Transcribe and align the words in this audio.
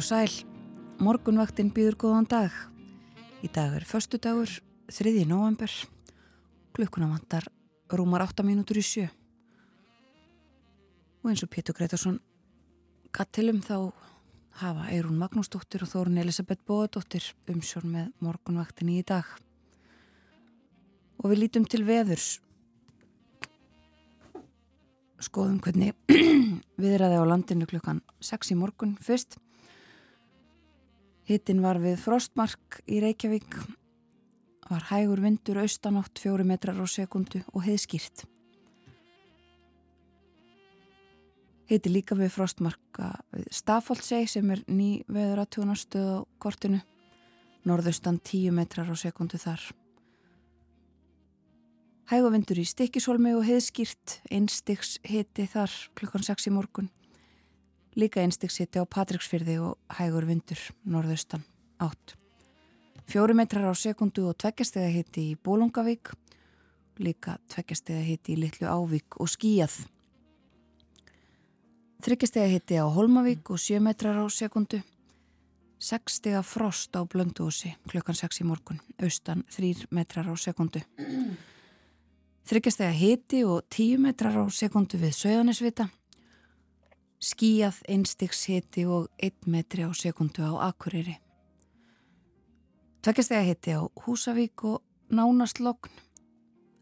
og 0.00 0.04
sæl, 0.06 0.32
morgunvaktin 0.96 1.68
býður 1.76 1.96
góðan 2.00 2.26
dag. 2.30 2.54
Í 3.44 3.48
dag 3.52 3.74
er 3.76 3.84
förstu 3.84 4.16
dagur, 4.16 4.48
3. 4.88 5.10
november. 5.28 5.68
Klukkuna 6.72 7.10
vantar 7.10 7.44
rúmar 7.92 8.24
8 8.24 8.40
mínútur 8.46 8.80
í 8.80 8.84
sjö. 8.86 9.10
Og 11.20 11.28
eins 11.28 11.42
og 11.44 11.50
Pétur 11.52 11.76
Gretarsson 11.76 12.16
kattilum 13.12 13.60
þá 13.60 13.92
hafa 14.62 14.86
Eirún 14.88 15.20
Magnúsdóttir 15.20 15.84
og 15.84 15.92
Þórun 15.92 16.22
Elisabeth 16.22 16.64
Bóðadóttir 16.64 17.34
umsjón 17.52 17.92
með 17.92 18.08
morgunvaktin 18.24 18.94
í 18.94 19.02
dag. 19.04 19.28
Og 21.20 21.28
við 21.34 21.42
lítum 21.42 21.68
til 21.68 21.82
veðurs. 21.84 22.38
Skoðum 25.20 25.60
hvernig 25.60 25.92
viðræði 26.80 27.20
á 27.20 27.24
landinu 27.28 27.68
klukkan 27.68 28.00
6 28.24 28.56
í 28.56 28.60
morgun 28.64 28.96
fyrst. 28.96 29.36
Hittin 31.28 31.62
var 31.62 31.78
við 31.82 31.98
frostmark 32.00 32.80
í 32.90 33.00
Reykjavík, 33.02 33.54
var 34.70 34.86
hægur 34.90 35.22
vindur 35.22 35.60
austanátt 35.62 36.18
fjóri 36.22 36.46
metrar 36.46 36.78
á 36.78 36.86
sekundu 36.86 37.42
og 37.52 37.64
heiðskýrt. 37.66 38.24
Hitti 41.70 41.90
líka 41.92 42.16
við 42.18 42.32
frostmarka 42.34 43.12
við 43.30 43.46
Stafóldsei 43.54 44.24
sem 44.30 44.48
er 44.50 44.64
ný 44.66 45.04
veður 45.06 45.44
að 45.44 45.52
tjónastöð 45.54 46.08
á 46.10 46.18
kortinu, 46.42 46.80
norðaustan 47.62 48.18
10 48.18 48.56
metrar 48.56 48.90
á 48.90 48.96
sekundu 48.98 49.38
þar. 49.38 49.62
Hæguvindur 52.10 52.58
í 52.58 52.66
Stikisólmi 52.66 53.36
og 53.38 53.44
heiðskýrt, 53.46 54.16
einstiks 54.34 54.96
hitti 55.06 55.46
þar 55.46 55.70
klukkan 55.94 56.26
6 56.26 56.48
í 56.50 56.54
morgun. 56.56 56.90
Líka 57.98 58.22
einstiksiti 58.22 58.78
á 58.78 58.86
Patricksfyrði 58.86 59.56
og 59.64 59.96
hægur 59.98 60.28
vindur, 60.28 60.60
norðaustan, 60.86 61.42
átt. 61.82 62.14
Fjóri 63.10 63.34
metrar 63.34 63.66
á 63.66 63.74
sekundu 63.74 64.28
og 64.30 64.36
tveggjastega 64.38 64.92
hitti 64.94 65.32
í 65.32 65.34
Bólungavík, 65.34 66.12
líka 67.02 67.40
tveggjastega 67.50 68.04
hitti 68.06 68.36
í 68.36 68.38
Littlu 68.44 68.70
Ávík 68.70 69.18
og 69.18 69.32
Skíjað. 69.32 69.80
Þryggjastega 72.06 72.46
hitti 72.54 72.78
á 72.78 72.86
Holmavík 72.86 73.50
og 73.50 73.58
sjö 73.58 73.82
metrar 73.82 74.22
á 74.22 74.26
sekundu. 74.30 74.84
Sekstega 75.80 76.44
frost 76.46 76.94
á 76.94 77.02
Blöndúsi 77.02 77.74
klukkan 77.90 78.14
6 78.14 78.44
í 78.44 78.46
morgun, 78.46 78.78
austan 79.02 79.42
þrýr 79.50 79.88
metrar 79.90 80.30
á 80.30 80.34
sekundu. 80.38 80.84
Þryggjastega 82.46 82.94
hitti 82.94 83.42
og 83.42 83.66
tíu 83.66 83.98
metrar 83.98 84.38
á 84.38 84.46
sekundu 84.54 85.00
við 85.02 85.18
Söðanisvita 85.18 85.90
skíjað 87.20 87.82
einstiks 87.88 88.46
hiti 88.48 88.86
og 88.88 89.10
einn 89.20 89.52
metri 89.52 89.84
á 89.84 89.92
sekundu 89.92 90.40
á 90.40 90.72
Akureyri. 90.72 91.18
Tveggjastega 93.04 93.44
hiti 93.44 93.76
á 93.76 93.84
Húsavík 94.04 94.64
og 94.64 94.80
nánast 95.12 95.60
logn, 95.60 95.92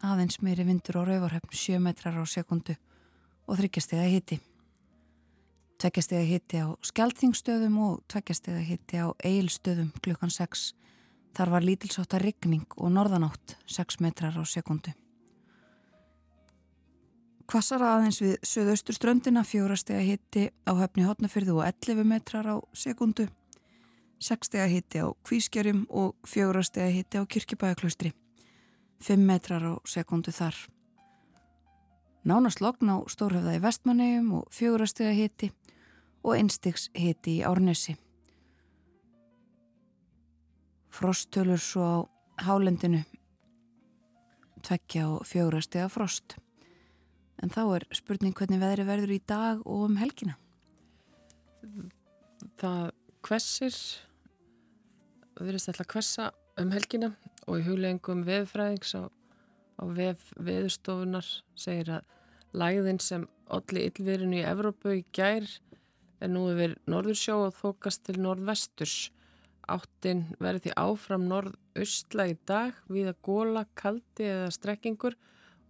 aðeins 0.03 0.39
meiri 0.43 0.67
vindur 0.67 1.03
á 1.03 1.03
Rauvarhöfn 1.03 1.51
7 1.51 1.83
metrar 1.83 2.15
á 2.15 2.25
sekundu 2.27 2.79
og 3.47 3.59
þryggjastega 3.59 4.07
hiti. 4.07 4.39
Tveggjastega 5.79 6.27
hiti 6.27 6.63
á 6.63 6.75
Skeltingstöðum 6.83 7.79
og 7.83 8.01
tveggjastega 8.11 8.63
hiti 8.63 8.99
á 8.99 9.15
Eilstöðum 9.23 9.91
klukkan 10.03 10.31
6. 10.31 10.75
Þar 11.35 11.55
var 11.55 11.67
lítilsóta 11.67 12.19
rigning 12.19 12.67
og 12.77 12.91
norðanátt 12.95 13.59
6 13.67 14.01
metrar 14.03 14.39
á 14.39 14.43
sekundu. 14.47 14.95
Kvassara 17.49 17.95
aðeins 17.97 18.19
við 18.21 18.35
söðaustur 18.45 18.93
ströndina 18.93 19.41
fjórastega 19.41 20.03
hitti 20.05 20.43
á 20.69 20.77
höfni 20.77 21.07
hotnafyrðu 21.07 21.55
og 21.57 21.65
11 21.65 22.05
metrar 22.05 22.45
á 22.45 22.57
sekundu, 22.77 23.25
6 24.21 24.51
stega 24.51 24.67
hitti 24.69 25.01
á 25.01 25.09
kvískerjum 25.25 25.87
og 25.89 26.19
fjórastega 26.29 26.91
hitti 26.93 27.17
á 27.17 27.25
kirkibæðaklaustri, 27.25 28.11
5 29.01 29.25
metrar 29.25 29.65
á 29.65 29.73
sekundu 29.89 30.35
þar. 30.37 30.59
Nánast 32.29 32.61
logn 32.61 32.93
á 32.93 33.01
stórhefðaði 33.09 33.63
vestmannegjum 33.65 34.27
og 34.43 34.51
fjórastega 34.53 35.15
hitti 35.17 35.49
og 36.21 36.35
einstigs 36.37 36.91
hitti 36.93 37.39
í 37.39 37.47
árnesi. 37.49 37.95
Frosttölur 40.93 41.65
svo 41.65 41.89
á 41.89 41.97
hálendinu, 42.45 43.01
tvekkja 44.61 45.07
og 45.15 45.25
fjórastega 45.25 45.89
frost. 45.89 46.37
En 47.39 47.53
þá 47.55 47.63
er 47.77 47.87
spurning 47.95 48.35
hvernig 48.35 48.59
veðri 48.63 48.87
verður 48.89 49.15
í 49.15 49.21
dag 49.31 49.61
og 49.63 49.85
um 49.87 49.99
helgina? 50.01 50.35
Það 52.59 52.91
hvessir, 53.29 53.77
verðist 55.39 55.71
alltaf 55.71 55.91
hvessa 55.93 56.31
um 56.59 56.73
helgina 56.75 57.13
og 57.47 57.61
í 57.61 57.67
hugleggingum 57.67 58.25
veðfræðings 58.27 58.97
á, 58.99 59.07
á 59.79 59.85
veð, 59.95 60.25
veðustofunar 60.43 61.29
segir 61.59 61.93
að 61.99 62.59
læðin 62.59 62.99
sem 63.03 63.29
allir 63.55 63.89
yllverinu 63.93 64.41
í 64.41 64.47
Evrópu 64.49 64.97
í 64.99 65.05
gær 65.15 65.47
er 66.19 66.33
nú 66.33 66.49
yfir 66.51 66.75
norðursjó 66.91 67.39
og 67.47 67.57
þokast 67.61 68.05
til 68.09 68.19
norðvesturs. 68.25 69.13
Áttin 69.69 70.25
verður 70.41 70.65
því 70.65 70.75
áfram 70.81 71.27
norðaustla 71.29 72.31
í 72.33 72.37
dag 72.49 72.77
við 72.89 73.13
að 73.13 73.19
góla, 73.29 73.67
kaldi 73.79 74.27
eða 74.27 74.51
strekkingur 74.57 75.15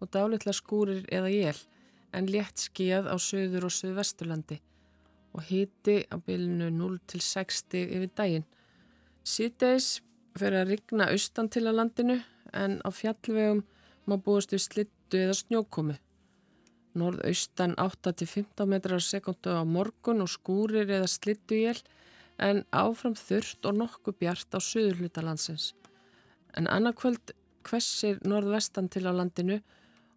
og 0.00 0.10
dálitla 0.14 0.54
skúrir 0.56 1.04
eða 1.12 1.30
jél 1.32 1.60
en 2.12 2.28
létt 2.30 2.62
skíjað 2.68 3.10
á 3.12 3.16
söður 3.20 3.68
og 3.68 3.74
söðvesturlandi 3.74 4.60
og 5.36 5.44
hiti 5.50 6.00
á 6.08 6.16
bylnu 6.16 6.70
0-60 6.72 7.94
yfir 7.96 8.10
daginn. 8.16 8.46
Sýteis 9.24 10.00
fyrir 10.38 10.62
að 10.62 10.72
rigna 10.72 11.10
austan 11.12 11.50
til 11.52 11.66
að 11.68 11.80
landinu 11.82 12.18
en 12.56 12.78
á 12.80 12.88
fjallvegum 12.94 13.64
má 14.08 14.16
búast 14.16 14.54
við 14.54 14.64
slittu 14.64 15.20
eða 15.20 15.36
snjókomi. 15.36 15.98
Norðaustan 16.98 17.76
8-15 17.78 18.66
metrar 18.66 19.04
sekundu 19.04 19.52
á 19.52 19.62
morgun 19.68 20.24
og 20.24 20.32
skúrir 20.32 20.88
eða 20.88 21.10
slittu 21.10 21.60
jél 21.60 21.82
en 22.38 22.64
áfram 22.72 23.16
þurft 23.18 23.66
og 23.68 23.76
nokkuð 23.82 24.18
bjart 24.22 24.56
á 24.56 24.60
söðurhlutalandsins. 24.62 25.74
En 26.56 26.66
annarkvöld 26.70 27.34
hvessir 27.68 28.18
norðvestan 28.24 28.88
til 28.88 29.04
á 29.06 29.12
landinu 29.12 29.60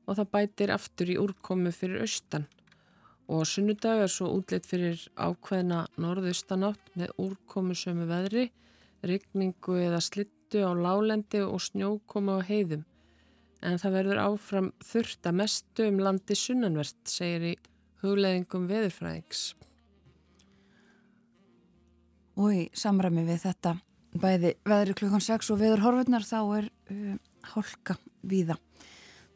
og 0.08 0.18
það 0.18 0.34
bætir 0.34 0.74
aftur 0.74 1.12
í 1.14 1.20
úrkomu 1.22 1.72
fyrir 1.76 2.04
austan 2.06 2.48
og 3.32 3.48
sunnudag 3.48 4.04
er 4.04 4.12
svo 4.12 4.28
útleitt 4.36 4.68
fyrir 4.68 5.00
ákveðna 5.16 5.86
norðaustanátt 6.02 6.92
með 7.00 7.14
úrkomu 7.22 7.76
sömu 7.78 8.08
veðri, 8.10 8.50
rigningu 9.08 9.78
eða 9.86 10.02
slittu 10.04 10.66
á 10.68 10.72
lálendi 10.76 11.40
og 11.46 11.62
snjókomu 11.64 12.40
á 12.40 12.48
heiðum. 12.50 12.84
En 13.64 13.80
það 13.80 13.96
verður 13.98 14.24
áfram 14.26 14.72
þurft 14.84 15.30
að 15.30 15.38
mestu 15.40 15.88
um 15.88 16.02
landi 16.02 16.36
sunnanvert, 16.36 16.98
segir 17.08 17.46
í 17.52 17.56
hugleðingum 18.02 18.68
veðurfræðings. 18.68 19.44
Og 22.42 22.52
í 22.58 22.64
samræmi 22.74 23.24
við 23.28 23.46
þetta 23.46 23.78
bæði 24.18 24.56
veðri 24.68 24.98
klukkan 24.98 25.24
6 25.24 25.54
og 25.54 25.62
veður 25.62 25.86
horfurnar 25.86 26.26
þá 26.26 26.40
er 26.58 26.68
uh, 26.92 27.16
hálka 27.54 27.96
víða. 28.28 28.58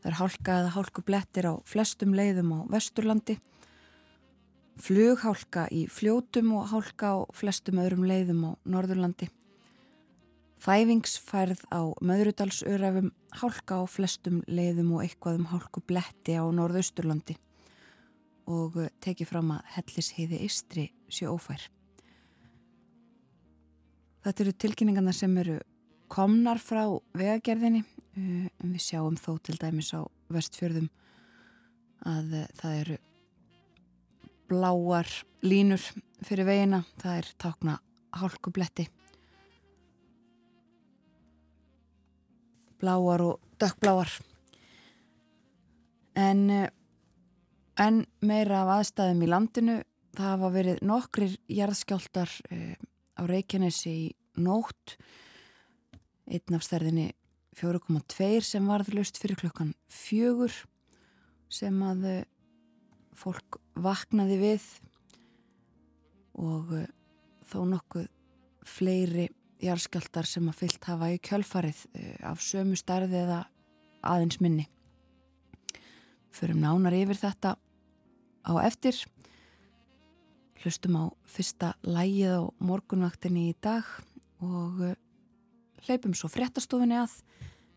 Það 0.05 0.11
er 0.11 0.17
hálka 0.19 0.55
eða 0.61 0.71
hálku 0.75 1.01
blettir 1.01 1.45
á 1.49 1.53
flestum 1.65 2.11
leiðum 2.13 2.51
á 2.53 2.59
Vesturlandi, 2.69 3.39
flughálka 4.77 5.63
í 5.73 5.87
fljótum 5.89 6.51
og 6.59 6.67
hálka 6.69 7.09
á 7.09 7.17
flestum 7.33 7.81
öðrum 7.81 8.05
leiðum 8.05 8.43
á 8.45 8.51
Norðurlandi. 8.69 9.31
Þæfingsfærð 10.61 11.65
á 11.73 11.89
Möðrudalsörafum, 12.05 13.09
hálka 13.33 13.81
á 13.81 13.83
flestum 13.89 14.43
leiðum 14.45 14.93
og 14.93 15.07
eitthvað 15.07 15.41
um 15.41 15.49
hálku 15.49 15.81
bletti 15.81 16.37
á 16.37 16.45
Norðausturlandi 16.53 17.39
og 18.45 18.77
tekið 19.01 19.33
fram 19.33 19.55
að 19.57 19.65
hellisheiði 19.73 20.45
Istri 20.45 20.89
sé 21.09 21.25
ófær. 21.25 21.65
Þetta 24.21 24.45
eru 24.45 24.53
tilkynningarna 24.53 25.17
sem 25.17 25.33
eru 25.41 25.63
komnar 26.11 26.61
frá 26.61 26.83
vegagerðinni. 27.17 27.83
En 28.15 28.49
um 28.63 28.71
við 28.71 28.83
sjáum 28.85 29.17
þó 29.19 29.35
til 29.43 29.57
dæmis 29.59 29.91
á 29.91 30.01
vestfjörðum 30.31 30.87
að 32.07 32.35
eh, 32.39 32.47
það 32.59 32.77
eru 32.81 32.97
bláar 34.45 35.09
línur 35.45 35.81
fyrir 36.25 36.47
vegina, 36.47 36.83
það 37.01 37.17
er 37.19 37.31
takna 37.41 37.75
hálkubletti. 38.15 38.85
Bláar 42.79 43.25
og 43.25 43.59
dökkbláar. 43.59 44.11
En 46.15 46.49
eh, 46.49 46.69
en 47.81 48.05
meira 48.23 48.63
af 48.63 48.73
aðstæðum 48.79 49.23
í 49.25 49.29
landinu. 49.31 49.77
Það 50.15 50.31
hafa 50.31 50.49
verið 50.53 50.83
nokkrir 50.87 51.37
jarðskjáltar 51.51 52.31
eh, 52.51 52.75
á 53.19 53.21
Reykjanesi 53.27 53.91
í 53.91 54.05
nótt 54.39 54.95
einn 56.25 56.57
af 56.57 56.65
stærðinni 56.65 57.11
4,2 57.55 58.41
sem 58.43 58.65
varðlust 58.67 59.19
fyrir 59.21 59.39
klukkan 59.39 59.71
fjögur 59.91 60.53
sem 61.51 61.77
að 61.85 62.05
eh, 62.09 62.25
fólk 63.15 63.59
vaknaði 63.79 64.37
við 64.41 64.65
og 66.41 66.73
eh, 66.75 66.89
þó 67.47 67.59
nokkuð 67.71 68.09
fleiri 68.65 69.29
jarðskjaldar 69.63 70.27
sem 70.27 70.47
að 70.49 70.59
fyllt 70.63 70.89
hafa 70.89 71.11
í 71.13 71.21
kjölfarið 71.23 71.85
eh, 71.95 72.17
af 72.27 72.43
sömu 72.43 72.75
starði 72.79 73.21
eða 73.21 73.43
aðeins 74.05 74.41
minni. 74.43 74.67
Förum 76.35 76.59
nánar 76.65 76.97
yfir 76.97 77.21
þetta 77.21 77.55
á 77.55 78.53
eftir 78.65 78.99
hlustum 80.59 80.97
á 80.99 81.03
fyrsta 81.29 81.75
lægið 81.85 82.35
á 82.35 82.43
morgunvaktinni 82.59 83.51
í 83.53 83.57
dag 83.63 83.87
og 84.43 84.83
hleypum 85.85 86.15
svo 86.17 86.29
fréttastofinni 86.31 86.97
að 86.99 87.17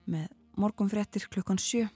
með 0.09 0.29
morgunfréttir 0.59 1.29
klukkan 1.31 1.61
sjö 1.61 1.87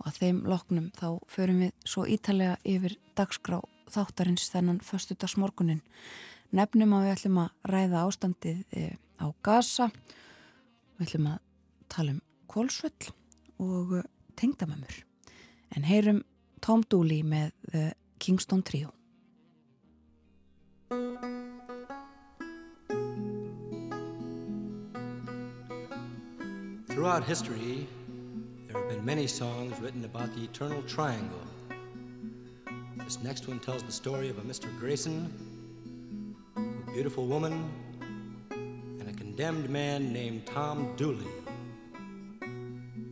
og 0.00 0.08
að 0.10 0.18
þeim 0.20 0.40
loknum 0.50 0.90
þá 0.96 1.06
förum 1.30 1.62
við 1.64 1.72
svo 1.86 2.06
ítalega 2.10 2.56
yfir 2.66 2.96
dagskrá 3.18 3.60
þáttarins 3.94 4.48
þennan 4.50 4.80
förstudagsmorgunin. 4.82 5.82
Nefnum 6.54 6.94
að 6.96 7.06
við 7.06 7.14
ætlum 7.14 7.40
að 7.44 7.70
ræða 7.70 8.04
ástandið 8.08 8.62
uh, 8.78 8.94
á 9.22 9.26
Gaza, 9.46 9.90
við 10.98 11.08
ætlum 11.08 11.30
að 11.34 11.40
tala 11.92 12.16
um 12.16 12.20
kólsvöll 12.50 13.12
og 13.62 13.96
uh, 14.00 14.06
tengdamömmur. 14.38 15.02
En 15.74 15.86
heyrum 15.86 16.22
Tom 16.64 16.84
Dooley 16.88 17.22
með 17.26 17.52
Kingston 18.22 18.62
Trio. 18.64 18.94
Throughout 26.94 27.24
history, 27.24 27.88
there 28.68 28.80
have 28.80 28.88
been 28.88 29.04
many 29.04 29.26
songs 29.26 29.80
written 29.80 30.04
about 30.04 30.32
the 30.36 30.44
eternal 30.44 30.80
triangle. 30.82 31.42
This 32.98 33.20
next 33.20 33.48
one 33.48 33.58
tells 33.58 33.82
the 33.82 33.90
story 33.90 34.28
of 34.28 34.38
a 34.38 34.42
Mr. 34.42 34.68
Grayson, 34.78 36.36
a 36.56 36.92
beautiful 36.92 37.26
woman, 37.26 37.68
and 38.52 39.08
a 39.08 39.12
condemned 39.12 39.68
man 39.68 40.12
named 40.12 40.46
Tom 40.46 40.94
Dooley. 40.94 41.26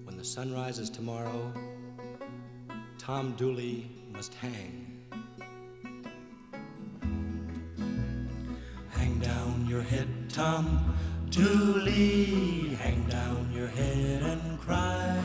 When 0.05 0.17
the 0.17 0.25
sun 0.25 0.55
rises 0.55 0.89
tomorrow, 0.89 1.53
Tom 2.99 3.33
Dooley 3.33 3.91
must 4.13 4.33
hang. 4.35 5.03
Hang 8.91 9.19
down 9.19 9.67
your 9.69 9.83
head, 9.83 10.07
Tom 10.29 10.95
Dooley. 11.33 12.77
Hang 12.77 13.05
down 13.09 13.51
your 13.55 13.67
head 13.67 14.23
and 14.23 14.61
cry. 14.61 15.25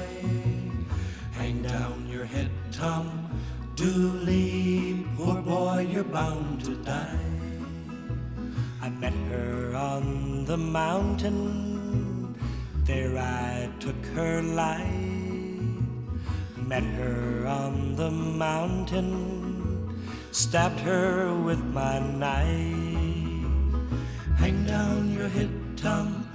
Hang 1.33 1.62
down 1.62 2.07
your 2.07 2.24
head, 2.24 2.50
Tom 2.71 3.30
Dooley. 3.75 5.06
Poor 5.18 5.42
boy, 5.42 5.86
you're 5.92 6.06
bound 6.06 6.63
to 6.63 6.75
die. 6.75 7.19
I 8.81 8.89
met 8.89 9.12
her 9.31 9.75
on 9.75 10.45
the 10.45 10.56
mountain. 10.56 12.36
There 12.86 13.18
I 13.18 13.69
took 13.81 14.01
her 14.15 14.42
life. 14.42 14.88
Met 16.56 16.83
her 16.83 17.45
on 17.45 17.98
the 17.98 18.12
mountain. 18.12 19.12
Stabbed 20.31 20.80
her 20.80 21.36
with 21.36 21.62
my 21.75 22.00
knife. 22.00 22.88
Hang 24.38 24.63
down 24.65 25.12
your 25.12 25.27
head, 25.27 25.50
Tom 25.77 26.27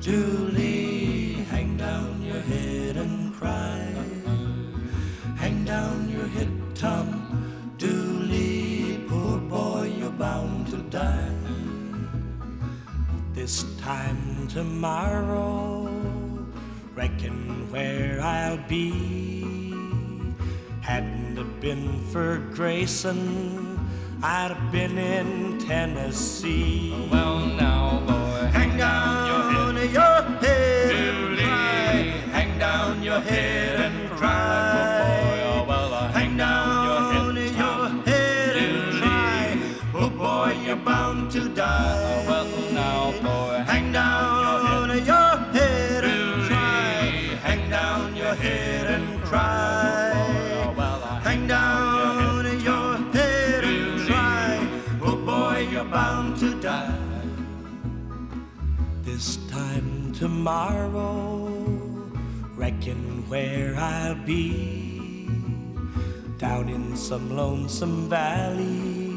Dooley. 0.00 1.32
Hang 1.50 1.76
down 1.76 2.22
your 2.22 2.40
head 2.40 2.96
and 2.96 3.34
cry. 3.34 3.92
Hang 5.36 5.64
down 5.64 6.08
your 6.10 6.26
head, 6.28 6.52
Tom 6.74 7.74
Dooley. 7.78 9.04
Poor 9.08 9.38
boy, 9.38 9.92
you're 9.98 10.10
bound 10.10 10.68
to 10.68 10.76
die. 10.90 11.34
This 13.32 13.64
time 13.78 14.46
tomorrow, 14.48 15.88
reckon 16.94 17.70
where 17.72 18.20
I'll 18.20 18.62
be. 18.68 19.74
Hadn't 20.82 21.38
it 21.38 21.60
been 21.60 22.00
for 22.12 22.38
Grayson, 22.52 23.78
I'd 24.22 24.50
have 24.50 24.70
been 24.70 24.98
in 24.98 25.58
Tennessee. 25.58 27.08
Well, 27.10 27.38
now, 27.46 28.00
boy, 28.06 28.19
down 28.80 29.76
your 29.76 30.22
head, 30.40 30.90
your 30.90 31.36
head. 31.36 32.20
Hang 32.32 32.58
down 32.58 33.02
your 33.02 33.20
head 33.20 33.79
tomorrow, 60.40 61.52
reckon 62.56 63.28
where 63.28 63.76
I'll 63.76 64.14
be. 64.24 65.28
Down 66.38 66.70
in 66.70 66.96
some 66.96 67.36
lonesome 67.36 68.08
valley, 68.08 69.12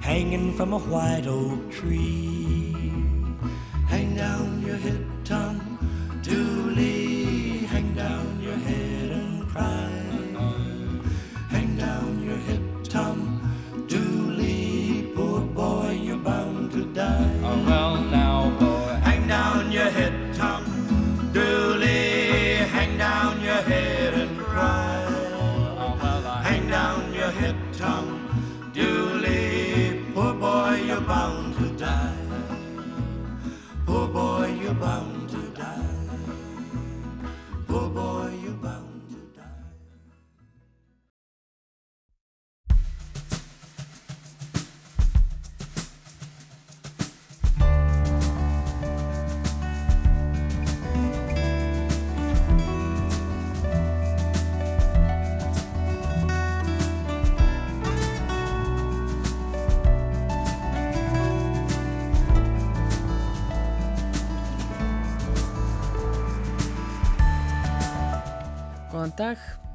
hanging 0.00 0.54
from 0.54 0.74
a 0.74 0.78
white 0.78 1.26
oak 1.26 1.72
tree. 1.72 2.72
Hang 3.88 4.14
down 4.14 4.62
your 4.64 4.76
head, 4.76 5.04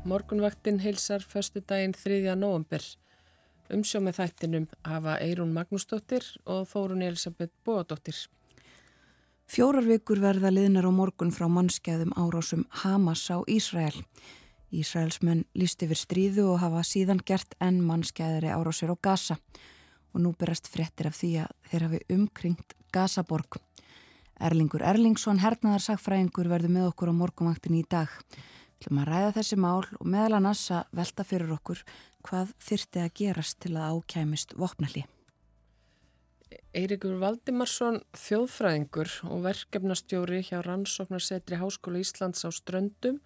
morgunvaktin 0.08 0.80
heilsar 0.80 1.20
förstu 1.20 1.62
daginn 1.70 1.94
3. 1.94 2.36
november. 2.36 2.82
Umsjó 3.74 4.00
með 4.00 4.22
þættinum 4.22 4.68
hafa 4.88 5.18
Eirún 5.20 5.52
Magnúsdóttir 5.52 6.24
og 6.46 6.70
Þórun 6.72 7.04
Elisabeth 7.04 7.52
Bóadóttir. 7.68 8.16
Fjórar 9.52 9.84
vikur 9.84 10.22
verða 10.24 10.54
liðnar 10.54 10.88
á 10.88 10.92
morgun 10.96 11.34
frá 11.36 11.50
mannskæðum 11.52 12.16
árásum 12.16 12.64
Hamas 12.84 13.28
á 13.28 13.44
Ísrael. 13.52 14.00
Ísraelsmenn 14.72 15.44
líst 15.56 15.84
yfir 15.84 16.00
stríðu 16.00 16.48
og 16.54 16.62
hafa 16.64 16.88
síðan 16.88 17.20
gert 17.20 17.60
enn 17.60 17.84
mannskæðari 17.84 18.52
árásir 18.56 18.92
á 18.92 18.96
Gaza 18.96 19.42
og 20.14 20.24
nú 20.24 20.32
berast 20.40 20.72
frettir 20.72 21.12
af 21.12 21.20
því 21.20 21.34
að 21.44 21.56
þeir 21.72 21.88
hafi 21.88 22.06
umkringt 22.16 22.78
Gazaborg. 22.96 23.60
Erlingur 24.40 24.86
Erlingsson, 24.88 25.42
hernaðarsakfræðingur, 25.44 26.48
verður 26.48 26.72
með 26.72 26.94
okkur 26.94 27.12
á 27.12 27.20
morgunvaktin 27.20 27.82
í 27.82 27.84
dag. 27.90 28.08
Þú 28.77 28.93
maður 28.93 29.10
ræða 29.13 29.29
þessi 29.39 29.57
mál 29.57 29.86
og 29.98 30.05
meðal 30.05 30.38
annars 30.38 30.63
að 30.74 30.98
velta 31.00 31.25
fyrir 31.25 31.53
okkur 31.55 31.84
hvað 32.27 32.51
þyrti 32.62 33.03
að 33.03 33.13
gerast 33.22 33.60
til 33.63 33.74
að 33.74 33.96
ákæmist 33.98 34.53
vopnalli. 34.60 35.05
Eirikur 36.77 37.17
Valdimarsson, 37.22 37.98
þjóðfræðingur 38.15 39.13
og 39.31 39.41
verkefnastjóri 39.48 40.43
hjá 40.46 40.60
Rannsóknarsetri 40.65 41.57
Háskóla 41.57 42.03
Íslands 42.03 42.46
á 42.46 42.50
Ströndum, 42.53 43.17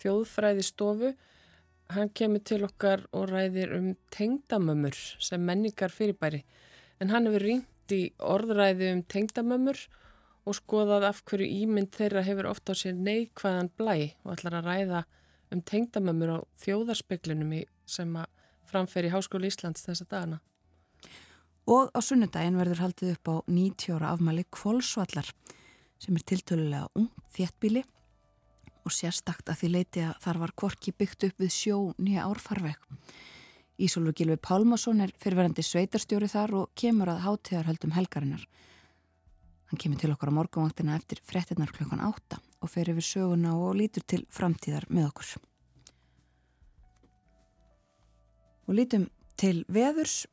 þjóðfræði 0.00 0.64
stofu, 0.64 1.10
hann 1.92 2.10
kemur 2.16 2.40
til 2.48 2.62
okkar 2.64 3.04
og 3.12 3.28
ræðir 3.28 3.74
um 3.76 3.90
tengdamömmur 4.14 4.96
sem 5.20 5.44
menningar 5.44 5.92
fyrirbæri. 5.92 6.42
En 6.98 7.12
hann 7.12 7.28
hefur 7.28 7.44
ringt 7.44 7.92
í 7.92 8.02
orðræði 8.24 8.94
um 8.94 9.04
tengdamömmur 9.04 9.84
og 9.84 10.03
skoðað 10.52 11.06
af 11.08 11.22
hverju 11.24 11.46
ímynd 11.64 11.94
þeirra 11.96 12.22
hefur 12.26 12.50
ofta 12.50 12.76
á 12.76 12.80
sér 12.82 12.96
neikvæðan 13.00 13.70
blæ 13.78 14.12
og 14.24 14.34
ætlar 14.34 14.58
að 14.58 14.68
ræða 14.68 15.04
um 15.54 15.62
tengdamömmur 15.64 16.34
á 16.36 16.38
þjóðarspeklinum 16.60 17.54
sem 17.86 18.10
að 18.16 18.28
framferi 18.68 19.12
Háskóla 19.12 19.48
Íslands 19.48 19.86
þessa 19.86 20.04
dagana. 20.10 20.40
Og 21.64 21.88
á 21.96 22.00
sunnudaginn 22.04 22.58
verður 22.60 22.82
haldið 22.84 23.14
upp 23.14 23.30
á 23.32 23.36
90 23.48 23.96
ára 23.96 24.12
afmæli 24.12 24.44
Kvolsvallar 24.52 25.30
sem 25.96 26.16
er 26.16 26.24
tiltölulega 26.28 26.90
ung 26.98 27.08
þéttbíli 27.32 27.84
og 28.84 28.92
sérstakt 28.92 29.48
að 29.48 29.62
því 29.62 29.70
leiti 29.72 30.02
að 30.04 30.18
þar 30.26 30.40
var 30.42 30.52
korki 30.60 30.92
byggt 30.92 31.28
upp 31.30 31.40
við 31.40 31.54
sjó 31.54 31.78
nýja 31.96 32.26
árfarveg. 32.28 32.76
Ísólfur 33.80 34.14
Gilvi 34.14 34.36
Pálmason 34.36 35.00
er 35.00 35.14
fyrirverandi 35.18 35.64
sveitarstjóri 35.64 36.28
þar 36.30 36.52
og 36.60 36.74
kemur 36.78 37.10
að 37.10 37.24
hátíðarhöldum 37.24 37.94
helgarinnar. 37.96 38.44
Hann 39.74 39.80
kemur 39.82 39.98
til 39.98 40.12
okkar 40.14 40.30
á 40.30 40.38
morgunvaktina 40.38 40.94
eftir 40.94 41.18
frettinnar 41.26 41.72
klukkan 41.74 41.98
8 41.98 42.36
og 42.62 42.70
fer 42.70 42.86
yfir 42.92 43.02
söguna 43.02 43.56
og 43.58 43.72
lítur 43.74 44.04
til 44.06 44.20
framtíðar 44.30 44.84
með 44.86 45.08
okkur. 45.08 45.32
Og 48.70 48.78
lítum 48.78 49.08
til 49.34 49.64
veðurs 49.66 50.28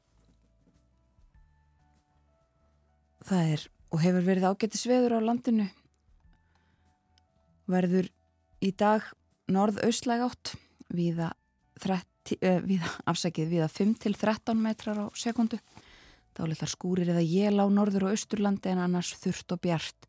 Það 3.25 3.49
er 3.55 3.65
og 3.89 4.05
hefur 4.05 4.29
verið 4.29 4.47
ágættis 4.51 4.85
veður 4.93 5.17
á 5.17 5.19
landinu. 5.25 5.65
Verður 7.65 8.13
í 8.61 8.75
dag 8.77 9.09
norð-austlæg 9.49 10.27
átt 10.27 10.53
viða, 10.93 11.33
30, 11.81 12.37
uh, 12.37 12.61
viða, 12.61 12.93
afsækið 13.09 13.55
viða 13.57 13.73
5-13 13.73 14.67
metrar 14.69 15.01
á 15.01 15.05
sekundu. 15.17 15.57
Þá 16.31 16.43
litar 16.47 16.71
skúrir 16.71 17.11
eða 17.11 17.23
jél 17.25 17.59
á 17.59 17.65
norður 17.67 18.07
og 18.07 18.15
austurlandi 18.15 18.71
en 18.71 18.83
annars 18.85 19.13
þurft 19.19 19.55
og 19.55 19.61
bjart 19.65 20.07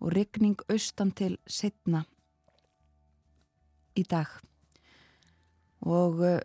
og 0.00 0.14
rigning 0.16 0.58
austan 0.72 1.12
til 1.12 1.36
setna 1.46 2.04
í 3.94 4.04
dag. 4.08 4.30
Og 5.86 6.22
uh, 6.24 6.38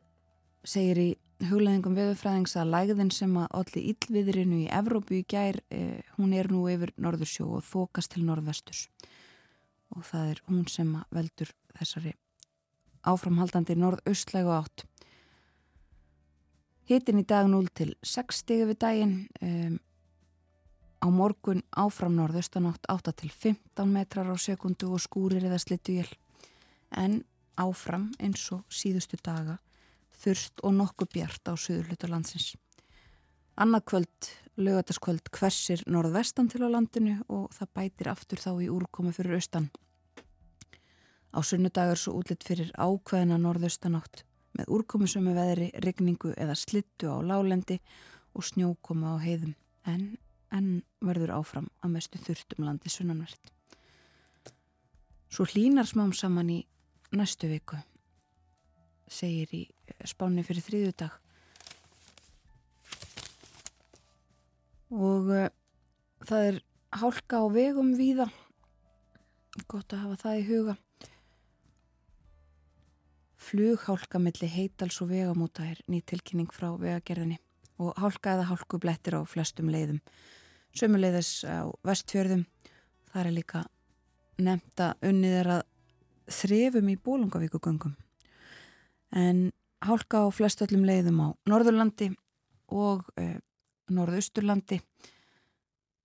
segir 0.65 1.01
í 1.01 1.09
hugleðingum 1.43 1.95
veðurfræðings 1.97 2.55
að 2.59 2.71
lægðin 2.71 3.11
sem 3.11 3.33
að 3.39 3.49
allir 3.59 3.87
yllviðrinu 3.91 4.59
í 4.63 4.69
Evrópu 4.71 5.17
í 5.19 5.25
gær, 5.27 5.59
eh, 5.69 5.99
hún 6.15 6.31
er 6.33 6.47
nú 6.51 6.63
yfir 6.71 6.93
norðursjó 6.95 7.49
og 7.57 7.65
þokast 7.67 8.13
til 8.13 8.23
norðvesturs 8.27 8.85
og 9.95 10.05
það 10.07 10.29
er 10.31 10.41
hún 10.47 10.63
sem 10.71 10.93
veldur 11.13 11.51
þessari 11.75 12.15
áframhaldandi 13.05 13.75
norðaustlægu 13.77 14.53
átt. 14.55 14.85
Hitin 16.85 17.17
í 17.17 17.25
dag 17.25 17.47
0 17.49 17.65
til 17.73 17.95
6 18.05 18.43
stigi 18.43 18.65
við 18.69 18.77
daginn, 18.83 19.13
um, 19.41 19.77
á 21.01 21.07
morgun 21.09 21.63
áfram 21.73 22.13
norðaustanátt 22.13 22.85
8 22.93 23.13
til 23.23 23.31
15 23.33 23.89
metrar 23.89 24.29
á 24.29 24.37
sekundu 24.37 24.91
og 24.93 25.01
skúrir 25.01 25.41
eða 25.41 25.57
slittu 25.57 25.95
jél, 25.97 26.11
en 26.93 27.23
áfram 27.57 28.11
eins 28.21 28.43
og 28.53 28.61
síðustu 28.69 29.17
daga 29.17 29.57
þurft 30.21 30.61
og 30.61 30.75
nokkuð 30.77 31.09
bjart 31.15 31.49
á 31.49 31.53
suðurluta 31.57 32.11
landsins. 32.11 32.53
Annað 33.57 33.85
kvöld, 33.89 34.29
lögataskvöld, 34.61 35.33
hversir 35.33 35.81
norðvestan 35.89 36.51
til 36.53 36.61
á 36.63 36.69
landinu 36.69 37.17
og 37.25 37.49
það 37.55 37.73
bætir 37.79 38.11
aftur 38.13 38.45
þá 38.45 38.51
í 38.61 38.69
úrkomi 38.69 39.15
fyrir 39.15 39.39
austan. 39.39 39.71
Á 41.33 41.41
sunnudagar 41.41 41.97
svo 41.97 42.13
útlitt 42.21 42.45
fyrir 42.45 42.69
ákveðina 42.77 43.41
norðaustanátt 43.41 44.21
með 44.55 44.71
úrkomisömu 44.77 45.33
veðri, 45.35 45.71
rigningu 45.83 46.33
eða 46.37 46.55
slittu 46.57 47.11
á 47.11 47.17
lálendi 47.21 47.79
og 48.35 48.45
snjókoma 48.47 49.15
á 49.15 49.23
heiðum. 49.23 49.55
En, 49.85 50.15
en 50.51 50.69
verður 51.03 51.35
áfram 51.37 51.67
að 51.83 51.97
mestu 51.97 52.21
þurftum 52.21 52.65
landi 52.67 52.91
sunnanvert. 52.91 53.51
Svo 55.29 55.45
hlínar 55.51 55.87
smám 55.89 56.13
saman 56.15 56.53
í 56.53 56.61
næstu 57.15 57.49
viku 57.51 57.77
segir 59.11 59.51
í 59.53 59.61
spáni 60.07 60.41
fyrir 60.45 60.65
þrýðudag 60.65 61.19
og 64.95 65.29
uh, 65.29 65.49
það 66.25 66.47
er 66.49 66.57
hálka 66.95 67.41
á 67.43 67.45
vegum 67.51 67.91
víða. 67.99 68.29
Gott 69.69 69.93
að 69.93 70.05
hafa 70.05 70.21
það 70.23 70.39
í 70.39 70.47
huga 70.49 70.75
flughálka 73.45 74.21
milli 74.21 74.49
heitals 74.49 75.01
og 75.03 75.11
vegamóta 75.11 75.65
er 75.69 75.81
ný 75.91 76.01
tilkynning 76.01 76.51
frá 76.53 76.71
vegagerðinni 76.81 77.39
og 77.79 77.93
hálka 77.99 78.35
eða 78.35 78.49
hálku 78.51 78.79
blettir 78.81 79.17
á 79.17 79.21
flestum 79.27 79.69
leiðum 79.73 80.01
sömuleiðis 80.75 81.43
á 81.47 81.69
vestfjörðum 81.85 82.45
það 83.11 83.21
er 83.21 83.35
líka 83.35 83.65
nefnt 84.41 84.81
að 84.83 85.09
unnið 85.11 85.37
er 85.41 85.51
að 85.59 85.63
þrefum 86.35 86.89
í 86.91 86.97
bólungavíkugöngum 87.05 87.95
en 89.15 89.51
hálka 89.85 90.25
á 90.25 90.27
flestöllum 90.33 90.85
leiðum 90.87 91.21
á 91.21 91.27
Norðurlandi 91.49 92.11
og 92.73 93.05
e, 93.19 93.37
Norðausturlandi. 93.93 94.79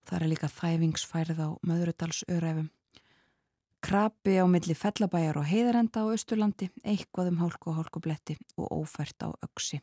Það 0.04 0.20
er 0.20 0.30
líka 0.32 0.50
þæfingsfærið 0.52 1.40
á 1.40 1.48
Möðrudalsöræfum. 1.66 2.68
Krabi 3.90 4.36
á 4.38 4.46
milli 4.46 4.74
fellabæjar 4.78 5.40
og 5.40 5.48
heiðarenda 5.50 6.04
á 6.06 6.14
Östurlandi, 6.14 6.68
eitthvað 6.86 7.32
um 7.32 7.40
hálku 7.40 7.72
og 7.72 7.80
hálkubletti 7.80 8.36
og 8.54 8.68
ófært 8.70 9.18
á 9.26 9.34
öksi. 9.42 9.80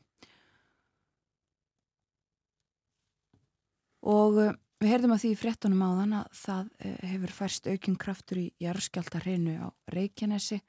Og 4.07 4.39
e, 4.39 4.45
við 4.79 4.93
heyrðum 4.93 5.15
að 5.17 5.25
því 5.25 5.31
í 5.33 5.39
frettunum 5.41 5.83
á 5.83 5.89
þann 5.97 6.15
að 6.21 6.39
það 6.39 6.69
e, 6.79 6.93
hefur 7.11 7.35
færst 7.41 7.67
aukinn 7.67 7.99
kraftur 7.99 8.39
í 8.45 8.45
jarðskjáltarhinu 8.63 9.57
á 9.59 9.67
Reykjanesi 9.91 10.61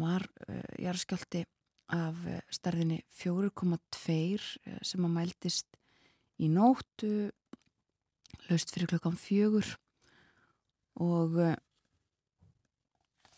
var 0.00 0.24
uh, 0.48 0.64
jarðskjálti 0.80 1.44
af 1.92 2.24
starðinni 2.52 3.02
4,2 3.12 3.60
uh, 3.60 4.80
sem 4.80 5.04
að 5.04 5.14
mæltist 5.20 5.78
í 6.40 6.48
nóttu 6.48 7.28
laust 8.48 8.72
fyrir 8.72 8.94
klokkan 8.94 9.20
fjögur 9.20 9.76
og 10.96 11.40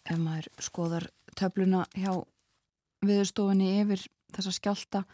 ef 0.08 0.18
maður 0.20 0.48
skoðar 0.64 1.08
töfluna 1.38 1.84
hjá 1.94 2.12
viðstofinni 3.06 3.74
yfir 3.82 4.04
þessa 4.34 4.54
skjálta 4.56 5.04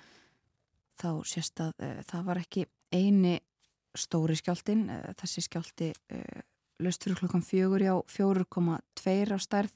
þá 1.01 1.09
sést 1.27 1.61
að 1.61 1.75
uh, 1.83 2.01
það 2.07 2.27
var 2.31 2.43
ekki 2.45 2.67
eini 2.95 3.37
stóri 3.99 4.37
skjáltin 4.39 4.89
uh, 4.91 5.11
þessi 5.21 5.45
skjálti 5.49 5.93
laust 6.83 7.05
fyrir 7.05 7.19
klokkan 7.19 7.45
fjögur 7.45 7.83
já 7.83 7.95
4,2 8.11 9.35
á 9.35 9.39
stærð. 9.39 9.75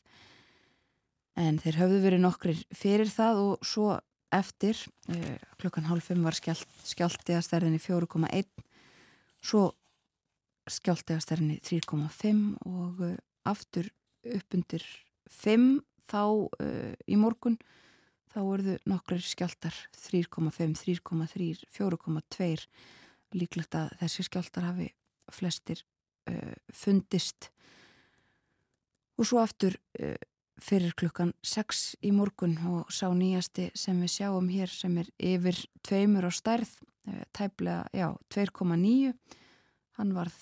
En 1.38 1.58
þeir 1.62 1.78
höfðu 1.78 1.98
verið 2.02 2.22
nokkrir 2.24 2.62
fyrir 2.74 3.10
það 3.12 3.42
og 3.44 3.66
svo 3.66 3.92
eftir 4.34 4.78
uh, 5.12 5.36
klukkan 5.60 5.86
hálf 5.88 6.10
5 6.10 6.24
var 6.26 6.36
skjált, 6.36 6.80
skjálti 6.84 7.36
að 7.36 7.46
stærðinni 7.46 7.80
4,1 7.80 8.48
svo 9.40 9.68
skjálti 10.68 11.14
að 11.16 11.24
stærðinni 11.24 11.60
3,5 11.64 12.42
og 12.68 13.04
uh, 13.06 13.14
aftur 13.48 13.88
uppundir 14.26 14.84
5 15.32 15.68
þá 16.08 16.22
uh, 16.24 16.94
í 17.08 17.18
morgun 17.20 17.58
þá 18.28 18.40
verðu 18.44 18.78
nokkrir 18.88 19.22
skjáltar 19.24 19.76
3,5, 19.96 20.74
3,3, 20.84 21.66
4,2 21.72 22.48
líklegt 23.36 23.76
að 23.76 23.94
þessi 24.02 24.24
skjáltar 24.28 24.68
hafi 24.68 24.88
flestir 25.32 25.84
fundist. 26.76 27.48
Og 29.16 29.24
svo 29.24 29.40
aftur 29.40 29.78
fyrir 30.60 30.92
klukkan 30.98 31.32
6 31.40 31.98
í 32.04 32.12
morgun 32.12 32.56
og 32.68 32.92
sá 32.92 33.06
nýjasti 33.16 33.70
sem 33.72 33.96
við 34.04 34.12
sjáum 34.18 34.48
hér 34.52 34.72
sem 34.72 34.96
er 35.00 35.08
yfir 35.16 35.60
tveimur 35.86 36.28
á 36.28 36.32
stærð, 36.32 36.70
tæplega, 37.32 37.86
já, 37.96 38.12
2,9 38.28 39.14
hann 39.98 40.14
varð 40.14 40.36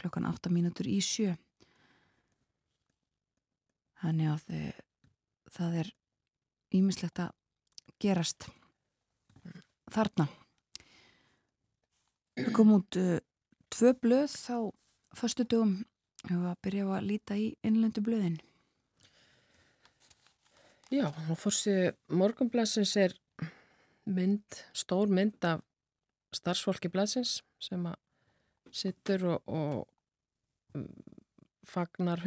klukkan 0.00 0.26
8 0.28 0.50
mínútur 0.52 0.88
í 0.90 0.98
sjö 1.04 1.36
þannig 4.02 4.32
að 4.32 4.54
eh, 4.56 4.80
það 5.54 5.78
er 5.82 5.92
ímislegt 6.78 7.22
að 7.24 7.32
gerast 8.02 8.48
þarna. 9.92 10.28
Við 12.38 12.50
komum 12.54 12.78
út 12.78 12.98
uh, 13.00 13.16
tvö 13.72 13.94
blöð 13.98 14.34
á 14.54 14.58
förstu 15.18 15.46
dögum 15.48 15.80
og 16.28 16.44
að 16.52 16.60
byrja 16.66 16.90
að 16.94 17.08
líta 17.08 17.38
í 17.38 17.48
innlendu 17.66 18.04
blöðin. 18.04 18.38
Já, 20.92 21.08
og 21.08 21.36
fórsið 21.40 21.96
morgunblæsins 22.14 22.94
er 23.00 23.16
mynd, 24.08 24.60
stór 24.72 25.10
mynd 25.12 25.42
af 25.44 25.64
starfsfólki 26.36 26.90
blæsins 26.92 27.40
sem 27.60 27.84
að 27.88 27.98
sittur 28.72 29.24
og, 29.34 29.48
og 29.48 30.84
fagnar 31.68 32.22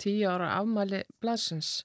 110 0.00 0.24
ára 0.28 0.54
afmæli 0.56 1.02
blæsins. 1.20 1.84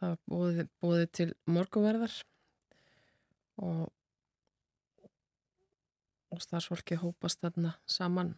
Það 0.00 0.16
búið, 0.28 0.60
búið 0.80 1.06
til 1.16 1.28
morgunverðar 1.48 2.12
og, 3.60 3.88
og 6.32 6.42
starfsfólki 6.44 7.00
hópast 7.00 7.40
þarna 7.44 7.74
saman 7.88 8.34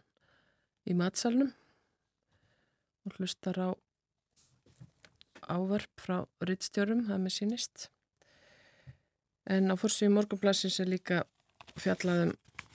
í 0.87 0.95
matsalnum 0.95 1.53
og 3.03 3.17
hlustar 3.19 3.59
á 3.59 3.69
ávörp 5.43 5.99
frá 5.99 6.23
rittstjórum, 6.43 7.05
það 7.07 7.23
með 7.23 7.35
sínist. 7.35 7.89
En 9.43 9.71
á 9.71 9.75
fórsvíu 9.75 10.11
morgunblæsins 10.11 10.79
er 10.79 10.91
líka 10.91 11.23
fjallaðum 11.75 12.31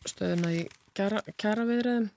stöðuna 0.09 0.53
í 0.53 0.65
kjara, 0.97 1.23
kjaraviðræðum. 1.41 2.11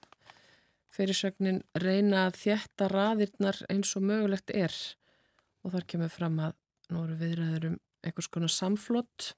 Fyrirsögnin 0.91 1.62
reyna 1.79 2.25
að 2.27 2.39
þjætta 2.41 2.89
raðirnar 2.91 3.62
eins 3.71 3.93
og 3.95 4.05
mögulegt 4.07 4.51
er. 4.51 4.74
Og 5.63 5.75
þar 5.75 5.88
kemur 5.93 6.12
fram 6.12 6.39
að 6.43 6.57
nú 6.91 7.05
eru 7.05 7.19
viðræður 7.21 7.69
um 7.69 7.77
einhvers 8.01 8.31
konar 8.33 8.51
samflott 8.51 9.31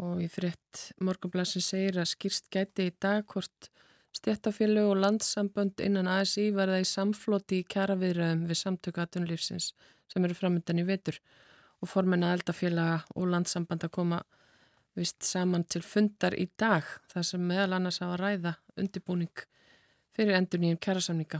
og 0.00 0.20
í 0.24 0.26
fritt 0.32 0.90
morgunblæsins 1.04 1.68
segir 1.72 2.00
að 2.00 2.10
skýrst 2.14 2.48
gæti 2.52 2.88
í 2.88 2.96
dag 3.00 3.24
hvort 3.30 3.70
Stjættafélög 4.10 4.88
og 4.90 4.96
landsambönd 4.98 5.80
innan 5.86 6.08
ASI 6.10 6.48
verða 6.50 6.80
í 6.82 6.86
samfloti 6.88 7.60
í 7.60 7.66
kjaraviðröðum 7.70 8.42
við 8.48 8.58
samtöku 8.58 8.98
aðtunlífsins 9.04 9.68
sem 10.10 10.24
eru 10.26 10.34
framöndan 10.34 10.82
í 10.82 10.86
vetur. 10.88 11.20
Og 11.80 11.88
formin 11.88 12.26
að 12.26 12.40
eldafélaga 12.40 12.96
og 13.14 13.30
landsamband 13.30 13.86
að 13.86 13.94
koma 13.94 14.18
vist 14.98 15.22
saman 15.22 15.62
til 15.70 15.84
fundar 15.86 16.34
í 16.34 16.48
dag 16.58 16.88
þar 17.12 17.28
sem 17.28 17.46
meðal 17.46 17.78
annars 17.78 18.00
hafa 18.02 18.18
ræða 18.18 18.56
undirbúning 18.82 19.46
fyrir 20.20 20.36
endur 20.36 20.60
nýjum 20.60 20.76
kjarasamninga 20.84 21.38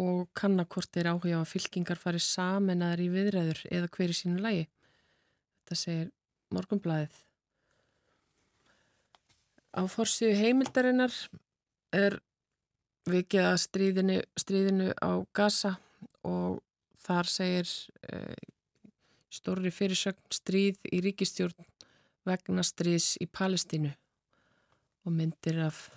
og 0.00 0.28
kannakort 0.36 0.96
er 0.96 1.10
áhuga 1.10 1.36
á 1.36 1.40
að 1.42 1.50
fylkingar 1.50 2.00
fari 2.00 2.20
samenaðar 2.22 3.02
í 3.04 3.08
viðræður 3.12 3.60
eða 3.68 3.90
hver 3.92 4.12
í 4.12 4.16
sínu 4.16 4.40
lægi. 4.40 4.62
Þetta 5.60 5.76
segir 5.76 6.06
Morgunblæðið. 6.54 7.18
Á 9.76 9.82
fórsíðu 9.84 10.38
heimildarinnar 10.40 11.12
er 11.92 12.18
vikið 13.08 13.50
að 13.50 13.58
stríðinu, 13.66 14.18
stríðinu 14.40 14.88
á 15.04 15.12
Gaza 15.36 15.74
og 16.24 16.62
þar 17.04 17.32
segir 17.32 17.68
e, 18.08 18.22
stóri 19.28 19.72
fyrirsögn 19.72 20.24
stríð 20.32 20.80
í 20.88 21.04
ríkistjórn 21.04 21.68
vegna 22.28 22.64
stríðs 22.64 23.16
í 23.20 23.28
Palestínu 23.28 23.92
og 25.04 25.16
myndir 25.16 25.60
af 25.68 25.88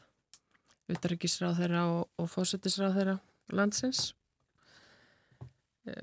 utaríkisráð 0.92 1.62
þeirra 1.62 1.84
og, 1.90 2.02
og 2.20 2.30
fósettisráð 2.32 2.98
þeirra 2.98 3.16
landsins. 3.52 4.12
E, 5.88 5.96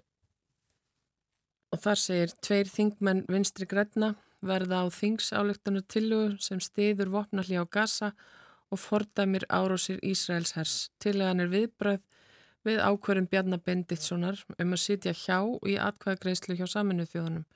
og 1.72 1.82
þar 1.84 2.02
segir 2.02 2.34
tveir 2.44 2.72
þingmenn 2.72 3.26
vinstri 3.28 3.68
græna 3.68 4.14
verða 4.44 4.84
á 4.84 4.86
þingsáleiktunum 4.94 5.86
tillugu 5.90 6.38
sem 6.42 6.60
stiður 6.62 7.12
vopnalli 7.14 7.58
á 7.58 7.64
Gaza 7.66 8.12
og 8.70 8.78
fordæmir 8.78 9.46
árásir 9.48 9.98
Ísraels 10.04 10.54
hers. 10.56 10.90
Tilegan 11.00 11.40
er 11.40 11.52
viðbröð 11.52 12.02
við 12.66 12.82
ákverðin 12.84 13.28
Bjarnar 13.30 13.62
Benditssonar 13.64 14.42
um 14.58 14.74
að 14.76 14.82
sitja 14.82 15.14
hjá 15.16 15.38
í 15.66 15.78
atkvæðagreislu 15.80 16.58
hjá 16.58 16.66
saminuð 16.68 17.14
þjóðunum. 17.14 17.46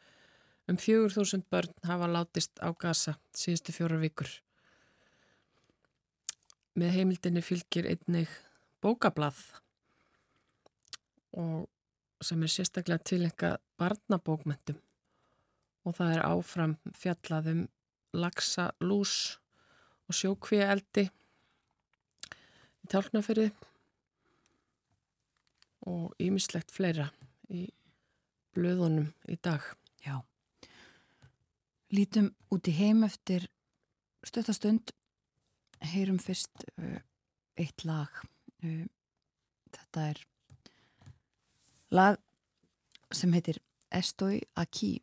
Um 0.71 0.79
4.000 0.79 1.45
börn 1.51 1.75
hafa 1.85 2.09
látist 2.09 2.59
á 2.63 2.71
Gaza 2.73 3.19
síðustu 3.37 3.75
fjóra 3.77 3.99
vikur. 4.01 4.31
Með 6.79 6.95
heimildinni 6.97 7.43
fylgir 7.45 7.89
einnig 7.91 8.31
bókablað 8.83 9.39
og 11.37 11.69
sem 12.25 12.43
er 12.45 12.53
sérstaklega 12.53 13.05
tilenga 13.09 13.57
barnabókmentum 13.81 14.79
og 15.83 15.97
það 15.99 16.15
er 16.15 16.25
áfram 16.29 16.77
fjallaðum 16.97 17.67
lagsa 18.15 18.71
lús 18.85 19.39
og 20.09 20.17
sjókvíja 20.17 20.71
eldi 20.75 21.07
í 22.83 22.91
tálknafyrði 22.93 23.51
og 25.91 26.13
ýmislegt 26.23 26.73
fleira 26.75 27.09
í 27.51 27.67
blöðunum 28.55 29.09
í 29.31 29.39
dag. 29.43 29.65
Já. 30.05 30.21
Lítum 31.93 32.31
út 32.53 32.69
í 32.69 32.75
heim 32.77 33.03
eftir 33.07 33.49
stöttastund, 34.27 34.93
heyrum 35.93 36.19
fyrst 36.23 36.67
uh, 36.79 36.99
eitt 37.61 37.85
lag. 37.89 38.23
Uh, 38.63 38.87
þetta 39.73 40.09
er 40.13 40.23
lag 41.93 42.21
sem 43.13 43.33
heitir 43.37 43.61
Estoy 43.93 44.41
aquí, 44.57 45.03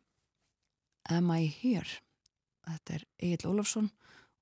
Am 1.10 1.30
I 1.30 1.46
here? 1.46 2.00
Þetta 2.66 2.94
er 2.96 3.04
Egil 3.22 3.50
Ólafsson 3.50 3.90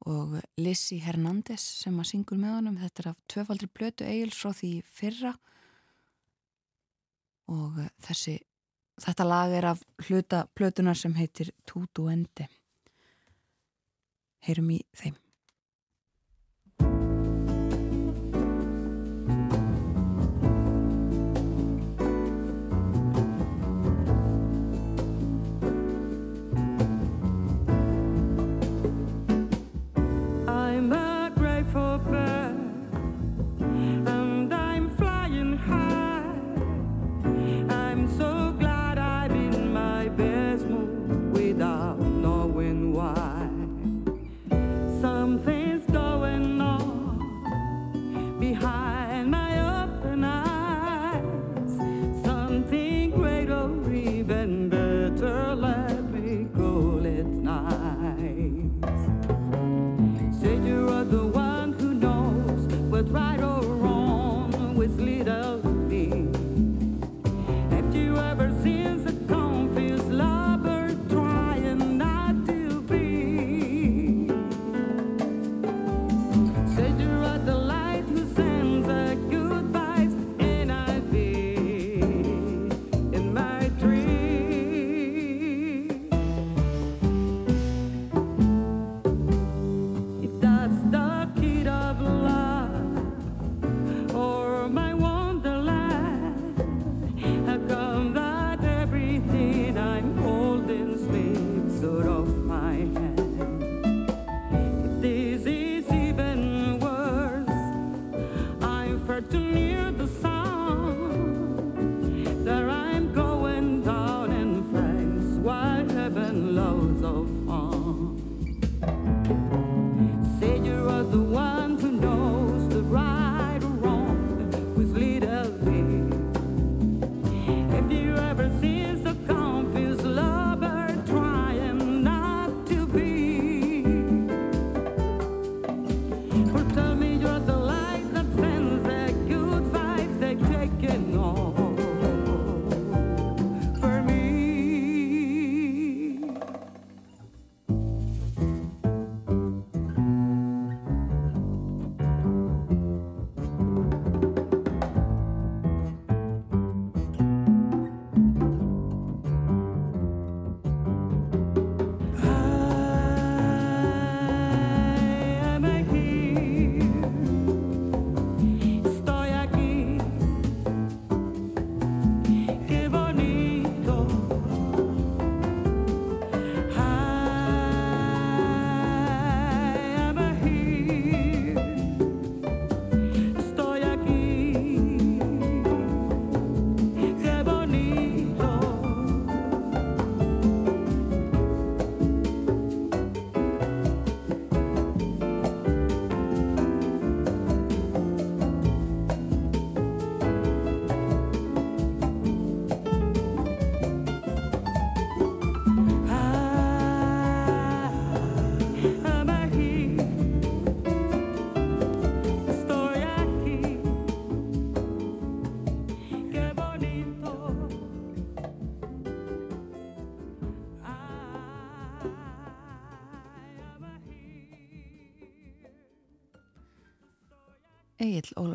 og 0.08 0.38
Lissi 0.60 0.98
Hernández 1.04 1.62
sem 1.82 1.96
að 2.00 2.10
syngur 2.10 2.40
með 2.40 2.54
honum. 2.56 2.78
Þetta 2.80 3.02
er 3.02 3.10
af 3.12 3.20
tvöfaldri 3.28 3.68
blötu 3.72 4.06
Egil's 4.08 4.40
frá 4.40 4.54
því 4.56 4.72
fyrra. 4.88 5.34
Og 7.52 7.78
þessi 8.04 8.38
þetta 9.04 9.28
lag 9.28 9.54
er 9.56 9.68
af 9.72 9.84
hluta 10.08 10.44
blötunar 10.56 10.98
sem 10.98 11.14
heitir 11.18 11.52
Tutu 11.68 12.08
Endi 12.12 12.48
heyrum 14.46 14.70
í 14.74 14.82
þeim 14.96 15.16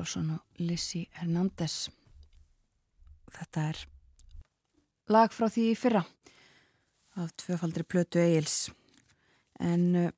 Ólafsson 0.03 0.33
og 0.35 0.59
Lissi 0.59 1.05
Hernández. 1.15 1.87
Þetta 3.31 3.61
er 3.69 3.77
lag 5.07 5.31
frá 5.31 5.47
því 5.47 5.69
í 5.69 5.77
fyrra 5.79 6.01
af 7.15 7.31
tvöfaldri 7.39 7.85
plötu 7.87 8.19
Egils. 8.19 8.73
En 9.63 9.85
uh, 9.95 10.09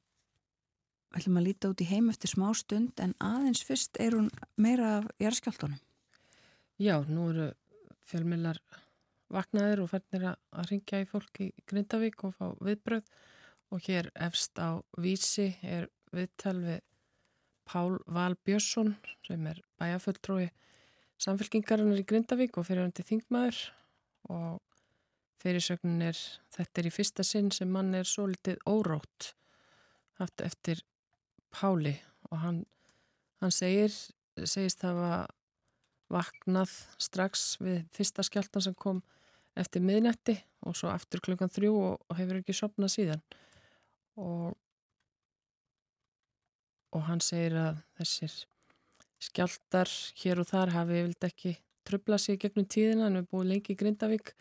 við 1.13 1.19
ætlum 1.19 1.37
að 1.37 1.45
líta 1.45 1.69
út 1.69 1.83
í 1.85 1.89
heim 1.91 2.09
eftir 2.09 2.33
smá 2.33 2.47
stund 2.57 3.03
en 3.05 3.13
aðeins 3.21 3.61
fyrst 3.67 4.01
er 4.01 4.17
hún 4.17 4.31
meira 4.57 5.03
af 5.03 5.11
jæraskjáltónum. 5.21 5.77
Já, 6.81 6.97
nú 7.05 7.29
eru 7.35 7.51
fjölmillar 8.09 8.57
vaknaðir 9.29 9.83
og 9.85 9.93
færnir 9.93 10.31
að, 10.31 10.41
að 10.49 10.69
ringja 10.71 11.03
í 11.05 11.09
fólk 11.13 11.43
í 11.45 11.51
Grindavík 11.69 12.25
og 12.25 12.33
fá 12.39 12.49
viðbröð 12.57 13.13
og 13.69 13.85
hér 13.85 14.09
efst 14.17 14.57
á 14.57 14.81
vísi 14.97 15.51
er 15.61 15.91
viðtal 16.09 16.57
við 16.65 16.81
Pál 17.65 17.97
Val 18.05 18.37
Björnsson 18.45 18.93
sem 19.25 19.47
er 19.49 19.61
bæjafulltrói 19.79 20.49
samfélkingarinnar 21.21 22.01
í 22.01 22.05
Grindavík 22.07 22.59
og 22.59 22.67
fyrirhandi 22.67 23.05
þingmaður. 23.07 23.61
Og 24.33 24.59
fyrirsögnin 25.41 26.03
er 26.09 26.19
þetta 26.55 26.81
er 26.81 26.89
í 26.89 26.93
fyrsta 26.93 27.25
sinn 27.25 27.51
sem 27.53 27.71
mann 27.71 27.93
er 27.97 28.07
svo 28.09 28.27
litið 28.31 28.61
órátt 28.69 29.33
haft 30.19 30.43
eftir 30.43 30.83
Páli. 31.55 31.95
Og 32.31 32.39
hann, 32.41 32.63
hann 33.39 33.53
segir, 33.53 33.93
segist 34.43 34.83
hafa 34.83 35.25
vaknað 36.11 36.71
strax 37.01 37.55
við 37.63 37.85
fyrsta 37.95 38.25
skjáltan 38.25 38.65
sem 38.65 38.75
kom 38.77 39.01
eftir 39.55 39.83
miðnetti 39.85 40.35
og 40.67 40.75
svo 40.75 40.91
aftur 40.91 41.23
klukkan 41.23 41.51
þrjú 41.51 41.73
og, 41.79 41.95
og 42.09 42.19
hefur 42.19 42.41
ekki 42.41 42.55
sopnað 42.57 42.93
síðan. 42.97 43.23
Og 44.19 44.53
og 46.95 47.05
hann 47.09 47.21
segir 47.23 47.57
að 47.59 47.81
þessir 47.99 48.35
skjáltar 49.25 49.91
hér 50.21 50.41
og 50.41 50.49
þar 50.49 50.73
hafi 50.75 50.99
vild 51.01 51.27
ekki 51.27 51.55
tröfla 51.85 52.19
sig 52.21 52.39
gegnum 52.41 52.67
tíðina 52.67 53.09
en 53.09 53.19
við 53.19 53.31
búum 53.31 53.49
lengi 53.49 53.75
í 53.75 53.79
Grindavík 53.79 54.33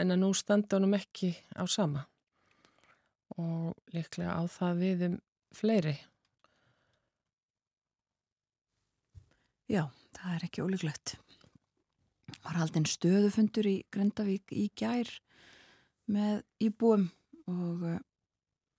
en 0.00 0.14
að 0.14 0.22
nú 0.22 0.30
standa 0.36 0.78
honum 0.78 0.96
ekki 0.98 1.34
á 1.54 1.64
sama 1.70 2.06
og 3.36 3.76
líklega 3.94 4.36
á 4.36 4.42
það 4.50 4.80
við 4.84 5.04
um 5.10 5.18
fleiri 5.54 5.98
Já, 9.70 9.84
það 10.16 10.30
er 10.34 10.44
ekki 10.48 10.62
ólíklegt. 10.66 11.12
Var 12.42 12.56
haldinn 12.58 12.88
stöðufundur 12.90 13.68
í 13.70 13.74
Grindavík 13.94 14.50
í 14.50 14.64
gær 14.74 15.12
með 16.10 16.40
íbúum 16.66 17.04
og 17.46 17.84
uh, 17.86 18.00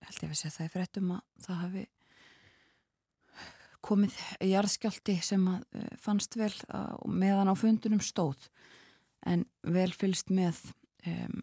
held 0.03 0.17
ég 0.17 0.25
að 0.25 0.34
við 0.34 0.41
segja 0.41 0.51
það 0.57 0.67
í 0.67 0.73
fréttum 0.73 1.13
að 1.15 1.21
það 1.45 1.62
hafi 1.62 1.84
komið 3.85 4.17
jarðskjálti 4.45 5.17
sem 5.25 5.47
að 5.49 5.63
uh, 5.77 5.87
fannst 6.01 6.37
vel 6.39 6.53
að, 6.69 6.93
meðan 7.07 7.51
á 7.51 7.55
fundunum 7.57 8.03
stóð 8.03 8.49
en 9.27 9.45
vel 9.61 9.89
fylgst 9.93 10.31
með 10.33 10.59
um, 11.07 11.41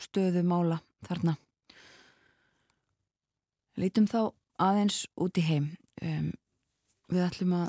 stöðumála 0.00 0.80
þarna. 1.06 1.36
Lítum 3.80 4.06
þá 4.10 4.32
aðeins 4.60 5.04
út 5.20 5.38
í 5.40 5.46
heim. 5.46 5.70
Um, 6.02 6.30
við 7.10 7.26
ætlum 7.26 7.56
að 7.58 7.68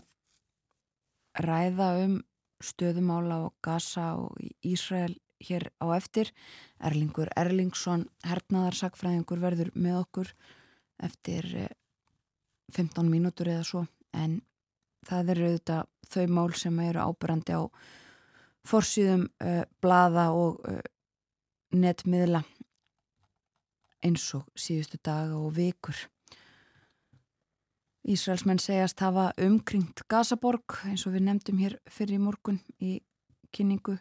ræða 1.41 1.89
um 2.03 2.17
stöðumála 2.61 3.41
og 3.47 3.53
Gaza 3.65 4.11
og 4.19 4.37
Ísrael 4.67 5.15
hér 5.41 5.69
á 5.81 5.85
eftir. 5.95 6.31
Erlingur 6.77 7.31
Erlingsson, 7.37 8.07
hernaðarsakfræðingur 8.27 9.41
verður 9.41 9.71
með 9.73 10.01
okkur 10.03 10.33
eftir 11.01 11.47
15 12.75 13.09
mínútur 13.09 13.51
eða 13.51 13.65
svo 13.67 13.83
en 14.17 14.39
það 15.07 15.33
eru 15.33 15.49
auðvitað 15.49 15.89
þau 16.11 16.25
mál 16.35 16.53
sem 16.59 16.79
eru 16.83 17.03
ábyrrandi 17.03 17.57
á 17.57 17.61
forsýðum 18.67 19.27
uh, 19.41 19.63
blaða 19.81 20.29
og 20.37 20.59
uh, 20.69 20.81
netmiðla 21.71 22.43
eins 24.05 24.25
og 24.37 24.47
síðustu 24.57 24.97
daga 25.03 25.37
og 25.37 25.53
vikur. 25.55 25.95
Ísraelsmenn 28.01 28.59
segjast 28.61 29.01
hafa 29.05 29.29
umkringt 29.45 30.01
Gazaborg 30.09 30.79
eins 30.89 31.05
og 31.05 31.13
við 31.15 31.27
nefndum 31.27 31.61
hér 31.61 31.77
fyrir 31.89 32.17
í 32.17 32.23
morgun 32.23 32.57
í 32.81 32.95
kynningu 33.53 33.97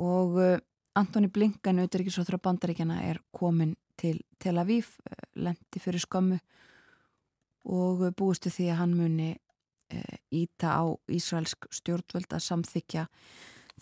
og 0.00 0.38
uh, 0.40 0.56
Antoni 0.98 1.30
Blinkan 1.30 1.78
auðvitaðrikisóþra 1.78 2.40
bandaríkjana 2.42 3.02
er 3.06 3.20
komin 3.32 3.76
til 4.00 4.18
Tel 4.40 4.58
Aviv, 4.58 4.96
lendi 5.36 5.80
fyrir 5.82 6.02
skömmu 6.02 6.40
og 7.64 8.04
uh, 8.06 8.12
búistu 8.16 8.52
því 8.52 8.70
að 8.72 8.80
hann 8.82 8.98
muni 8.98 9.30
íta 10.30 10.76
á 10.78 10.86
Ísraelsk 11.10 11.66
stjórnvöld 11.74 12.30
að 12.30 12.44
samþykja 12.44 13.08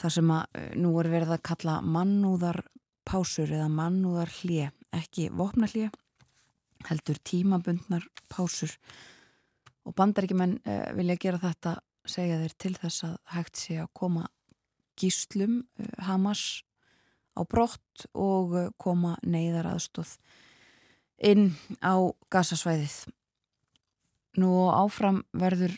þar 0.00 0.12
sem 0.14 0.30
að 0.32 0.62
nú 0.80 0.94
er 1.02 1.08
verið 1.12 1.34
að 1.34 1.42
kalla 1.50 1.74
mannúðar 1.84 2.62
pásur 3.04 3.52
eða 3.52 3.66
mannúðar 3.68 4.32
hlje, 4.38 4.70
ekki 4.96 5.26
vopna 5.36 5.68
hlje, 5.68 5.90
heldur 6.88 7.20
tímabundnar 7.28 8.06
pásur 8.32 8.72
og 9.84 9.92
bandaríkjumenn 10.00 10.56
vilja 10.96 11.18
gera 11.20 11.42
þetta 11.44 11.74
segja 12.08 12.40
þeir 12.40 12.56
til 12.56 12.74
þess 12.80 13.04
að 13.08 13.14
hægt 13.34 13.60
sé 13.60 13.78
að 13.82 13.92
koma 14.00 14.24
gíslum 14.98 15.60
Hamas 16.08 16.62
á 17.38 17.44
brott 17.46 18.08
og 18.18 18.56
koma 18.80 19.16
neyðar 19.22 19.70
aðstóð 19.74 20.16
inn 21.18 21.52
á 21.82 21.94
gasasvæðið. 22.32 22.96
Nú 24.36 24.68
áfram 24.68 25.22
verður 25.32 25.72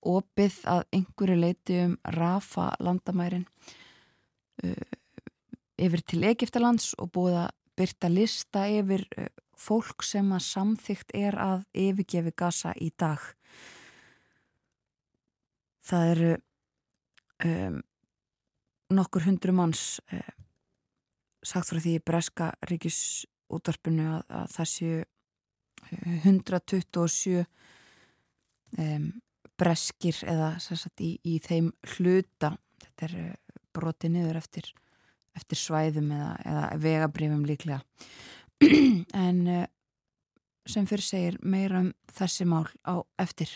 opið 0.00 0.56
að 0.68 0.82
einhverju 0.96 1.36
leiti 1.38 1.76
um 1.84 1.94
Rafa 2.16 2.72
landamærin 2.82 3.46
yfir 5.80 6.02
til 6.04 6.24
Egiptalands 6.28 6.90
og 6.98 7.12
búið 7.14 7.38
að 7.44 7.54
byrta 7.78 8.10
lista 8.12 8.66
yfir 8.68 9.06
fólk 9.60 10.04
sem 10.04 10.28
að 10.32 10.46
samþygt 10.46 11.14
er 11.16 11.36
að 11.40 11.64
yfirgefi 11.76 12.32
gasa 12.36 12.72
í 12.80 12.90
dag. 12.98 13.20
Það 15.84 16.12
eru 16.14 16.30
um, 17.44 17.80
nokkur 18.94 19.26
hundru 19.26 19.54
manns 19.56 19.84
um, 20.12 20.44
sagt 21.44 21.70
frá 21.70 21.80
því 21.80 21.96
Breska 22.04 22.50
ríkisútvarpinu 22.68 24.06
að, 24.16 24.22
að 24.28 24.52
það 24.56 24.70
séu 24.74 25.00
127 26.24 27.44
um, 28.78 29.10
breskir 29.60 30.16
eða 30.28 30.54
sagt, 30.62 31.00
í, 31.04 31.16
í 31.24 31.38
þeim 31.44 31.72
hluta. 31.96 32.54
Þetta 32.80 33.08
er 33.08 33.16
broti 33.74 34.10
niður 34.12 34.40
eftir, 34.40 34.70
eftir 35.36 35.60
svæðum 35.60 36.10
eða, 36.16 36.30
eða 36.46 36.68
vegabrifum 36.82 37.44
líklega. 37.48 37.82
En 39.16 39.40
uh, 39.48 39.64
sem 40.68 40.86
fyrir 40.88 41.04
segir 41.04 41.38
meira 41.42 41.80
um 41.84 41.90
þessi 42.14 42.46
mál 42.48 42.66
á 42.84 43.00
eftir. 43.20 43.50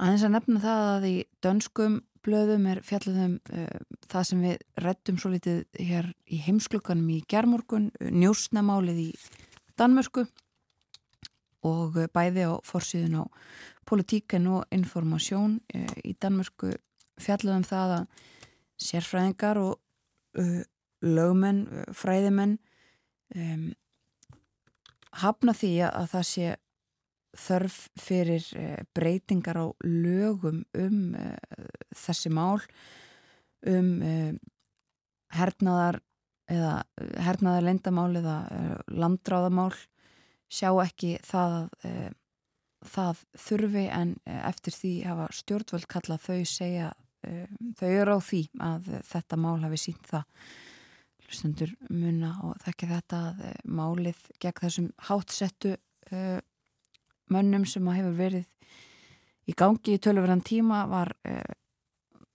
Aðeins 0.00 0.24
að 0.26 0.34
nefna 0.34 0.62
það 0.62 0.88
að 0.90 1.06
í 1.06 1.16
dönskum 1.44 1.98
blöðum 2.24 2.64
er 2.72 2.80
fjallaðum 2.86 3.36
uh, 3.52 3.66
eh, 3.66 3.98
það 4.10 4.28
sem 4.30 4.44
við 4.46 4.84
rettum 4.86 5.18
svo 5.20 5.32
litið 5.34 5.60
hér 5.78 6.08
í 6.24 6.40
heimsklukkanum 6.46 7.10
í 7.14 7.20
gerðmorgun, 7.30 7.90
njósnamálið 8.00 9.02
í 9.04 9.10
Danmörku 9.78 10.24
og 11.64 11.98
bæði 12.14 12.48
á 12.50 12.52
forsýðun 12.64 13.22
á 13.22 13.24
politíken 13.88 14.48
og 14.52 14.68
informasjón 14.74 15.58
uh, 15.74 15.94
í 16.04 16.14
Danmörku 16.20 16.74
fjallaðum 17.20 17.66
það 17.68 17.96
að 17.98 18.06
sérfræðingar 18.84 19.60
og 19.62 19.80
lögmenn, 21.04 21.66
fræðimenn 21.94 22.58
um, 23.36 23.72
hafna 25.22 25.54
því 25.54 25.72
að 25.86 26.08
það 26.14 26.26
sé 26.30 26.48
þörf 27.44 27.78
fyrir 27.98 28.48
uh, 28.58 28.80
breytingar 28.94 29.58
á 29.58 29.66
lögum 29.84 30.62
um 30.78 31.14
uh, 31.18 31.34
þessi 31.98 32.32
mál 32.34 32.62
um 33.66 33.90
uh, 34.02 34.32
hernaðar 35.34 36.00
eða 36.50 36.74
hernaðar 37.24 37.64
lendamál 37.64 38.12
eða 38.20 38.36
landráðamál 38.92 39.72
sjá 40.52 40.70
ekki 40.84 41.16
það 41.24 41.70
það 42.84 43.24
þurfi 43.40 43.86
en 43.96 44.10
eftir 44.26 44.76
því 44.76 44.92
hafa 45.08 45.30
stjórnvöld 45.32 45.88
kalla 45.88 46.18
þau 46.20 46.44
segja 46.48 46.92
þau 47.78 47.88
eru 47.88 48.16
á 48.16 48.20
því 48.20 48.40
að 48.60 48.88
þetta 49.08 49.38
mál 49.40 49.56
hafi 49.64 49.80
sínt 49.80 50.08
það. 50.10 50.26
Hlustundur 51.24 51.70
munna 51.88 52.34
og 52.44 52.58
þekki 52.60 52.88
þetta 52.90 53.20
að 53.30 53.38
eh, 53.48 53.60
málið 53.64 54.26
gegn 54.42 54.60
þessum 54.60 54.90
hátsettu 55.08 55.72
mönnum 57.32 57.64
sem 57.64 57.86
að 57.88 57.96
hefur 57.96 58.18
verið 58.18 58.50
í 59.48 59.54
gangi 59.56 59.96
í 59.96 60.00
tölurverðan 60.04 60.44
tíma 60.44 60.82
var 60.90 61.14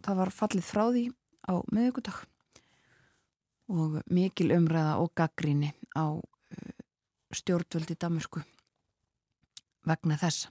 það 0.03 0.17
var 0.19 0.31
fallið 0.33 0.65
frá 0.65 0.81
því 0.89 1.03
á 1.45 1.53
miðugudag 1.69 2.17
og 3.69 3.99
mikil 4.09 4.49
umræða 4.57 4.97
og 5.03 5.13
gaggríni 5.17 5.69
á 5.93 6.17
stjórnvöldi 7.35 7.97
Damersku 7.99 8.41
vegna 9.87 10.17
þess 10.19 10.47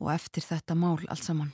og 0.00 0.08
eftir 0.14 0.44
þetta 0.46 0.76
mál 0.78 0.98
allt 1.08 1.24
saman. 1.24 1.52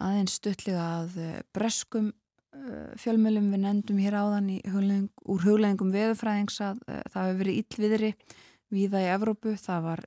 Aðeins 0.00 0.38
stuttlega 0.38 0.84
að 1.02 1.18
uh, 1.20 1.34
breskum 1.54 2.08
uh, 2.10 2.92
fjölmjölum 3.00 3.50
við 3.52 3.62
nefndum 3.66 4.00
hér 4.00 4.16
áðan 4.16 4.48
hugleðing, 4.72 5.10
úr 5.28 5.44
hugleðingum 5.44 5.92
veðufræðings 5.92 6.56
að 6.64 6.80
uh, 6.86 7.02
það 7.12 7.28
hefur 7.28 7.40
verið 7.42 7.60
íllviðri 7.60 8.10
víða 8.72 9.04
í 9.04 9.10
Evrópu. 9.12 9.52
Það 9.60 9.84
var 9.84 10.02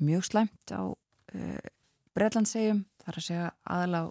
mjög 0.00 0.22
slæmt 0.24 0.72
á 0.72 0.96
Breitlandsegjum, 2.16 2.78
þar 3.04 3.18
að 3.20 3.26
segja 3.26 3.50
aðal 3.68 3.98
á 4.00 4.04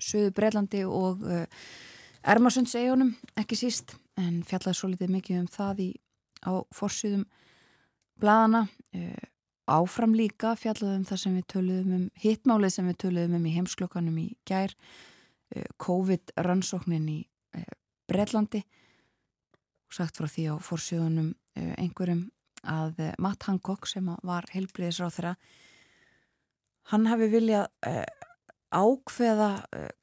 söðu 0.00 0.30
Breitlandi 0.32 0.80
og 0.88 1.26
Ermarsundsegjónum, 2.24 3.10
ekki 3.36 3.58
síst, 3.60 3.92
en 4.18 4.42
fjallaði 4.46 4.78
svo 4.78 4.92
litið 4.92 5.14
mikið 5.14 5.40
um 5.42 5.50
það 5.54 5.82
í, 5.86 5.90
á 6.42 6.52
forsuðum 6.74 7.26
bladana 8.18 8.66
áfram 9.68 10.14
líka 10.16 10.54
fjallaðum 10.58 11.04
það 11.08 11.20
sem 11.22 11.36
við 11.36 11.46
töluðum 11.52 11.94
um 11.96 12.04
hittmálið 12.22 12.74
sem 12.74 12.88
við 12.88 12.98
töluðum 13.04 13.36
um 13.38 13.46
í 13.46 13.54
heimsklokkanum 13.56 14.18
í 14.22 14.26
gær 14.48 14.74
eh, 15.52 15.68
COVID-rannsóknin 15.84 17.08
í 17.12 17.18
eh, 17.56 17.68
Breitlandi 18.08 18.62
sagt 19.92 20.20
frá 20.20 20.28
því 20.28 20.46
á 20.52 20.56
eh, 20.56 21.74
einhverjum 21.76 22.28
að 22.68 23.02
Matt 23.22 23.46
Hancock 23.46 23.86
sem 23.86 24.08
var 24.26 24.48
heilbriðisráð 24.52 25.14
þeirra 25.14 25.34
hann 26.90 27.06
hafi 27.06 27.28
viljað 27.30 27.68
ákveða 28.74 29.50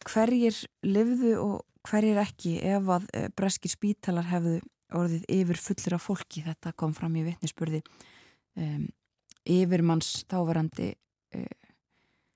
hverjir 0.08 0.62
livðu 0.86 1.34
og 1.42 1.58
hverjir 1.86 2.20
ekki 2.22 2.58
ef 2.66 2.90
að 2.98 3.08
breskir 3.38 3.72
spítalar 3.72 4.28
hefðu 4.30 4.60
orðið 4.96 5.26
yfir 5.32 5.60
fullir 5.60 5.98
af 5.98 6.06
fólki? 6.06 6.44
Þetta 6.46 6.74
kom 6.78 6.94
fram 6.96 7.16
í 7.18 7.26
vittnisspurði 7.26 7.82
um, 8.60 8.86
yfirmanns 9.46 10.26
þáverandi 10.30 10.92
uh, 11.38 11.72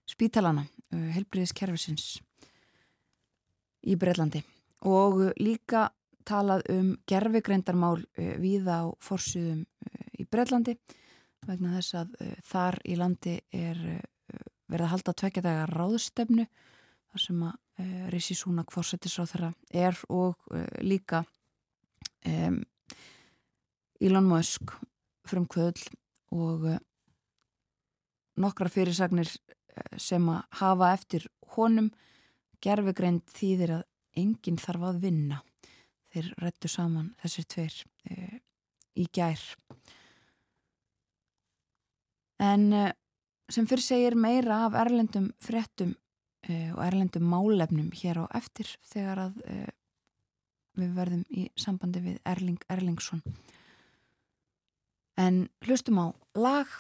spítalana, 0.10 0.66
uh, 0.94 1.08
helbriðiskerfisins 1.16 2.20
í 3.90 3.96
Breitlandi 4.00 4.44
og 4.90 5.22
líka 5.40 5.90
talað 6.28 6.66
um 6.74 6.94
gerfigreindarmál 7.10 7.98
uh, 8.00 8.34
viða 8.42 8.84
á 8.84 8.88
forsuðum 9.02 9.66
í 10.20 10.28
Breitlandi 10.30 10.78
vegna 11.48 11.78
þess 11.78 11.96
að 11.96 12.16
þar 12.44 12.76
í 12.84 12.96
landi 13.00 13.38
er 13.56 13.78
verið 14.70 14.84
að 14.84 14.92
halda 14.92 15.14
tvekja 15.22 15.44
dagar 15.46 15.72
ráðstöfnu 15.72 16.46
þar 17.10 17.24
sem 17.24 17.44
að 17.48 17.58
Rissi 18.12 18.36
Súnak 18.36 18.74
fórsetisráð 18.76 19.32
þeirra 19.32 19.50
er 19.88 20.00
og 20.12 20.50
líka 20.84 21.22
um, 22.28 22.58
Elon 24.04 24.28
Musk 24.28 24.74
frum 25.30 25.46
kvöld 25.48 25.80
og 26.36 26.66
nokkra 28.40 28.72
fyrirsagnir 28.72 29.32
eh, 29.32 29.96
sem 30.00 30.28
að 30.32 30.44
hafa 30.60 30.92
eftir 30.98 31.28
honum. 31.56 31.90
Gerfegreind 32.60 33.24
þýðir 33.32 33.78
að 33.78 33.86
enginn 34.20 34.60
þarf 34.60 34.90
að 34.90 35.02
vinna. 35.06 35.40
Þeir 36.12 36.34
rettu 36.44 36.72
saman 36.72 37.14
þessir 37.22 37.48
tveir 37.54 37.76
í 39.00 39.06
gær. 39.16 39.44
En 42.40 42.66
sem 43.52 43.68
fyrir 43.70 43.84
segir 43.84 44.18
meira 44.20 44.64
af 44.68 44.78
erlendum 44.80 45.30
frettum 45.44 45.94
e, 45.94 46.09
og 46.48 46.80
erlendum 46.82 47.26
málefnum 47.28 47.90
hér 47.94 48.24
á 48.24 48.26
eftir 48.40 48.70
þegar 48.88 49.20
að 49.28 49.42
við 50.80 50.94
verðum 50.96 51.26
í 51.30 51.50
sambandi 51.60 52.00
við 52.00 52.22
Erling 52.26 52.62
Erlingsson 52.72 53.20
en 55.20 55.50
hlustum 55.68 56.00
á 56.00 56.08
lag 56.40 56.72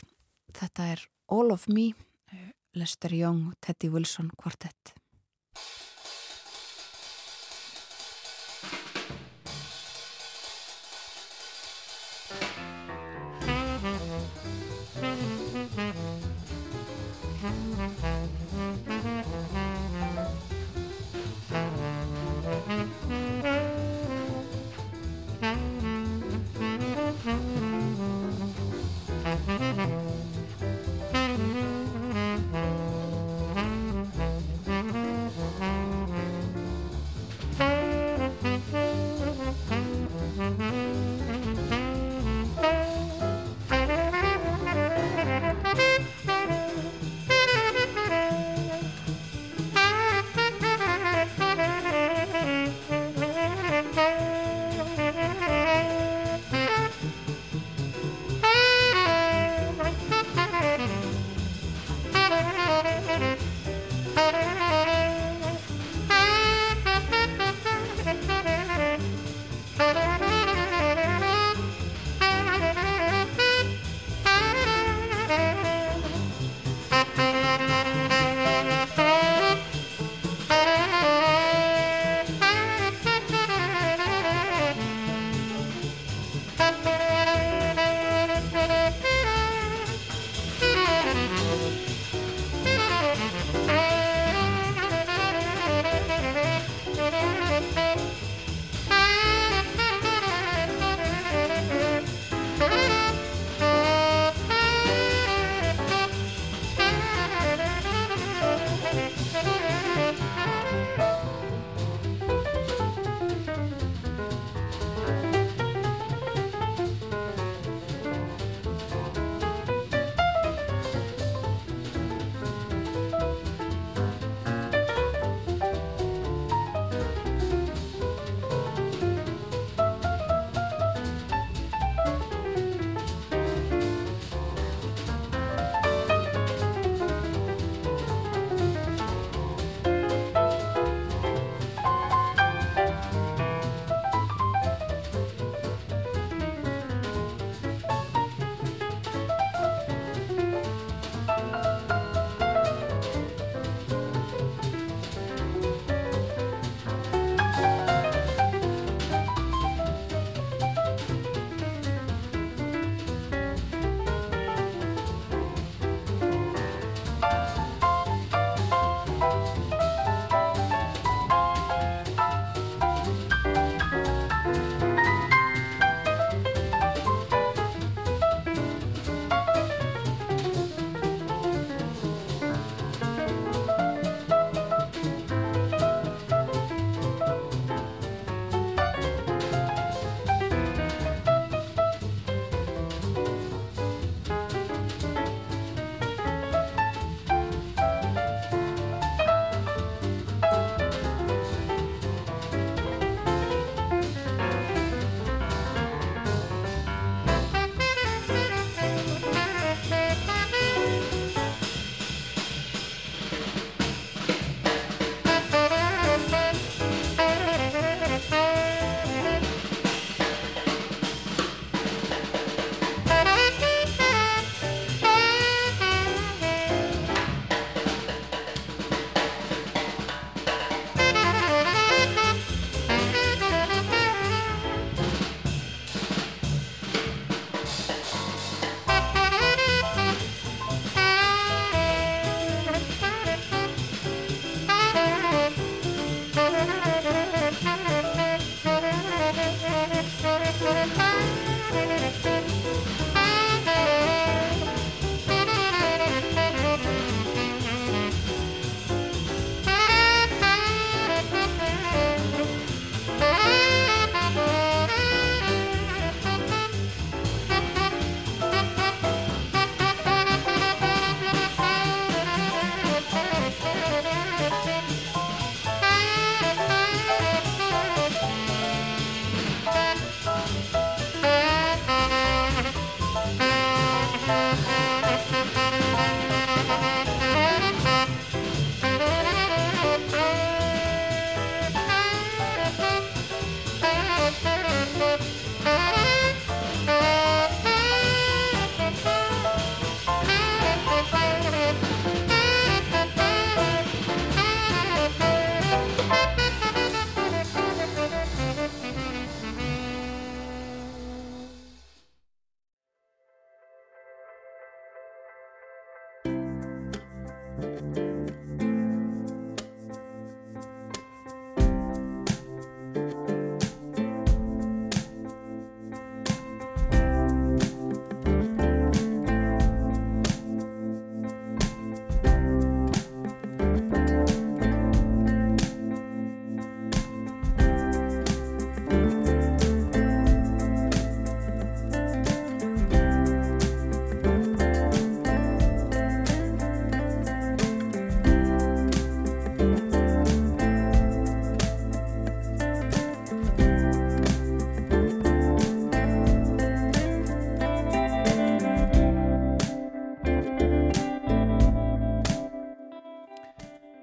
þetta 0.55 0.87
er 0.93 1.03
All 1.29 1.51
of 1.53 1.67
Me, 1.69 1.91
eh, 2.31 2.51
Lester 2.73 3.13
Young, 3.13 3.53
Teddy 3.61 3.89
Wilson 3.89 4.31
kvartett. 4.37 4.98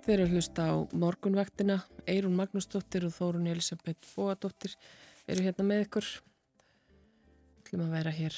Þeir 0.07 0.21
eru 0.23 0.37
hlusta 0.37 0.65
á 0.71 0.75
morgunvaktina, 0.95 1.81
Eirún 2.07 2.37
Magnúsdóttir 2.39 3.03
og 3.09 3.11
Þórun 3.17 3.49
Elisabeth 3.51 4.07
Bóadóttir 4.15 4.77
eru 5.27 5.43
hérna 5.43 5.65
með 5.67 5.81
ykkur. 5.89 6.11
Þú 7.67 7.81
að 7.83 7.97
vera 7.97 8.13
hér 8.15 8.37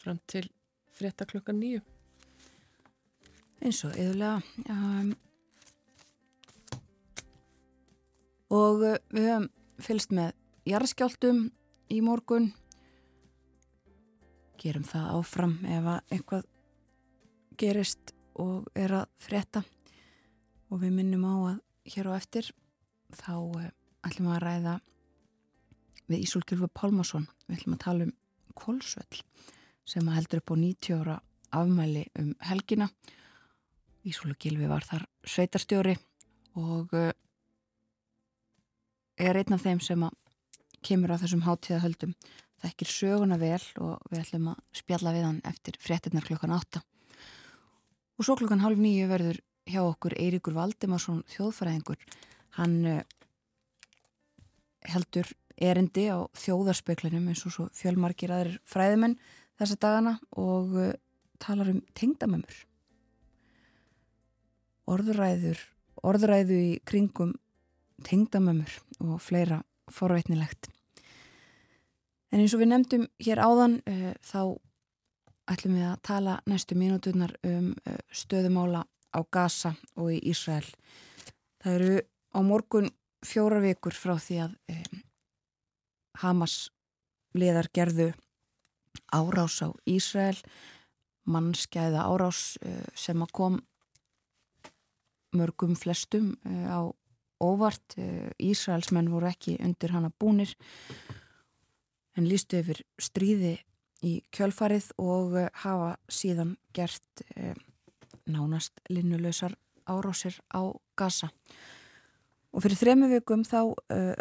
fram 0.00 0.22
til 0.24 0.46
frétta 0.96 1.26
klukkan 1.28 1.60
nýju. 1.60 1.82
eins 3.60 3.82
og 3.84 3.92
yðurlega 4.00 4.40
um, 4.72 5.12
og 8.48 8.82
uh, 8.88 8.96
við 9.12 9.28
höfum 9.28 9.46
fylgst 9.84 10.16
með 10.16 10.32
jarðskjáltum 10.72 11.44
í 11.92 12.00
morgun 12.00 12.50
gerum 14.56 14.88
það 14.88 15.12
áfram 15.20 15.56
ef 15.68 15.92
að 15.98 16.16
eitthvað 16.16 16.50
gerist 17.60 18.16
og 18.40 18.72
er 18.72 19.02
að 19.04 19.08
frétta 19.20 19.66
og 20.74 20.80
við 20.82 20.96
minnum 20.96 21.22
á 21.22 21.34
að 21.54 21.58
hér 21.94 22.08
á 22.10 22.12
eftir 22.18 22.48
þá 23.14 23.34
uh, 23.38 23.68
ætlum 24.02 24.26
við 24.26 24.34
að 24.34 24.42
ræða 24.42 24.72
við 26.10 26.24
Ísólkjörfa 26.24 26.68
Pálmarsson 26.74 27.28
við 27.46 27.60
ætlum 27.60 27.76
að 27.76 27.84
tala 27.84 28.08
um 28.08 28.14
Kolsvöll 28.58 29.20
sem 29.86 30.10
heldur 30.10 30.42
upp 30.42 30.50
á 30.50 30.56
90 30.58 30.98
ára 30.98 31.16
afmæli 31.54 32.08
um 32.18 32.32
helgina. 32.42 32.88
Gilvi 34.04 34.66
var 34.66 34.84
þar 34.84 35.06
sveitarstjóri 35.22 35.94
og 36.58 36.90
uh, 36.92 37.12
er 39.14 39.38
einn 39.38 39.54
af 39.54 39.62
þeim 39.62 39.80
sem 39.80 40.02
kemur 40.84 41.14
á 41.14 41.20
þessum 41.22 41.46
hátíðahöldum 41.46 42.18
þekkir 42.64 42.90
söguna 42.90 43.38
vel 43.38 43.62
og 43.78 44.02
við 44.10 44.24
ætlum 44.24 44.50
að 44.52 44.62
spjalla 44.74 45.14
við 45.14 45.26
hann 45.28 45.42
eftir 45.46 45.78
fréttinnar 45.78 46.26
klukkan 46.26 46.54
8 46.56 46.82
og 48.18 48.26
svo 48.26 48.36
klukkan 48.38 48.62
halv 48.64 48.80
nýju 48.82 49.08
verður 49.10 49.40
hjá 49.68 49.80
okkur 49.84 50.14
Eiríkur 50.20 50.54
Valdimarsson 50.56 51.22
þjóðfæraðingur 51.32 52.00
hann 52.58 52.76
uh, 52.88 53.00
heldur 54.90 55.30
erindi 55.54 56.08
á 56.10 56.26
þjóðarspeklinum 56.36 57.30
eins 57.30 57.44
og 57.46 57.54
svo 57.54 57.66
fjölmarkir 57.76 58.32
aðrir 58.34 58.60
fræðimenn 58.68 59.16
þessa 59.60 59.78
dagana 59.80 60.16
og 60.36 60.76
uh, 60.76 60.92
talar 61.42 61.70
um 61.72 61.80
tengdamömmur. 61.96 62.56
Orðræður 64.90 65.60
orðræðu 66.04 66.60
í 66.60 66.72
kringum 66.84 67.32
tengdamömmur 68.04 68.74
og 69.00 69.20
fleira 69.22 69.62
forveitnilegt 69.92 70.68
en 72.34 72.42
eins 72.42 72.52
og 72.56 72.60
við 72.60 72.72
nefndum 72.72 73.06
hér 73.22 73.40
áðan 73.40 73.78
uh, 73.88 74.12
þá 74.20 74.58
ætlum 75.54 75.78
við 75.78 75.86
að 75.86 76.02
tala 76.08 76.34
næstu 76.48 76.76
mínúturnar 76.76 77.34
um 77.44 77.74
stöðumála 78.08 78.86
á 79.14 79.20
Gaza 79.30 79.74
og 79.96 80.10
í 80.12 80.18
Ísrael. 80.30 80.66
Það 81.62 81.78
eru 81.78 81.96
á 82.34 82.38
morgun 82.42 82.90
fjórar 83.24 83.62
vikur 83.64 83.94
frá 83.96 84.16
því 84.20 84.40
að 84.44 84.56
um, 84.74 85.02
Hamas 86.22 86.56
liðar 87.34 87.70
gerðu 87.74 88.12
árás 89.14 89.60
á 89.62 89.70
Ísrael 89.86 90.38
mannskæða 91.30 92.04
árás 92.04 92.58
uh, 92.62 92.84
sem 92.94 93.22
að 93.22 93.34
kom 93.34 93.60
mörgum 95.34 95.74
flestum 95.78 96.34
uh, 96.44 96.66
á 96.68 96.80
óvart. 97.42 97.96
Uh, 97.98 98.30
Ísraelsmenn 98.38 99.10
voru 99.12 99.30
ekki 99.30 99.56
undir 99.62 99.94
hana 99.94 100.12
búnir 100.18 100.54
en 102.14 102.28
lístu 102.28 102.60
yfir 102.60 102.84
stríði 103.00 103.56
í 104.04 104.18
kjölfarið 104.34 104.92
og 105.00 105.38
hafa 105.64 105.94
síðan 106.12 106.58
gert 106.76 107.24
nánast 108.30 108.80
linnulösar 108.90 109.56
árásir 109.84 110.38
á 110.54 110.64
Gaza 110.96 111.30
og 112.54 112.64
fyrir 112.64 112.78
þremu 112.80 113.10
vikum 113.10 113.42
þá 113.44 113.74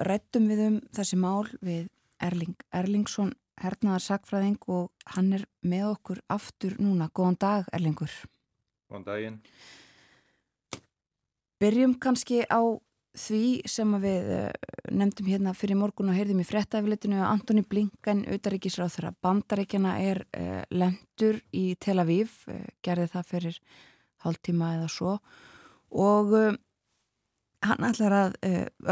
rættum 0.04 0.49
við 0.49 0.66
um 0.68 0.78
þessi 0.95 1.20
mál 1.22 1.47
við 1.62 1.88
Erling 2.24 2.56
Erlingsson 2.74 3.34
hernaðar 3.62 4.04
sagfræðing 4.04 4.58
og 4.72 4.89
hann 5.16 5.34
er 5.38 5.45
með 5.62 5.91
okkur 5.93 6.24
aftur 6.34 6.76
núna. 6.82 7.10
Góðan 7.14 7.38
dag 7.39 7.70
Erlingur. 7.76 8.12
Góðan 8.89 9.06
daginn. 9.08 9.38
Byrjum 11.62 11.95
kannski 12.01 12.41
á 12.49 12.60
því 13.14 13.62
sem 13.70 13.93
við 14.01 14.30
nefndum 14.91 15.30
hérna 15.30 15.54
fyrir 15.56 15.78
morgun 15.78 16.10
og 16.10 16.18
heyrðum 16.18 16.41
í 16.41 16.47
frettæfilitinu 16.47 17.20
að 17.22 17.30
Antoni 17.30 17.64
Blinken, 17.70 18.24
auðaríkisráð 18.26 18.95
þeirra 18.95 19.14
bandaríkjana 19.24 19.93
er 20.01 20.24
uh, 20.34 20.62
lendur 20.74 21.38
í 21.54 21.76
Tel 21.82 21.99
Aviv, 22.01 22.34
uh, 22.49 22.64
gerði 22.86 23.12
það 23.14 23.30
fyrir 23.30 23.60
hálftíma 24.24 24.74
eða 24.78 24.89
svo. 24.91 25.17
Og 25.93 26.34
uh, 26.38 26.57
hann 27.63 27.88
ætlar 27.88 28.17
að 28.17 28.38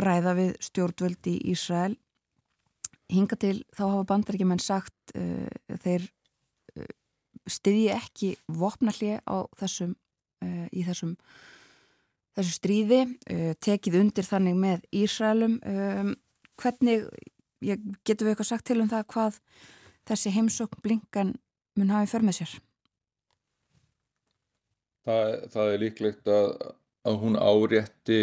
ræða 0.06 0.36
við 0.38 0.56
stjórnvöld 0.64 1.28
í 1.32 1.36
Ísrael. 1.52 1.96
Hinga 3.12 3.36
til 3.40 3.58
þá 3.76 3.84
hafa 3.90 4.08
bandaríkjumenn 4.14 4.64
sagt 4.64 5.16
uh, 5.20 5.50
þeir 5.84 6.06
uh, 6.78 6.92
styðji 7.50 7.90
ekki 7.96 8.36
vopnalli 8.48 9.18
á 9.20 9.38
þessum 9.60 9.96
uh, 10.46 10.68
í 10.72 10.86
þessum 10.88 11.18
þessu 12.32 12.54
stríði, 12.56 12.98
tekið 13.60 13.96
undir 14.00 14.24
þannig 14.24 14.56
með 14.56 14.84
Ísraelum. 14.96 15.58
Um, 15.68 16.14
hvernig, 16.62 17.04
getur 18.08 18.28
við 18.28 18.32
eitthvað 18.32 18.50
sagt 18.54 18.70
til 18.70 18.78
um 18.80 18.88
það 18.88 19.08
hvað 19.12 19.40
þessi 20.08 20.32
heimsókn 20.38 20.80
blinkan 20.86 21.34
mun 21.76 21.92
hafi 21.92 22.08
för 22.14 22.26
með 22.26 22.40
sér 22.40 22.54
Það, 25.06 25.36
það 25.54 25.74
er 25.74 25.82
líklegt 25.82 26.30
að, 26.30 26.50
að 27.10 27.20
hún 27.24 27.38
árétti 27.42 28.22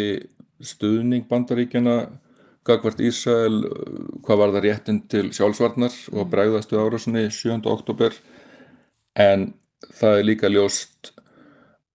stuðning 0.63 1.27
bandaríkjana 1.27 1.95
gagvart 2.67 3.01
Ísrael 3.03 3.63
hvað 4.23 4.41
var 4.41 4.53
það 4.55 4.65
réttin 4.67 4.99
til 5.11 5.29
sjálfsvarnar 5.35 5.95
og 6.13 6.25
Mm. 6.25 6.29
bregðastu 6.31 6.79
árásunni 6.79 7.29
7. 7.31 7.65
oktober 7.67 8.15
en 9.15 9.53
það 9.95 10.19
er 10.19 10.27
líka 10.27 10.51
ljóst 10.51 11.13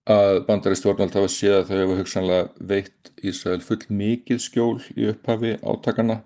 að 0.09 0.45
bandari 0.49 0.77
stjórnvald 0.77 1.17
hafa 1.17 1.31
séð 1.33 1.59
að 1.59 1.69
þau 1.69 1.77
hefur 1.81 2.01
hugsanlega 2.03 2.69
veitt 2.73 3.13
Ísrael 3.25 3.61
full 3.65 3.85
mikið 3.89 4.41
skjól 4.41 4.81
í 4.97 5.09
upphafi 5.13 5.55
átakana 5.65 6.23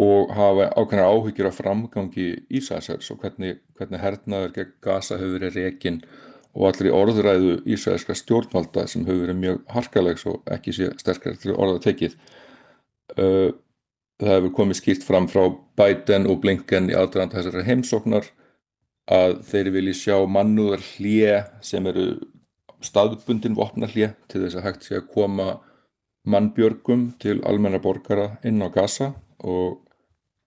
og 0.00 0.32
hafa 0.36 0.70
ákveðnar 0.76 1.10
áhyggjur 1.12 1.48
af 1.50 1.58
framgangi 1.60 2.28
Ísraelsers 2.52 3.10
og 3.12 3.20
hvernig, 3.20 3.60
hvernig 3.76 4.00
hernaður 4.00 4.54
gegn 4.56 4.72
Gaza 4.84 5.16
hefur 5.16 5.38
verið 5.38 5.60
rekin 5.60 6.02
og 6.56 6.70
allir 6.70 6.88
í 6.88 6.96
orðræðu 6.96 7.52
Ísraelska 7.68 8.16
stjórnvalda 8.16 8.86
sem 8.88 9.04
hefur 9.04 9.26
verið 9.26 9.40
mjög 9.42 9.60
harkalegs 9.74 10.24
og 10.30 10.40
ekki 10.56 10.72
sé 10.72 10.88
sterkar 11.00 11.36
til 11.40 11.52
orða 11.54 11.82
tekið. 11.84 12.16
Uh, 13.16 13.52
það 14.22 14.32
hefur 14.32 14.54
komið 14.56 14.80
skýrt 14.80 15.04
fram 15.04 15.28
frá 15.28 15.44
Biden 15.76 16.28
og 16.32 16.40
Blinken 16.44 16.88
í 16.90 16.96
aðdraðan 16.96 17.34
þessari 17.34 17.66
heimsóknar 17.68 18.30
að 19.12 19.36
þeir 19.46 19.70
vilji 19.76 19.94
sjá 20.00 20.16
mannúðar 20.26 20.82
hlje 20.96 21.36
sem 21.62 21.86
eru 21.86 22.08
staðbundin 22.84 23.56
vopna 23.56 23.88
hlje 23.90 24.14
til 24.30 24.42
þess 24.42 24.58
að 24.58 24.66
hægt 24.66 24.88
sé 24.88 24.98
að 24.98 25.08
koma 25.12 25.48
mannbjörgum 26.26 27.10
til 27.22 27.38
almenna 27.46 27.78
borgara 27.82 28.32
inn 28.46 28.64
á 28.64 28.68
Gaza 28.72 29.12
og 29.44 29.82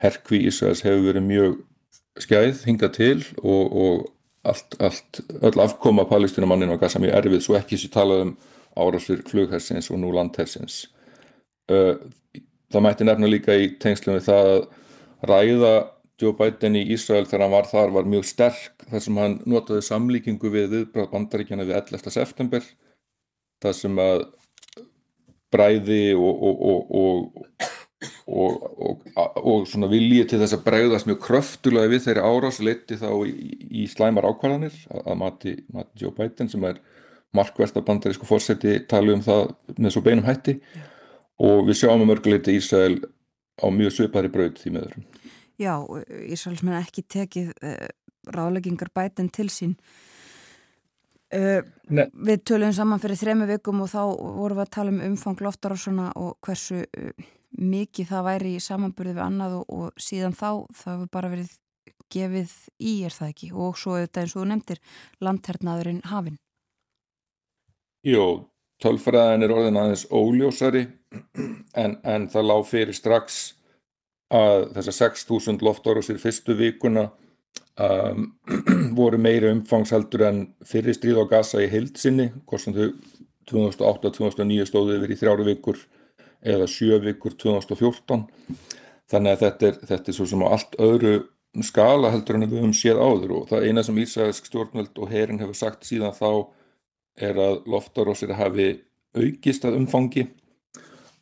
herkvi 0.03 0.41
Ísraels 0.49 0.83
hefur 0.83 1.05
verið 1.05 1.27
mjög 1.29 1.57
skæð 2.19 2.65
hingað 2.67 2.95
til 2.97 3.19
og, 3.43 3.77
og 3.83 4.07
allt, 4.47 4.75
allt, 4.79 5.21
öll 5.41 5.59
afkoma 5.63 6.05
palestínumannin 6.09 6.71
á 6.71 6.79
Gaza 6.79 7.01
mjög 7.01 7.17
erfið 7.19 7.45
svo 7.45 7.57
ekki 7.59 7.79
sér 7.79 7.93
talað 7.95 8.25
um 8.27 8.33
árásir 8.79 9.23
flughersins 9.27 9.89
og 9.91 9.99
nú 9.99 10.11
landhersins 10.15 10.85
það 11.69 12.83
mætti 12.85 13.07
nefna 13.07 13.29
líka 13.29 13.55
í 13.57 13.73
tengslum 13.81 14.17
við 14.17 14.29
það 14.29 14.51
að 14.53 14.61
ræða 15.29 15.73
Joe 16.19 16.35
Biden 16.35 16.75
í 16.75 16.83
Ísrael 16.93 17.25
þegar 17.27 17.45
hann 17.45 17.55
var 17.55 17.69
þar 17.69 17.93
var 17.95 18.07
mjög 18.11 18.27
sterk 18.27 18.85
þar 18.89 19.03
sem 19.05 19.19
hann 19.19 19.37
notaði 19.47 19.85
samlíkingu 19.87 20.51
við 20.51 20.73
viðbráð 20.73 21.11
bandaríkjana 21.13 21.67
við 21.67 21.79
11. 21.79 22.11
september 22.15 22.65
það 23.63 23.77
sem 23.77 24.01
að 24.03 24.25
bræði 25.49 26.01
og, 26.15 26.43
og, 26.49 26.65
og, 26.71 26.97
og 26.99 27.69
svona 29.67 29.89
viljið 29.91 30.29
til 30.31 30.39
þess 30.39 30.55
að 30.55 30.63
bræðast 30.67 31.09
mjög 31.09 31.19
kröftulega 31.25 31.91
við 31.91 32.05
þeirri 32.05 32.23
árás 32.23 32.59
leiti 32.63 32.97
þá 32.99 33.09
í, 33.27 33.33
í 33.81 33.87
slæmar 33.91 34.27
ákvarðanir 34.29 34.75
að 35.03 35.17
mati, 35.19 35.55
mati 35.73 36.03
Joe 36.03 36.13
Biden 36.15 36.51
sem 36.51 36.63
er 36.69 36.79
markversta 37.35 37.83
bandarísku 37.85 38.27
fórseti 38.27 38.79
tala 38.89 39.17
um 39.17 39.23
það 39.25 39.51
með 39.77 39.95
svo 39.95 40.03
beinum 40.05 40.27
hætti 40.27 40.57
Já. 40.59 40.83
og 41.49 41.65
við 41.67 41.81
sjáum 41.81 42.05
að 42.05 42.11
mörguleiti 42.13 42.55
Ísrael 42.57 43.01
á 43.59 43.67
mjög 43.67 43.97
svipari 43.97 44.31
braut 44.31 44.61
því 44.61 44.75
meður. 44.77 44.95
Já, 45.59 45.75
Ísraels 46.31 46.63
með 46.63 46.79
ekki 46.79 47.03
tekið 47.03 47.51
uh, 47.51 47.89
ráleggingar 48.31 48.93
Biden 48.95 49.31
til 49.33 49.49
sín 49.51 49.75
Uh, 51.29 51.59
við 52.25 52.39
töluðum 52.41 52.71
saman 52.73 53.01
fyrir 53.03 53.19
þremu 53.19 53.45
vikum 53.51 53.83
og 53.83 53.91
þá 53.91 53.99
vorum 54.17 54.57
við 54.57 54.63
að 54.63 54.71
tala 54.73 54.93
um 54.95 55.03
umfang 55.11 55.43
loftar 55.45 55.75
og 55.75 55.77
svona 55.77 56.07
og 56.17 56.39
hversu 56.41 56.79
uh, 56.81 57.27
mikið 57.57 58.11
það 58.11 58.27
væri 58.27 58.53
í 58.55 58.61
samanburði 58.63 59.15
við 59.17 59.25
annað 59.25 59.57
og, 59.59 59.65
og 59.69 60.01
síðan 60.01 60.37
þá 60.37 60.49
það 60.75 60.93
hefur 60.93 61.11
bara 61.13 61.31
verið 61.33 61.55
gefið 62.13 62.53
í 62.81 62.93
er 63.05 63.15
það 63.15 63.33
ekki? 63.33 63.51
Og 63.53 63.77
svo 63.77 63.97
auðvitað 63.97 64.23
eins 64.23 64.35
og 64.35 64.41
þú 64.41 64.47
nefndir 64.51 64.81
landhernaðurinn 65.25 66.01
hafinn. 66.09 66.39
Jó, 68.07 68.25
tölfræðin 68.81 69.45
er 69.45 69.53
orðin 69.53 69.79
aðeins 69.79 70.05
óljósari 70.09 70.85
en, 71.75 71.97
en 72.03 72.27
það 72.31 72.47
lág 72.47 72.67
fyrir 72.69 72.95
strax 72.95 73.39
að 74.29 74.69
þessar 74.77 74.97
6.000 75.09 75.65
loftar 75.65 75.99
og 75.99 76.05
sér 76.05 76.19
fyrstu 76.21 76.55
vikuna 76.57 77.07
um, 77.81 78.29
voru 78.99 79.19
meiri 79.21 79.49
umfangshaldur 79.51 80.27
en 80.29 80.43
fyrir 80.65 80.95
stríð 80.95 81.23
á 81.23 81.25
gasa 81.31 81.63
í 81.63 81.69
heilsinni, 81.71 82.29
hvort 82.45 82.63
sem 82.63 82.77
þau 82.77 82.91
2008-2009 83.49 84.69
stóðu 84.69 84.99
yfir 84.99 85.15
í 85.15 85.17
þrjáru 85.19 85.47
vikur 85.47 85.81
eða 86.41 86.67
sjö 86.71 86.99
vikur 87.03 87.35
2014 87.39 88.25
þannig 89.09 89.33
að 89.33 89.43
þetta 89.43 89.67
er, 89.67 89.79
þetta 89.91 90.11
er 90.11 90.17
svo 90.17 90.27
sem 90.29 90.45
á 90.45 90.47
allt 90.49 90.77
öðru 90.79 91.13
skala 91.65 92.11
heldur 92.13 92.37
en 92.37 92.45
við 92.45 92.59
höfum 92.61 92.75
séð 92.77 93.01
áður 93.01 93.35
og 93.39 93.47
það 93.49 93.65
eina 93.67 93.83
sem 93.83 93.97
Ísraelsk 94.03 94.49
stjórnvöld 94.49 94.99
og 95.01 95.09
herin 95.11 95.41
hefur 95.41 95.57
sagt 95.57 95.87
síðan 95.87 96.15
þá 96.15 96.29
er 97.19 97.39
að 97.41 97.63
loftarósir 97.67 98.35
hafi 98.37 98.69
aukist 99.17 99.65
að 99.65 99.79
umfangi 99.79 100.27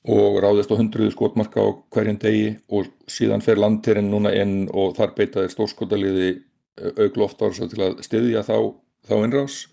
og 0.08 0.38
ráðist 0.44 0.72
á 0.72 0.80
hundruðu 0.80 1.12
skotmarka 1.16 1.64
á 1.64 1.68
hverjum 1.96 2.20
degi 2.22 2.52
og 2.72 2.92
síðan 3.12 3.44
fer 3.44 3.60
landterinn 3.60 4.12
núna 4.12 4.32
inn 4.36 4.68
og 4.72 4.96
þar 5.00 5.16
beitaði 5.18 5.52
stórskotaliði 5.52 6.30
augloftar 6.78 7.56
til 7.58 7.82
að 7.82 7.98
styðja 8.06 8.44
þá, 8.46 8.58
þá 9.08 9.16
innrás. 9.24 9.66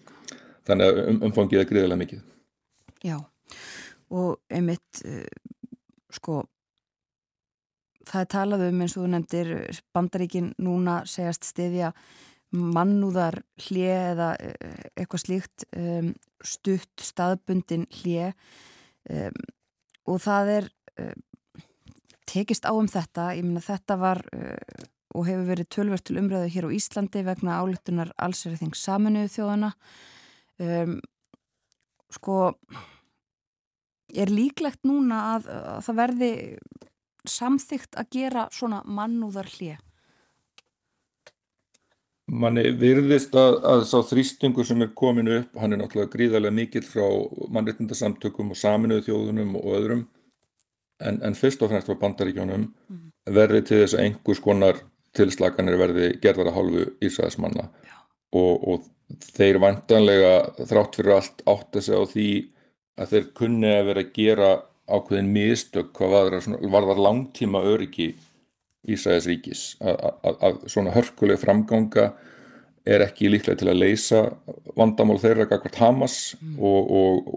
Þannig 0.65 0.91
að 0.91 1.01
um, 1.05 1.21
umfangið 1.29 1.61
er 1.61 1.69
greiðilega 1.69 2.01
mikið. 2.01 2.21
Já, 3.05 3.19
og 4.15 4.39
einmitt 4.53 5.03
uh, 5.07 5.25
sko 6.15 6.45
það 8.05 8.21
er 8.21 8.31
talað 8.35 8.67
um 8.69 8.85
eins 8.85 8.95
og 8.95 9.05
þú 9.05 9.11
nefndir 9.15 9.51
bandaríkin 9.97 10.53
núna 10.63 11.01
segjast 11.09 11.49
styðja 11.49 11.93
mannúðar 12.55 13.41
hlje 13.65 13.95
eða 14.13 14.31
uh, 14.39 14.81
eitthvað 14.95 15.25
slíkt 15.25 15.67
stutt 16.45 17.03
staðbundin 17.03 17.89
hlje 18.03 18.33
um, 19.11 19.39
og 20.05 20.21
það 20.21 20.51
er 20.59 20.69
tekist 22.29 22.67
á 22.69 22.73
um 22.77 22.87
þetta, 22.89 23.33
ég 23.39 23.47
minna 23.47 23.63
þetta 23.65 23.97
var 24.01 24.21
uh, 24.37 24.85
og 25.15 25.27
hefur 25.29 25.49
verið 25.49 25.71
tölvert 25.73 26.05
til 26.07 26.19
umræðu 26.21 26.51
hér 26.53 26.69
á 26.69 26.75
Íslandi 26.77 27.23
vegna 27.25 27.59
álöktunar 27.63 28.11
allsverðing 28.19 28.75
saminuðu 28.75 29.31
þjóðana 29.31 29.69
sko 32.15 32.35
er 34.15 34.33
líklegt 34.33 34.85
núna 34.87 35.21
að, 35.35 35.49
að 35.51 35.81
það 35.89 35.99
verði 36.03 36.31
samþygt 37.25 37.99
að 38.01 38.11
gera 38.19 38.49
svona 38.53 38.83
mannúðar 38.85 39.49
hlið 39.57 39.83
manni 42.25 42.65
virðist 42.81 43.35
að, 43.37 43.59
að 43.69 43.83
sá 43.89 43.99
þrýstingur 44.09 44.67
sem 44.67 44.83
er 44.85 44.93
komin 44.97 45.29
upp, 45.29 45.59
hann 45.61 45.75
er 45.75 45.81
náttúrulega 45.81 46.13
gríðarlega 46.15 46.57
mikill 46.57 46.85
frá 46.87 47.05
mannreitindasamtökum 47.53 48.53
og 48.55 48.59
saminuðu 48.59 49.05
þjóðunum 49.09 49.59
og 49.61 49.69
öðrum 49.79 50.05
en, 51.05 51.21
en 51.21 51.37
fyrst 51.37 51.63
og 51.63 51.73
fremst 51.73 51.91
frá 51.91 51.99
bandaríkjónum 52.01 52.65
mm. 52.65 53.05
verði 53.35 53.63
til 53.69 53.83
þess 53.83 53.99
að 53.99 54.07
einhvers 54.07 54.43
konar 54.45 54.81
tilslaganir 55.15 55.79
verði 55.79 56.09
gerðar 56.23 56.51
að 56.51 56.57
hálfu 56.59 56.87
Ísraelsmanna. 57.07 57.69
Og, 58.35 58.65
og 58.67 58.89
þeir 59.37 59.61
vantanlega 59.63 60.33
þrátt 60.65 60.99
fyrir 60.99 61.17
allt 61.19 61.45
átt 61.47 61.79
að 61.79 61.87
segja 61.87 62.01
á 62.03 62.07
því 62.11 62.29
að 63.01 63.11
þeir 63.15 63.27
kunni 63.39 63.73
að 63.73 63.89
vera 63.91 64.05
að 64.05 64.13
gera 64.19 64.53
ákveðin 64.85 65.33
mistök 65.33 65.93
hvað 65.97 66.15
var, 66.15 66.39
var 66.75 66.89
það 66.91 67.05
langtíma 67.09 67.65
öryggi 67.65 68.13
Ísæðis 68.85 69.27
ríkis 69.31 69.61
að 69.81 70.59
svona 70.69 70.93
hörkuleg 70.93 71.39
framganga 71.41 72.11
er 72.85 73.01
ekki 73.07 73.31
líklega 73.33 73.63
til 73.63 73.71
að 73.73 73.81
leysa 73.81 74.21
vandamál 74.77 75.17
þeirra 75.23 75.47
gagvart 75.49 75.79
Hamas 75.81 76.17
mm. 76.37 76.59
og, 76.61 76.91
og, 76.99 77.31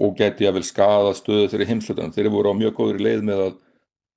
og 0.00 0.16
geti 0.16 0.48
að 0.48 0.56
vel 0.56 0.64
skada 0.64 1.12
stöðu 1.16 1.50
þeirri 1.52 1.68
heimslutunum. 1.68 2.14
Þeirri 2.16 2.32
voru 2.32 2.54
á 2.56 2.60
mjög 2.62 2.78
góður 2.78 3.02
leið 3.04 3.26
með 3.28 3.42
að 3.44 3.58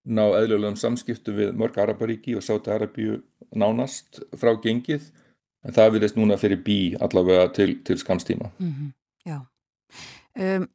ná 0.10 0.24
eðlulegum 0.40 0.80
samskiptu 0.80 1.36
við 1.36 1.52
mörg 1.60 1.82
Araparíki 1.84 2.38
og 2.40 2.46
Sáti 2.46 2.72
Arabíu 2.72 3.20
nánast 3.52 4.22
frá 4.40 4.54
gengið 4.64 5.12
en 5.68 5.76
það 5.76 5.94
vilist 5.98 6.18
núna 6.18 6.40
fyrir 6.40 6.64
bí 6.64 6.80
allavega 6.96 7.50
til, 7.60 7.74
til 7.84 8.00
skamstíma. 8.00 8.54
Mm 8.58 8.72
-hmm. 8.72 8.92
Já. 9.28 9.40
Um, 10.40 10.70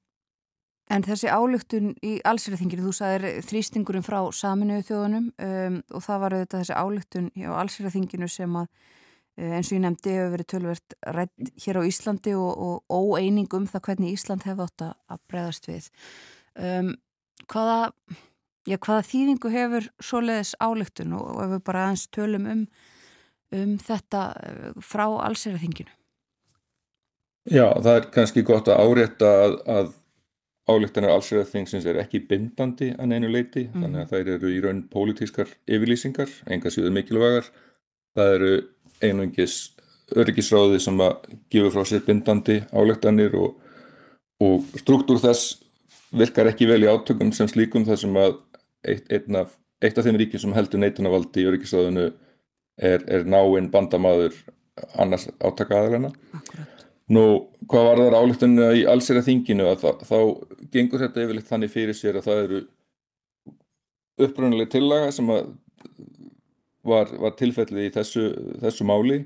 En 0.93 1.05
þessi 1.05 1.30
álugtun 1.32 1.95
í 2.05 2.18
allsýraþinginu, 2.28 2.85
þú 2.85 2.93
sagðir 2.93 3.39
þrýstingurum 3.47 4.05
frá 4.05 4.18
saminuðu 4.37 4.85
þjóðunum 4.91 5.30
um, 5.47 5.78
og 5.97 6.05
það 6.05 6.20
var 6.20 6.37
auðvitað 6.37 6.61
þessi 6.61 6.76
álugtun 6.76 7.30
á 7.41 7.53
allsýraþinginu 7.62 8.28
sem 8.28 8.59
að 8.61 8.66
eh, 9.39 9.55
eins 9.57 9.70
og 9.70 9.78
ég 9.78 9.82
nefndi 9.87 10.12
hefur 10.12 10.35
verið 10.35 10.51
tölvert 10.53 10.99
rætt 11.16 11.55
hér 11.64 11.80
á 11.80 11.82
Íslandi 11.89 12.37
og, 12.37 12.53
og 12.68 13.16
óeining 13.16 13.57
um 13.57 13.64
það 13.70 13.85
hvernig 13.89 14.18
Ísland 14.18 14.45
hefði 14.45 14.68
átt 14.68 14.87
að 14.93 15.24
breyðast 15.32 15.70
við. 15.72 15.89
Um, 16.61 16.93
hvaða, 17.49 17.80
já, 18.68 18.76
hvaða 18.76 19.09
þýðingu 19.09 19.57
hefur 19.57 19.91
svoleiðis 20.05 20.55
álugtun 20.61 21.16
og, 21.16 21.32
ef 21.47 21.57
við 21.57 21.66
bara 21.72 21.89
aðeins 21.89 22.07
tölum 22.12 22.49
um, 22.53 22.64
um 23.57 23.76
þetta 23.80 24.28
eh, 24.45 24.70
frá 24.85 25.09
allsýraþinginu? 25.09 25.97
Já, 27.49 27.66
það 27.72 27.95
er 27.97 28.07
kannski 28.12 28.45
gott 28.45 28.68
að 28.68 28.80
árétta 28.85 29.37
að, 29.49 29.61
að 29.68 29.95
álíktanar 30.71 31.12
allsverðarþingsins 31.12 31.87
er 31.89 31.99
ekki 32.01 32.23
bindandi 32.29 32.93
að 32.97 33.11
neinu 33.11 33.31
leiti, 33.33 33.67
mm. 33.69 33.83
þannig 33.83 34.05
að 34.05 34.12
þær 34.15 34.31
eru 34.37 34.53
í 34.53 34.61
raun 34.65 34.83
pólitískar 34.93 35.51
yfirlýsingar, 35.69 36.31
enga 36.49 36.73
síður 36.73 36.95
mikilvægar. 36.97 37.51
Það 38.15 38.37
eru 38.39 38.53
einungis 39.05 39.59
öryggisráði 40.15 40.81
sem 40.81 41.01
að 41.05 41.29
gefa 41.53 41.73
frá 41.75 41.89
sér 41.89 42.05
bindandi 42.07 42.61
álíktanir 42.73 43.37
og, 43.41 43.55
og 44.45 44.81
struktúr 44.81 45.21
þess 45.23 45.59
virkar 46.15 46.49
ekki 46.51 46.69
vel 46.71 46.83
í 46.85 46.91
átökum 46.91 47.33
sem 47.35 47.49
slíkum 47.51 47.87
þar 47.89 48.01
sem 48.01 48.19
að 48.21 48.37
eitt, 48.87 49.31
af, 49.35 49.57
eitt 49.83 49.99
af 49.99 50.07
þeim 50.07 50.21
ríkjum 50.21 50.45
sem 50.45 50.57
heldur 50.57 50.83
neitunarvaldi 50.83 51.43
í 51.43 51.49
öryggisráðinu 51.51 52.11
er, 52.79 53.05
er 53.09 53.27
náinn 53.29 53.73
bandamaður 53.73 54.37
annars 55.01 55.29
átakaðalena. 55.41 56.12
Akkurat. 56.37 56.74
Nú, 57.12 57.24
hvað 57.68 57.86
var 57.86 58.00
það 58.00 58.14
álíktunni 58.16 58.68
í 58.80 58.84
allsera 58.88 59.20
þinginu 59.24 59.66
að 59.68 59.82
þá, 59.82 59.90
þá 60.09 60.18
gengur 60.72 61.02
þetta 61.02 61.24
yfirleitt 61.24 61.50
þannig 61.50 61.72
fyrir 61.74 61.98
sér 61.98 62.16
að 62.16 62.28
það 62.30 62.40
eru 62.44 62.61
upprönnuleg 64.24 64.70
tillaga 64.72 65.11
sem 65.12 65.28
var, 65.28 67.11
var 67.12 67.36
tilfellið 67.36 67.90
í 67.90 67.92
þessu, 67.92 68.24
þessu 68.62 68.86
máli. 68.88 69.20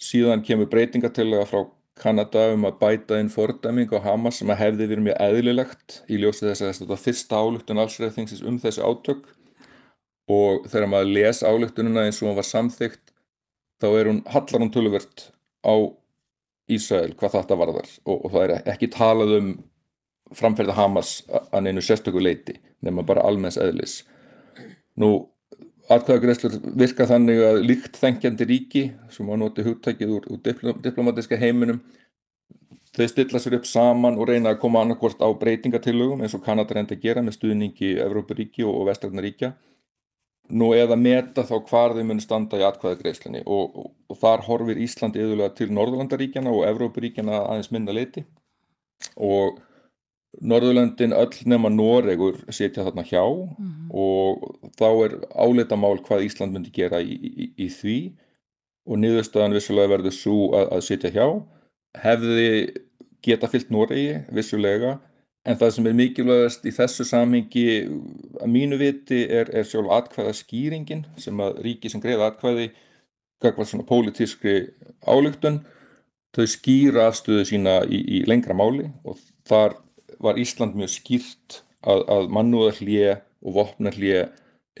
Síðan 0.00 0.44
kemur 0.46 0.70
breytingatillaga 0.72 1.48
frá 1.50 1.66
Kanada 2.00 2.46
um 2.54 2.64
að 2.64 2.78
bæta 2.80 3.18
inn 3.20 3.28
fordæming 3.28 3.90
á 3.92 4.00
Hamas 4.00 4.38
sem 4.40 4.48
að 4.52 4.62
hefði 4.62 4.86
verið 4.88 5.06
mjög 5.10 5.18
eðlilegt 5.26 5.96
í 6.08 6.20
ljósi 6.22 6.46
þess 6.46 6.64
að 6.64 6.72
þetta 6.78 7.00
fyrsta 7.02 7.40
álíktun 7.42 7.82
allsera 7.82 8.14
þingsins 8.14 8.44
um 8.46 8.56
þessu 8.62 8.86
átök. 8.86 9.26
Og 10.30 10.64
þegar 10.70 10.88
maður 10.88 11.12
les 11.18 11.42
álíktununa 11.44 12.06
eins 12.06 12.22
og 12.22 12.30
hún 12.30 12.38
var 12.38 12.48
samþygt 12.48 13.12
þá 13.82 13.88
er 13.90 14.08
hún 14.08 14.22
hallar 14.30 14.62
hún 14.62 14.72
töluvert 14.72 15.26
á 15.66 15.74
Ísrael 16.76 17.12
hvað 17.18 17.36
þetta 17.38 17.58
varðar 17.60 17.90
og, 18.04 18.16
og 18.16 18.30
það 18.32 18.44
er 18.46 18.72
ekki 18.74 18.90
talað 18.94 19.36
um 19.38 19.50
framferða 20.36 20.76
Hamas 20.78 21.20
að 21.50 21.66
neinu 21.66 21.82
sérstöku 21.82 22.22
leiti 22.22 22.54
nema 22.86 23.02
bara 23.06 23.24
almenns 23.26 23.58
eðlis. 23.60 24.00
Nú, 25.00 25.10
atkvæðagreslur 25.90 26.58
virka 26.78 27.06
þannig 27.10 27.40
að 27.44 27.62
líkt 27.66 27.98
þengjandi 27.98 28.46
ríki 28.46 28.84
sem 29.10 29.30
á 29.30 29.34
noti 29.40 29.64
hugtækið 29.66 30.12
úr, 30.16 30.28
úr 30.30 30.42
diplom, 30.44 30.78
diplomatiska 30.84 31.38
heiminum 31.40 31.80
þau 32.94 33.06
stilla 33.10 33.40
sér 33.42 33.58
upp 33.58 33.66
saman 33.70 34.18
og 34.18 34.28
reyna 34.30 34.54
að 34.54 34.60
koma 34.62 34.82
annarkvort 34.84 35.22
á 35.22 35.28
breytingatillögum 35.40 36.22
eins 36.22 36.34
og 36.34 36.44
Kanada 36.46 36.74
reyndi 36.74 36.96
að 36.98 37.04
gera 37.04 37.24
með 37.26 37.38
stuðningi 37.38 37.92
Evrópuríki 38.02 38.66
og, 38.66 38.80
og 38.80 38.88
Vestræðnaríkja 38.90 39.52
nú 40.50 40.72
eða 40.76 40.98
meta 40.98 41.44
þá 41.46 41.56
hvar 41.70 41.94
þau 41.96 42.04
muni 42.06 42.24
standa 42.24 42.58
í 42.60 42.66
atkvæðagreislinni 42.66 43.42
og, 43.46 43.74
og, 43.76 43.88
og 44.10 44.20
þar 44.20 44.44
horfir 44.46 44.80
Íslandi 44.82 45.22
yfirlega 45.22 45.54
til 45.58 45.70
Norðurlandaríkjana 45.76 46.52
og 46.54 46.66
Evrópuríkjana 46.68 47.42
aðeins 47.46 47.70
minna 47.74 47.94
leiti 47.96 48.24
og 49.16 49.60
Norðurlöndin 50.40 51.12
öll 51.12 51.42
nema 51.50 51.70
Noregur 51.72 52.36
setja 52.54 52.84
þarna 52.86 53.02
hjá. 53.02 53.22
Og 53.90 54.44
þá 54.78 54.86
er 55.04 55.16
áleitamál 55.34 55.98
hvað 56.06 56.26
Ísland 56.28 56.54
myndi 56.54 56.70
gera 56.74 57.00
í, 57.02 57.16
í, 57.18 57.48
í 57.58 57.66
því. 57.74 57.96
Og 58.86 59.00
niðurstaðan 59.02 59.56
vissulega 59.56 59.90
verður 59.96 60.14
svo 60.14 60.52
að, 60.54 60.68
að 60.76 60.84
setja 60.86 61.10
hjá. 61.16 61.26
Hefði 61.98 62.46
geta 63.26 63.50
fyllt 63.50 63.72
Noregi 63.74 64.20
vissulega 64.32 65.00
en 65.48 65.56
það 65.56 65.72
sem 65.74 65.88
er 65.88 65.96
mikilvægast 65.96 66.66
í 66.68 66.72
þessu 66.76 67.06
samhengi 67.08 67.66
að 68.40 68.52
mínu 68.52 68.78
viti 68.80 69.22
er, 69.24 69.48
er 69.56 69.66
sjálf 69.66 69.92
atkvæða 69.96 70.34
skýringin 70.36 71.04
sem 71.20 71.40
að 71.40 71.62
ríki 71.64 71.92
sem 71.92 72.02
greiða 72.02 72.30
atkvæði 72.30 72.70
gagvað 73.40 73.70
svona 73.70 73.88
pólitískri 73.88 74.56
álugtun 75.08 75.62
þau 76.36 76.46
skýra 76.50 77.08
afstöðu 77.08 77.46
sína 77.48 77.80
í, 77.88 78.02
í 78.20 78.22
lengra 78.28 78.54
máli 78.56 78.90
og 79.04 79.18
þar 79.48 79.78
var 80.20 80.38
Ísland 80.38 80.76
mjög 80.76 80.92
skýrt 80.98 81.62
að, 81.80 82.04
að 82.04 82.30
mannúðarhlje 82.36 83.16
og 83.40 83.56
vopnarhlje 83.56 84.28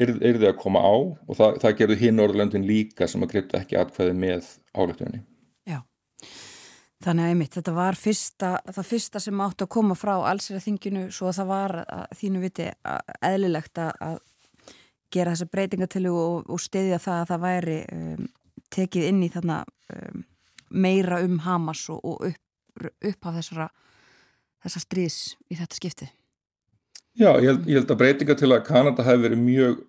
yrði 0.00 0.48
að 0.48 0.58
koma 0.60 0.82
á 0.84 0.92
og 0.92 1.34
það, 1.36 1.58
það 1.64 1.76
gerðu 1.80 1.98
hinn 2.00 2.18
Norðurlöndin 2.20 2.68
líka 2.68 3.08
sem 3.10 3.24
að 3.24 3.34
greita 3.34 3.60
ekki 3.60 3.78
atkvæði 3.80 4.16
með 4.16 4.52
álugtunni. 4.76 5.24
Þannig 7.00 7.24
að 7.24 7.32
einmitt, 7.32 7.54
þetta 7.56 7.72
var 7.72 7.96
fyrsta, 7.96 8.48
það 8.76 8.88
fyrsta 8.90 9.20
sem 9.24 9.40
átti 9.40 9.64
að 9.64 9.72
koma 9.72 9.94
frá 9.96 10.12
allsera 10.18 10.60
þinginu 10.60 11.06
svo 11.14 11.30
að 11.30 11.38
það 11.38 11.48
var 11.48 11.76
að, 11.80 12.02
þínu 12.20 12.42
viti 12.42 12.66
að, 12.68 13.14
eðlilegt 13.30 13.80
að, 13.80 14.18
gera 15.10 15.32
þessa 15.34 15.50
breytingatölu 15.50 16.12
og, 16.14 16.50
og 16.52 16.60
stiðja 16.62 17.00
það 17.02 17.22
að 17.22 17.30
það 17.32 17.40
væri 17.44 17.78
um, 17.96 18.26
tekið 18.70 19.06
inn 19.08 19.24
í 19.26 19.30
þarna 19.32 19.56
um, 19.96 20.24
meira 20.70 21.18
um 21.24 21.40
Hamas 21.42 21.82
og, 21.90 22.04
og 22.04 22.28
upp, 22.28 22.86
upp 23.10 23.30
af 23.30 23.38
þessara 23.40 23.68
þessa 24.60 24.82
stríðs 24.84 25.20
í 25.50 25.58
þetta 25.58 25.78
skipti? 25.78 26.10
Já, 27.18 27.32
ég 27.42 27.48
held, 27.48 27.64
ég 27.66 27.80
held 27.80 27.90
að 27.90 28.00
breytinga 28.04 28.36
til 28.38 28.52
að 28.52 28.66
Kanada 28.68 29.04
hefur 29.04 29.24
verið 29.24 29.42
mjög 29.42 29.80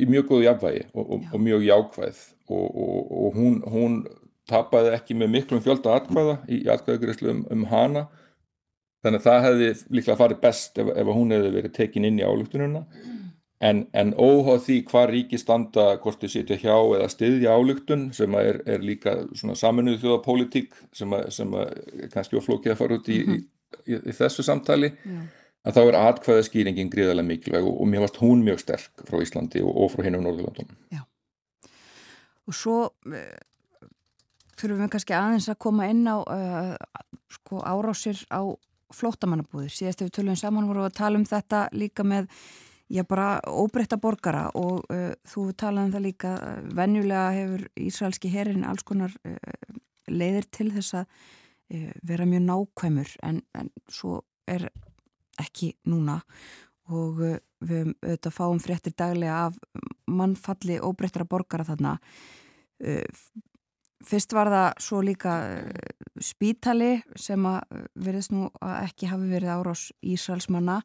í 0.00 0.06
mjög 0.08 0.30
góðu 0.30 0.46
jafnvægi 0.46 0.84
og, 0.94 1.02
og, 1.04 1.28
og 1.34 1.42
mjög 1.44 1.66
jákvæð 1.66 2.20
og, 2.50 2.80
og 2.80 3.36
hún, 3.36 3.60
hún 3.68 3.98
tapaði 4.50 4.94
ekki 4.96 5.16
með 5.18 5.32
miklum 5.36 5.62
fjölda 5.64 5.96
atkvæða 6.00 6.36
í 6.50 6.64
atkvæðagreyslu 6.74 7.32
um, 7.32 7.44
um 7.54 7.64
hana. 7.70 8.08
Þannig 9.00 9.22
að 9.22 9.28
það 9.28 9.46
hefði 9.46 9.70
líklega 9.96 10.20
farið 10.20 10.42
best 10.42 10.78
ef, 10.82 10.92
ef 10.92 11.10
hún 11.14 11.32
hefði 11.32 11.54
verið 11.54 11.76
tekin 11.78 12.08
inn 12.08 12.20
í 12.20 12.26
álugtununa 12.26 12.84
en, 13.60 13.82
en 13.96 14.12
óháð 14.16 14.62
því 14.66 14.76
hvað 14.88 15.10
ríki 15.14 15.40
standa 15.40 15.86
hvort 16.00 16.22
þið 16.22 16.32
sitja 16.34 16.58
hjá 16.62 16.76
eða 16.96 17.08
stiðja 17.12 17.56
álugtun 17.56 18.08
sem 18.16 18.36
er, 18.40 18.60
er 18.68 18.84
líka 18.84 19.18
svona 19.36 19.56
saminuð 19.58 20.00
þjóðapólitík 20.04 20.72
sem, 20.96 21.12
að, 21.16 21.26
sem 21.36 21.58
að 21.60 21.74
kannski 22.14 22.40
oflókið 22.40 22.74
að 22.74 22.80
fara 22.80 22.98
út 23.00 23.10
í, 23.12 23.18
í, 23.20 23.36
í, 23.84 23.98
í 24.00 24.16
þessu 24.16 24.46
samtali 24.46 24.92
Já. 24.96 25.20
að 25.68 25.76
þá 25.76 25.82
er 25.82 26.00
atkvæðaskýringin 26.00 26.92
gríðarlega 26.92 27.28
mikilvæg 27.28 27.68
og, 27.68 27.76
og 27.84 27.92
mér 27.92 28.06
varst 28.06 28.20
hún 28.22 28.44
mjög 28.46 28.64
sterk 28.64 29.04
frá 29.04 29.20
Íslandi 29.20 29.64
og, 29.64 29.76
og 29.76 29.92
frá 29.92 30.06
hinn 30.08 30.16
um 30.18 30.26
Norðurlandunum 30.26 30.80
Já. 30.96 31.04
Og 32.48 32.56
svo 32.56 32.78
uh, 32.88 33.22
þurfum 34.60 34.84
við 34.84 34.92
kannski 34.94 35.16
aðeins 35.16 35.50
að 35.50 35.60
koma 35.66 35.88
inn 35.90 36.04
á 36.06 36.16
uh, 36.20 36.74
sko 37.30 37.62
árásir 37.64 38.20
á 38.30 38.42
flótamannabúðir 38.94 39.72
síðast 39.72 40.02
ef 40.02 40.10
við 40.10 40.16
tölum 40.18 40.38
saman 40.38 40.66
vorum 40.68 40.84
við 40.84 40.90
að 40.90 40.98
tala 40.98 41.20
um 41.20 41.26
þetta 41.28 41.62
líka 41.76 42.04
með 42.06 42.30
já 42.90 43.04
bara 43.06 43.38
óbreytta 43.46 44.00
borgara 44.02 44.48
og 44.58 44.82
uh, 44.90 45.12
þú 45.28 45.50
talaði 45.58 45.88
um 45.88 45.92
það 45.94 46.06
líka 46.08 46.32
venjulega 46.74 47.28
hefur 47.36 47.66
Ísraelski 47.78 48.32
herin 48.32 48.66
alls 48.66 48.86
konar 48.86 49.14
uh, 49.22 49.76
leiðir 50.10 50.48
til 50.50 50.70
þess 50.74 50.98
að 51.02 51.06
uh, 51.06 51.92
vera 52.06 52.26
mjög 52.26 52.46
nákvæmur 52.48 53.14
en, 53.26 53.44
en 53.54 53.70
svo 53.90 54.24
er 54.50 54.66
ekki 55.40 55.74
núna. 55.88 56.20
Og 56.90 57.22
uh, 57.22 57.38
við 57.62 57.92
auðvitað 58.02 58.34
fáum 58.34 58.60
fréttir 58.62 58.96
daglega 58.98 59.46
af 59.46 59.60
mannfalli 60.10 60.80
óbreyttara 60.82 61.28
borgara 61.30 61.68
þarna 61.68 61.94
uh, 62.00 63.06
fyrst 64.06 64.32
var 64.32 64.50
það 64.52 64.68
svo 64.80 65.00
líka 65.04 65.36
spítali 66.20 67.00
sem 67.16 67.46
að 67.46 67.86
verðist 67.94 68.32
nú 68.32 68.48
að 68.60 68.76
ekki 68.88 69.10
hafi 69.10 69.30
verið 69.30 69.54
árás 69.54 69.88
Ísraelsmanna 70.00 70.80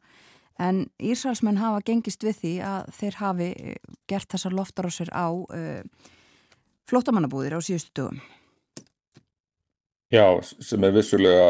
En 0.58 0.86
Ísraelsmenn 1.02 1.60
hafa 1.60 1.82
gengist 1.84 2.24
við 2.24 2.38
því 2.40 2.52
að 2.64 2.92
þeir 2.96 3.18
hafi 3.20 3.50
eh, 3.52 3.76
gert 4.08 4.30
þessar 4.32 4.56
loftarósir 4.56 5.10
á 5.12 5.28
uh, 5.28 5.82
flótamannabúðir 6.88 7.58
á 7.58 7.60
síðustu 7.60 7.92
dögum. 8.00 8.22
Já, 10.14 10.24
sem 10.40 10.84
er 10.86 10.94
vissulega 10.94 11.46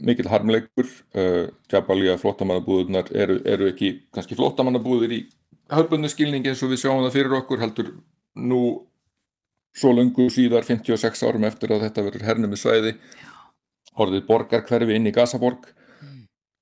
mikil 0.00 0.30
harmleikur. 0.30 0.88
Uh, 1.12 1.52
Jabalíja 1.68 2.16
flótamannabúðunar 2.22 3.10
eru, 3.12 3.40
eru 3.44 3.68
ekki 3.74 3.92
kannski 4.14 4.38
flótamannabúðir 4.38 5.16
í 5.18 5.22
höfbundu 5.74 6.08
skilningi 6.08 6.54
eins 6.54 6.62
og 6.64 6.72
við 6.72 6.86
sjáum 6.86 7.04
það 7.04 7.16
fyrir 7.18 7.38
okkur 7.42 7.64
heldur 7.64 7.92
nú 8.40 8.62
svo 9.76 9.92
lungu 9.92 10.28
síðar 10.32 10.66
56 10.66 11.24
árum 11.26 11.46
eftir 11.48 11.74
að 11.74 11.86
þetta 11.86 12.04
verður 12.06 12.26
hernum 12.26 12.54
í 12.56 12.60
svæði 12.60 12.94
orðið 13.96 14.26
borgarkverfi 14.28 14.96
inn 14.96 15.08
í 15.08 15.14
Gazaborg. 15.14 15.68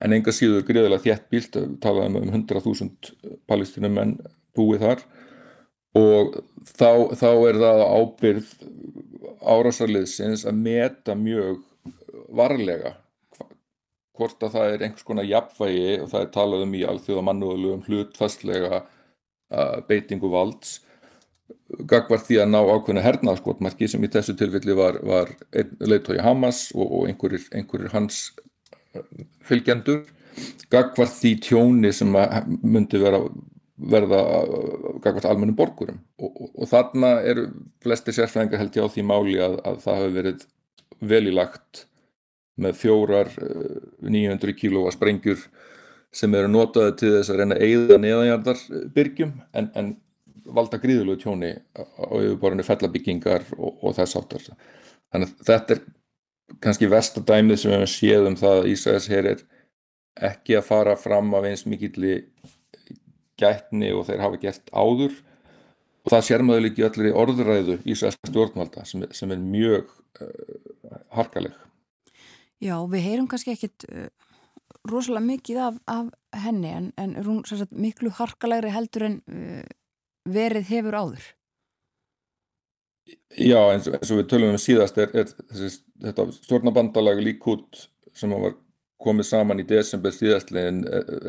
En 0.03 0.13
enga 0.13 0.33
síður 0.35 0.65
greiðilega 0.67 1.03
þjætt 1.05 1.29
bílt, 1.31 1.55
talaðum 1.83 2.19
um 2.19 2.33
100.000 2.33 3.39
palestinum 3.47 4.01
en 4.01 4.17
búið 4.55 4.83
þar. 4.83 5.05
Og 5.95 6.35
þá, 6.67 7.15
þá 7.15 7.29
er 7.31 7.59
það 7.61 7.83
ábyrð 7.95 8.51
árásarliðsins 9.45 10.43
að 10.49 10.61
meta 10.65 11.15
mjög 11.15 11.63
varlega 12.35 12.97
hvort 14.15 14.43
að 14.43 14.55
það 14.55 14.73
er 14.73 14.83
einhvers 14.85 15.07
konar 15.07 15.27
jafnvægi 15.27 15.95
og 16.01 16.11
það 16.11 16.21
er 16.21 16.33
talað 16.35 16.65
um 16.65 16.75
í 16.75 16.83
alþjóða 16.87 17.23
mannúðalögum 17.29 17.85
hlutfastlega 17.87 18.81
beitingu 19.89 20.31
valds 20.31 20.79
gagvar 21.89 22.21
því 22.23 22.39
að 22.41 22.51
ná 22.51 22.59
ákveðna 22.61 23.03
hernaðskotmarki 23.05 23.89
sem 23.89 24.03
í 24.05 24.09
þessu 24.11 24.35
tilfelli 24.37 24.75
var, 24.77 24.99
var 25.05 25.31
leiðtói 25.53 26.19
Hamas 26.23 26.69
og, 26.75 26.85
og 26.85 27.09
einhverjir, 27.09 27.47
einhverjir 27.55 27.93
hans 27.93 28.29
fylgjendur. 29.45 30.05
Gagvart 30.71 31.13
því 31.15 31.33
tjóni 31.45 31.91
sem 31.95 32.11
myndi 32.11 32.99
vera, 32.99 33.21
verða 33.75 34.21
gagvart 35.03 35.27
almennum 35.29 35.57
borgurum. 35.57 36.01
Og, 36.19 36.31
og, 36.31 36.51
og 36.53 36.71
þarna 36.71 37.17
eru 37.27 37.47
flesti 37.83 38.15
sérfræðingar 38.15 38.63
held 38.63 38.79
ég 38.79 38.87
á 38.87 38.93
því 38.93 39.05
máli 39.07 39.37
að, 39.43 39.59
að 39.67 39.83
það 39.85 40.01
hafi 40.01 40.15
verið 40.19 40.47
velilagt 41.05 41.85
með 42.61 42.77
fjórar 42.79 43.31
900 43.35 44.49
eh, 44.51 44.55
kílóa 44.55 44.93
sprengjur 44.95 45.41
sem 46.15 46.35
eru 46.37 46.47
notaði 46.47 46.93
til 47.01 47.11
þess 47.17 47.31
að 47.33 47.41
reyna 47.41 47.57
eigða 47.59 47.97
neðanjarðar 47.99 48.61
byrgjum 48.95 49.33
en, 49.51 49.67
en 49.75 49.89
valda 50.45 50.79
gríðulegu 50.81 51.21
tjóni 51.23 51.51
á 51.75 52.05
yfirborðinu 52.21 52.65
fellabyggingar 52.67 53.45
og, 53.57 53.77
og 53.81 53.95
þess 53.97 54.19
áttar 54.19 54.45
þannig 54.45 55.29
að 55.29 55.45
þetta 55.49 55.75
er 55.77 55.83
kannski 56.61 56.89
vestadæmið 56.91 57.61
sem 57.61 57.71
við 57.71 57.79
hefum 57.79 57.93
séð 57.93 58.29
um 58.29 58.39
það 58.39 58.59
að 58.59 58.71
Ísraels 58.73 59.07
hér 59.11 59.29
er 59.33 59.45
ekki 60.29 60.57
að 60.59 60.67
fara 60.69 60.95
fram 60.99 61.33
af 61.35 61.47
eins 61.49 61.65
mikill 61.67 61.95
gætni 63.39 63.91
og 63.95 64.05
þeir 64.07 64.23
hafa 64.23 64.41
gert 64.41 64.69
áður 64.71 65.15
og 66.05 66.13
það 66.13 66.25
sér 66.27 66.43
maður 66.45 66.65
líka 66.67 66.83
í 66.83 66.87
öllir 66.87 67.09
í 67.09 67.15
orðræðu 67.23 67.77
Ísraelska 67.83 68.29
stjórnvalda 68.29 68.85
sem, 68.87 69.05
sem 69.11 69.31
er 69.33 69.41
mjög 69.41 69.89
uh, 70.21 70.99
harkaleg. 71.17 71.55
Já, 72.63 72.77
við 72.91 73.07
heyrum 73.09 73.29
kannski 73.31 73.55
ekkit 73.55 73.87
uh, 73.89 74.07
rosalega 74.87 75.25
mikið 75.25 75.61
af, 75.65 75.81
af 75.91 76.43
henni 76.45 76.71
en, 76.71 76.91
en 77.01 77.17
er 77.17 77.27
hún 77.27 77.41
sagt, 77.49 77.73
miklu 77.73 78.13
harkalegri 78.15 78.71
heldur 78.75 79.09
en 79.09 79.17
uh, 79.25 79.65
verið 80.25 80.69
hefur 80.73 80.97
áður? 80.99 81.25
Já, 83.35 83.59
eins 83.69 83.87
og, 83.89 83.97
eins 83.99 84.11
og 84.11 84.21
við 84.21 84.29
tölum 84.31 84.53
um 84.55 84.61
síðast 84.61 84.97
er, 85.01 85.11
er 85.13 85.27
þessi, 85.51 85.81
þetta 86.01 86.25
stjórnabandalag 86.39 87.19
líkút 87.21 87.85
sem 88.17 88.31
var 88.33 88.55
komið 89.05 89.27
saman 89.27 89.61
í 89.61 89.65
desember 89.67 90.13
síðastlegin 90.15 90.85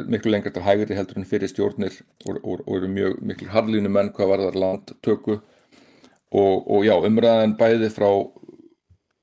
miklu 0.09 0.33
lengur 0.33 0.55
til 0.55 0.65
hægri 0.65 0.97
heldur 0.97 1.19
en 1.21 1.29
fyrir 1.29 1.51
stjórnir 1.51 1.99
og, 2.25 2.39
og, 2.39 2.63
og 2.63 2.73
eru 2.79 2.89
mjög 2.89 3.19
miklu 3.27 3.51
harlínu 3.53 3.91
menn 3.93 4.13
hvað 4.17 4.33
var 4.33 4.45
þar 4.47 4.61
landtöku 4.63 5.37
og, 5.37 6.55
og 6.63 6.87
já, 6.87 6.95
umræðan 6.95 7.57
bæði 7.59 7.91
frá 7.93 8.09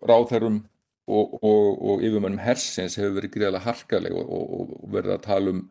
ráðherrum 0.04 0.62
og 1.08 2.04
yfirmönnum 2.04 2.44
hersins 2.44 2.96
hefur 3.00 3.18
verið 3.18 3.34
greiðilega 3.34 3.66
harkaleg 3.66 4.14
og 4.16 4.76
verið 4.92 5.18
að 5.18 5.26
tala 5.26 5.56
um 5.56 5.64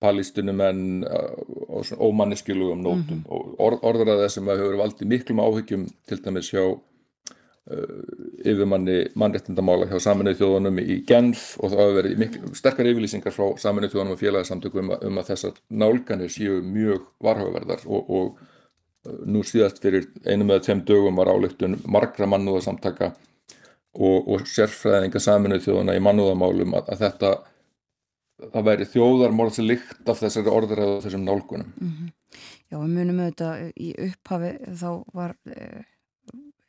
palístunumenn 0.00 1.04
og 1.06 1.84
uh, 1.84 2.00
ómanneskilugum 2.08 2.82
nótum 2.82 3.16
mm 3.16 3.22
-hmm. 3.22 3.30
og 3.32 3.60
orð, 3.60 3.78
orðraðið 3.82 4.28
sem 4.28 4.48
hefur 4.48 4.76
valdið 4.76 5.08
miklum 5.08 5.40
áhyggjum 5.40 5.86
til 6.08 6.18
dæmis 6.24 6.50
hjá 6.52 6.64
uh, 6.66 6.80
yfirmanni 8.44 8.98
mannrettindamála 9.14 9.88
hjá 9.90 9.98
saminuð 10.00 10.38
þjóðunum 10.40 10.78
í 10.78 10.98
Genf 11.08 11.56
og 11.60 11.70
það 11.70 11.80
hefur 11.80 11.96
verið 12.00 12.18
miklu, 12.18 12.54
sterkar 12.54 12.86
yfirlýsingar 12.86 13.32
frá 13.32 13.46
saminuð 13.58 13.90
þjóðunum 13.92 14.12
og 14.12 14.20
félagsamtökum 14.20 14.90
um, 14.90 14.98
um 15.08 15.18
að 15.18 15.28
þessar 15.30 15.52
nálganir 15.70 16.30
séu 16.30 16.60
mjög 16.62 17.02
varhaverðar 17.20 17.80
og, 17.86 18.10
og 18.10 18.38
uh, 19.06 19.18
nú 19.24 19.42
síðast 19.42 19.82
fyrir 19.82 20.08
einum 20.26 20.50
eða 20.50 20.64
tveim 20.68 20.84
dögum 20.84 21.16
var 21.16 21.32
álöktun 21.32 21.80
margra 21.86 22.26
mannúðasamtaka 22.26 23.14
og, 23.96 24.28
og 24.28 24.40
sérfræðinga 24.44 25.20
saminuð 25.20 25.64
þjóðuna 25.64 25.96
í 25.96 26.02
mannúðamálum 26.04 26.74
að, 26.76 26.90
að 26.92 27.04
þetta 27.06 27.36
það 28.42 28.68
væri 28.68 28.86
þjóðarmorðs 28.92 29.60
lykt 29.64 30.10
af 30.10 30.20
þessari 30.20 30.52
orðræðu 30.52 30.96
og 30.96 31.04
þessum 31.04 31.24
nálgunum. 31.24 31.72
Mm 31.80 31.92
-hmm. 31.92 32.40
Já, 32.70 32.76
við 32.78 32.94
munum 32.96 33.20
auðvitað 33.20 33.72
í 33.76 33.92
upphafi 34.08 34.50
þá 34.80 34.90
var 35.14 35.36
eh, 35.46 35.84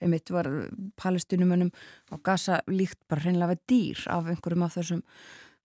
einmitt 0.02 0.30
var 0.30 0.48
palestinumönnum 0.96 1.72
á 2.14 2.16
Gaza 2.24 2.62
líkt 2.68 3.00
bara 3.10 3.22
hreinlega 3.22 3.56
við 3.56 3.62
dýr 3.68 4.04
af 4.14 4.30
einhverjum 4.30 4.64
af 4.64 4.78
þessum 4.78 5.04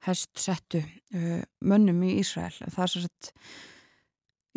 hestsettu 0.07 0.83
uh, 1.15 1.43
mönnum 1.61 2.03
í 2.03 2.17
Ísrael. 2.19 2.55
Það 2.59 2.85
er 2.85 2.91
svo 2.91 3.03
sett, 3.05 3.33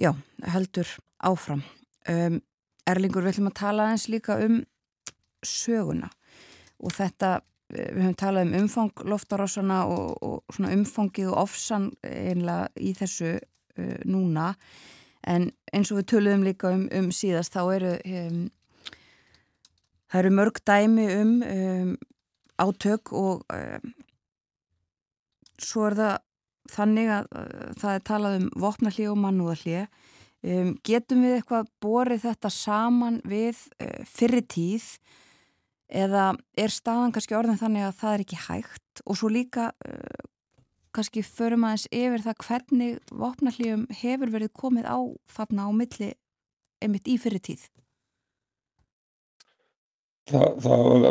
já, 0.01 0.11
heldur 0.41 0.87
áfram. 1.19 1.61
Um, 2.09 2.39
Erlingur, 2.89 3.25
við 3.25 3.35
ætlum 3.35 3.51
að 3.51 3.59
tala 3.59 3.89
eins 3.91 4.07
líka 4.09 4.39
um 4.45 4.63
söguna 5.45 6.09
og 6.81 6.93
þetta 6.93 7.39
við 7.73 8.01
höfum 8.01 8.17
talað 8.19 8.47
um 8.47 8.57
umfang 8.61 9.05
loftarássana 9.09 9.79
og, 9.89 10.17
og 10.21 10.55
svona 10.55 10.73
umfangið 10.75 11.31
og 11.31 11.39
ofsan 11.45 11.89
einlega 12.05 12.69
í 12.77 12.93
þessu 12.97 13.35
uh, 13.37 13.97
núna. 14.05 14.53
En 15.25 15.49
eins 15.73 15.91
og 15.91 16.01
við 16.01 16.09
töluðum 16.13 16.45
líka 16.45 16.73
um, 16.75 16.85
um 16.93 17.09
síðast 17.13 17.55
þá 17.55 17.63
eru 17.73 17.95
um, 18.05 18.43
það 20.11 20.21
eru 20.21 20.35
mörg 20.37 20.61
dæmi 20.67 21.07
um, 21.15 21.33
um 21.41 21.95
átök 22.61 23.11
og 23.17 23.43
um, 23.51 23.93
svo 25.59 25.89
er 25.89 25.97
það 25.99 26.15
þannig 26.71 27.11
að 27.17 27.31
uh, 27.35 27.71
það 27.81 27.95
er 27.95 28.05
talað 28.11 28.37
um 28.39 28.49
vopnallíð 28.61 29.11
og 29.11 29.21
mannúðallíð 29.23 29.87
um, 30.45 30.71
getum 30.85 31.25
við 31.25 31.39
eitthvað 31.39 31.69
borið 31.83 32.25
þetta 32.29 32.53
saman 32.53 33.21
við 33.27 33.59
uh, 33.81 34.01
fyrir 34.07 34.45
tíð 34.51 34.87
eða 35.89 36.31
er 36.57 36.73
staðan 36.73 37.13
kannski 37.15 37.37
orðin 37.37 37.59
þannig 37.59 37.87
að 37.87 37.99
það 37.99 38.15
er 38.15 38.23
ekki 38.25 38.41
hægt? 38.47 39.03
Og 39.05 39.19
svo 39.19 39.29
líka 39.31 39.69
uh, 39.85 40.25
kannski 40.95 41.23
förum 41.25 41.67
aðeins 41.67 41.87
yfir 41.91 42.23
það 42.25 42.43
hvernig 42.47 43.15
vopnallíum 43.23 43.87
hefur 44.01 44.33
verið 44.33 44.53
komið 44.55 44.87
á 44.87 44.99
þarna 45.37 45.67
á 45.67 45.71
milli 45.75 46.11
einmitt 46.83 47.09
í 47.09 47.17
fyrir 47.21 47.43
tíð. 47.43 47.67
Það, 50.25 50.47
það 50.65 51.03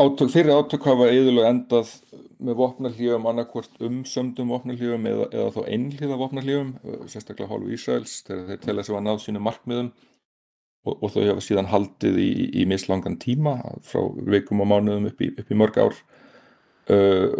átök, 0.00 0.30
fyrir 0.32 0.54
átök 0.56 0.86
hafa 0.88 1.10
eðlulega 1.12 1.50
endað 1.52 1.90
með 2.42 2.56
vopnallíum 2.58 3.26
annarkvort 3.28 3.82
umsöndum 3.84 4.52
vopnallíum 4.54 5.04
eða, 5.10 5.26
eða 5.28 5.50
þá 5.52 5.60
einlíða 5.66 6.18
vopnallíum 6.22 6.70
sérstaklega 7.10 7.50
hálfu 7.50 7.74
Ísraels 7.76 8.14
þegar 8.26 8.48
þeir 8.48 8.62
telja 8.64 8.86
sig 8.86 8.96
að 8.96 9.04
náð 9.06 9.20
sínu 9.26 9.42
markmiðum 9.44 9.92
og, 10.86 10.96
og 10.96 11.14
þau 11.14 11.22
hafa 11.28 11.44
síðan 11.44 11.70
haldið 11.70 12.18
í, 12.22 12.30
í 12.62 12.66
mislangan 12.70 13.18
tíma 13.22 13.56
frá 13.86 14.02
veikum 14.26 14.62
og 14.64 14.70
mánuðum 14.72 15.08
upp 15.12 15.22
í, 15.22 15.30
upp 15.38 15.50
í 15.52 15.58
mörg 15.58 15.78
ár. 15.82 15.96
Uh, 16.90 17.34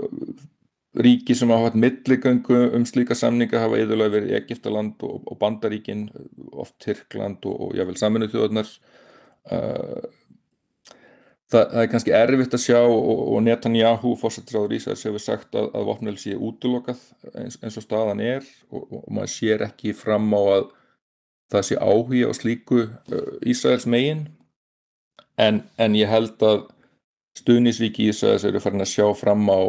ríki 1.03 1.35
sem 1.35 1.51
hafa 1.51 1.71
hatt 1.71 1.79
milligöngu 1.81 2.59
um 2.77 2.85
slíka 2.87 3.17
samninga 3.19 3.63
hafa 3.63 3.81
eðlulega 3.81 4.17
verið 4.17 4.35
Egiptaland 4.39 5.03
og, 5.07 5.23
og 5.27 5.39
Bandaríkin 5.41 6.09
oft 6.53 6.77
Tyrkland 6.85 7.47
og, 7.49 7.69
og 7.69 7.79
jável 7.79 7.97
saminuð 7.99 8.35
þjóðarnar 8.35 8.69
uh, 9.51 10.05
það, 11.53 11.65
það 11.65 11.81
er 11.83 11.91
kannski 11.95 12.15
erfitt 12.17 12.57
að 12.59 12.65
sjá 12.67 12.81
og 12.85 13.41
Netanyahu 13.47 14.13
fórsettisráður 14.21 14.77
Ísæðis 14.77 15.07
hefur 15.09 15.25
sagt 15.25 15.57
að, 15.59 15.71
að 15.73 15.89
vopnvel 15.89 16.17
sé 16.21 16.37
útlokað 16.37 17.03
eins, 17.33 17.59
eins 17.63 17.81
og 17.81 17.87
staðan 17.87 18.23
er 18.25 18.47
og 18.71 19.09
maður 19.09 19.35
sér 19.35 19.67
ekki 19.69 19.97
fram 19.97 20.29
á 20.37 20.41
að 20.59 20.71
það 21.53 21.67
sé 21.69 21.79
áhuga 21.79 22.31
á 22.31 22.33
slíku 22.37 22.85
uh, 22.87 23.33
Ísraels 23.45 23.87
megin. 23.87 24.27
En, 25.41 25.63
en 25.81 25.97
ég 25.97 26.11
held 26.11 26.43
að 26.45 26.67
stuðnisvíki 27.39 28.11
Ísraels 28.11 28.45
eru 28.49 28.61
farin 28.61 28.85
að 28.85 28.93
sjá 28.93 29.07
fram 29.17 29.47
á 29.49 29.61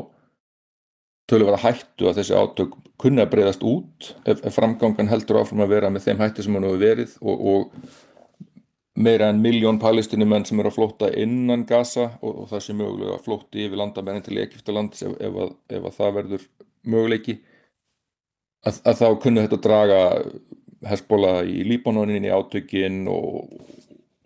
tölur 1.29 1.47
vera 1.47 1.61
hættu 1.63 2.09
að 2.09 2.19
þessi 2.19 2.35
átök 2.35 2.73
kunna 2.99 3.25
breyðast 3.29 3.63
út 3.65 4.09
ef, 4.27 4.41
ef 4.43 4.55
framgangan 4.55 5.09
heldur 5.11 5.39
áfram 5.41 5.63
að 5.63 5.75
vera 5.77 5.91
með 5.91 6.09
þeim 6.09 6.23
hættu 6.23 6.43
sem 6.43 6.57
hann 6.57 6.67
hefur 6.67 6.81
verið 6.81 7.13
og, 7.21 7.45
og 7.53 8.99
meira 9.03 9.29
en 9.31 9.39
miljón 9.41 9.79
palestinumenn 9.81 10.45
sem 10.45 10.59
eru 10.61 10.69
að 10.69 10.77
flóta 10.77 11.09
innan 11.17 11.65
Gaza 11.69 12.09
og, 12.19 12.43
og 12.43 12.51
það 12.51 12.65
sé 12.65 12.75
mögulega 12.77 13.15
að 13.15 13.23
flóti 13.25 13.65
yfir 13.65 13.79
landamennin 13.79 14.25
til 14.27 14.37
Egiptaland 14.43 14.99
ef, 14.99 15.15
ef, 15.17 15.39
að, 15.45 15.55
ef 15.77 15.87
að 15.89 15.97
það 15.97 16.13
verður 16.19 16.45
möguleiki 16.83 17.37
að, 18.67 18.81
að 18.83 18.99
þá 18.99 19.07
kunna 19.23 19.47
þetta 19.47 19.61
draga 19.63 20.01
Hezbollah 20.89 21.43
í 21.47 21.63
Líbanonin 21.67 22.25
í 22.27 22.31
átökin 22.33 23.03
og, 23.11 23.49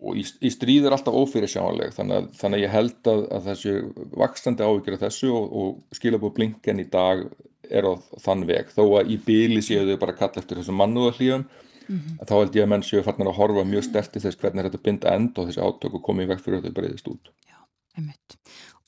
og 0.02 0.18
í, 0.18 0.24
í 0.24 0.50
stríð 0.52 0.88
er 0.88 0.96
alltaf 0.96 1.16
ófyrirsjánleg 1.18 1.94
þannig 1.96 2.20
að, 2.20 2.30
þannig 2.40 2.58
að 2.58 2.64
ég 2.64 2.74
held 2.74 3.12
að, 3.12 3.22
að 3.36 3.48
þessu 3.52 3.76
vakstandi 4.22 4.66
ávíkjur 4.66 4.98
af 4.98 5.04
þessu 5.06 5.32
og, 5.34 5.48
og 5.60 5.98
skilabú 5.98 6.32
blinken 6.34 6.82
í 6.82 6.88
dag 6.90 7.24
er 7.68 7.88
á 7.88 7.92
þann 8.24 8.46
veg. 8.48 8.72
Þó 8.72 8.84
að 9.00 9.12
í 9.14 9.18
byli 9.24 9.62
séu 9.64 9.84
þau 9.88 9.98
bara 10.00 10.16
kalla 10.16 10.42
eftir 10.42 10.60
þessum 10.60 10.78
mannúðarlífum 10.80 11.44
mm 11.44 11.98
-hmm. 11.98 12.24
þá 12.28 12.34
held 12.38 12.56
ég 12.56 12.64
að 12.64 12.72
menn 12.72 12.86
séu 12.86 13.04
farnar 13.04 13.32
að 13.32 13.38
horfa 13.40 13.64
mjög 13.64 13.84
sterti 13.88 14.22
þess 14.24 14.40
hvernig 14.40 14.68
þetta 14.68 14.84
binda 14.84 15.14
end 15.14 15.38
og 15.38 15.48
þessi 15.48 15.64
átök 15.64 15.94
og 15.94 16.02
komið 16.02 16.32
vekk 16.32 16.44
fyrir 16.44 16.58
að 16.58 16.66
þau 16.68 16.76
breyðist 16.80 17.08
út. 17.12 17.32
Já, 17.48 17.58
einmitt 17.96 18.38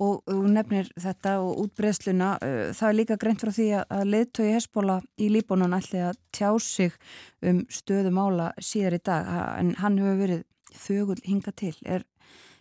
og 0.01 0.23
þú 0.25 0.53
nefnir 0.55 0.89
þetta 1.01 1.35
og 1.45 1.65
útbreyðsluna 1.65 2.31
uh, 2.41 2.71
það 2.77 2.89
er 2.89 2.97
líka 2.99 3.19
greint 3.21 3.43
frá 3.45 3.53
því 3.55 3.69
að 3.83 4.05
leðtögi 4.15 4.55
Hesbóla 4.57 5.01
í 5.21 5.29
Líbónun 5.33 5.77
ætli 5.77 6.03
að 6.09 6.21
tjá 6.37 6.49
sig 6.65 6.97
um 7.47 7.65
stöðu 7.73 8.15
mála 8.17 8.51
síðar 8.59 8.97
í 8.97 9.03
dag 9.11 9.29
en 9.59 9.75
hann 9.83 10.01
hefur 10.01 10.23
verið 10.23 10.43
þögul 10.81 11.21
hinga 11.27 11.53
til 11.57 11.75
er, 11.85 12.07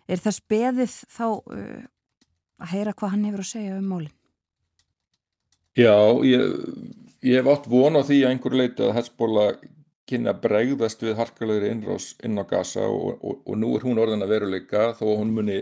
er 0.10 0.22
það 0.22 0.40
speðið 0.42 1.00
þá 1.16 1.26
uh, 1.30 1.82
að 2.60 2.72
heyra 2.74 2.96
hvað 2.96 3.16
hann 3.16 3.28
hefur 3.30 3.46
að 3.46 3.52
segja 3.54 3.80
um 3.80 3.90
málin? 3.94 4.16
Já, 5.80 5.96
ég, 6.28 6.56
ég 7.24 7.40
hef 7.40 7.52
átt 7.54 7.68
von 7.72 7.96
á 7.96 8.04
því 8.04 8.24
að 8.24 8.34
einhverju 8.34 8.60
leiti 8.60 8.84
að 8.84 8.96
Hesbóla 8.98 9.52
kynna 10.10 10.34
bregðast 10.34 11.04
við 11.06 11.20
harkalegri 11.20 11.70
innrás 11.72 12.14
inn 12.26 12.40
á 12.42 12.44
Gaza 12.50 12.88
og, 12.90 13.20
og, 13.22 13.44
og 13.46 13.60
nú 13.62 13.76
er 13.78 13.86
hún 13.86 14.02
orðin 14.02 14.26
að 14.26 14.34
veruleika 14.34 14.90
þó 14.98 15.06
að 15.12 15.20
hún 15.22 15.36
muni 15.38 15.60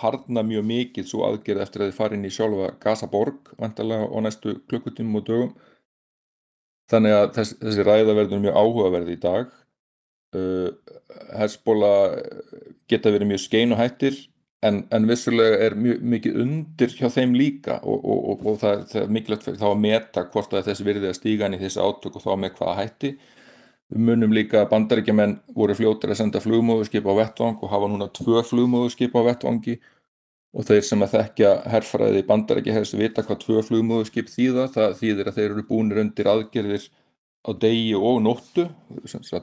harna 0.00 0.42
mjög 0.46 0.66
mikið 0.68 1.08
svo 1.08 1.24
aðgerð 1.28 1.64
eftir 1.64 1.84
að 1.84 1.90
þið 1.90 1.98
farin 1.98 2.26
í 2.26 2.32
sjálfa 2.34 2.72
Gazaborg 2.82 3.52
vantarlega 3.60 4.08
á 4.10 4.18
næstu 4.24 4.58
klukkutímum 4.70 5.20
og 5.20 5.26
dögum. 5.28 5.52
Þannig 6.90 7.16
að 7.16 7.26
þess, 7.38 7.56
þessi 7.62 7.86
ræða 7.86 8.16
verður 8.18 8.42
mjög 8.44 8.58
áhugaverði 8.60 9.16
í 9.16 9.22
dag. 9.22 9.52
Uh, 10.34 10.70
Hezbolla 11.38 11.92
geta 12.90 13.12
verið 13.14 13.30
mjög 13.30 13.44
skein 13.44 13.74
og 13.74 13.80
hættir 13.80 14.18
en, 14.66 14.80
en 14.94 15.06
vissulega 15.08 15.60
er 15.66 15.76
mjög 15.78 16.02
mikið 16.14 16.40
undir 16.44 16.96
hjá 16.96 17.06
þeim 17.12 17.36
líka 17.38 17.78
og, 17.82 18.00
og, 18.00 18.20
og, 18.32 18.44
og 18.50 18.58
það, 18.62 18.84
það 18.90 19.02
er 19.02 19.14
mikilvægt 19.16 19.60
þá 19.60 19.68
að 19.70 19.82
meta 19.84 20.24
hvort 20.32 20.56
að 20.56 20.68
þessi 20.70 20.86
virði 20.88 21.10
að 21.10 21.18
stíga 21.20 21.48
inn 21.48 21.56
í 21.58 21.62
þessi 21.62 21.84
átök 21.84 22.18
og 22.18 22.24
þá 22.24 22.30
með 22.40 22.58
hvaða 22.58 22.76
hætti 22.80 23.12
Við 23.92 24.06
munum 24.08 24.32
líka 24.32 24.62
að 24.62 24.70
bandaríkjaman 24.72 25.34
voru 25.56 25.76
fljóttir 25.76 26.12
að 26.14 26.20
senda 26.22 26.40
flugmóðurskip 26.40 27.04
á 27.04 27.12
vettvang 27.20 27.58
og 27.60 27.72
hafa 27.72 27.90
núna 27.92 28.08
tvö 28.16 28.42
flugmóðurskip 28.48 29.12
á 29.12 29.20
vettvangi 29.28 29.76
og 30.54 30.66
þeir 30.68 30.84
sem 30.88 31.04
að 31.04 31.16
þekkja 31.18 31.54
herfræði 31.72 32.24
bandaríkjahers 32.28 32.94
vita 32.96 33.24
hvað 33.26 33.40
tvö 33.44 33.64
flugmóðurskip 33.68 34.30
þýða. 34.32 34.68
Það 34.74 34.98
þýðir 35.00 35.30
að 35.30 35.40
þeir 35.40 35.50
eru 35.50 35.66
búinir 35.68 36.02
undir 36.04 36.30
aðgerðir 36.32 36.86
á 37.44 37.50
degi 37.60 37.94
og 37.98 38.22
nóttu, 38.24 38.68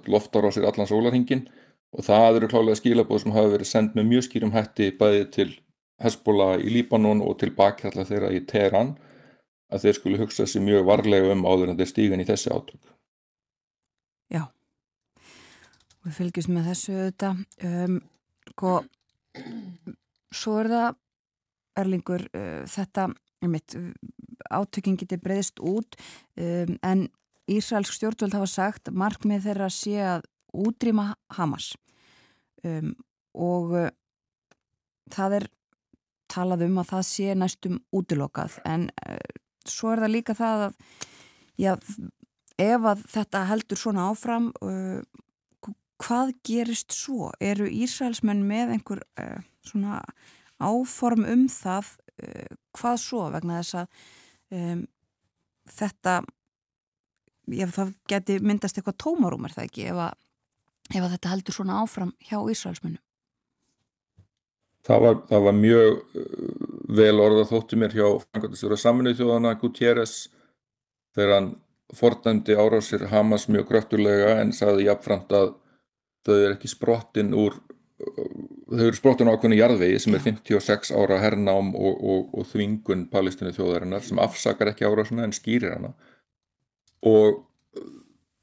loftarásir 0.10 0.66
allan 0.66 0.90
sólarhingin 0.90 1.46
og 1.92 2.06
það 2.08 2.40
eru 2.40 2.50
klálega 2.52 2.80
skilabóð 2.80 3.24
sem 3.24 3.36
hafa 3.36 3.52
verið 3.54 3.70
sendt 3.70 3.98
með 3.98 4.08
mjög 4.10 4.26
skýrum 4.28 4.56
hætti 4.56 4.90
bæði 4.98 5.26
til 5.36 5.50
Hezbollah 6.02 6.56
í 6.64 6.72
Líbanon 6.74 7.22
og 7.22 7.38
til 7.42 7.52
bakhjalla 7.58 8.08
þeirra 8.08 8.32
í 8.34 8.42
Teheran 8.50 8.96
að 9.72 9.86
þeir 9.86 9.98
skulle 10.00 10.22
hugsa 10.22 10.48
sér 10.50 10.66
mjög 10.66 10.88
varlega 10.88 11.36
um 11.36 11.46
áður 11.46 11.74
en 11.74 11.78
þeir 11.80 11.92
stígan 11.92 12.24
í 12.24 12.28
þessi 12.28 12.52
átök. 12.52 12.82
Já, 14.32 14.48
við 16.06 16.18
fylgjum 16.18 16.56
með 16.56 16.70
þessu 16.72 16.98
auðvitað. 16.98 17.42
Um, 17.68 17.98
sko, 18.52 18.74
svo 20.34 20.58
er 20.62 20.72
það, 20.72 21.00
Erlingur, 21.82 22.28
uh, 22.36 22.62
þetta, 22.68 23.08
einmitt, 23.42 23.78
átökinn 24.52 25.00
geti 25.00 25.20
breyðist 25.22 25.62
út, 25.64 25.98
um, 26.36 26.78
en 26.84 27.08
Ísraelsk 27.52 27.96
stjórnvöld 27.96 28.36
hafa 28.38 28.50
sagt 28.50 28.92
markmið 28.96 29.48
þeirra 29.48 29.70
sé 29.74 29.96
að 30.06 30.28
útrýma 30.56 31.12
Hamas. 31.36 31.72
Um, 32.64 32.94
og 33.34 33.74
uh, 33.76 33.90
það 35.12 35.40
er 35.40 35.48
talað 36.32 36.66
um 36.68 36.80
að 36.80 36.92
það 36.94 37.08
sé 37.10 37.36
næstum 37.36 37.80
útilokað, 37.96 38.60
en 38.68 38.90
uh, 39.08 39.18
svo 39.68 39.94
er 39.94 40.04
það 40.06 40.14
líka 40.16 40.36
það 40.38 40.68
að, 40.68 40.78
já, 41.60 41.74
ef 42.62 42.88
að 42.94 43.04
þetta 43.16 43.44
heldur 43.50 43.82
svona 43.82 44.08
áfram 44.12 44.52
uh, 44.62 45.02
hvað 46.02 46.34
gerist 46.48 46.96
svo? 46.96 47.32
Eru 47.40 47.68
Ísraelsmenn 47.70 48.44
með 48.48 48.76
einhver 48.78 49.04
uh, 49.22 49.42
svona 49.68 50.02
áform 50.62 51.26
um 51.30 51.46
það 51.52 51.94
uh, 52.22 52.58
hvað 52.78 52.98
svo 53.04 53.28
vegna 53.34 53.62
þess 53.62 53.80
að 53.84 54.02
um, 54.58 54.84
þetta 55.72 56.18
já, 57.52 57.68
það 57.70 57.96
geti 58.10 58.42
myndast 58.42 58.78
eitthvað 58.80 59.00
tómarum 59.06 59.48
er 59.48 59.56
það 59.56 59.70
ekki 59.70 59.88
ef 59.92 60.04
að, 60.08 60.20
ef 60.92 61.00
að 61.02 61.16
þetta 61.16 61.34
heldur 61.36 61.58
svona 61.58 61.80
áfram 61.84 62.14
hjá 62.28 62.38
Ísraelsmennum 62.42 63.02
Það 64.82 65.04
var, 65.04 65.18
það 65.30 65.44
var 65.46 65.54
mjög 65.54 65.98
vel 66.98 67.18
orða 67.22 67.44
þóttu 67.46 67.78
mér 67.78 67.92
hjá 67.94 68.06
Frankartisjóra 68.24 68.78
saminuð 68.82 69.20
þjóðana 69.20 69.52
Gutierrez 69.62 70.16
þegar 71.14 71.36
hann 71.36 71.50
fordæmdi 71.94 72.56
árásir 72.58 73.06
Hamas 73.12 73.46
mjög 73.52 73.68
kröftulega 73.70 74.40
en 74.42 74.54
sagði 74.56 74.88
jafnframt 74.88 75.36
að 75.38 75.52
þau 76.26 76.36
eru 76.38 76.56
ekki 76.56 76.72
sprottin 76.72 77.36
úr 77.38 77.58
þau 78.02 78.86
eru 78.88 78.98
sprottin 78.98 79.30
á 79.30 79.34
ákveðinu 79.36 79.60
jarðvegi 79.60 80.02
sem 80.02 80.16
er 80.18 80.24
56 80.26 80.94
ára 80.96 81.20
hernám 81.22 81.72
og, 81.78 81.98
og, 82.02 82.36
og 82.38 82.48
þvingun 82.50 83.08
palestinu 83.12 83.54
þjóðarinnar 83.56 84.06
sem 84.06 84.22
afsakar 84.22 84.72
ekki 84.72 84.88
árásina 84.88 85.26
en 85.28 85.36
skýrir 85.36 85.76
hana. 85.76 85.92
Og 87.06 87.44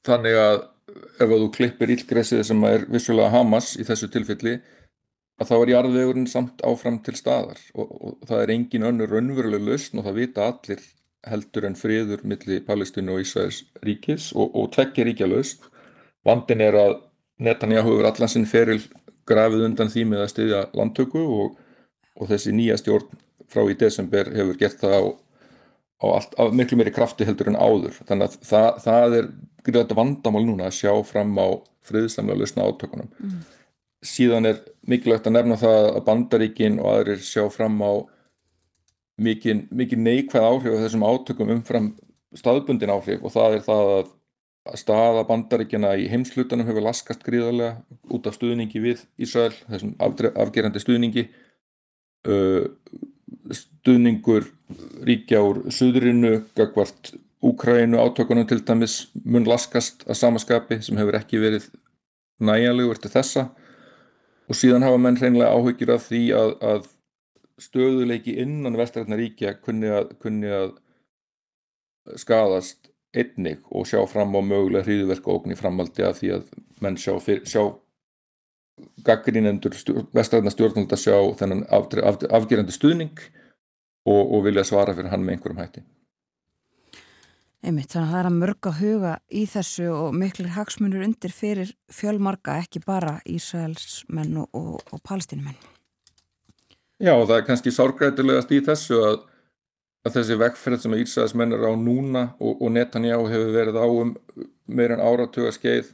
þannig 0.06 0.38
að 0.38 0.58
ef 1.18 1.32
þú 1.32 1.48
klippir 1.54 1.92
ílgresið 1.94 2.44
sem 2.46 2.66
er 2.68 2.86
vissulega 2.90 3.32
Hamas 3.34 3.74
í 3.78 3.86
þessu 3.86 4.10
tilfelli 4.12 4.58
að 5.38 5.50
þá 5.50 5.56
er 5.58 5.72
jarðvegurinn 5.74 6.30
samt 6.30 6.62
áfram 6.66 7.00
til 7.06 7.14
staðar 7.18 7.60
og, 7.74 7.88
og 7.88 8.14
það 8.28 8.44
er 8.44 8.54
engin 8.54 8.86
önnur 8.88 9.12
raunveruleg 9.12 9.66
lausn 9.66 10.00
og 10.00 10.08
það 10.08 10.18
vita 10.22 10.46
allir 10.50 10.86
heldur 11.28 11.66
en 11.66 11.76
friður 11.78 12.22
milli 12.30 12.60
Palestínu 12.66 13.16
og 13.16 13.24
Ísæðis 13.24 13.64
ríkis 13.84 14.30
og, 14.34 14.54
og 14.54 14.70
tvekki 14.74 15.06
ríkja 15.08 15.28
lausn. 15.30 15.66
Vandin 16.26 16.62
er 16.62 16.78
að 16.78 16.96
Netanyahu 17.38 17.94
hefur 17.94 18.08
allan 18.10 18.32
sinn 18.32 18.48
feril 18.50 18.80
grafið 19.28 19.64
undan 19.68 19.90
því 19.92 20.04
með 20.10 20.24
að 20.24 20.30
styðja 20.32 20.60
landtöku 20.78 21.22
og, 21.22 21.56
og 22.18 22.30
þessi 22.30 22.54
nýja 22.56 22.78
stjórn 22.80 23.08
frá 23.48 23.64
í 23.68 23.76
desember 23.78 24.30
hefur 24.34 24.58
gert 24.60 24.80
það 24.82 24.96
á, 24.96 25.02
á, 26.02 26.06
allt, 26.16 26.34
á 26.36 26.42
miklu 26.52 26.80
meiri 26.80 26.94
krafti 26.94 27.28
heldur 27.28 27.52
en 27.52 27.60
áður 27.60 27.96
þannig 28.08 28.28
að 28.28 28.36
það, 28.50 28.68
það 28.84 29.16
er 29.20 29.30
gríðlega 29.66 29.98
vandamál 29.98 30.44
núna 30.46 30.68
að 30.68 30.76
sjá 30.80 30.92
fram 31.06 31.32
á 31.40 31.48
friðsamlega 31.88 32.42
lausna 32.42 32.66
átökunum 32.68 33.08
mm. 33.08 33.38
síðan 34.04 34.50
er 34.50 34.60
mikilvægt 34.88 35.28
að 35.28 35.38
nefna 35.38 35.58
það 35.60 35.80
að 35.92 36.04
bandaríkin 36.08 36.78
og 36.82 36.90
aðrir 36.92 37.24
sjá 37.24 37.44
fram 37.52 37.80
á 37.80 37.92
mikið 39.18 39.98
neikvæð 39.98 40.46
áhrif 40.46 40.74
af 40.74 40.84
þessum 40.84 41.06
átökum 41.08 41.56
umfram 41.56 41.88
staðbundin 42.36 42.92
áhrif 42.92 43.24
og 43.24 43.34
það 43.34 43.56
er 43.56 43.64
það 43.66 43.92
að 43.96 44.14
staða 44.76 45.24
bandaríkjana 45.28 45.94
í 46.00 46.08
heimslutanum 46.12 46.68
hefur 46.68 46.84
laskast 46.84 47.22
gríðarlega 47.26 47.78
út 48.12 48.26
af 48.28 48.36
stuðningi 48.36 48.82
við 48.82 49.04
Ísrael, 49.20 49.54
þessum 49.68 49.94
afgerandi 50.02 50.82
stuðningi. 50.82 51.28
Stuðningur 53.54 54.50
ríkja 55.08 55.40
úr 55.46 55.64
suðrinu, 55.72 56.42
gagvart 56.58 57.14
Úkrænu 57.38 58.00
átökunum 58.02 58.48
til 58.50 58.64
dæmis 58.66 59.12
mun 59.24 59.46
laskast 59.46 60.02
að 60.10 60.16
samaskapi 60.18 60.80
sem 60.82 60.98
hefur 60.98 61.14
ekki 61.20 61.38
verið 61.38 61.68
næjanlegur 62.42 62.98
til 62.98 63.12
þessa. 63.12 63.44
Og 64.50 64.58
síðan 64.58 64.82
hafa 64.82 64.98
menn 64.98 65.18
hreinlega 65.20 65.52
áhugir 65.54 65.92
af 65.94 66.08
því 66.08 66.22
að, 66.34 66.54
að 66.58 66.88
stöðuleiki 67.62 68.34
innan 68.42 68.78
vestrætna 68.78 69.18
ríkja 69.20 69.54
kunni 69.62 69.86
að, 69.86 70.16
kunni 70.18 70.50
að 70.50 70.72
skadast 72.18 72.90
einnig 73.18 73.66
og 73.70 73.86
sjá 73.88 74.00
fram 74.10 74.36
á 74.36 74.40
mögulega 74.40 74.86
hríðverka 74.86 75.34
ógn 75.34 75.54
í 75.54 75.58
framaldi 75.58 76.06
að 76.06 76.16
því 76.20 76.32
að 76.36 76.48
menn 76.84 76.98
sjá, 77.00 77.14
sjá 77.44 77.62
gaggrínendur 79.06 79.76
vestræðna 80.14 80.52
stjórnald 80.54 80.92
að 80.94 81.04
sjá 81.04 81.16
þennan 81.40 81.64
af, 81.74 81.88
af, 81.98 82.24
afgerandi 82.40 82.74
stuðning 82.74 83.22
og, 84.08 84.22
og 84.22 84.44
vilja 84.46 84.66
svara 84.66 84.94
fyrir 84.96 85.12
hann 85.12 85.24
með 85.24 85.38
einhverjum 85.38 85.62
hætti. 85.62 85.84
Einmitt, 87.58 87.90
þannig 87.90 88.06
að 88.06 88.12
það 88.12 88.20
er 88.20 88.28
að 88.28 88.36
mörga 88.38 88.72
huga 88.78 89.14
í 89.34 89.40
þessu 89.50 89.88
og 89.90 90.12
miklir 90.14 90.52
hagsmunur 90.54 91.02
undir 91.02 91.32
fyrir 91.34 91.72
fjölmarga, 91.90 92.60
ekki 92.62 92.84
bara 92.86 93.16
Ísraelsmenn 93.26 94.36
og, 94.44 94.52
og, 94.54 94.76
og 94.94 95.02
palestinumenn. 95.02 95.58
Já, 97.02 97.16
og 97.16 97.26
það 97.26 97.34
er 97.36 97.48
kannski 97.48 97.72
sárgrætilegast 97.74 98.54
í 98.54 98.60
þessu 98.66 99.02
að 99.02 99.18
að 100.06 100.18
þessi 100.18 100.36
vegferð 100.40 100.82
sem 100.82 100.96
Ísraelsmenn 100.98 101.56
er 101.56 101.64
á 101.66 101.72
núna 101.78 102.24
og, 102.38 102.60
og 102.62 102.74
Netanyahu 102.74 103.30
hefur 103.32 103.54
verið 103.54 103.80
á 103.80 103.86
um 103.86 104.12
meir 104.68 104.94
en 104.94 105.02
áratuga 105.02 105.52
skeið 105.54 105.90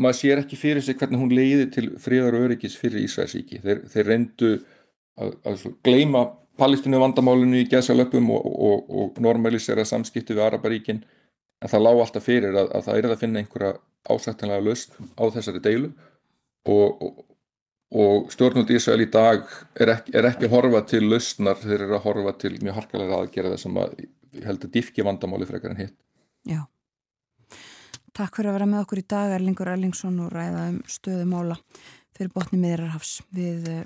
maður 0.00 0.18
sér 0.18 0.42
ekki 0.42 0.58
fyrir 0.60 0.84
sig 0.84 0.98
hvernig 0.98 1.20
hún 1.22 1.34
leiði 1.34 1.68
til 1.72 1.86
fríðar 2.02 2.36
og 2.36 2.48
öryggis 2.48 2.76
fyrir 2.78 3.04
Ísraelsíki 3.06 3.60
þeir, 3.62 3.84
þeir 3.92 4.10
reyndu 4.10 4.50
að, 5.16 5.36
að 5.46 5.68
gleima 5.86 6.26
palestinu 6.60 7.00
vandamálinu 7.00 7.60
í 7.60 7.68
gesalöpum 7.70 8.30
og, 8.32 8.46
og, 8.46 8.90
og 8.90 9.20
normalisera 9.22 9.84
samskipti 9.88 10.36
við 10.36 10.46
Araparíkin 10.48 11.02
en 11.62 11.72
það 11.72 11.86
lág 11.86 12.02
alltaf 12.02 12.26
fyrir 12.26 12.56
að, 12.56 12.72
að 12.76 12.88
það 12.88 13.00
er 13.00 13.08
að 13.10 13.22
finna 13.22 13.42
einhverja 13.42 13.72
ásættanlega 14.06 14.66
löst 14.66 14.96
á 15.16 15.24
þessari 15.34 15.62
deilu 15.64 15.92
og 16.66 17.06
og 17.94 18.30
stjórnvöld 18.34 18.70
Ísrael 18.74 19.04
í 19.04 19.10
dag 19.12 19.44
er 19.78 19.92
ekki, 19.94 20.14
er 20.18 20.30
ekki 20.32 20.50
horfa 20.50 20.82
til 20.90 21.04
lausnar, 21.06 21.58
þeir 21.60 21.86
eru 21.86 21.98
að 21.98 22.06
horfa 22.08 22.34
til 22.42 22.56
mjög 22.58 22.80
harkalega 22.80 23.20
aðgerða 23.20 23.60
sem 23.62 23.78
að 23.78 23.94
heldur 24.46 24.72
diffki 24.72 25.04
vandamáli 25.06 25.46
frekar 25.48 25.74
en 25.74 25.84
hitt. 25.84 25.96
Já. 26.46 26.64
Takk 28.16 28.38
fyrir 28.38 28.50
að 28.50 28.58
vera 28.58 28.70
með 28.70 28.84
okkur 28.84 29.02
í 29.02 29.06
dag, 29.06 29.34
Erlingur 29.36 29.70
Erlingsson 29.70 30.18
og 30.24 30.32
ræða 30.32 30.68
um 30.72 30.78
stöðumála 30.88 31.58
fyrir 32.16 32.32
botni 32.34 32.60
miðrarhafs. 32.62 33.18
Við 33.36 33.68
uh, 33.70 33.82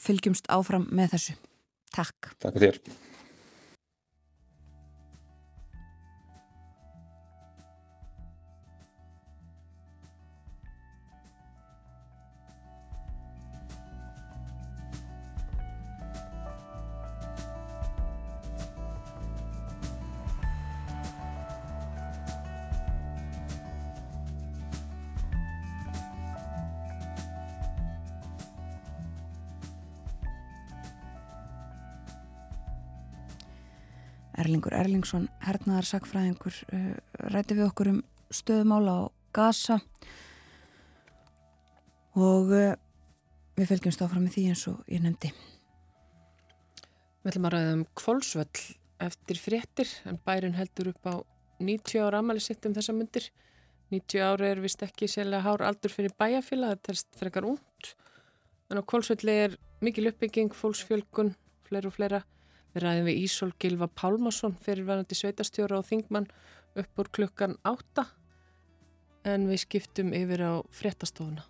fylgjumst 0.00 0.48
áfram 0.52 0.88
með 0.90 1.16
þessu. 1.16 1.36
Takk. 1.94 2.32
Takk 2.40 2.56
fyrir 2.56 2.80
Erlingur 34.46 34.76
Erlingsson, 34.78 35.26
hernaðar 35.42 35.88
sakfræðingur, 35.88 36.56
uh, 36.70 36.94
ræti 37.34 37.56
við 37.58 37.66
okkur 37.66 37.88
um 37.96 38.00
stöðumála 38.30 38.92
á 38.94 39.02
Gaza 39.34 39.80
og 42.14 42.52
uh, 42.54 42.76
við 43.58 43.72
fylgjumst 43.72 44.04
áfram 44.04 44.26
með 44.26 44.36
því 44.36 44.44
eins 44.52 44.62
og 44.70 44.92
ég 44.92 45.02
nefndi. 45.02 45.32
Við 47.24 47.32
ætlum 47.32 47.48
að 47.48 47.56
ræða 47.56 47.72
um 47.74 47.82
kvólsvöll 47.98 48.62
eftir 49.02 49.40
fréttir 49.42 49.90
en 50.06 50.20
bærin 50.22 50.54
heldur 50.54 50.92
upp 50.92 51.10
á 51.10 51.14
90 51.58 52.06
ára 52.06 52.22
amali 52.22 52.44
sitt 52.44 52.68
um 52.68 52.76
þessa 52.76 52.94
myndir. 52.94 53.26
90 53.90 54.22
ára 54.22 54.52
er 54.52 54.62
vist 54.62 54.82
ekki 54.86 55.08
sérlega 55.10 55.42
hár 55.42 55.66
aldur 55.66 55.90
fyrir 55.90 56.14
bæjafila, 56.18 56.76
það 56.76 56.86
telst 56.86 57.18
frekar 57.18 57.50
út. 57.50 57.92
En 58.70 58.78
á 58.78 58.82
kvólsvölli 58.86 59.36
er 59.46 59.58
mikil 59.82 60.06
uppbygging, 60.12 60.54
fólksfjölgun, 60.54 61.34
fleira 61.66 61.90
og 61.90 61.98
fleira. 61.98 62.22
Við 62.76 62.84
ræðum 62.84 63.06
við 63.08 63.18
Ísól 63.24 63.46
Gilva 63.56 63.86
Pálmarsson 63.88 64.52
fyrirverðandi 64.60 65.16
sveitastjóra 65.16 65.78
og 65.78 65.86
þingmann 65.88 66.26
upp 66.76 67.00
úr 67.00 67.08
klukkan 67.08 67.54
átta 67.64 68.04
en 69.24 69.46
við 69.48 69.62
skiptum 69.62 70.12
yfir 70.12 70.42
á 70.44 70.52
fréttastofuna. 70.76 71.46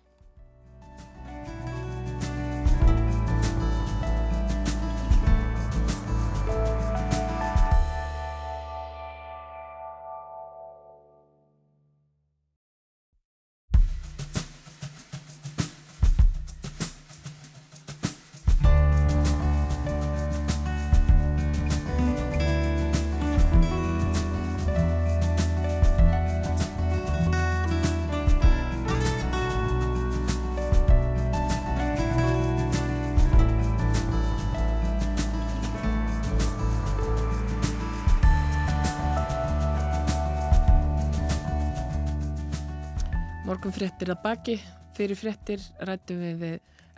Fréttir 43.77 44.09
að 44.09 44.21
baki, 44.23 44.53
fyrir 44.97 45.17
fréttir 45.19 45.61
rættum 45.85 46.17
við 46.17 46.37
við 46.41 46.53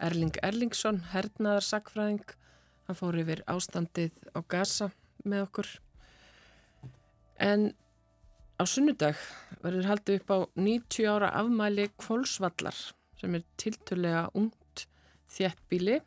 Erling 0.05 0.37
Erlingsson, 0.47 1.01
hernaðar 1.11 1.65
sakfræðing. 1.65 2.21
Hann 2.87 2.95
fór 2.95 3.17
yfir 3.19 3.41
ástandið 3.51 4.13
á 4.31 4.39
Gaza 4.47 4.87
með 5.27 5.43
okkur. 5.49 5.71
En 7.35 7.65
á 8.55 8.63
sunnudag 8.63 9.19
verður 9.59 9.89
haldið 9.89 10.21
upp 10.21 10.31
á 10.31 10.39
90 10.55 11.09
ára 11.11 11.33
afmæli 11.41 11.89
Kvolsvallar 11.99 12.79
sem 13.19 13.35
er 13.35 13.43
tilturlega 13.59 14.23
ungt 14.39 14.85
þjættbíli 15.35 15.99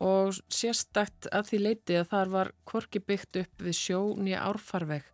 og 0.00 0.32
sérstakt 0.48 1.28
að 1.28 1.52
því 1.52 1.64
leiti 1.66 2.00
að 2.00 2.08
þar 2.14 2.34
var 2.38 2.54
korki 2.64 3.04
byggt 3.04 3.42
upp 3.44 3.68
við 3.68 3.80
sjó 3.82 4.00
nýja 4.16 4.48
árfarveg. 4.48 5.04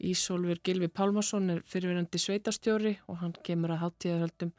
Ísólfur 0.00 0.60
Gilvi 0.64 0.88
Pálmarsson 0.88 1.50
er 1.52 1.64
fyrirverandi 1.68 2.20
sveitastjóri 2.20 2.94
og 3.08 3.18
hann 3.20 3.34
kemur 3.44 3.74
að 3.74 3.82
háttíðarhöldum 3.84 4.52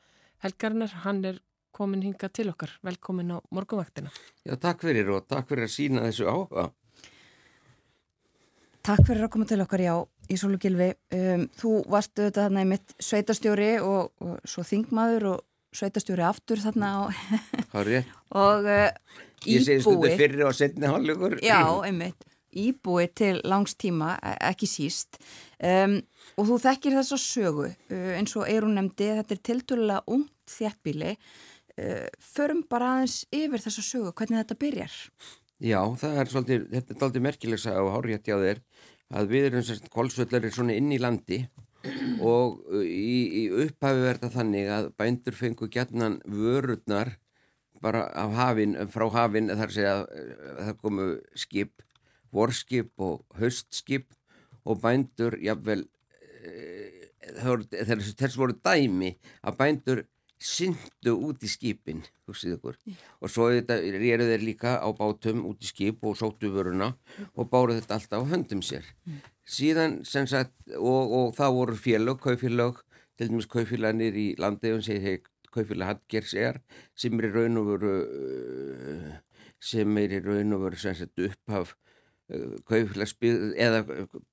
helgarinnar. 0.45 0.93
Hann 1.05 1.23
er 1.25 1.39
komin 1.73 2.03
hinga 2.05 2.29
til 2.29 2.51
okkar. 2.51 2.75
Velkomin 2.85 3.33
á 3.33 3.37
morgunvaktina. 3.49 4.11
Já, 4.45 4.53
takk 4.61 4.83
fyrir 4.85 5.09
og 5.15 5.25
takk 5.31 5.49
fyrir 5.49 5.65
að 5.65 5.73
sína 5.73 6.05
þessu 6.05 6.27
áhuga. 6.29 6.67
Takk 8.85 9.05
fyrir 9.05 9.27
að 9.27 9.31
koma 9.35 9.45
til 9.49 9.61
okkar, 9.61 9.81
já, 9.85 9.95
Ísólu 10.33 10.57
Gilvi. 10.61 10.89
Um, 11.13 11.45
þú 11.59 11.73
varst 11.91 12.15
auðvitað 12.17 12.47
þarna 12.47 12.63
í 12.65 12.69
mitt 12.71 12.95
sveitastjóri 13.01 13.71
og, 13.85 14.13
og 14.25 14.39
svo 14.49 14.63
þingmaður 14.65 15.27
og 15.35 15.43
sveitastjóri 15.77 16.25
aftur 16.25 16.61
þarna 16.63 16.89
á, 16.97 17.01
rétt. 17.85 18.09
og 18.45 18.65
uh, 18.65 18.89
Ég 19.45 19.63
segi 19.65 19.83
stundu 19.85 20.09
íbúi. 20.09 20.17
fyrir 20.17 20.45
og 20.49 20.57
setni 20.57 20.89
hálfleikur. 20.89 21.37
Já, 21.45 21.61
einmitt. 21.85 22.25
Íbúi 22.51 23.07
til 23.15 23.41
langs 23.47 23.75
tíma, 23.79 24.15
e- 24.19 24.37
ekki 24.51 24.69
síst. 24.69 25.21
Um, 25.63 25.99
og 26.35 26.49
þú 26.49 26.59
þekkir 26.65 26.97
þessa 26.99 27.19
sögu, 27.21 27.69
eins 28.17 28.35
og 28.35 28.47
Eirún 28.49 28.77
nefndi, 28.77 29.11
þetta 29.21 29.37
er 29.37 29.43
tildulega 29.49 30.03
ungt 30.07 30.55
þjættbíli. 30.55 31.15
Uh, 31.79 32.07
förum 32.19 32.65
bara 32.69 32.97
aðeins 32.97 33.21
yfir 33.31 33.63
þessa 33.63 33.85
sögu, 33.85 34.11
hvernig 34.11 34.41
þetta 34.41 34.59
byrjar. 34.59 34.97
Já, 35.61 35.79
það 36.01 36.17
er 36.17 36.31
svolítið, 36.31 36.63
þetta 36.73 36.93
er 36.93 36.99
svolítið 36.99 37.25
merkileg 37.27 37.65
að 37.69 37.77
hafa 37.77 37.95
hárjætt 37.95 38.27
hjá 38.27 38.37
þér 38.41 38.61
að 39.11 39.33
við 39.33 39.47
erum 39.49 39.65
sérst 39.65 39.91
kolsvöldari 39.93 40.51
svona 40.53 40.77
inn 40.77 40.91
í 40.93 40.99
landi 41.01 41.41
og 42.21 42.61
í, 42.85 43.17
í 43.41 43.43
upphafi 43.65 44.05
verða 44.05 44.29
þannig 44.33 44.71
að 44.71 44.89
bændur 45.01 45.37
fengu 45.37 45.69
gætnan 45.71 46.19
vörurnar 46.29 47.15
bara 47.81 48.05
af 48.13 48.35
hafin, 48.37 48.75
frá 48.93 49.07
hafin 49.13 49.49
þar 49.49 49.73
segja 49.73 49.95
það 50.59 50.75
komu 50.83 51.07
skip, 51.37 51.81
vorskip 52.32 52.91
og 52.97 53.25
haustskip 53.39 54.11
og 54.65 54.82
bændur 54.82 55.38
jafnvel 55.41 55.86
eh, 56.43 57.09
þess, 57.41 58.15
þess 58.19 58.39
voru 58.39 58.57
dæmi 58.63 59.13
að 59.43 59.57
bændur 59.59 60.03
syndu 60.41 61.13
út 61.27 61.43
í 61.45 61.49
skipin, 61.51 61.99
og 62.25 63.29
svo 63.29 63.49
réru 63.51 64.25
þeir 64.25 64.41
líka 64.41 64.79
á 64.82 64.89
bátum 64.97 65.43
út 65.45 65.61
í 65.61 65.69
skip 65.69 66.01
og 66.01 66.17
sóttu 66.17 66.49
vöruna 66.49 66.95
og 67.36 67.49
báru 67.51 67.75
þetta 67.77 67.99
alltaf 67.99 68.25
á 68.25 68.32
höndum 68.32 68.63
sér. 68.65 68.88
Síðan 69.45 69.99
sem 70.07 70.25
sagt 70.25 70.55
og, 70.77 71.13
og 71.13 71.36
það 71.38 71.57
voru 71.59 71.77
félög, 71.77 72.23
kaufélög 72.25 72.82
til 73.17 73.29
dæmis 73.29 73.49
kaufélagnir 73.51 74.17
í 74.17 74.27
landegjum 74.41 74.82
sem 74.82 75.01
þeir 75.03 75.21
kaufélag 75.53 75.91
Hadgers 75.91 76.34
er 76.34 76.57
sem 76.97 77.19
er 77.19 77.29
í 77.29 77.34
raun 77.36 77.61
og 77.61 77.69
veru 77.75 77.93
uh, 78.01 79.11
sem 79.61 79.97
er 80.01 80.17
í 80.17 80.23
raun 80.25 80.57
og 80.57 80.65
veru 80.65 80.82
sem 80.82 80.97
sagt 80.97 81.21
upphaf 81.21 81.75
eða 82.32 83.82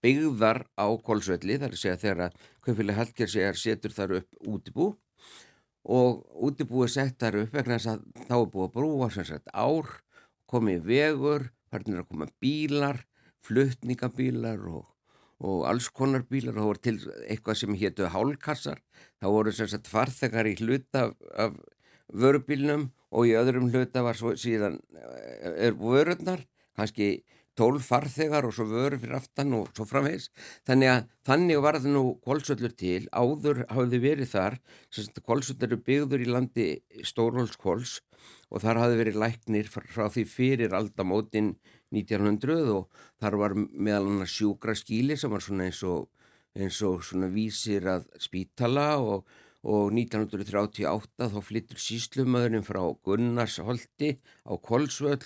byggðar 0.05 0.63
á 0.79 0.87
kólsvelli 1.03 1.59
þar 1.59 1.75
að 1.75 1.81
segja 1.81 2.01
þegar 2.03 2.37
kaufélag 2.65 2.99
Hadgers 3.01 3.37
er 3.37 3.59
setur 3.59 3.95
þar 3.95 4.19
upp 4.21 4.43
útibú 4.47 4.89
og 5.89 6.21
útibúið 6.45 6.93
sett 6.93 7.17
þar 7.21 7.43
upp 7.45 7.57
vegna 7.57 7.79
þess 7.79 7.93
að 7.95 8.05
þá 8.29 8.35
er 8.37 8.51
búið 8.53 8.67
að 8.67 8.75
brúa 8.77 9.09
sem 9.15 9.27
sagt 9.29 9.51
ár, 9.55 9.89
komið 10.49 10.85
vegur, 10.89 11.49
farnir 11.73 12.03
að 12.03 12.11
koma 12.13 12.29
bílar, 12.43 13.01
flutningabílar 13.47 14.67
og, 14.69 14.85
og 15.41 15.65
alls 15.71 15.89
konar 15.89 16.27
bílar. 16.29 16.55
Og 16.55 16.61
það 16.61 16.69
voru 16.69 16.85
til 16.85 16.97
eitthvað 17.29 17.61
sem 17.63 17.79
hétu 17.81 18.13
hálkassar, 18.13 18.83
það 19.23 19.35
voru 19.39 19.57
sem 19.57 19.71
sagt 19.73 19.91
farþegar 19.91 20.51
í 20.51 20.57
hluta 20.61 21.09
af, 21.09 21.17
af 21.35 21.59
vörubílnum 22.09 22.89
og 23.13 23.29
í 23.29 23.35
öðrum 23.41 23.71
hluta 23.73 24.05
var 24.05 24.17
svo 24.17 24.35
síðan 24.37 24.79
eh, 24.97 25.69
er 25.69 25.77
vörurnar, 25.81 26.45
kannski 26.77 27.23
tólf 27.59 27.89
farþegar 27.91 28.47
og 28.47 28.55
svo 28.55 28.69
vörur 28.71 29.01
fyrir 29.03 29.19
aftan 29.19 29.55
og 29.59 29.71
svo 29.75 29.87
framvegs. 29.89 30.29
Þannig 30.69 30.93
að 30.93 31.09
þannig 31.29 31.63
var 31.65 31.79
það 31.79 31.95
nú 31.97 32.05
kólsöllur 32.25 32.75
til, 32.79 33.09
áður 33.13 33.65
hafði 33.73 34.03
verið 34.05 34.31
þar, 34.35 34.59
kólsöllur 35.27 35.67
eru 35.69 35.81
byggður 35.89 36.25
í 36.25 36.31
landi 36.31 36.69
Stórhólskóls 37.07 37.99
og 38.49 38.63
þar 38.65 38.83
hafði 38.83 39.01
verið 39.03 39.19
læknir 39.23 39.69
frá, 39.73 40.07
því 40.13 40.25
fyrir 40.29 40.77
aldamótin 40.77 41.57
1900 41.95 42.71
og 42.75 43.03
þar 43.21 43.37
var 43.43 43.57
meðal 43.57 44.07
hann 44.09 44.31
sjúkra 44.31 44.77
skíli 44.77 45.17
sem 45.19 45.33
var 45.33 45.45
svona 45.45 45.69
eins 45.69 45.83
og, 45.87 46.09
eins 46.57 46.81
og 46.87 47.05
svona 47.07 47.31
vísir 47.33 47.87
að 47.89 48.09
spítala 48.21 48.89
og, 49.01 49.29
og 49.65 49.93
1938 49.93 51.31
þá 51.33 51.39
flyttur 51.45 51.83
síslumöðurinn 51.83 52.67
frá 52.67 52.83
Gunnarsholti 53.05 54.17
á 54.49 54.53
Kolsvöll 54.57 55.25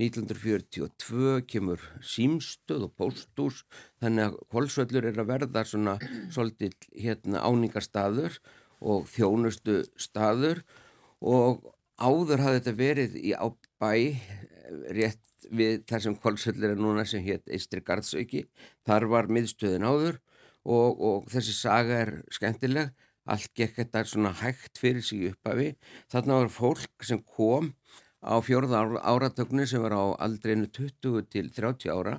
1942 0.00 1.44
kemur 1.46 1.82
símstöð 2.02 2.88
og 2.88 2.94
póstús 2.98 3.62
þannig 4.02 4.26
að 4.26 4.38
Kolsvöllur 4.50 5.06
er 5.10 5.20
að 5.22 5.30
verða 5.30 5.64
svona 5.68 5.94
svolítið 6.34 6.74
hérna 6.98 7.44
áningarstaður 7.46 8.40
og 8.84 9.06
þjónustu 9.12 9.82
staður 9.94 10.64
og 11.22 11.62
áður 11.96 12.42
hafði 12.42 12.58
þetta 12.58 12.76
verið 12.80 13.16
í 13.22 13.36
á 13.38 13.46
bæ 13.78 13.94
rétt 14.96 15.22
við 15.52 15.84
þar 15.88 16.04
sem 16.04 16.18
Kolsvöllur 16.20 16.74
er 16.74 16.80
núna 16.80 17.04
sem 17.08 17.22
hétt 17.24 17.50
Eistri 17.52 17.82
Garðsauki. 17.84 18.44
Þar 18.86 19.08
var 19.12 19.30
miðstöðin 19.32 19.86
áður 19.86 20.20
og, 20.64 21.00
og 21.00 21.28
þessi 21.32 21.56
saga 21.56 22.00
er 22.04 22.14
skemmtileg. 22.32 22.92
Allt 23.24 23.52
gekk 23.56 23.78
þetta 23.78 24.02
svona 24.08 24.34
hægt 24.36 24.76
fyrir 24.80 25.04
sig 25.04 25.22
í 25.22 25.30
upphafi. 25.32 25.70
Þarna 26.12 26.42
var 26.42 26.50
fólk 26.52 27.06
sem 27.08 27.22
kom 27.24 27.70
á 28.24 28.34
fjórða 28.44 28.82
áratögnu 29.04 29.66
sem 29.68 29.82
var 29.84 29.94
á 29.94 30.04
aldreinu 30.24 30.68
20 30.72 31.28
til 31.32 31.50
30 31.52 31.92
ára. 31.92 32.18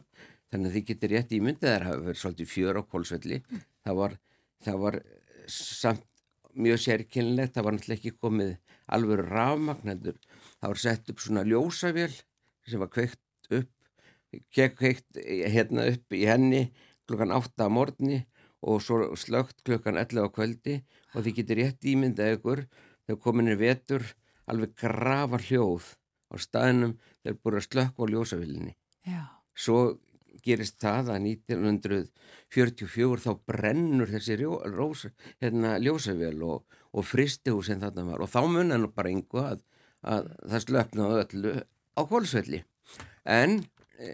Þannig 0.54 0.70
að 0.70 0.76
þið 0.78 0.88
getur 0.90 1.14
rétt 1.14 1.34
ímyndið 1.36 1.72
þær 1.74 1.88
hafa 1.90 2.04
verið 2.06 2.22
svolítið 2.22 2.52
fjör 2.52 2.80
á 2.80 2.84
kólsvelli 2.86 3.40
það 3.86 3.98
var, 4.00 4.18
það 4.64 4.78
var 4.86 5.00
samt 5.52 6.06
mjög 6.56 6.82
sérkynlegt 6.86 7.56
það 7.56 7.66
var 7.66 7.76
náttúrulega 7.76 8.00
ekki 8.00 8.20
komið 8.22 8.52
alveg 8.96 9.24
rafmagnendur 9.26 10.20
það 10.30 10.70
var 10.70 10.82
sett 10.86 11.10
upp 11.12 11.24
svona 11.24 11.44
ljósavél 11.50 12.14
sem 12.70 12.80
var 12.80 12.92
kveikt 12.94 13.50
upp 13.60 13.72
kveikt 14.54 15.20
hérna 15.20 15.90
upp 15.92 16.16
í 16.16 16.24
henni 16.30 16.64
klukkan 17.10 17.34
8 17.36 17.66
á 17.66 17.70
morgni 17.70 18.22
og 18.66 18.82
svo 18.82 19.14
slögt 19.20 19.62
klukkan 19.66 19.98
11 20.02 20.26
á 20.26 20.30
kvöldi. 20.34 20.76
Og 21.14 21.26
þið 21.26 21.38
getur 21.40 21.60
rétt 21.62 21.86
ímyndið 21.86 22.38
ykkur 22.38 22.64
þegar 23.06 23.22
komin 23.22 23.52
er 23.52 23.60
vetur 23.60 24.06
alveg 24.52 24.76
grafa 24.80 25.40
hljóð 25.42 25.92
á 26.32 26.36
staðinum 26.42 26.98
þegar 27.22 27.40
búið 27.42 27.60
að 27.60 27.68
slökka 27.68 28.02
á 28.02 28.12
ljósavillinni. 28.12 28.74
Já. 29.06 29.22
Svo 29.56 29.80
gerist 30.46 30.78
það 30.82 31.14
að 31.16 31.28
1944 31.30 33.24
þá 33.24 33.32
brennur 33.50 34.12
þessi 34.12 34.38
rjó, 34.42 34.58
rós, 34.74 35.06
hérna, 35.42 35.78
ljósavill 35.82 36.44
og, 36.46 36.78
og 36.94 37.08
fristihús 37.08 37.72
sem 37.72 37.82
þarna 37.82 38.06
var 38.12 38.26
og 38.26 38.32
þá 38.32 38.42
munna 38.52 38.78
nú 38.80 38.92
bara 38.94 39.12
einhver 39.14 39.56
að, 39.56 39.64
að 40.06 40.30
það 40.44 40.66
slöknaði 40.68 41.24
öllu 41.24 41.56
á 41.96 42.02
kólsvelli. 42.12 42.62
En 43.26 43.58
e, 43.98 44.12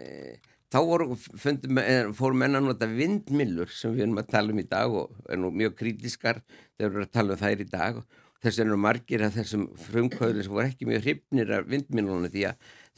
þá 0.72 0.78
voru, 0.88 1.18
fundum, 1.18 1.80
fór 2.16 2.36
menna 2.38 2.62
nota 2.64 2.88
vindmillur 2.88 3.72
sem 3.74 3.92
við 3.96 4.06
erum 4.06 4.22
að 4.22 4.32
tala 4.32 4.54
um 4.54 4.62
í 4.62 4.68
dag 4.70 4.98
og 5.02 5.18
er 5.28 5.40
nú 5.42 5.52
mjög 5.52 5.76
krítiskar 5.82 6.40
þegar 6.46 6.88
við 6.88 6.96
erum 6.96 7.08
að 7.08 7.16
tala 7.18 7.36
um 7.36 7.42
þær 7.42 7.64
í 7.64 7.70
dag 7.72 8.00
og 8.00 8.20
þess 8.42 8.62
vegna 8.62 8.78
margir 8.80 9.22
af 9.26 9.36
þessum 9.36 9.68
frumkvöðlum 9.86 10.46
sem 10.46 10.54
voru 10.56 10.68
ekki 10.68 10.88
mjög 10.88 11.04
hrifnir 11.06 11.52
af 11.58 11.68
vindmilunum 11.70 12.30
því 12.32 12.48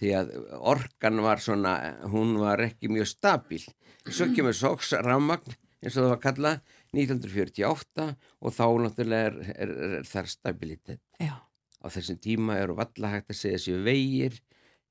því 0.01 0.15
að 0.19 0.33
orkan 0.73 1.21
var 1.23 1.43
svona, 1.43 1.75
hún 2.11 2.35
var 2.41 2.65
ekki 2.65 2.91
mjög 2.91 3.07
stabíl. 3.13 3.63
Svo 4.09 4.27
kemur 4.35 4.57
SOX 4.57 4.95
rammagn 5.05 5.55
eins 5.85 5.99
og 5.99 6.07
það 6.07 6.11
var 6.11 6.23
kallað 6.23 6.61
1948 6.95 8.07
og 8.41 8.55
þá 8.57 8.65
náttúrulega 8.85 9.29
er, 9.29 9.39
er, 9.55 9.71
er, 9.77 9.95
er 10.01 10.09
þar 10.09 10.31
stabilitet. 10.33 11.03
Já. 11.21 11.37
Á 11.85 11.87
þessum 11.93 12.19
tíma 12.25 12.59
eru 12.63 12.77
valla 12.79 13.13
hægt 13.13 13.35
að 13.35 13.41
segja 13.43 13.61
sér 13.61 13.83
vegir 13.85 14.39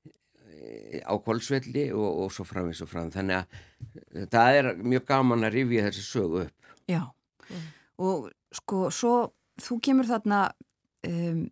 eh, 0.06 1.02
á 1.02 1.14
kólsvelli 1.18 1.88
og, 1.92 2.24
og 2.24 2.34
svo 2.34 2.46
fram 2.46 2.70
eins 2.70 2.82
og 2.84 2.90
fram. 2.90 3.10
Þannig 3.14 3.42
að 3.42 4.28
það 4.32 4.60
er 4.60 4.70
mjög 4.84 5.08
gaman 5.10 5.48
að 5.48 5.58
rifja 5.58 5.88
þessi 5.88 6.06
sögu 6.06 6.44
upp. 6.46 6.74
Já. 6.90 7.02
Og 8.04 8.30
sko, 8.54 8.86
svo 8.94 9.16
þú 9.62 9.78
kemur 9.86 10.08
þarna 10.08 10.40
um, 11.08 11.44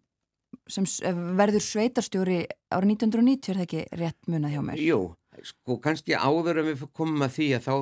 sem 0.68 0.86
s- 0.86 1.00
verður 1.38 1.62
sveitarstjóri 1.64 2.40
ára 2.72 2.86
1990 2.86 3.50
er 3.52 3.60
það 3.60 3.66
ekki 3.66 3.82
rétt 4.00 4.30
munað 4.30 4.54
hjá 4.56 4.62
mér? 4.66 4.82
Jú, 4.82 5.00
sko 5.48 5.78
kannski 5.82 6.14
áður 6.18 6.62
en 6.62 6.70
við 6.72 6.86
komum 6.96 7.24
að 7.26 7.34
því 7.38 7.48
að 7.58 7.66
þá 7.66 7.74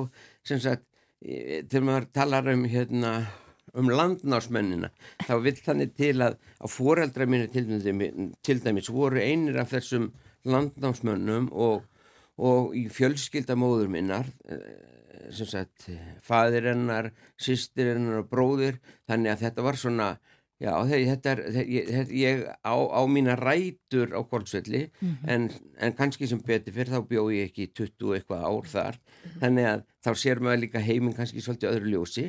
sem 0.47 0.59
sagt 0.63 0.85
e, 1.21 1.61
þegar 1.69 1.87
maður 1.89 2.07
talar 2.15 2.51
um 2.53 2.65
hérna 2.69 3.13
um 3.77 3.87
landnásmennina 3.87 4.89
þá 5.23 5.33
vill 5.45 5.55
þannig 5.63 5.93
til 5.95 6.15
að, 6.25 6.33
að 6.59 6.73
foreldra 6.73 7.27
mínu 7.29 7.47
til, 7.53 7.65
dæmis- 7.79 8.33
til 8.43 8.57
dæmis 8.65 8.89
voru 8.91 9.21
einir 9.23 9.61
af 9.61 9.69
þessum 9.71 10.09
landnámsmönnum 10.49 11.47
og, 11.53 11.83
og 12.41 12.73
í 12.75 12.87
fjölskyldamóður 12.91 13.91
minnar 13.93 14.27
eh, 14.49 14.59
sem 15.29 15.45
sagt 15.49 15.87
fadir 16.25 16.65
hennar, 16.71 17.11
sýstir 17.39 17.93
hennar 17.95 18.23
og 18.23 18.29
bróðir. 18.31 18.79
Þannig 19.09 19.33
að 19.35 19.43
þetta 19.47 19.63
var 19.69 19.79
svona 19.81 20.11
Já, 20.61 20.75
þe- 20.85 21.07
þetta 21.09 21.31
er, 21.31 21.39
þetta- 21.55 22.13
ég 22.13 22.41
á, 22.61 22.75
á 22.77 23.01
mína 23.09 23.33
rætur 23.33 24.11
á 24.13 24.21
Kolsvelli 24.29 24.83
en, 25.25 25.47
en 25.81 25.93
kannski 25.97 26.27
sem 26.29 26.37
betur 26.45 26.75
fyrir 26.75 26.91
þá 26.93 27.01
bjó 27.09 27.23
ég 27.33 27.47
ekki 27.49 27.65
í 27.65 27.71
20 27.73 28.05
og 28.05 28.13
eitthvað 28.19 28.43
ár 28.45 28.67
þar. 28.69 28.99
Þannig 29.41 29.65
að 29.71 29.81
þá 30.05 30.11
sér 30.21 30.37
maður 30.45 30.61
líka 30.61 30.83
heiminn 30.85 31.15
kannski 31.17 31.41
svolítið 31.41 31.71
öðru 31.73 31.89
ljósi 31.95 32.27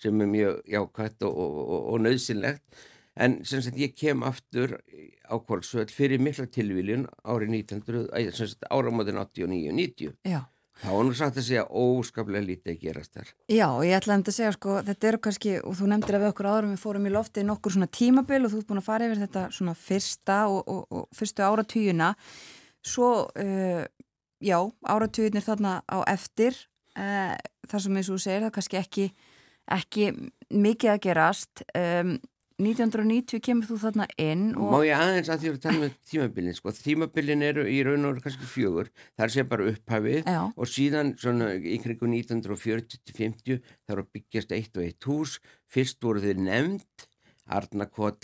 sem 0.00 0.16
er 0.24 0.32
mjög 0.32 0.62
jákvætt 0.72 1.26
og, 1.28 1.36
og, 1.36 1.60
og, 1.60 1.84
og 1.92 2.00
nöðsynlegt 2.06 2.80
en 3.20 3.36
sem 3.44 3.60
sagt 3.68 3.76
ég 3.76 3.92
kem 4.00 4.24
aftur 4.24 4.78
á 5.28 5.36
Kolsvöll 5.44 5.92
fyrir 5.92 6.24
mikla 6.24 6.48
tilvíljun 6.48 7.04
árið 7.20 7.52
1900, 7.68 8.08
æ, 8.16 8.32
sem 8.32 8.48
sagt 8.48 8.64
áramótin 8.72 9.20
89-90 9.20 10.16
Já. 10.24 10.40
Þá 10.82 10.88
var 10.90 11.06
nú 11.06 11.14
sagt 11.16 11.38
að 11.38 11.46
segja 11.46 11.64
óskaplega 11.70 12.46
lítið 12.48 12.78
gerast 12.82 13.14
þar. 13.14 13.30
Já, 13.52 13.66
og 13.70 13.84
ég 13.86 13.96
ætlaði 13.98 14.32
að 14.32 14.36
segja 14.38 14.52
sko, 14.56 14.76
þetta 14.88 15.10
eru 15.10 15.20
kannski, 15.26 15.54
og 15.62 15.78
þú 15.78 15.90
nefndir 15.90 16.18
að 16.18 16.24
við 16.24 16.32
okkur 16.32 16.48
áðurum 16.50 16.74
við 16.74 16.82
fórum 16.82 17.08
í 17.08 17.14
loftið 17.14 17.48
nokkur 17.48 17.76
svona 17.76 17.90
tímabil 18.00 18.40
og 18.42 18.52
þú 18.52 18.60
ert 18.60 18.70
búin 18.70 18.82
að 18.82 18.88
fara 18.88 19.08
yfir 19.08 19.22
þetta 19.22 19.44
svona 19.54 19.76
fyrsta 19.78 20.38
og, 20.50 20.60
og, 20.74 20.82
og 20.90 21.18
fyrstu 21.18 21.46
áratugina. 21.46 22.10
Svo, 22.84 23.10
uh, 23.30 23.82
já, 24.44 24.58
áratuginir 24.82 25.46
þarna 25.46 25.78
á 25.86 25.98
eftir 26.10 26.58
uh, 26.98 27.34
þar 27.70 27.86
sem 27.86 27.98
eins 28.00 28.10
og 28.10 28.18
þú 28.18 28.24
segir, 28.26 28.44
það 28.44 28.50
er 28.50 28.56
kannski 28.58 28.80
ekki, 28.82 29.08
ekki 29.78 30.10
mikið 30.54 30.94
að 30.94 31.02
gerast. 31.06 31.66
Um, 31.78 32.16
1990 32.62 33.40
kemur 33.42 33.66
þú 33.66 33.76
þarna 33.82 34.04
inn 34.20 34.44
og 34.54 34.68
Má 34.70 34.76
ég 34.86 35.00
aðeins 35.02 35.30
að 35.32 35.40
því 35.42 35.48
að 35.50 35.56
tala 35.64 35.80
með 35.80 35.94
tímabilin 36.06 36.54
sko, 36.54 36.72
tímabilin 36.78 37.42
eru 37.42 37.64
í 37.66 37.80
raun 37.82 38.06
og 38.06 38.20
kannski 38.22 38.46
fjögur. 38.46 38.92
Þar 39.18 39.32
sé 39.34 39.42
bara 39.50 39.66
upphafið 39.72 40.20
Já. 40.30 40.38
og 40.54 40.70
síðan 40.70 41.10
svona 41.18 41.48
í 41.58 41.80
kringu 41.82 42.06
1940-50 42.12 43.58
þar 43.88 44.04
byggjast 44.14 44.54
eitt 44.54 44.78
og 44.78 44.86
eitt 44.86 45.08
hús. 45.10 45.40
Fyrst 45.66 45.98
voru 46.06 46.22
þið 46.22 46.44
nefnd 46.46 47.06
Arnakoll, 47.58 48.22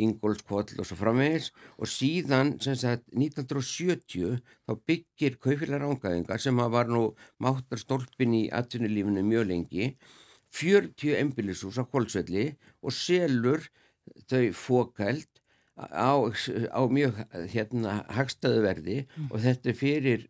Ingólfskoll 0.00 0.74
og 0.74 0.88
svo 0.88 0.98
framvegis. 0.98 1.52
Og 1.78 1.86
síðan 1.92 2.56
sem 2.64 2.74
sagt 2.74 3.06
1970 3.14 4.40
þá 4.66 4.74
byggir 4.82 5.38
kaufélag 5.38 5.84
rángaðingar 5.84 6.42
sem 6.42 6.58
var 6.58 6.90
nú 6.90 7.12
máttar 7.38 7.78
stólpin 7.78 8.34
í 8.34 8.42
atvinnulífinu 8.50 9.22
mjög 9.30 9.46
lengi 9.52 9.92
40 10.56 11.18
embilishús 11.20 11.78
á 11.78 11.84
Kolsvelli 11.86 12.50
og 12.82 12.94
selur 12.94 13.68
þau 14.30 14.50
fókæld 14.56 15.28
á, 15.78 16.12
á 16.18 16.80
mjög 16.90 17.22
hérna 17.52 18.00
hagstæðu 18.10 18.64
verði 18.66 18.98
og 19.30 19.40
þetta 19.44 19.70
er 19.70 19.78
fyrir 19.78 20.26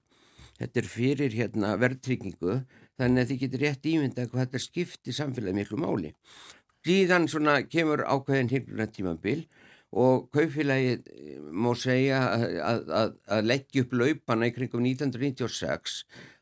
þetta 0.61 0.83
er 0.83 0.91
fyrir 0.93 1.35
hérna 1.35 1.75
verðtryggingu 1.81 2.61
þannig 3.01 3.23
að 3.23 3.33
þið 3.33 3.43
getur 3.45 3.65
rétt 3.65 3.89
ímynda 3.89 4.29
hvað 4.29 4.47
þetta 4.47 4.63
skipti 4.67 5.17
samfélagi 5.17 5.57
miklu 5.57 5.81
máli. 5.81 6.13
Síðan 6.85 7.29
svona 7.29 7.61
kemur 7.69 8.05
ákveðin 8.05 8.53
hyggluna 8.53 8.87
tímabil 8.93 9.45
og 9.91 10.29
kaupfélagið 10.35 11.09
eh, 11.11 11.39
má 11.51 11.73
segja 11.75 12.21
að, 12.31 12.45
að, 12.63 12.83
að, 13.01 13.15
að 13.37 13.49
leggja 13.51 13.85
upp 13.85 13.97
laupana 13.99 14.47
í 14.47 14.55
kringum 14.55 14.85
1996 14.87 15.97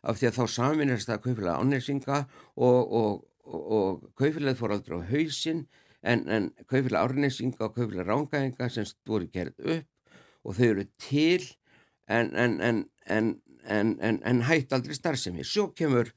af 0.05 0.19
því 0.19 0.29
að 0.29 0.37
þá 0.37 0.45
saminast 0.53 1.09
það 1.09 1.23
kaupfélag 1.25 1.63
ánæsinga 1.63 2.19
og, 2.21 2.93
og, 3.01 3.23
og, 3.49 3.63
og 3.79 4.09
kaupfélagið 4.19 4.61
fór 4.61 4.75
aldrei 4.77 5.01
á 5.01 5.09
hausinn 5.11 5.65
en, 6.03 6.25
en 6.29 6.51
kaupfélag 6.69 7.09
árnesinga 7.09 7.69
og 7.69 7.77
kaupfélag 7.77 8.09
rángaðinga 8.09 8.71
sem 8.73 8.87
voru 9.09 9.29
gerð 9.33 9.59
upp 9.77 9.87
og 10.45 10.57
þau 10.59 10.67
eru 10.69 10.87
til 11.03 11.45
en, 12.09 12.31
en, 12.37 12.61
en, 13.69 14.43
hætt 14.49 14.73
aldrei 14.73 14.97
starfsemi. 14.97 15.45
Svo 15.45 15.69
kemur 15.77 16.13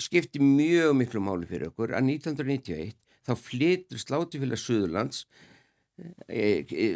skipti 0.00 0.42
mjög 0.42 0.96
miklu 0.98 1.22
máli 1.24 1.48
fyrir 1.48 1.70
okkur 1.70 1.94
að 1.96 2.10
1991 2.16 2.96
þá 3.26 3.32
flytur 3.38 4.00
Slátufélag 4.00 4.60
Suðurlands 4.60 5.24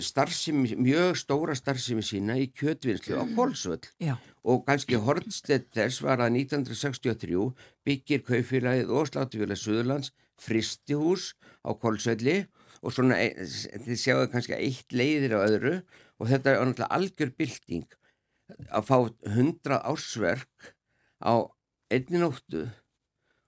starfsemi, 0.04 0.74
mjög 0.80 1.18
stóra 1.18 1.54
starfsemi 1.58 2.04
sína 2.04 2.36
í 2.40 2.48
kjötvinnslu 2.54 3.18
á 3.20 3.24
Kolsvöll. 3.36 3.82
Já, 4.02 4.16
og 4.44 4.64
kannski 4.66 4.98
hornstett 5.00 5.70
þess 5.74 6.02
var 6.04 6.22
að 6.24 6.38
1963 6.44 7.48
byggir 7.86 8.24
kaufélagið 8.26 8.92
og 8.94 9.08
Slátufélag 9.10 9.60
Suðurlands 9.60 10.12
fristihús 10.40 11.32
á 11.64 11.70
Kolsvelli. 11.72 12.44
Og 12.84 12.92
svona, 12.92 13.16
e- 13.16 13.46
þið 13.84 13.96
sjáu 13.96 14.24
kannski 14.28 14.56
eitt 14.58 14.92
leiðir 14.92 15.38
á 15.40 15.46
öðru. 15.46 15.74
Og 16.20 16.28
þetta 16.28 16.52
er 16.52 16.64
náttúrulega 16.68 16.92
algjör 16.92 17.32
bylting. 17.38 17.86
Að 18.68 18.84
fá 18.84 18.98
100 19.24 19.80
ársverk 19.80 20.74
á 21.24 21.48
einni 21.88 22.20
nóttu 22.20 22.66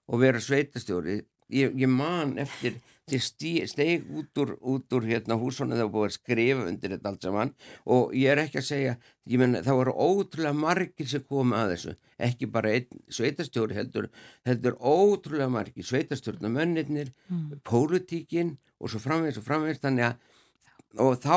og 0.07 0.21
vera 0.23 0.41
sveitastjóri 0.41 1.21
ég, 1.53 1.73
ég 1.79 1.89
man 1.89 2.37
eftir 2.41 2.77
stí- 3.07 3.63
steig 3.67 4.03
út 4.11 4.41
úr, 4.41 4.57
út 4.59 4.93
úr 4.93 5.05
hérna 5.07 5.37
húsvona 5.39 5.77
þegar 5.77 5.91
búið 5.93 6.07
að 6.09 6.15
skrifa 6.17 6.65
undir 6.67 6.93
þetta 6.95 7.11
allt 7.11 7.27
saman. 7.27 7.53
Og 7.85 8.15
ég 8.17 8.33
er 8.33 8.43
ekki 8.43 8.59
að 8.59 8.67
segja 8.67 8.95
ég 9.27 9.39
menn 9.39 9.59
það 9.63 9.79
voru 9.79 9.93
ótrúlega 9.95 10.53
margir 10.53 11.07
sem 11.07 11.23
komu 11.23 11.55
að 11.55 11.73
þessu, 11.75 11.95
ekki 12.19 12.49
bara 12.51 12.73
einn 12.75 13.03
sveitastjóri 13.07 13.77
heldur, 13.77 14.09
heldur 14.47 14.79
ótrúlega 14.79 15.49
margir 15.51 15.87
sveitastjórna 15.87 16.51
mönnirnir 16.51 17.13
mm. 17.29 17.61
pólitíkin 17.67 18.57
og 18.79 18.91
svo 18.91 18.99
framvegis 19.03 19.39
og 19.39 19.47
framvegis. 19.47 19.83
Þannig 19.83 20.11
að 20.11 20.35
og 21.03 21.17
þá 21.21 21.35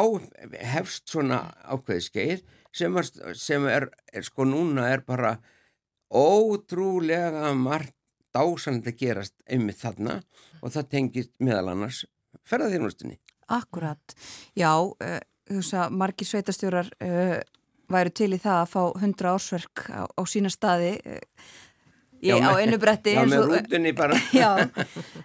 hefst 0.73 1.11
svona 1.11 1.41
ákveði 1.69 2.05
skeið 2.07 2.43
sem, 2.77 2.97
er, 2.97 3.09
sem 3.37 3.67
er, 3.69 3.89
er 4.13 4.27
sko 4.27 4.47
núna 4.49 4.87
er 4.93 5.03
bara 5.07 5.35
ótrúlega 6.11 7.53
margt 7.55 7.95
dásanlega 8.35 8.97
gerast 8.97 9.37
einmitt 9.47 9.81
þarna 9.81 10.21
og 10.61 10.75
það 10.75 10.91
tengist 10.95 11.33
meðal 11.39 11.73
annars 11.75 12.05
ferðarþjónustinni. 12.47 13.19
akkurat 13.51 14.15
já, 14.55 14.71
uh, 14.79 15.19
veist 15.51 15.75
að 15.75 15.97
margir 15.99 16.29
sveitastjórar 16.29 16.93
uh, 17.03 17.41
væru 17.91 18.15
til 18.15 18.31
í 18.35 18.39
það 18.39 18.61
að 18.61 18.71
fá 18.75 18.83
100 19.03 19.33
ársverk 19.33 19.85
á, 19.91 20.07
á 20.07 20.23
sína 20.27 20.53
staði 20.53 20.95
uh, 21.03 21.19
í, 22.21 22.31
á 22.37 22.51
einu 22.61 22.77
bretti 22.83 23.15
Já, 23.17 23.23
með 23.29 23.47
rútunni 23.51 23.93
bara. 23.97 24.17
já, 24.37 24.51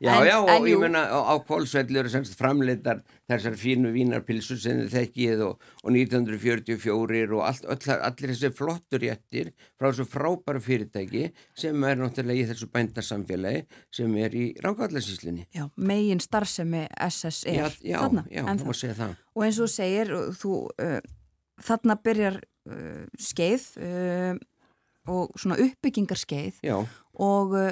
Já, 0.01 0.13
En- 0.19 0.27
já, 0.27 0.35
og 0.41 0.49
en 0.53 0.65
ég 0.69 0.79
menna 0.81 1.01
á, 1.11 1.33
Kolsvelli 1.47 1.99
eru 2.01 2.09
semst 2.11 2.35
framleitar 2.39 3.01
þessar 3.29 3.55
fínu 3.57 3.91
vínarpilsur 3.95 4.59
sem 4.61 4.81
þið 4.83 4.91
þekkið 4.95 5.43
og, 5.47 5.63
og 5.83 5.91
1944 5.95 7.33
og 7.35 7.43
allt, 7.47 7.65
all, 7.65 7.97
allir 8.09 8.33
þessi 8.33 8.51
flottur 8.55 9.01
réttir 9.03 9.51
frá 9.79 9.89
þessu 9.89 10.05
frábæra 10.11 10.61
fyrirtæki 10.63 11.23
sem 11.57 11.83
er 11.89 11.99
náttúrulega 12.01 12.43
í 12.43 12.47
þessu 12.51 12.69
bændarsamfélagi 12.75 13.63
sem 13.95 14.15
er 14.21 14.35
í 14.37 14.45
Rángallasíslinni. 14.63 15.47
já, 15.55 15.65
megin 15.75 16.21
starfsemi 16.23 16.85
SS 17.09 17.43
er 17.49 17.55
Já, 17.55 17.69
já, 17.81 17.99
þarna 18.03 18.25
já, 18.29 18.43
en 18.45 18.59
það 18.59 18.67
má 18.69 18.75
segja 18.77 18.97
það. 18.99 19.15
og 19.35 19.45
eins 19.47 19.59
og 19.65 19.71
segir 19.73 20.13
þú, 20.41 20.53
uh, 20.81 20.99
þarna 21.65 21.97
byrjar 22.05 22.39
uh, 22.69 23.05
skeið 23.19 23.65
uh, 23.80 24.35
og 25.07 25.34
svona 25.40 25.57
uppbyggingarskeið 25.61 26.61
Já, 26.65 26.77
og 27.22 27.53
uh, 27.60 27.72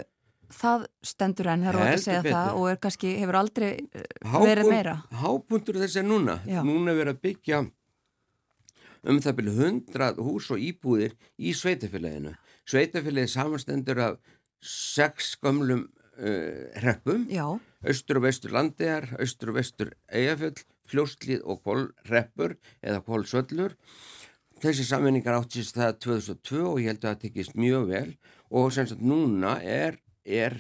það 0.54 0.84
stendur 1.06 1.48
enn, 1.54 1.64
það 1.66 1.74
er 1.74 1.80
óvægt 1.82 1.96
að 1.98 2.04
segja 2.04 2.22
betur. 2.26 2.36
það 2.38 2.58
og 2.60 2.68
er 2.70 2.82
kannski, 2.84 3.14
hefur 3.22 3.38
aldrei 3.40 3.72
uh, 3.82 4.04
Hápunkt- 4.34 4.50
verið 4.52 4.70
meira 4.70 4.96
Hápuntur 5.24 5.80
þess 5.82 5.98
er 6.02 6.06
núna. 6.06 6.36
Já. 6.46 6.60
Núna 6.68 6.94
er 6.94 7.00
verið 7.02 7.16
að 7.18 7.24
byggja 7.30 7.64
um 9.04 9.18
það 9.20 9.36
byrju 9.40 9.54
100 9.68 10.22
hús 10.24 10.46
og 10.54 10.62
íbúðir 10.64 11.16
í 11.44 11.52
sveitafélaginu. 11.58 12.36
Sveitafélagið 12.70 13.34
samanstendur 13.34 14.00
af 14.00 14.14
sex 14.64 15.34
gömlum 15.44 15.82
uh, 16.16 16.70
hreppum, 16.80 17.26
já, 17.28 17.44
austur 17.84 18.22
og 18.22 18.24
vestur 18.30 18.54
landegar, 18.56 19.10
austur 19.20 19.52
og 19.52 19.58
vestur 19.60 19.92
eigafjöll, 20.08 20.62
fljóstlið 20.88 21.42
og 21.44 21.60
kólreppur 21.68 22.56
eða 22.84 23.02
kólsöllur. 23.04 23.76
Þessi 24.64 24.86
sammenningar 24.88 25.36
áttist 25.36 25.76
það 25.76 25.98
2002 26.06 26.62
og 26.64 26.78
ég 26.80 26.94
held 26.94 27.02
að 27.04 27.10
það 27.10 27.24
tekist 27.26 27.58
mjög 27.60 27.90
vel 27.90 28.12
og 28.54 28.70
sem 28.72 28.88
sagt 28.88 29.04
núna 29.04 29.58
er, 29.60 29.98
er 30.24 30.56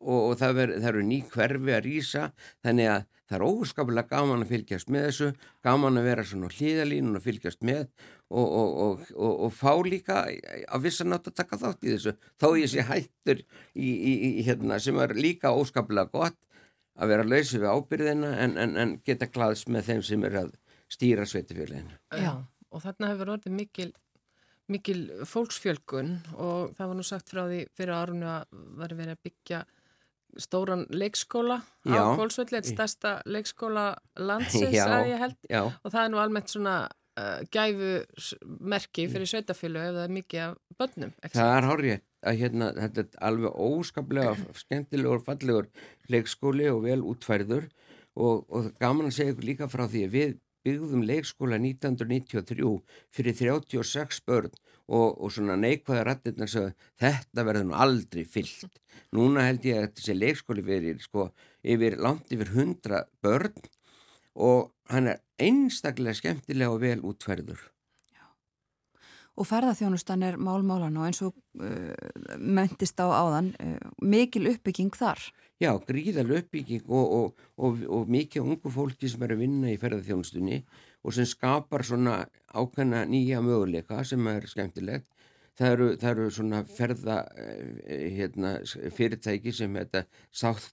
og, 0.00 0.18
og 0.18 0.34
það, 0.40 0.56
ver, 0.58 0.72
það 0.80 0.90
eru 0.90 1.04
ný 1.06 1.20
hverfi 1.30 1.76
að 1.76 1.84
rýsa 1.84 2.24
þannig 2.66 2.90
að 2.96 3.06
það 3.28 3.36
er 3.38 3.44
óskaplega 3.44 4.08
gaman 4.08 4.42
að 4.42 4.52
fylgjast 4.54 4.90
með 4.90 5.06
þessu, 5.06 5.30
gaman 5.66 6.00
að 6.00 6.08
vera 6.08 6.26
svona 6.26 6.50
hlýðalínun 6.54 7.18
og 7.20 7.24
fylgjast 7.26 7.64
með 7.68 7.82
og, 8.28 8.58
og, 8.58 9.06
og, 9.14 9.46
fá 9.54 9.72
líka 9.84 10.22
að 10.26 10.86
vissa 10.88 11.06
nátt 11.06 11.30
að 11.30 11.38
taka 11.42 11.60
þátt 11.60 11.86
í 11.86 11.94
þessu 11.94 12.14
þó 12.40 12.48
ég 12.58 12.72
sé 12.72 12.84
hættur 12.88 13.42
í, 13.76 13.88
í, 13.88 14.12
í 14.40 14.46
hérna 14.48 14.80
sem 14.82 14.98
er 15.04 15.14
líka 15.18 15.52
óskaplega 15.54 16.10
gott 16.10 16.40
að 16.98 17.12
vera 17.12 17.26
lausið 17.28 17.62
við 17.62 17.70
ábyrðina 17.70 18.34
en, 18.42 18.56
en, 18.58 18.76
en 18.82 18.98
geta 19.06 19.30
glaðs 19.30 19.68
með 19.70 19.92
þeim 19.92 20.06
sem 20.08 20.24
er 20.26 20.40
að 20.42 20.54
stýra 20.90 21.28
sveitifélaginu. 21.28 22.00
Já. 22.16 22.32
Og 22.74 22.82
þarna 22.84 23.08
hefur 23.14 23.30
orðið 23.36 23.54
mikil, 23.56 23.88
mikil 24.68 25.00
fólksfjölgun 25.30 26.10
og 26.36 26.74
það 26.76 26.90
var 26.90 26.98
nú 26.98 27.06
sagt 27.08 27.30
frá 27.32 27.44
því 27.48 27.60
fyrir 27.78 27.94
árunni 27.96 28.28
að 28.28 28.58
var 28.82 28.92
verið 28.98 29.14
að 29.16 29.22
byggja 29.28 29.60
stóran 30.38 30.82
leikskóla 30.92 31.56
Já. 31.88 32.02
á 32.04 32.12
Kólsvelli, 32.18 32.58
eitt 32.60 32.68
stærsta 32.68 33.14
leikskóla 33.26 33.86
landsins 34.20 34.76
Já. 34.76 34.84
að 34.98 35.08
ég 35.14 35.22
held 35.22 35.38
Já, 35.48 35.62
og 35.72 35.88
það 35.94 36.02
er 36.04 36.12
nú 36.12 36.20
almennt 36.20 36.52
svona 36.52 36.74
uh, 36.84 37.38
gæfu 37.54 37.88
s- 38.20 38.34
merki 38.60 39.06
fyrir 39.08 39.30
sveitafjölu 39.32 39.80
ef 39.86 39.94
það 39.96 40.04
er 40.04 40.12
mikið 40.18 40.42
af 40.44 40.58
börnum. 40.78 41.14
ekki 41.24 41.38
það 41.40 41.54
er 41.56 41.68
horrið 41.70 41.96
að 42.28 42.38
hérna, 42.42 42.68
þetta 42.76 43.00
er 43.06 43.08
alveg 43.30 43.56
óskaplega 43.64 44.34
skemmtilegur, 44.62 45.24
fallegur 45.26 45.70
leikskóli 46.12 46.68
og 46.74 46.84
vel 46.84 47.00
útfærður 47.08 47.70
og, 48.18 48.44
og 48.52 48.68
gaman 48.82 49.08
að 49.08 49.16
segja 49.16 49.32
ykkur 49.34 49.48
líka 49.48 49.70
frá 49.72 49.86
því 49.88 50.04
að 50.10 50.14
við 50.18 50.36
byggðum 50.68 51.04
leikskóla 51.08 51.58
1993 51.58 52.72
fyrir 53.16 53.38
36 53.40 54.20
börn 54.28 54.52
og, 54.88 55.16
og 55.20 55.32
svona 55.32 55.56
neikvæða 55.60 56.04
rættirna 56.08 56.48
sagði 56.48 56.74
þetta 57.00 57.46
verður 57.48 57.68
nú 57.68 57.76
aldrei 57.76 58.24
fyllt. 58.28 58.78
Núna 59.16 59.46
held 59.48 59.66
ég 59.68 59.80
að 59.80 59.90
þessi 59.98 60.16
leikskóli 60.16 60.64
verið 60.64 61.02
sko 61.04 61.30
yfir 61.64 61.98
langt 62.04 62.32
yfir 62.34 62.52
100 62.54 63.02
börn 63.24 63.68
og 64.38 64.70
hann 64.92 65.10
er 65.12 65.22
einstaklega 65.42 66.16
skemmtilega 66.16 66.72
og 66.72 66.82
vel 66.84 67.02
útferður. 67.06 67.60
Og 69.38 69.46
ferðarþjónustan 69.46 70.24
er 70.26 70.38
málmálan 70.42 70.96
og 70.98 71.06
eins 71.06 71.20
og 71.22 71.36
uh, 71.62 71.92
möndist 72.38 72.98
á 72.98 73.06
áðan 73.06 73.52
uh, 73.62 73.76
mikil 74.02 74.48
uppbygging 74.50 74.96
þar. 74.98 75.20
Já, 75.62 75.70
gríðal 75.86 76.32
uppbygging 76.40 76.86
og, 76.86 77.12
og, 77.18 77.44
og, 77.58 77.84
og 77.86 78.10
mikið 78.10 78.46
ungu 78.46 78.72
fólki 78.74 79.10
sem 79.10 79.22
er 79.26 79.34
að 79.34 79.44
vinna 79.44 79.70
í 79.70 79.78
ferðarþjónustunni 79.78 80.58
og 81.06 81.14
sem 81.14 81.28
skapar 81.30 81.86
svona 81.86 82.16
ákveðna 82.50 83.04
nýja 83.10 83.42
möguleika 83.42 84.02
sem 84.06 84.26
er 84.30 84.46
skemmtilegt. 84.50 85.06
Það 85.58 85.72
eru, 85.74 85.86
það 85.98 86.10
eru 86.12 86.26
svona 86.34 86.64
ferða 86.70 87.20
eh, 87.34 88.04
hérna, 88.14 88.52
fyrirtæki 88.94 89.54
sem 89.54 89.74
heita 89.74 90.04
South 90.30 90.70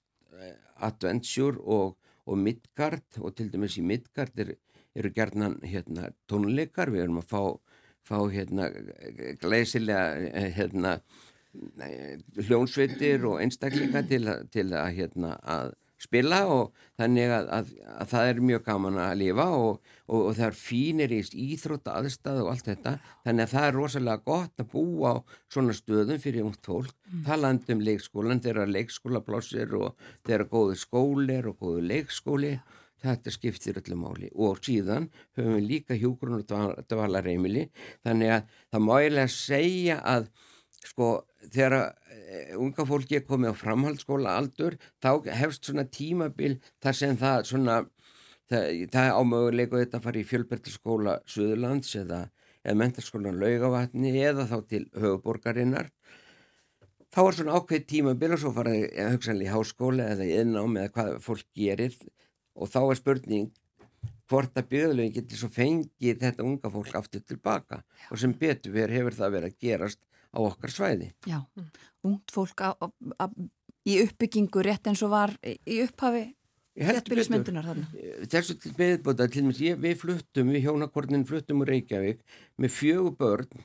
Adventure 0.82 1.58
og 1.66 2.38
Midgard 2.38 3.18
og 3.22 3.34
til 3.38 3.50
dæmis 3.50 3.78
í 3.80 3.84
Midgard 3.86 4.38
er, 4.42 4.54
eru 4.94 5.10
gerðnan 5.14 5.58
hérna, 5.66 6.10
tónleikar, 6.30 6.90
við 6.94 7.06
erum 7.06 7.22
að 7.22 7.30
fá 7.30 7.42
fá 8.06 8.18
hérna 8.32 8.70
glæsilega 9.42 10.50
hérna 10.56 10.98
hljónsveitir 12.36 13.24
og 13.26 13.40
einstaklinga 13.40 14.04
til, 14.08 14.28
til 14.52 14.68
að 14.76 14.94
hérna 14.98 15.36
að 15.42 15.74
spila 16.00 16.42
og 16.52 16.74
þannig 16.98 17.30
að, 17.32 17.46
að, 17.56 17.68
að 17.96 18.10
það 18.10 18.30
er 18.30 18.40
mjög 18.50 18.64
gaman 18.66 18.98
að 19.00 19.14
lifa 19.22 19.46
og, 19.56 19.92
og, 20.04 20.18
og 20.18 20.34
það 20.36 20.46
er 20.48 20.58
fínir 20.60 21.14
í 21.16 21.20
íþrótta 21.46 21.94
aðstæðu 22.00 22.44
og 22.44 22.50
allt 22.52 22.68
þetta 22.68 22.92
þannig 23.24 23.46
að 23.46 23.54
það 23.54 23.68
er 23.68 23.78
rosalega 23.78 24.24
gott 24.28 24.62
að 24.62 24.70
búa 24.74 25.14
á 25.16 25.16
svona 25.54 25.76
stöðum 25.76 26.20
fyrir 26.22 26.44
ungt 26.44 26.68
fólk 26.68 26.92
mm. 26.92 27.22
talandi 27.28 27.76
um 27.76 27.84
leikskólan, 27.88 28.42
þeirra 28.44 28.68
leikskólaplossir 28.68 29.72
og 29.80 30.08
þeirra 30.28 30.50
góðu 30.52 30.76
skólir 30.82 31.48
og 31.52 31.64
góðu 31.64 31.86
leikskóli 31.88 32.52
þetta 33.04 33.32
skiptir 33.34 33.80
öllu 33.80 33.98
máli. 34.00 34.30
Og 34.34 34.60
síðan 34.64 35.10
höfum 35.36 35.56
við 35.58 35.68
líka 35.70 35.98
hjúgrun 35.98 36.40
og 36.40 36.84
dvalarheimili 36.90 37.68
þannig 38.06 38.36
að 38.38 38.52
það 38.72 38.86
má 38.86 38.92
eiginlega 38.98 39.34
segja 39.34 39.98
að 40.02 40.30
sko 40.86 41.10
þegar 41.46 41.74
uh, 41.80 42.54
unga 42.62 42.86
fólki 42.88 43.18
er 43.18 43.26
komið 43.26 43.54
á 43.54 43.60
framhaldsskóla 43.62 44.36
aldur 44.40 44.78
þá 45.02 45.10
hefst 45.40 45.68
svona 45.68 45.86
tímabil 45.90 46.56
þar 46.82 46.98
sem 46.98 47.18
það 47.20 47.44
svona 47.50 47.76
það, 48.50 48.66
það 48.94 49.12
ámöguleika 49.20 49.82
þetta 49.82 50.00
að 50.00 50.06
fara 50.08 50.20
í 50.20 50.26
fjölbertarskóla 50.30 51.16
Suðurlands 51.30 51.94
eða, 52.02 52.20
eða 52.64 52.80
mentarskólan 52.82 53.40
Laugavatni 53.42 54.14
eða 54.20 54.48
þá 54.50 54.56
til 54.70 54.84
höfuborgarinnar 54.94 55.90
þá 57.14 57.20
er 57.24 57.38
svona 57.38 57.58
ákveð 57.58 57.88
tímabil 57.90 58.34
og 58.36 58.42
svo 58.42 58.52
faraði 58.56 59.08
hugsanlega 59.14 59.50
í 59.50 59.54
háskóla 59.54 60.10
eða 60.14 60.28
í 60.28 60.38
innám 60.42 60.78
eða 60.82 60.94
hvað 60.96 61.12
fólk 61.24 61.46
gerir 61.56 61.96
og 62.56 62.70
þá 62.72 62.80
er 62.82 63.00
spurning 63.00 63.50
hvort 64.26 64.58
að 64.58 64.70
byggðalögin 64.72 65.14
getur 65.14 65.40
svo 65.40 65.50
fengið 65.54 66.22
þetta 66.22 66.46
unga 66.46 66.70
fólk 66.72 66.96
aftur 66.98 67.22
tilbaka 67.22 67.82
Já. 67.82 68.08
og 68.10 68.22
sem 68.22 68.32
betur 68.34 68.74
verið 68.74 69.00
hefur 69.00 69.18
það 69.20 69.36
verið 69.36 69.52
að 69.52 69.60
gerast 69.66 70.00
á 70.34 70.38
okkar 70.42 70.72
svæði. 70.74 71.12
Já, 71.28 71.38
ungt 72.06 72.34
fólk 72.34 72.64
a, 72.66 72.72
a, 72.74 72.90
a, 73.22 73.28
í 73.86 74.00
uppbyggingu 74.02 74.64
rétt 74.66 74.90
eins 74.90 75.04
og 75.06 75.14
var 75.14 75.36
í 75.44 75.78
upphafi 75.84 76.26
Þessbyrjusmyndunar 76.76 77.70
Þessu 78.28 78.58
til 78.60 78.74
beðbóta, 78.76 79.24
til 79.32 79.46
og 79.46 79.48
með 79.48 79.78
við 79.80 79.94
fluttum, 80.02 80.50
við 80.52 80.66
hjónakornin 80.66 81.24
fluttum 81.28 81.62
úr 81.64 81.72
Reykjavík 81.72 82.20
með 82.60 82.74
fjögur 82.74 83.14
börn 83.16 83.64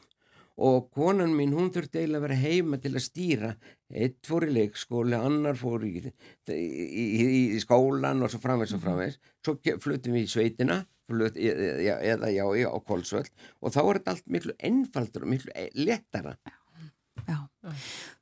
og 0.57 0.89
konan 0.93 1.31
mín 1.35 1.55
hún 1.55 1.71
þurfti 1.73 2.01
eiginlega 2.01 2.19
að 2.19 2.25
vera 2.27 2.39
heima 2.41 2.79
til 2.81 2.93
að 2.95 3.05
stýra. 3.05 3.51
Eitt 3.91 4.19
fór 4.27 4.47
í 4.47 4.53
leikskóli, 4.55 5.15
annar 5.17 5.59
fór 5.59 5.85
í, 5.87 5.97
í, 6.51 6.55
í, 6.55 7.27
í 7.55 7.59
skólan 7.63 8.23
og 8.23 8.31
svo 8.31 8.41
framvegs 8.43 8.75
og 8.77 8.83
framvegs 8.83 9.19
svo 9.43 9.57
fluttum 9.81 10.17
við 10.17 10.27
í 10.27 10.31
sveitina 10.31 10.81
flutt, 11.11 11.37
eða 11.37 12.31
já, 12.31 12.45
já, 12.57 12.67
á 12.71 12.77
Kolsvöld 12.87 13.29
og 13.61 13.73
þá 13.73 13.81
er 13.81 13.99
þetta 13.99 14.15
allt 14.15 14.31
miklu 14.35 14.55
ennfaldur 14.69 15.25
og 15.25 15.33
miklu 15.33 15.53
e, 15.55 15.67
lettara 15.77 16.35
Já, 17.27 17.37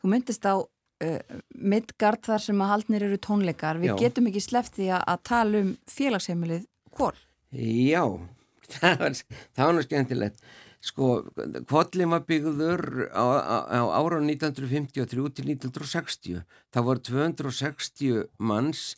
þú 0.02 0.12
myndist 0.12 0.46
á 0.50 0.56
uh, 0.60 1.38
Midgard 1.56 2.24
þar 2.26 2.44
sem 2.44 2.64
að 2.64 2.72
haldnir 2.74 3.06
eru 3.08 3.20
tónleikar, 3.22 3.80
við 3.82 3.94
já. 3.94 3.98
getum 4.02 4.30
ekki 4.32 4.44
slefti 4.44 4.90
að, 4.92 5.06
að 5.14 5.22
tala 5.30 5.64
um 5.64 5.76
félagsheimilið 5.90 6.66
Kól 6.96 7.14
Já, 7.54 8.04
það 8.76 9.04
var, 9.04 9.22
það 9.22 9.70
var 9.70 9.78
náttúrulega 9.78 9.88
skemmtilegt 9.90 10.44
Sko, 10.80 11.28
Kvotli 11.68 12.06
var 12.08 12.24
byggður 12.28 13.10
á, 13.12 13.24
á, 13.44 13.58
á 13.68 13.80
ára 14.00 14.22
1953 14.24 15.28
til 15.36 15.52
1960. 15.52 16.44
Það 16.72 16.86
voru 16.88 17.04
260 17.10 18.28
manns 18.40 18.96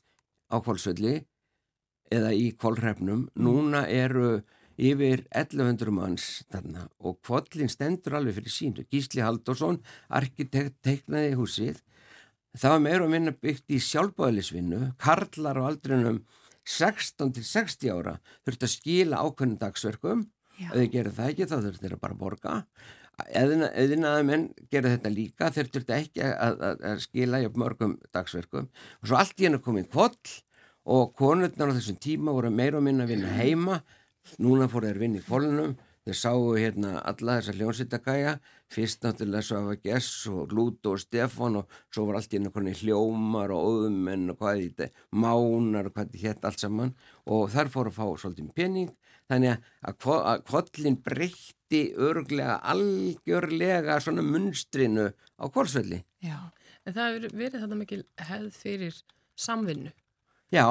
á 0.54 0.62
Kvolsvöldi 0.62 1.16
eða 2.14 2.34
í 2.38 2.52
Kvolrefnum. 2.54 3.26
Mm. 3.34 3.48
Núna 3.48 3.86
eru 3.90 4.44
yfir 4.82 5.24
1100 5.34 5.94
manns 5.94 6.28
þarna 6.54 6.86
og 7.02 7.18
Kvotlin 7.26 7.72
stendur 7.72 8.20
alveg 8.20 8.38
fyrir 8.38 8.54
sínu. 8.54 8.86
Gísli 8.92 9.24
Haldursson, 9.26 9.80
arkitekt, 10.10 10.78
teiknaði 10.86 11.34
húsið. 11.40 11.82
Það 12.58 12.76
var 12.76 12.84
meira 12.84 13.08
og 13.08 13.12
minna 13.14 13.34
byggt 13.34 13.74
í 13.74 13.80
sjálfbáðilisvinnu. 13.82 14.92
Karlar 15.02 15.58
á 15.58 15.64
aldrinum 15.72 16.22
16 16.68 17.34
til 17.34 17.48
60 17.48 17.90
ára 17.90 18.16
þurfti 18.46 18.68
að 18.68 18.74
skila 18.76 19.24
ákveðnum 19.26 19.58
dagsverkum 19.62 20.28
ef 20.70 20.76
þið 20.78 20.90
gerir 20.96 21.16
það 21.18 21.32
ekki 21.32 21.48
þá 21.48 21.56
þurftir 21.58 21.86
þeirra 21.86 22.02
bara 22.06 22.18
að 22.18 22.22
borga. 22.22 22.56
Eðinaði 23.32 24.26
menn 24.26 24.48
gerir 24.72 24.96
þetta 24.96 25.12
líka 25.14 25.52
þeir 25.54 25.72
þurfti 25.76 25.98
ekki 25.98 26.24
að, 26.26 26.64
að, 26.70 26.86
að 26.92 27.04
skila 27.06 27.42
í 27.44 27.50
mörgum 27.64 27.98
dagsverkum. 28.16 28.70
Og 29.02 29.12
svo 29.12 29.20
allt 29.20 29.42
í 29.42 29.48
hennu 29.48 29.62
komið 29.62 29.92
kvoll 29.94 30.36
og 30.92 31.14
konurnar 31.18 31.74
á 31.74 31.78
þessum 31.78 32.00
tíma 32.02 32.34
voru 32.34 32.50
meira 32.54 32.80
og 32.80 32.86
minna 32.88 33.06
að 33.06 33.16
vinna 33.16 33.36
heima. 33.38 33.82
Núna 34.42 34.70
fór 34.72 34.88
þeir 34.90 35.02
vinna 35.02 35.22
í 35.22 35.26
kvólunum 35.26 35.78
þeir 36.06 36.18
sáu 36.18 36.56
hérna 36.58 36.96
alla 37.06 37.38
þessa 37.38 37.54
hljómsýttakæja 37.60 38.32
fyrst 38.74 39.04
náttúrulega 39.06 39.46
Svafa 39.46 39.76
Gess 39.84 40.26
og 40.32 40.54
Lúto 40.56 40.96
og 40.96 41.02
Stefan 41.02 41.60
og 41.60 41.76
svo 41.94 42.08
var 42.08 42.18
allt 42.18 42.34
í 42.34 42.40
einhvern 42.40 42.72
hljómar 42.80 43.54
og 43.54 43.68
óðumenn 43.70 44.32
og 44.34 44.40
hvað 44.40 44.64
þetta, 44.64 44.88
mánar 45.14 45.90
og 45.90 45.94
hvað 45.96 46.10
þetta 46.10 46.24
hétt 46.24 46.48
allt 46.50 46.64
saman. 46.64 46.96
Og 47.30 47.52
þar 47.54 47.70
fór 47.74 47.92
að 47.92 48.00
fá 48.00 48.06
svolítið 48.24 48.50
pening 48.58 48.90
þannig 49.32 49.68
að 49.88 50.42
kvollin 50.50 50.98
breytti 51.06 51.84
örglega 51.96 52.60
algjörlega 52.74 54.00
svona 54.04 54.26
munstrinu 54.26 55.10
á 55.12 55.46
kvolsvelli. 55.48 56.02
Já, 56.24 56.52
en 56.86 56.96
það 56.96 57.08
hefur 57.08 57.38
verið 57.44 57.64
þetta 57.64 57.80
mikil 57.80 58.04
hefð 58.32 58.60
fyrir 58.64 59.00
samvinnu. 59.40 59.94
Já, 60.52 60.66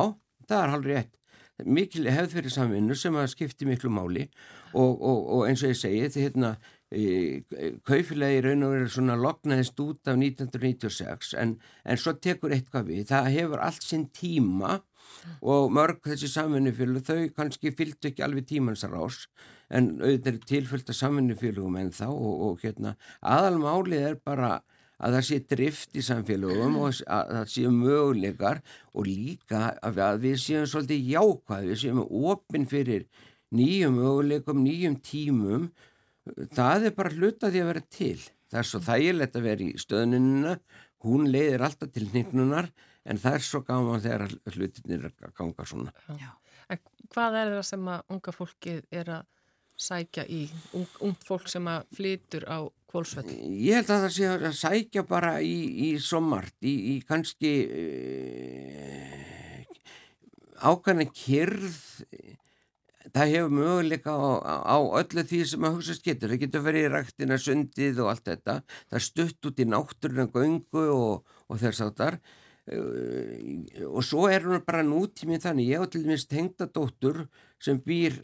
það 0.46 0.62
er 0.62 0.74
halvri 0.74 0.98
rétt. 0.98 1.16
Mikil 1.60 2.06
hefð 2.08 2.36
fyrir 2.38 2.52
samvinnu 2.54 2.96
sem 2.96 3.16
að 3.20 3.32
skipti 3.34 3.66
miklu 3.68 3.90
máli 3.92 4.26
og, 4.72 4.94
og, 4.96 5.18
og 5.36 5.42
eins 5.48 5.64
og 5.64 5.74
ég 5.74 5.80
segi 5.80 6.04
þetta 6.06 6.22
hérna 6.22 6.52
e, 6.88 7.42
kaufilegi 7.84 8.44
raun 8.46 8.64
og 8.64 8.72
verið 8.76 8.94
svona 8.94 9.16
loknaðist 9.20 9.82
út 9.84 10.08
af 10.08 10.16
1996 10.16 11.34
en, 11.42 11.58
en 11.84 12.00
svo 12.00 12.14
tekur 12.16 12.54
eitthvað 12.56 12.88
við. 12.88 13.02
Það 13.10 13.28
hefur 13.36 13.64
allt 13.66 13.84
sinn 13.84 14.06
tíma 14.16 14.78
og 15.40 15.70
mörg 15.74 16.02
þessi 16.06 16.30
samvinnufélug 16.32 17.06
þau 17.06 17.22
kannski 17.36 17.74
fylgdu 17.76 18.10
ekki 18.10 18.24
alveg 18.26 18.48
tímansar 18.50 18.96
ás 18.96 19.24
en 19.70 19.96
auðvitað 20.00 20.32
er 20.34 20.42
tilfylgta 20.52 20.96
samvinnufélugum 20.96 21.78
en 21.80 21.94
þá 21.94 22.08
og, 22.10 22.34
og 22.48 22.64
hérna 22.64 22.96
aðalmálið 23.20 24.06
er 24.10 24.20
bara 24.24 24.58
að 25.00 25.16
það 25.16 25.26
sé 25.26 25.38
drift 25.48 25.96
í 25.96 26.04
samfélögum 26.04 26.76
og 26.80 27.00
að 27.08 27.30
það 27.36 27.46
séu 27.54 27.70
möguleikar 27.72 28.60
og 28.92 29.08
líka 29.08 29.62
að 29.80 30.00
við 30.26 30.36
séum 30.42 30.66
svolítið 30.68 31.08
jákvæð, 31.14 31.68
við 31.70 31.80
séum 31.84 32.02
ofinn 32.04 32.66
fyrir 32.68 33.06
nýjum 33.56 33.96
möguleikum, 33.98 34.60
nýjum 34.64 34.98
tímum, 35.04 35.70
það 36.54 36.90
er 36.90 36.94
bara 36.98 37.14
hluta 37.16 37.50
því 37.50 37.64
að 37.64 37.72
vera 37.72 37.86
til. 37.88 38.18
Það 38.50 38.60
er 38.60 38.68
svo 38.68 38.80
þægilegt 38.84 39.38
að 39.38 39.46
vera 39.46 39.64
í 39.64 39.80
stöðnununa, 39.80 40.54
hún 41.06 41.28
leiðir 41.30 41.64
alltaf 41.64 41.92
til 41.94 42.06
nýgnunar 42.10 42.70
en 43.04 43.20
það 43.20 43.38
er 43.38 43.46
svo 43.46 43.62
gaman 43.66 44.04
þegar 44.04 44.26
hlutinir 44.54 45.10
ganga 45.36 45.66
svona. 45.68 45.94
Já. 46.20 46.30
En 46.70 46.80
hvað 47.10 47.38
er 47.40 47.52
það 47.56 47.66
sem 47.72 47.92
að 47.94 48.14
unga 48.14 48.34
fólki 48.34 48.74
er 48.94 49.14
að 49.18 49.28
sækja 49.80 50.26
í, 50.28 50.42
ung, 50.76 50.90
ungt 51.08 51.24
fólk 51.26 51.48
sem 51.50 51.66
að 51.70 51.86
flytur 51.96 52.44
á 52.46 52.58
kvólsvöld? 52.90 53.30
Ég 53.32 53.80
held 53.80 53.90
að 53.94 54.04
það 54.04 54.14
sé 54.16 54.28
að 54.30 54.58
sækja 54.58 55.06
bara 55.08 55.32
í, 55.42 55.56
í 55.88 55.90
somart, 56.04 56.56
í, 56.60 56.74
í 56.92 56.94
kannski 57.08 57.52
uh, 57.70 59.20
ákvæmlega 60.60 61.16
kyrð, 61.16 61.78
það 63.10 63.32
hefur 63.34 63.54
möguleika 63.56 64.12
á, 64.12 64.20
á 64.76 64.76
öllu 65.00 65.24
því 65.26 65.40
sem 65.48 65.64
að 65.66 65.78
hugsa 65.78 65.96
getur. 66.04 66.34
Það 66.34 66.42
getur 66.44 66.66
verið 66.66 66.86
í 66.86 66.92
rættina 66.92 67.40
sundið 67.40 68.04
og 68.04 68.12
allt 68.12 68.28
þetta. 68.28 68.60
Það 68.92 69.06
stutt 69.08 69.50
út 69.50 69.64
í 69.64 69.68
náttúruna 69.70 70.28
göngu 70.34 70.84
og, 70.92 71.34
og 71.48 71.62
þess 71.62 71.86
að 71.86 71.96
þar 72.02 72.20
og 72.70 74.02
svo 74.06 74.28
er 74.30 74.44
hún 74.46 74.62
bara 74.66 74.84
nútíminn 74.86 75.42
þannig, 75.42 75.72
ég 75.74 75.82
á 75.82 75.86
til 75.90 76.04
dæmis 76.04 76.28
tengdadóttur 76.30 77.24
sem 77.58 77.80
býr 77.82 78.20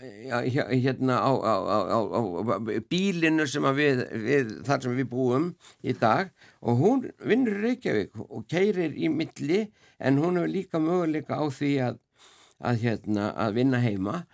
hér- 0.00 0.70
hérna 0.70 1.18
á, 1.18 1.32
á, 1.32 1.54
á, 1.66 1.78
á, 1.90 2.20
á 2.20 2.80
bílinu 2.88 3.46
sem 3.46 3.62
við, 3.62 4.02
við 4.12 4.64
þar 4.66 4.82
sem 4.82 4.96
við 4.96 5.08
búum 5.10 5.54
í 5.82 5.92
dag. 5.92 6.30
Og 6.62 6.78
hún 6.78 7.06
vinnur 7.18 7.60
Reykjavík 7.62 8.16
og 8.28 8.46
keirir 8.48 8.94
í 8.94 9.08
milli 9.08 9.66
en 9.98 10.18
hún 10.18 10.36
hefur 10.36 10.52
líka 10.52 10.78
möguleika 10.78 11.40
á 11.40 11.44
því 11.48 11.72
að, 11.88 11.98
að, 12.60 12.82
hérna, 12.84 13.32
að 13.34 13.56
vinna 13.60 13.80
heima. 13.80 14.26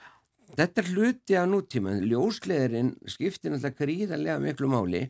Þetta 0.52 0.82
er 0.82 0.88
hluti 0.92 1.36
af 1.38 1.48
nútíma 1.48 1.94
ljósleðurinn 2.02 2.96
skiptir 3.08 3.54
náttúrulega 3.54 3.78
gríðarlega 3.78 4.42
miklu 4.42 4.68
máli 4.68 5.06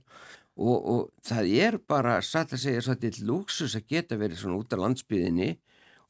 og, 0.56 0.76
og 0.76 1.00
það 1.24 1.54
er 1.66 1.78
bara 1.88 2.18
satt 2.24 2.52
að 2.52 2.64
segja 2.66 2.84
svolítið 2.84 3.22
lúksus 3.28 3.76
að 3.78 3.88
geta 3.94 4.18
verið 4.20 4.42
svona 4.42 4.60
út 4.60 4.74
af 4.74 4.82
landsbyðinni 4.82 5.50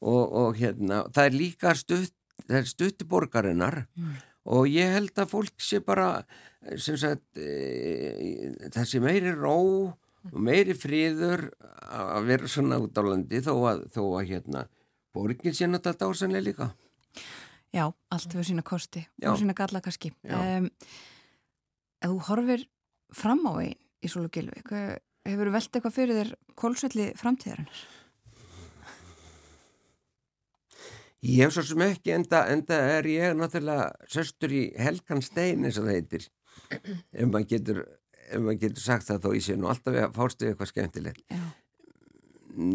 og, 0.03 0.23
og 0.27 0.59
hérna 0.59 1.03
það 1.13 1.29
er 1.29 1.37
líka 1.39 1.73
stutt 1.79 2.15
það 2.43 2.59
er 2.59 2.69
stutti 2.69 3.07
borgarinnar 3.07 3.83
og 4.43 4.67
ég 4.67 4.91
held 4.97 5.19
að 5.21 5.31
fólk 5.31 5.63
sé 5.63 5.79
bara 5.85 6.25
sem 6.79 6.97
sagt 6.99 7.39
e, 7.39 8.51
þessi 8.73 8.99
meiri 9.03 9.35
ró 9.37 9.57
og 10.31 10.39
meiri 10.39 10.75
friður 10.75 11.49
að 11.83 12.27
vera 12.31 12.49
svona 12.51 12.79
út 12.83 12.99
á 12.99 13.03
landi 13.05 13.39
þó 13.43 13.53
að, 13.69 13.85
þó 13.95 14.03
að 14.17 14.33
hérna 14.33 14.65
borgin 15.13 15.55
sé 15.55 15.69
náttúrulega 15.69 16.03
dásanlega 16.03 16.47
líka 16.49 16.69
Já, 17.73 17.87
allt 18.13 18.29
fyrir 18.29 18.45
sína 18.45 18.61
kosti 18.65 19.01
Já. 19.17 19.31
og 19.31 19.39
sína 19.41 19.55
galla 19.57 19.81
kannski. 19.81 20.11
Um, 20.29 20.67
þú 22.05 22.19
horfir 22.27 22.67
fram 23.17 23.41
á 23.49 23.53
einn 23.63 23.79
í 24.03 24.11
Sólu 24.11 24.29
Gilvik, 24.33 24.69
hefur 25.23 25.49
þú 25.49 25.55
velt 25.55 25.77
eitthvað 25.77 25.97
fyrir 25.97 26.19
þér 26.19 26.31
kólsvelli 26.59 27.09
framtíðarinnar? 27.19 27.83
Ég 31.23 31.45
hef 31.45 31.53
svo 31.55 31.63
sem 31.63 31.81
ekki, 31.85 32.11
enda, 32.17 32.43
enda 32.51 32.77
er 32.97 33.07
ég 33.07 33.35
náttúrulega 33.39 33.93
söstur 34.11 34.51
í 34.51 34.63
Helgan 34.75 35.23
Stein 35.23 35.63
eins 35.63 35.79
og 35.79 35.87
það 35.87 35.95
heitir 35.95 36.25
ef 36.73 37.29
maður 37.29 37.47
getur, 37.53 37.79
getur 38.59 38.83
sagt 38.83 39.07
það 39.07 39.23
þó 39.23 39.29
ég 39.37 39.45
sé 39.45 39.55
nú 39.55 39.69
alltaf 39.71 39.95
að 40.01 40.17
fástu 40.17 40.49
eitthvað 40.49 40.73
skemmtilegt 40.73 41.23
Já. 41.31 41.43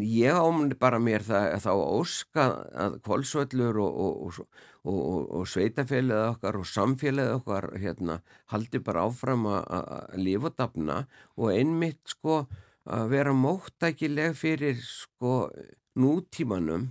Ég 0.03 0.35
ámuni 0.35 0.77
bara 0.79 0.99
mér 0.99 1.23
það, 1.27 1.53
þá 1.63 1.71
að 1.71 1.83
óska 1.99 2.45
að 2.85 2.97
kvolsvöllur 3.07 3.79
og, 3.83 3.99
og, 4.05 4.39
og, 4.83 5.01
og, 5.39 5.45
sveitafélagið 5.51 6.31
okkar 6.33 6.59
og 6.59 6.67
samfélagið 6.67 7.35
okkar 7.39 7.69
hérna, 7.79 8.21
haldi 8.53 8.81
bara 8.83 9.07
áfram 9.07 9.47
að- 9.47 10.17
lifa 10.19 10.51
og 10.51 10.57
dafna 10.59 10.99
og 11.37 11.53
einmitt 11.55 12.01
sko 12.11 12.47
að 12.89 13.11
vera 13.13 13.35
móttækileg 13.37 14.35
fyrir 14.35 14.81
sko 14.83 15.51
nútímanum. 15.99 16.89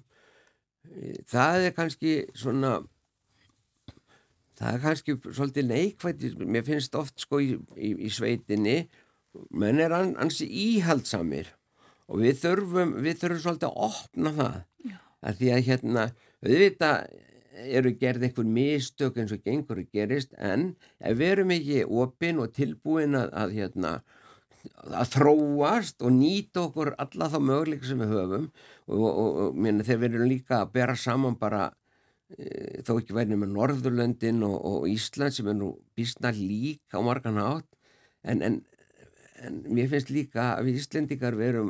Það 1.27 1.67
er 1.67 1.75
kannski 1.75 2.13
svona 2.33 2.77
það 4.57 4.73
er 4.73 4.81
kannski 4.81 5.17
svolítið 5.27 5.67
neikvægt 5.67 6.39
mér 6.39 6.63
finnst 6.65 6.95
oft 6.95 7.19
sko 7.19 7.41
í, 7.43 7.57
í, 7.75 7.93
í 8.07 8.09
sveitinni. 8.09 8.87
Menn 9.51 9.79
er 9.83 9.91
an, 9.93 10.15
ansi 10.17 10.47
íhaldsamir 10.47 11.56
og 12.07 12.23
við 12.23 12.41
þurfum 12.43 12.93
við 13.03 13.21
þurfum 13.21 13.43
svolítið 13.43 13.69
að 13.69 13.87
opna 13.87 14.33
það. 14.39 14.59
Að 15.27 15.39
því 15.39 15.49
að 15.53 15.65
hérna 15.67 16.03
auðvitað 16.45 17.07
eru 17.57 17.93
gerð 17.97 18.27
einhver 18.27 18.45
mistök 18.57 19.17
eins 19.17 19.33
og 19.33 19.41
gengur 19.45 19.81
og 19.81 19.89
gerist 19.93 20.35
en 20.37 20.69
ef 20.99 21.17
við 21.17 21.31
erum 21.33 21.53
ekki 21.55 21.81
opin 22.03 22.41
og 22.43 22.53
tilbúin 22.55 23.17
að, 23.17 23.31
að 23.33 23.55
hérna 23.57 23.93
að 24.67 25.11
þróast 25.15 26.03
og 26.03 26.13
nýta 26.13 26.65
okkur 26.67 26.93
alla 26.99 27.29
þá 27.31 27.37
möguleika 27.39 27.87
sem 27.87 28.01
við 28.03 28.13
höfum 28.13 28.47
og, 28.47 29.03
og, 29.07 29.27
og 29.47 29.57
minna, 29.57 29.85
þegar 29.85 30.01
við 30.03 30.17
erum 30.17 30.31
líka 30.31 30.61
að 30.61 30.73
bera 30.75 30.95
saman 30.99 31.37
bara 31.39 31.69
e, 32.35 32.83
þó 32.85 32.97
ekki 32.97 33.15
væri 33.17 33.39
með 33.39 33.53
Norðurlöndin 33.55 34.43
og, 34.47 34.57
og 34.57 34.87
Ísland 34.91 35.35
sem 35.35 35.49
er 35.49 35.57
nú 35.57 35.73
býstna 35.97 36.33
lík 36.35 36.83
á 36.93 36.99
margan 37.05 37.39
átt 37.41 37.69
en, 38.27 38.43
en, 38.43 38.61
en 39.41 39.61
mér 39.71 39.89
finnst 39.93 40.11
líka 40.13 40.53
að 40.55 40.69
við 40.69 40.81
Íslendingar 40.83 41.39
við 41.39 41.61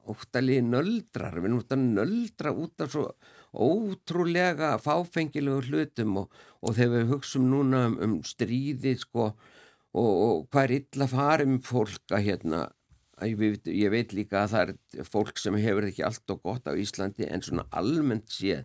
erum 0.00 0.16
óttalegi 0.16 0.64
nöldrar. 0.66 1.38
Við 1.38 1.50
erum 1.50 1.60
óttalegi 1.60 1.94
nöldra 2.00 2.54
út 2.56 2.84
af 2.84 2.92
svo 2.94 3.06
ótrúlega 3.50 4.76
fáfengilegu 4.78 5.62
hlutum 5.66 6.20
og, 6.22 6.42
og 6.62 6.76
þegar 6.76 6.92
við 7.00 7.14
hugsum 7.14 7.48
núna 7.50 7.86
um, 7.88 7.96
um 8.04 8.12
stríði 8.22 8.94
sko 9.00 9.30
og, 9.30 10.10
og 10.10 10.44
hvað 10.52 10.64
er 10.68 10.76
illa 10.76 11.08
farið 11.10 11.50
með 11.56 11.66
fólk 11.66 12.14
að 12.14 12.26
hérna 12.28 12.60
að 13.20 13.32
ég, 13.32 13.40
veit, 13.40 13.68
ég 13.74 13.92
veit 13.92 14.14
líka 14.16 14.44
að 14.44 14.54
það 14.54 14.72
er 15.02 15.10
fólk 15.10 15.42
sem 15.42 15.58
hefur 15.60 15.88
ekki 15.90 16.06
allt 16.06 16.32
og 16.32 16.42
gott 16.46 16.70
á 16.70 16.78
Íslandi 16.78 17.26
en 17.28 17.44
svona 17.44 17.66
almennt 17.76 18.30
séð 18.32 18.64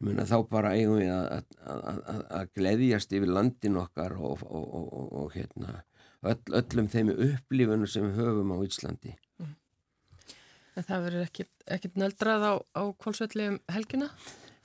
meina 0.00 0.24
þá 0.24 0.38
bara 0.48 0.74
eigum 0.74 0.96
við 0.96 1.12
að, 1.12 1.26
að, 1.60 1.80
að, 1.92 2.02
að, 2.14 2.20
að 2.40 2.52
gleðjast 2.56 3.16
yfir 3.18 3.34
landin 3.36 3.80
okkar 3.82 4.16
og, 4.16 4.46
og, 4.48 4.68
og, 4.80 5.10
og 5.20 5.34
hérna 5.36 5.82
öll, 6.24 6.40
öllum 6.62 6.88
þeim 6.88 7.12
upplifunum 7.14 7.90
sem 7.90 8.08
við 8.08 8.22
höfum 8.24 8.56
á 8.56 8.58
Íslandi 8.64 9.18
En 10.80 10.86
það 10.88 11.02
verður 11.04 11.26
ekkit 11.76 11.98
nöldrað 12.00 12.46
á, 12.48 12.52
á 12.80 12.82
kválsvelli 12.96 13.50
um 13.52 13.58
helgina? 13.68 14.06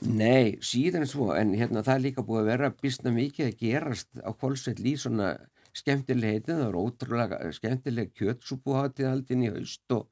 Nei, 0.08 0.56
síðan 0.64 1.04
svo, 1.08 1.34
en 1.36 1.52
hérna 1.56 1.84
það 1.84 1.98
er 1.98 2.04
líka 2.06 2.24
búið 2.24 2.42
að 2.42 2.50
vera 2.54 2.70
býstna 2.80 3.12
mikið 3.16 3.50
að 3.50 3.58
gerast 3.60 4.10
á 4.24 4.32
kválsveld 4.32 4.88
í 4.88 4.94
svona 5.00 5.34
skemmtileg 5.76 6.38
heitin, 6.38 6.62
það 6.62 6.70
er 6.70 6.78
ótrúlega 6.80 7.40
skemmtileg 7.58 8.14
kjötsúbúhátið 8.16 9.10
haldin 9.10 9.44
í 9.44 9.52
haust 9.52 9.96
og, 9.96 10.06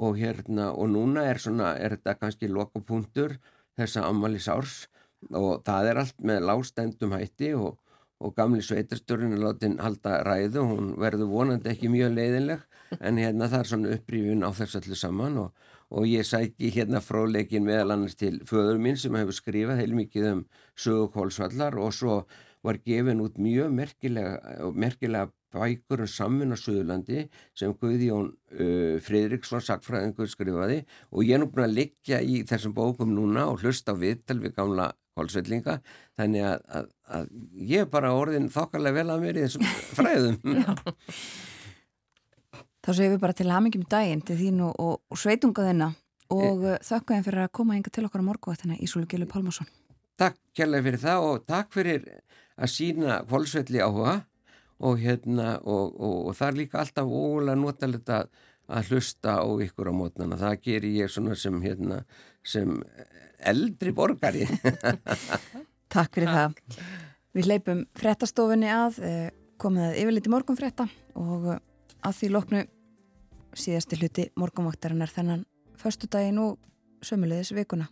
og 0.00 0.16
hérna 0.20 0.70
og 0.72 0.88
núna 0.94 1.26
er 1.28 1.40
svona, 1.44 1.74
er 1.76 1.98
þetta 1.98 2.16
kannski 2.22 2.48
lokapunktur 2.48 3.36
þessa 3.76 4.06
ammali 4.08 4.40
sárs 4.40 4.86
og 5.28 5.60
það 5.66 5.90
er 5.90 6.02
allt 6.04 6.24
með 6.24 6.46
lástendum 6.48 7.16
hætti 7.16 7.52
og, 7.56 7.76
og 8.20 8.36
gamli 8.36 8.64
sveitasturinn 8.64 9.36
er 9.36 9.44
látin 9.44 9.76
halda 9.80 10.22
ræðu, 10.24 10.64
hún 10.72 10.94
verður 11.00 11.32
vonandi 11.34 11.74
ekki 11.74 11.92
mjög 11.92 12.16
leiðinleg 12.16 12.64
en 12.98 13.20
hérna 13.20 13.48
það 13.50 13.60
er 13.60 13.70
svona 13.70 13.96
upprífun 13.96 14.46
á 14.46 14.50
þess 14.56 14.78
allir 14.80 15.00
saman 15.00 15.40
og, 15.44 15.66
og 15.94 16.06
ég 16.10 16.26
sæki 16.26 16.72
hérna 16.74 17.02
fróleikin 17.04 17.66
meðal 17.66 17.96
annars 17.96 18.18
til 18.18 18.38
föður 18.48 18.80
minn 18.82 18.98
sem 19.00 19.16
hefur 19.18 19.36
skrifað 19.36 19.82
heilmikið 19.82 20.30
um 20.34 20.46
sögukólsvallar 20.78 21.78
og 21.80 21.92
svo 21.94 22.22
var 22.66 22.80
gefin 22.84 23.22
út 23.24 23.38
mjög 23.40 23.70
merkilega, 23.72 24.40
merkilega 24.76 25.30
bækur 25.50 26.04
um 26.04 26.10
samvinn 26.10 26.54
á 26.54 26.58
Suðurlandi 26.60 27.24
sem 27.56 27.72
Guðjón 27.74 28.28
uh, 28.30 28.96
Fridriksson 29.02 29.64
sakfræðingur 29.64 30.28
skrifaði. 30.30 30.82
Og 31.10 31.26
ég 31.26 31.38
er 31.38 31.42
nú 31.42 31.48
búin 31.50 31.66
að 31.66 31.78
liggja 31.78 32.20
í 32.22 32.42
þessum 32.46 32.76
bókum 32.76 33.14
núna 33.16 33.48
og 33.50 33.64
hlusta 33.64 33.96
á 33.96 33.98
viðtal 33.98 34.38
við 34.44 34.54
gamla 34.58 34.90
kólsvellinga 35.18 35.80
þannig 36.18 36.46
að, 36.46 36.66
að, 36.78 36.90
að 37.16 37.30
ég 37.72 37.84
er 37.84 37.92
bara 37.92 38.14
orðin 38.16 38.50
þokkarlega 38.52 39.00
vel 39.00 39.14
að 39.14 39.24
mér 39.24 39.40
í 39.40 39.46
þessum 39.46 39.66
fræðum 39.98 40.60
Þá 42.80 42.90
segjum 42.94 43.14
við 43.14 43.22
bara 43.22 43.36
til 43.36 43.50
hamingjum 43.50 43.84
daginn 43.90 44.22
til 44.24 44.38
þín 44.38 44.62
og, 44.64 44.72
og, 44.80 45.00
og 45.12 45.20
sveitunga 45.20 45.66
þinna 45.66 45.90
og 46.32 46.64
e... 46.64 46.78
þakka 46.86 47.16
þeim 47.16 47.26
fyrir 47.26 47.44
að 47.44 47.52
koma 47.58 47.76
hinga 47.76 47.92
til 47.92 48.06
okkar 48.06 48.24
á 48.24 48.28
morguvættina 48.30 48.78
Ísólu 48.80 49.08
Gilu 49.10 49.28
Pálmarsson. 49.28 49.68
Takk 50.20 50.38
kærlega 50.56 50.86
fyrir 50.86 51.02
það 51.02 51.26
og 51.26 51.44
takk 51.48 51.72
fyrir 51.74 52.06
að 52.60 52.72
sína 52.72 53.20
kólsvelli 53.28 53.82
áhuga 53.84 54.20
og 54.80 55.00
hérna 55.00 55.58
og, 55.60 56.32
það 56.36 56.46
er 56.48 56.58
líka 56.58 56.80
alltaf 56.80 57.08
ógulega 57.08 57.60
notalegt 57.60 58.12
að, 58.16 58.30
að 58.68 58.92
hlusta 58.92 59.36
á 59.44 59.48
ykkur 59.66 59.92
á 59.92 59.94
mótnana. 59.96 60.40
Það 60.40 60.60
gerir 60.64 60.96
ég 61.02 61.12
svona 61.12 61.36
sem 61.36 61.60
hérna 61.60 62.02
sem 62.40 62.78
eldri 63.52 63.92
borgari. 63.96 64.46
Takk 65.94 66.16
fyrir 66.16 66.32
það. 66.32 66.60
Við 67.36 67.50
leipum 67.50 67.84
frettastofunni 67.98 68.70
að, 68.72 69.00
eh, 69.04 69.26
komið 69.60 69.90
að 69.90 69.98
yfirliti 70.00 70.32
morgun 70.32 70.58
fretta 70.58 70.88
og 71.20 71.52
að 72.06 72.18
því 72.18 72.32
loknu 72.34 72.64
síðasti 73.56 73.98
hluti 74.00 74.26
morgunvaktarinnar 74.38 75.10
þennan 75.12 75.46
förstu 75.80 76.10
daginn 76.10 76.38
og 76.42 76.58
sömulegðis 77.04 77.54
vikuna. 77.56 77.88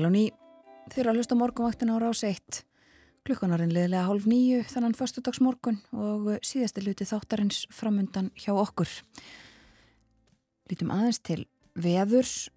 Sæl 0.00 0.06
og 0.08 0.14
ný, 0.14 0.30
þeirra 0.94 1.12
að 1.12 1.18
hlusta 1.18 1.36
morgunvaktin 1.36 1.90
ára 1.92 2.08
á 2.08 2.16
seitt. 2.16 2.62
Klukkanarinn 3.28 3.68
liðlega 3.68 4.06
hálf 4.06 4.24
nýju 4.24 4.62
þannan 4.70 4.94
förstudagsmorgun 4.96 5.76
og 5.92 6.28
síðasti 6.40 6.80
luti 6.86 7.04
þáttarins 7.04 7.66
framundan 7.68 8.30
hjá 8.32 8.54
okkur. 8.56 8.88
Lítum 10.72 10.88
aðeins 10.94 11.20
til 11.20 11.42
veðurs. 11.76 12.48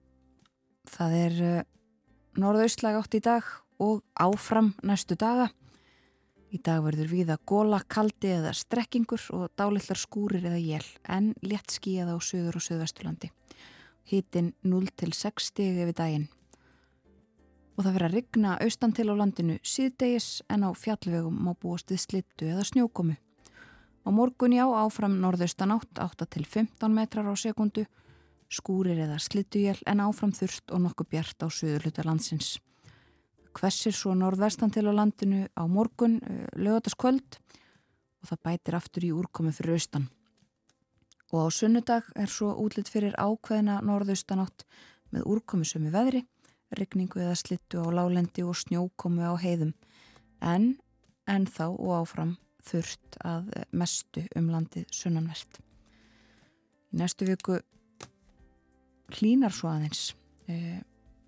Það 0.88 1.16
er 1.18 1.36
uh, 1.44 1.66
norðaustlæg 2.40 3.00
átt 3.02 3.18
í 3.20 3.22
dag 3.26 3.50
og 3.84 4.00
áfram 4.16 4.70
næstu 4.80 5.18
daga. 5.20 5.50
Í 6.48 6.62
dag 6.64 6.80
verður 6.86 7.12
viða 7.12 7.38
góla, 7.44 7.82
kaldi 7.84 8.32
eða 8.38 8.54
strekkingur 8.56 9.26
og 9.36 9.52
dálitlar 9.60 10.00
skúrir 10.00 10.48
eða 10.48 10.62
jél 10.64 10.88
en 11.12 11.34
létt 11.44 11.76
skíða 11.76 12.16
á 12.16 12.24
söður 12.24 12.62
og 12.62 12.66
söðvestulandi. 12.70 13.34
Hittin 14.08 14.54
0 14.64 14.88
til 14.96 15.12
6 15.12 15.52
stegi 15.52 15.84
yfir 15.84 16.00
daginn. 16.00 16.30
Og 17.74 17.82
það 17.82 17.94
verður 17.94 18.08
að 18.08 18.16
rigna 18.18 18.58
austan 18.62 18.94
til 18.94 19.08
á 19.10 19.16
landinu 19.18 19.58
síðdegis 19.66 20.44
en 20.50 20.66
á 20.66 20.70
fjallvegum 20.78 21.40
má 21.46 21.54
búast 21.58 21.90
við 21.90 22.04
slittu 22.06 22.50
eða 22.52 22.68
snjókomu. 22.70 23.16
Á 24.04 24.10
morgun 24.12 24.54
já 24.54 24.66
áfram 24.68 25.16
norðaustan 25.22 25.74
átt 25.74 26.00
8 26.00 26.28
til 26.28 26.46
15 26.46 26.94
metrar 26.94 27.26
á 27.26 27.34
sekundu, 27.34 27.88
skúrir 28.50 29.00
eða 29.00 29.18
slittuél 29.18 29.80
en 29.88 30.04
áfram 30.04 30.36
þurft 30.36 30.70
og 30.70 30.86
nokkuð 30.86 31.10
bjart 31.10 31.46
á 31.46 31.48
söður 31.50 31.88
hluta 31.88 32.06
landsins 32.06 32.60
hversir 33.54 33.94
svo 33.96 34.14
norðvestan 34.18 34.74
til 34.74 34.88
á 34.90 34.94
landinu 34.94 35.48
á 35.54 35.64
morgun, 35.70 36.20
eh, 36.22 36.48
lögataskvöld 36.58 37.38
og 38.22 38.30
það 38.30 38.44
bætir 38.46 38.76
aftur 38.76 39.04
í 39.04 39.14
úrkomi 39.14 39.54
fyrir 39.54 39.78
austan. 39.78 40.10
Og 41.32 41.48
á 41.48 41.48
sunnudag 41.50 42.04
er 42.16 42.28
svo 42.28 42.54
útlitt 42.56 42.90
fyrir 42.90 43.14
ákveðina 43.18 43.82
norðaustanátt 43.82 44.66
með 45.12 45.26
úrkomi 45.26 45.66
sömu 45.66 45.92
veðri, 45.92 46.26
regningu 46.80 47.22
eða 47.22 47.36
slittu 47.40 47.84
á 47.84 47.88
lálendi 47.94 48.46
og 48.46 48.58
snjókomi 48.58 49.26
á 49.26 49.34
heiðum, 49.40 49.74
en, 50.42 50.74
en 51.28 51.46
þá 51.48 51.66
og 51.72 51.94
áfram 52.02 52.36
þurft 52.64 53.20
að 53.24 53.52
mestu 53.72 54.24
um 54.40 54.50
landið 54.54 54.88
sunnanvert. 54.96 55.60
Í 56.94 57.02
næstu 57.02 57.28
viku 57.28 57.60
hlínar 59.14 59.54
svo 59.54 59.70
aðeins, 59.74 60.14
e, 60.48 60.82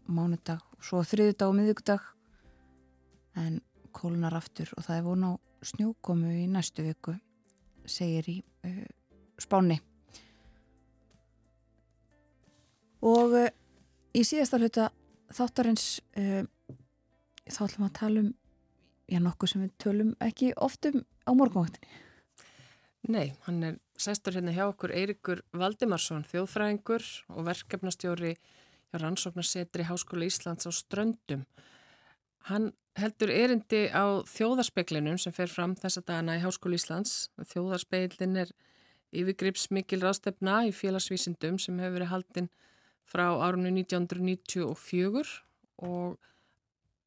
mánudag, 0.07 0.63
svo 0.79 1.03
þriðudag 1.03 1.49
og 1.49 1.57
miðugdag 1.59 2.11
en 3.35 3.59
kólunar 3.95 4.35
aftur 4.37 4.71
og 4.77 4.85
það 4.85 4.97
er 4.97 5.05
von 5.05 5.27
á 5.27 5.31
snjókomu 5.65 6.31
í 6.35 6.45
næstu 6.51 6.85
viku 6.85 7.15
segir 7.89 8.27
í 8.29 8.35
uh, 8.65 8.85
spáni 9.41 9.77
og 13.05 13.35
uh, 13.37 13.49
í 14.15 14.23
síðasta 14.25 14.59
hluta 14.61 14.89
þáttarins 15.33 15.85
uh, 16.19 16.43
þá 17.49 17.61
ætlum 17.67 17.87
að 17.87 17.95
tala 17.99 18.25
um 18.25 18.33
já 19.11 19.21
nokkuð 19.21 19.51
sem 19.51 19.63
við 19.65 19.73
tölum 19.81 20.11
ekki 20.25 20.51
oftum 20.57 21.03
á 21.25 21.31
morgunvaktinni 21.37 22.03
Nei, 23.05 23.35
hann 23.45 23.61
er 23.61 23.75
sestur 24.01 24.33
hérna 24.33 24.53
hjá 24.55 24.63
okkur 24.65 24.89
Eirikur 24.89 25.43
Valdimarsson, 25.53 26.25
þjóðfræðingur 26.25 27.03
og 27.35 27.45
verkefnastjóri 27.45 28.31
hjá 28.33 28.97
rannsóknarsetri 28.97 29.85
Háskóla 29.85 30.25
Íslands 30.25 30.65
á 30.65 30.71
Ströndum 30.73 31.45
Hann 32.49 32.73
heldur 32.99 33.31
erindi 33.33 33.87
á 33.89 34.21
þjóðarspeklinum 34.29 35.17
sem 35.21 35.33
fer 35.33 35.49
fram 35.49 35.73
þessa 35.79 36.03
dagana 36.05 36.37
í 36.37 36.43
Háskóli 36.43 36.77
Íslands. 36.77 37.31
Þjóðarspeilin 37.41 38.37
er 38.43 38.51
yfirgrips 39.15 39.71
mikil 39.73 40.03
rástefna 40.03 40.59
í 40.67 40.73
félagsvísindum 40.75 41.57
sem 41.61 41.79
hefur 41.81 41.97
verið 41.97 42.11
haldinn 42.11 42.49
frá 43.05 43.27
árunni 43.45 43.71
1994 43.85 45.35
og 45.85 46.17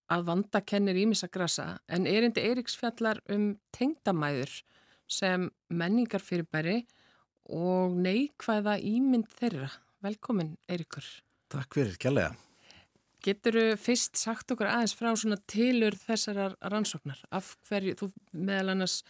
að 0.09 0.25
vanda 0.29 0.63
kennir 0.65 0.97
ímissa 0.97 1.29
grasa. 1.33 1.79
En 1.89 2.07
erindi 2.09 2.45
Eiriks 2.45 2.77
fjallar 2.79 3.21
um 3.33 3.51
tengdamæður 3.77 4.63
sem 5.09 5.49
menningar 5.69 6.25
fyrirbæri 6.25 6.83
og 7.49 7.97
neikvæða 7.97 8.79
ímynd 8.85 9.29
þeirra. 9.39 9.71
Velkomin 10.05 10.57
Eirikur. 10.69 11.05
Takk 11.53 11.75
fyrir, 11.75 11.97
kjærlega. 12.01 12.35
Getur 13.25 13.57
þú 13.57 13.79
fyrst 13.83 14.19
sagt 14.21 14.53
okkur 14.55 14.69
aðeins 14.71 14.95
frá 14.95 15.11
svona 15.11 15.41
tilur 15.51 15.97
þessar 15.99 16.55
rannsóknar? 16.71 17.19
Af 17.35 17.57
hverju, 17.67 17.97
þú 17.99 18.11
meðal 18.33 18.77
annars 18.77 19.01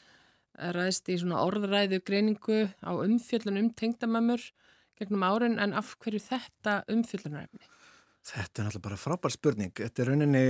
ræðist 0.58 1.10
í 1.12 1.18
svona 1.20 1.42
orðræðu 1.44 2.00
greiningu 2.06 2.62
á 2.82 2.90
umfjöllun 2.94 3.60
um 3.60 3.68
tengdamömmur 3.76 4.48
gegnum 4.98 5.26
árin 5.26 5.58
en 5.62 5.74
af 5.78 5.94
hverju 6.02 6.20
þetta 6.26 6.82
umfjöllunarefni? 6.92 7.70
Þetta 8.28 8.60
er 8.60 8.66
náttúrulega 8.66 8.84
bara 8.84 9.00
frábær 9.00 9.32
spurning. 9.32 9.72
Þetta 9.78 10.02
er 10.02 10.10
rauninni, 10.10 10.44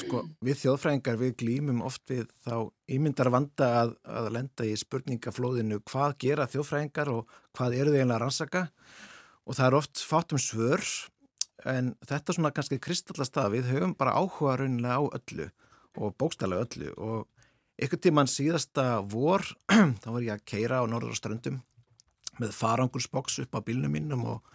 sko, 0.00 0.22
við 0.46 0.60
þjóðfræðingar 0.62 1.18
við 1.20 1.34
glýmum 1.42 1.82
oft 1.84 2.02
við 2.08 2.30
þá 2.46 2.70
ímyndar 2.96 3.32
vanda 3.34 3.70
að, 3.82 3.94
að 4.08 4.28
lenda 4.38 4.68
í 4.68 4.76
spurningaflóðinu 4.80 5.80
hvað 5.90 6.16
gera 6.24 6.48
þjóðfræðingar 6.52 7.12
og 7.12 7.38
hvað 7.56 7.76
eru 7.80 7.92
þau 7.92 7.98
eiginlega 7.98 8.16
að 8.16 8.22
rannsaka 8.24 8.66
og 9.44 9.58
það 9.58 9.66
er 9.66 9.78
oft 9.80 10.04
fátum 10.06 10.40
svör 10.40 10.86
en 11.68 11.94
þetta 12.06 12.32
er 12.32 12.38
svona 12.38 12.52
kannski 12.56 12.80
kristallast 12.82 13.36
að 13.40 13.56
við 13.58 13.72
höfum 13.74 13.96
bara 13.98 14.16
áhuga 14.16 14.56
rauninlega 14.60 15.00
á 15.00 15.04
öllu 15.18 15.48
og 16.00 16.14
bókstæla 16.20 16.60
öllu 16.62 16.92
og 16.96 17.26
ykkur 17.80 18.00
tíman 18.06 18.30
síðasta 18.30 19.00
vor 19.04 19.44
þá 20.02 20.08
var 20.08 20.24
ég 20.24 20.36
að 20.36 20.46
keira 20.48 20.80
á 20.80 20.84
norður 20.88 21.16
og 21.16 21.20
ströndum 21.20 21.60
með 22.40 22.56
farangursboks 22.56 23.38
upp 23.44 23.56
á 23.56 23.60
bílnum 23.64 23.92
mínum 23.94 24.26
og 24.34 24.50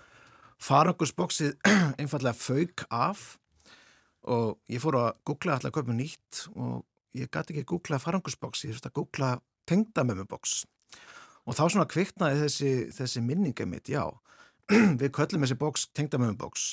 farangursboksið 0.64 1.56
einfallega 2.02 2.36
fauk 2.38 2.86
af 2.90 3.36
og 4.26 4.58
ég 4.72 4.82
fór 4.82 4.98
að 5.00 5.10
googla 5.28 5.58
alltaf 5.58 5.76
köpum 5.76 5.98
nýtt 6.00 6.46
og 6.56 6.86
ég 7.16 7.30
gæti 7.30 7.54
ekki 7.54 7.66
að 7.66 7.72
googla 7.74 8.02
farangursboks, 8.02 8.66
ég 8.66 8.74
þurfti 8.74 8.92
að 8.92 8.98
googla 9.00 9.34
tengdamömmuboks 9.70 10.56
og 11.46 11.58
þá 11.58 11.64
svona 11.68 11.90
kviknaði 11.90 12.42
þessi, 12.42 12.72
þessi 12.96 13.22
minninga 13.22 13.68
mitt, 13.70 13.92
já. 13.92 14.08
Við 15.00 15.12
köllum 15.14 15.46
þessi 15.46 15.60
boks 15.62 15.90
tengdamömmuboks 15.94 16.72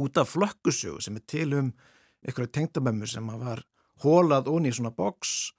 út 0.00 0.18
af 0.18 0.32
flökkusögu 0.32 1.02
sem 1.04 1.18
er 1.20 1.26
til 1.28 1.50
um 1.58 1.74
einhverju 2.24 2.50
tengdamömmu 2.56 3.06
sem 3.10 3.28
var 3.42 3.62
hólað 4.02 4.48
onni 4.50 4.72
í 4.72 4.76
svona 4.76 4.94
boks 4.94 5.52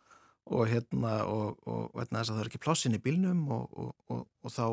og 0.46 0.68
hérna 0.70 1.24
og, 1.26 1.58
og, 1.66 1.90
og 1.94 2.02
hérna 2.04 2.22
þess 2.22 2.32
að 2.32 2.38
það 2.38 2.44
er 2.44 2.52
ekki 2.52 2.64
plássin 2.66 2.98
í 2.98 3.02
bílnum 3.02 3.44
og, 3.56 3.96
og 4.14 4.54
þá 4.54 4.66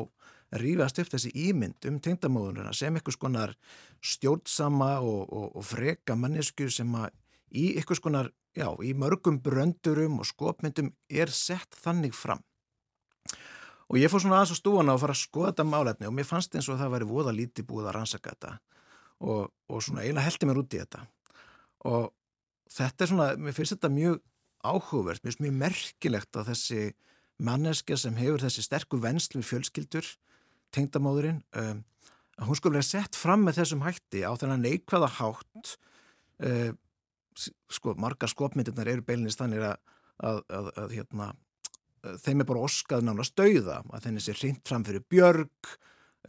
rífast 0.61 0.99
upp 1.01 1.09
þessi 1.09 1.31
ímynd 1.49 1.87
um 1.89 1.97
tengdamóðununa 2.03 2.73
sem 2.77 2.93
einhvers 2.93 3.17
konar 3.17 3.55
stjórnsama 4.05 4.95
og 5.01 5.61
freka 5.65 6.17
mannesku 6.19 6.69
sem 6.69 6.93
að 6.99 7.09
í 7.53 7.73
einhvers 7.77 8.01
konar, 8.03 8.31
já, 8.57 8.67
í 8.81 8.93
mörgum 8.97 9.39
bröndurum 9.41 10.19
og 10.21 10.29
skopmyndum 10.29 10.91
er 11.09 11.31
sett 11.33 11.77
þannig 11.77 12.15
fram. 12.17 12.41
Og 13.91 13.99
ég 13.99 14.09
fór 14.09 14.23
svona 14.23 14.39
aðeins 14.39 14.57
á 14.57 14.61
stúana 14.61 14.95
og 14.95 15.01
fara 15.03 15.13
að 15.13 15.21
skoða 15.21 15.51
þetta 15.51 15.65
málefni 15.69 16.09
og 16.09 16.15
mér 16.17 16.27
fannst 16.27 16.55
eins 16.57 16.69
og 16.71 16.79
það 16.79 16.93
væri 16.95 17.09
voða 17.09 17.33
lítið 17.35 17.67
búið 17.69 17.89
að 17.89 17.97
rannsaka 17.97 18.33
þetta 18.33 18.53
og, 19.21 19.51
og 19.69 19.83
svona 19.83 20.05
eiginlega 20.05 20.25
heldi 20.25 20.49
mér 20.49 20.61
út 20.63 20.73
í 20.73 20.81
þetta 20.81 21.03
og 21.91 22.07
þetta 22.73 23.05
er 23.05 23.11
svona, 23.11 23.27
mér 23.37 23.57
finnst 23.57 23.75
þetta 23.75 23.91
mjög 23.93 24.21
mér 24.63 25.19
finnst 25.21 25.41
mjög 25.43 25.57
merkilegt 25.59 26.37
að 26.39 26.53
þessi 26.53 26.83
manneska 27.43 27.97
sem 27.97 28.15
hefur 28.15 28.43
þessi 28.43 28.63
sterku 28.63 28.99
vennslu 29.01 29.43
fjölskyldur 29.43 30.07
tengdamóðurinn 30.73 31.41
um, 31.59 31.83
að 32.39 32.49
hún 32.49 32.57
skulle 32.57 32.79
vera 32.79 32.87
sett 32.87 33.17
fram 33.17 33.43
með 33.45 33.61
þessum 33.61 33.83
hætti 33.85 34.23
á 34.25 34.31
þennan 34.39 34.63
neikvæða 34.65 35.09
hátt 35.19 35.73
um, 36.39 36.77
sko, 37.69 37.95
margar 37.97 38.31
skopmyndirnar 38.31 38.91
eru 38.93 39.05
beilinist 39.05 39.41
þannig 39.41 39.65
að, 39.67 39.77
að, 40.23 40.41
að, 40.49 40.69
að 40.77 40.95
hérna, 40.97 41.29
þeim 42.23 42.43
er 42.43 42.49
bara 42.49 42.65
oskað 42.67 43.07
nána 43.07 43.25
stauða 43.27 43.81
að 43.89 44.05
þenni 44.07 44.23
sé 44.23 44.37
hreint 44.37 44.63
fram 44.69 44.85
fyrir 44.87 45.05
björg 45.09 45.73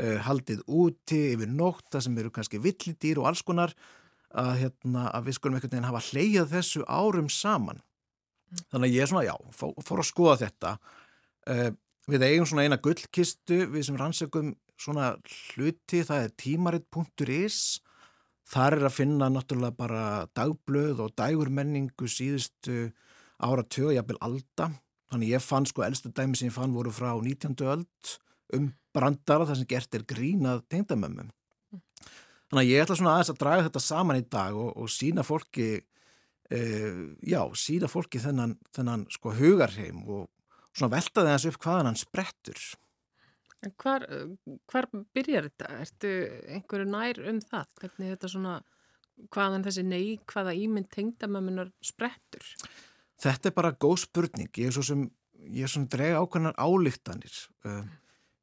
uh, 0.00 0.18
haldið 0.26 0.64
úti 0.66 1.20
yfir 1.34 1.52
nótt 1.52 1.86
það 1.92 2.06
sem 2.08 2.22
eru 2.22 2.32
kannski 2.34 2.62
villidýr 2.64 3.20
og 3.22 3.30
alls 3.30 3.44
konar 3.46 3.74
að, 4.34 4.54
hérna, 4.64 5.08
við 5.24 5.38
skulum 5.38 5.58
einhvern 5.58 5.76
veginn 5.76 5.90
hafa 5.90 6.06
hleyjað 6.10 6.54
þessu 6.56 6.86
árum 6.90 7.28
saman. 7.30 7.82
Þannig 8.72 8.88
að 8.88 8.94
ég 8.94 9.04
er 9.04 9.10
svona, 9.10 9.24
já, 9.26 9.34
fór, 9.56 9.72
fór 9.86 10.02
að 10.02 10.10
skoða 10.10 10.36
þetta 10.44 10.74
uh, 11.54 11.70
við 12.10 12.26
eigum 12.28 12.48
svona 12.48 12.66
eina 12.66 12.80
gullkistu 12.84 13.64
við 13.72 13.88
sem 13.88 13.98
rannsökum 13.98 14.54
svona 14.80 15.14
hluti, 15.54 16.02
það 16.04 16.26
er 16.26 16.32
tímaritt.is 16.42 17.58
þar 18.50 18.78
er 18.78 18.88
að 18.88 18.96
finna 18.98 19.30
náttúrulega 19.32 19.78
bara 19.78 20.04
dagblöð 20.36 21.04
og 21.06 21.14
dægurmenningu 21.16 22.08
síðustu 22.10 22.90
ára 23.40 23.64
tög, 23.64 23.94
jafnvel 23.94 24.20
alda 24.24 24.70
þannig 25.12 25.32
ég 25.36 25.44
fann 25.44 25.66
sko, 25.68 25.84
elstu 25.86 26.10
dæmi 26.12 26.36
sem 26.38 26.50
ég 26.50 26.56
fann 26.56 26.74
voru 26.74 26.92
frá 26.94 27.12
19. 27.14 27.56
öld 27.70 28.14
um 28.54 28.68
brandara 28.94 29.46
þar 29.48 29.58
sem 29.60 29.70
gert 29.70 29.96
er 29.96 30.04
grínað 30.06 30.62
tengdamömmum. 30.70 31.30
Þannig 32.50 32.60
að 32.60 32.70
ég 32.70 32.84
ætla 32.84 32.96
svona 32.98 33.14
aðeins 33.16 33.32
að 33.32 33.40
draga 33.40 33.66
þetta 33.66 33.82
saman 33.82 34.20
í 34.20 34.26
dag 34.30 34.58
og, 34.58 34.70
og 34.78 34.90
sína 34.92 35.24
fólki, 35.26 35.68
e, 36.50 36.60
já, 37.24 37.40
sína 37.56 37.88
fólki 37.90 38.20
þennan, 38.22 38.56
þennan 38.74 39.06
sko 39.12 39.34
hugarheim 39.36 40.02
og 40.04 40.28
svona 40.74 40.96
velta 40.96 41.24
þess 41.26 41.50
upp 41.50 41.60
hvaðan 41.62 41.90
hann 41.90 42.00
sprettur. 42.00 42.62
En 43.64 43.72
hvar, 43.80 44.04
hvar 44.68 44.88
byrjar 45.16 45.48
þetta? 45.48 45.70
Ertu 45.80 46.14
einhverju 46.52 46.88
nær 46.90 47.20
um 47.30 47.40
það? 47.40 47.68
Hvernig 47.80 48.14
þetta 48.14 48.32
svona 48.34 48.56
hvaðan 49.32 49.64
þessi 49.64 49.84
neikvæða 49.88 50.56
ímynd 50.58 50.90
tengdamömmunar 50.92 51.70
sprettur? 51.84 52.44
Þetta 53.22 53.50
er 53.50 53.56
bara 53.56 53.72
góð 53.72 54.02
spurning. 54.04 54.50
Ég 54.58 54.68
er 54.68 54.76
svo 54.76 54.84
sem, 54.84 55.06
ég 55.46 55.64
er 55.64 55.72
svona 55.72 55.88
drega 55.92 56.20
ákveðnar 56.20 56.58
álíktanir. 56.60 57.38
Uh, 57.64 57.86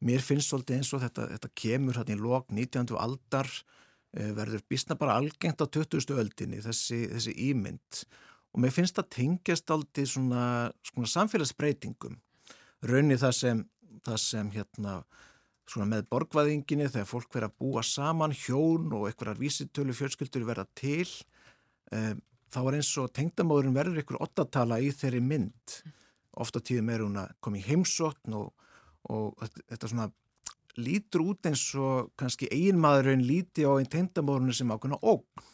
mér 0.07 0.23
finnst 0.25 0.49
svolítið 0.49 0.79
eins 0.79 0.93
og 0.95 1.03
þetta, 1.03 1.27
þetta 1.35 1.51
kemur 1.61 1.99
hérna 1.99 2.15
í 2.15 2.21
lok 2.23 2.49
19. 2.49 2.95
aldar 2.97 3.51
uh, 3.51 3.80
verður 4.11 4.63
bísna 4.69 4.97
bara 4.99 5.15
algengt 5.19 5.63
á 5.63 5.65
20. 5.65 6.15
öldinni 6.19 6.59
þessi, 6.63 7.05
þessi 7.13 7.35
ímynd 7.49 8.01
og 8.51 8.63
mér 8.63 8.73
finnst 8.75 8.97
það 8.97 9.11
tengjast 9.15 9.71
aldrei 9.71 10.07
svona, 10.09 10.43
svona 10.83 11.07
samfélagsbreytingum. 11.07 12.17
Raunni 12.89 13.17
það 13.21 13.35
sem, 13.37 13.61
það 14.03 14.17
sem 14.25 14.49
hérna 14.51 14.97
með 15.87 16.09
borgvæðinginni 16.11 16.89
þegar 16.91 17.07
fólk 17.07 17.31
verða 17.31 17.47
að 17.51 17.59
búa 17.63 17.83
saman, 17.85 18.35
hjón 18.35 18.91
og 18.97 19.07
einhverjar 19.07 19.39
vísitölu 19.39 19.95
fjölskyldur 19.95 20.43
verða 20.49 20.65
til 20.75 21.07
um, 21.95 22.19
þá 22.51 22.59
var 22.65 22.75
eins 22.75 22.91
og 22.99 23.11
tengdamóðurinn 23.15 23.77
verður 23.77 24.01
einhver 24.01 24.19
ottatala 24.25 24.81
í 24.83 24.89
þeirri 24.91 25.21
mynd 25.23 25.77
ofta 26.41 26.59
tíðum 26.63 26.91
er 26.91 27.05
hún 27.05 27.21
að 27.21 27.31
koma 27.43 27.59
í 27.59 27.63
heimsóttn 27.63 28.35
og, 28.35 28.51
og 29.11 29.39
þetta 29.69 29.91
svona 29.91 30.09
lítur 30.79 31.25
út 31.31 31.49
eins 31.49 31.63
og 31.75 32.11
kannski 32.19 32.49
eiginmaðurinn 32.51 33.25
líti 33.27 33.65
á 33.67 33.71
einn 33.75 33.89
tengdamóðurinn 33.91 34.55
sem 34.55 34.71
ákveðna 34.71 35.01
ógn 35.01 35.47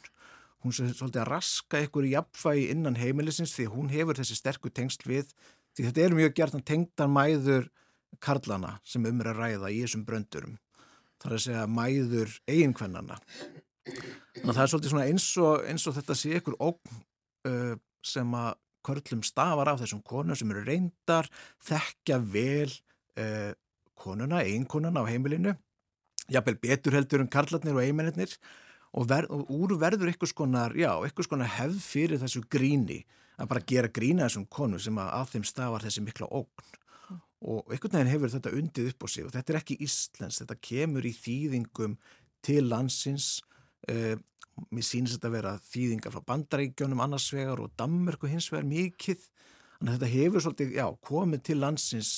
hún 0.66 0.74
sé 0.76 0.88
svolítið 0.92 1.24
að 1.24 1.32
raska 1.32 1.80
einhverju 1.82 2.14
jafnfægi 2.16 2.70
innan 2.74 2.98
heimilisins 3.00 3.54
því 3.56 3.68
hún 3.74 3.92
hefur 3.94 4.18
þessi 4.20 4.38
sterku 4.40 4.72
tengsl 4.74 5.06
við 5.08 5.30
því 5.78 5.86
þetta 5.88 6.04
er 6.04 6.16
mjög 6.18 6.38
gert 6.40 6.58
að 6.58 6.66
tengdan 6.68 7.14
mæður 7.14 7.68
karlana 8.24 8.78
sem 8.88 9.06
umur 9.06 9.32
að 9.32 9.42
ræða 9.42 9.72
í 9.74 9.82
þessum 9.84 10.06
bröndurum. 10.08 10.56
Það 11.18 11.30
er 11.30 11.36
að 11.36 11.44
segja 11.46 11.66
mæður 11.70 12.34
eiginkvennana. 12.50 13.18
Þannig 13.88 14.50
að 14.50 14.56
það 14.58 14.64
er 14.64 14.72
svolítið 14.74 15.04
eins 15.04 15.28
og, 15.42 15.68
eins 15.70 15.86
og 15.88 15.96
þetta 15.98 16.18
sé 16.18 16.34
ykkur 16.40 16.58
ógn 16.68 16.98
uh, 17.50 17.76
sem 18.06 18.34
að 18.38 18.50
körlum 18.88 19.24
stafar 19.26 19.72
af 19.72 19.82
þessum 19.82 20.02
konum 20.08 20.38
sem 20.40 20.52
eru 20.54 20.64
reyndar, 20.66 21.28
þekkja 21.68 22.20
vel 22.34 22.70
uh, 23.20 23.52
konuna, 24.00 24.44
eiginkonuna 24.46 25.04
á 25.04 25.10
heimilinu, 25.10 25.54
jafnvel 26.32 26.58
betur 26.62 26.98
heldur 26.98 27.24
en 27.24 27.32
karlarnir 27.32 27.76
og 27.76 27.84
eiginmennir 27.84 28.36
og, 28.98 29.12
og 29.12 29.52
úr 29.54 29.76
verður 29.80 30.12
ykkur 30.14 30.32
skonar, 30.32 30.76
já, 30.78 30.92
ykkur 31.08 31.28
skonar 31.28 31.52
hefð 31.58 31.80
fyrir 31.84 32.22
þessu 32.22 32.44
gríni, 32.52 33.04
að 33.38 33.52
bara 33.52 33.66
gera 33.70 33.92
grína 33.94 34.28
þessum 34.28 34.48
konum 34.50 34.82
sem 34.82 34.98
að 34.98 35.14
af 35.20 35.34
þeim 35.34 35.46
stafar 35.48 35.86
þessi 35.86 36.04
mikla 36.06 36.30
ógn. 36.34 36.72
Og 37.48 37.68
einhvern 37.70 38.00
veginn 38.00 38.10
hefur 38.10 38.32
þetta 38.34 38.54
undið 38.58 38.88
upp 38.92 39.04
á 39.06 39.08
sig 39.14 39.26
og 39.28 39.34
þetta 39.36 39.54
er 39.54 39.60
ekki 39.60 39.78
Íslands, 39.86 40.40
þetta 40.42 40.56
kemur 40.58 41.06
í 41.06 41.12
þýðingum 41.14 41.94
til 42.48 42.64
landsins 42.66 43.28
uh, 43.92 44.16
mér 44.74 44.86
sýnist 44.86 45.18
þetta 45.18 45.30
að 45.30 45.36
vera 45.36 45.52
þýðingar 45.68 46.16
frá 46.16 46.24
bandaríkjónum 46.32 47.04
annars 47.04 47.28
vegar 47.34 47.62
og 47.62 47.76
Dammerku 47.78 48.30
hins 48.32 48.50
vegar 48.50 48.66
mikið. 48.66 49.28
Að 49.78 49.92
þetta 49.94 50.10
hefur 50.10 50.44
svolítið, 50.44 50.74
já, 50.80 50.88
komið 51.06 51.44
til 51.46 51.60
landsins 51.62 52.14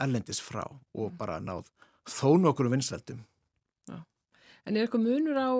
erlendis 0.00 0.40
frá 0.40 0.64
og 0.64 1.10
mm. 1.10 1.18
bara 1.18 1.40
náð 1.42 1.68
þó 2.08 2.38
nokkur 2.40 2.70
vinsveldum 2.72 3.20
En 4.66 4.76
er 4.76 4.86
eitthvað 4.86 5.06
munur 5.06 5.38
á 5.38 5.50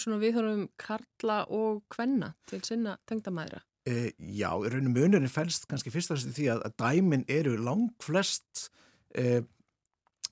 svona 0.00 0.18
viðhórum 0.22 0.66
karla 0.80 1.44
og 1.52 1.84
kvenna 1.92 2.32
til 2.48 2.60
sinna 2.66 2.96
tengdamæðra? 3.08 3.60
E, 3.84 4.14
já, 4.16 4.48
í 4.48 4.70
rauninu 4.72 4.94
munurinn 4.94 5.30
fælst 5.30 5.68
kannski 5.70 5.92
fyrst 5.92 6.10
og 6.10 6.16
fremst 6.16 6.38
því 6.38 6.48
að, 6.54 6.62
að 6.64 6.76
dæmin 6.80 7.26
eru 7.30 7.58
lang 7.60 7.90
flest 8.02 8.70
e, 9.12 9.44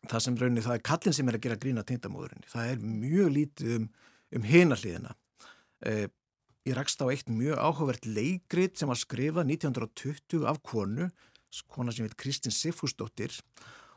það 0.08 0.24
sem 0.24 0.38
rauninu, 0.40 0.64
það 0.64 0.78
er 0.78 0.86
kallin 0.88 1.16
sem 1.18 1.28
er 1.28 1.38
að 1.38 1.44
gera 1.44 1.60
grína 1.60 1.84
tindamóðurinni. 1.86 2.48
Það 2.50 2.72
er 2.72 2.86
mjög 2.86 3.30
lítið 3.36 3.76
um, 3.76 3.86
um 4.38 4.48
hinarliðina. 4.48 5.14
E, 5.84 5.94
ég 6.66 6.78
rakst 6.78 7.04
á 7.04 7.06
eitt 7.12 7.30
mjög 7.30 7.60
áhugavert 7.60 8.08
leikrit 8.08 8.80
sem 8.80 8.90
var 8.90 8.98
skrifað 8.98 9.52
1920 9.52 10.48
af 10.48 10.62
konu, 10.66 11.12
kona 11.68 11.92
sem 11.92 12.06
heit 12.06 12.18
Kristinn 12.18 12.54
Sifúsdóttir 12.54 13.34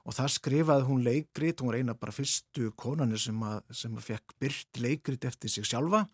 og 0.05 0.13
það 0.13 0.35
skrifaði 0.35 0.85
hún 0.89 1.03
leikrit, 1.05 1.61
hún 1.61 1.71
var 1.71 1.79
eina 1.79 1.95
bara 1.97 2.13
fyrstu 2.13 2.69
konanir 2.77 3.21
sem 3.21 3.39
að, 3.41 3.63
sem 3.73 3.95
að 3.95 4.07
fekk 4.11 4.35
byrt 4.41 4.81
leikrit 4.83 5.25
eftir 5.25 5.49
sig 5.49 5.65
sjálfa. 5.65 6.05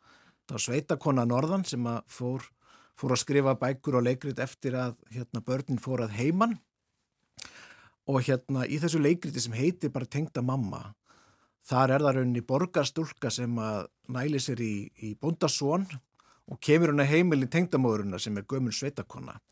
Það 0.47 0.55
var 0.55 0.65
sveitakona 0.65 1.25
Norðan 1.27 1.65
sem 1.67 1.87
að 1.89 2.03
fór 2.11 2.47
fór 3.01 3.15
að 3.15 3.23
skrifa 3.23 3.55
bækur 3.57 3.97
og 3.97 4.05
leikrit 4.05 4.39
eftir 4.43 4.75
að 4.77 4.95
hérna, 5.09 5.41
börnin 5.41 5.81
fór 5.81 6.03
að 6.05 6.15
heiman 6.19 6.57
og 8.09 8.21
hérna 8.27 8.67
í 8.67 8.77
þessu 8.81 9.01
leikriti 9.01 9.41
sem 9.41 9.55
heitir 9.57 9.93
bara 9.93 10.09
Tengda 10.09 10.43
mamma 10.45 10.91
þar 11.67 11.95
er 11.95 12.05
það 12.05 12.17
rauninni 12.17 12.45
borgarstúlka 12.45 13.31
sem 13.33 13.57
að 13.61 13.85
næli 14.11 14.41
sér 14.41 14.61
í, 14.61 14.75
í 15.01 15.13
bondasón 15.17 15.87
og 16.51 16.59
kemur 16.61 16.91
hún 16.91 17.03
að 17.03 17.13
heimilin 17.15 17.51
tengdamóðuruna 17.51 18.19
sem 18.19 18.37
er 18.37 18.47
gömul 18.49 18.73
sveitakonna 18.75 19.37
og 19.37 19.47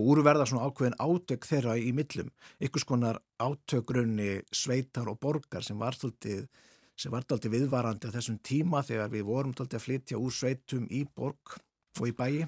úrverða 0.00 0.46
svona 0.48 0.68
ákveðin 0.68 0.98
átök 1.00 1.46
þeirra 1.48 1.76
í 1.76 1.92
millum, 1.96 2.30
ykkurs 2.62 2.86
konar 2.88 3.20
átökrunni 3.42 4.42
sveitar 4.54 5.10
og 5.12 5.20
borgar 5.20 5.64
sem 5.66 5.78
var 5.78 5.98
þúttið 5.98 6.46
sem 6.98 7.12
var 7.12 7.24
þúttið 7.26 7.56
viðvarandi 7.56 8.08
á 8.08 8.14
þessum 8.14 8.38
tíma 8.44 8.82
þegar 8.86 9.10
við 9.12 9.26
vorum 9.26 9.54
þúttið 9.56 9.78
að 9.78 9.84
flytja 9.86 10.20
úr 10.20 10.34
sveitum 10.34 10.84
í 10.92 11.02
borg 11.08 11.56
og 12.00 12.06
í 12.08 12.14
bæi. 12.16 12.46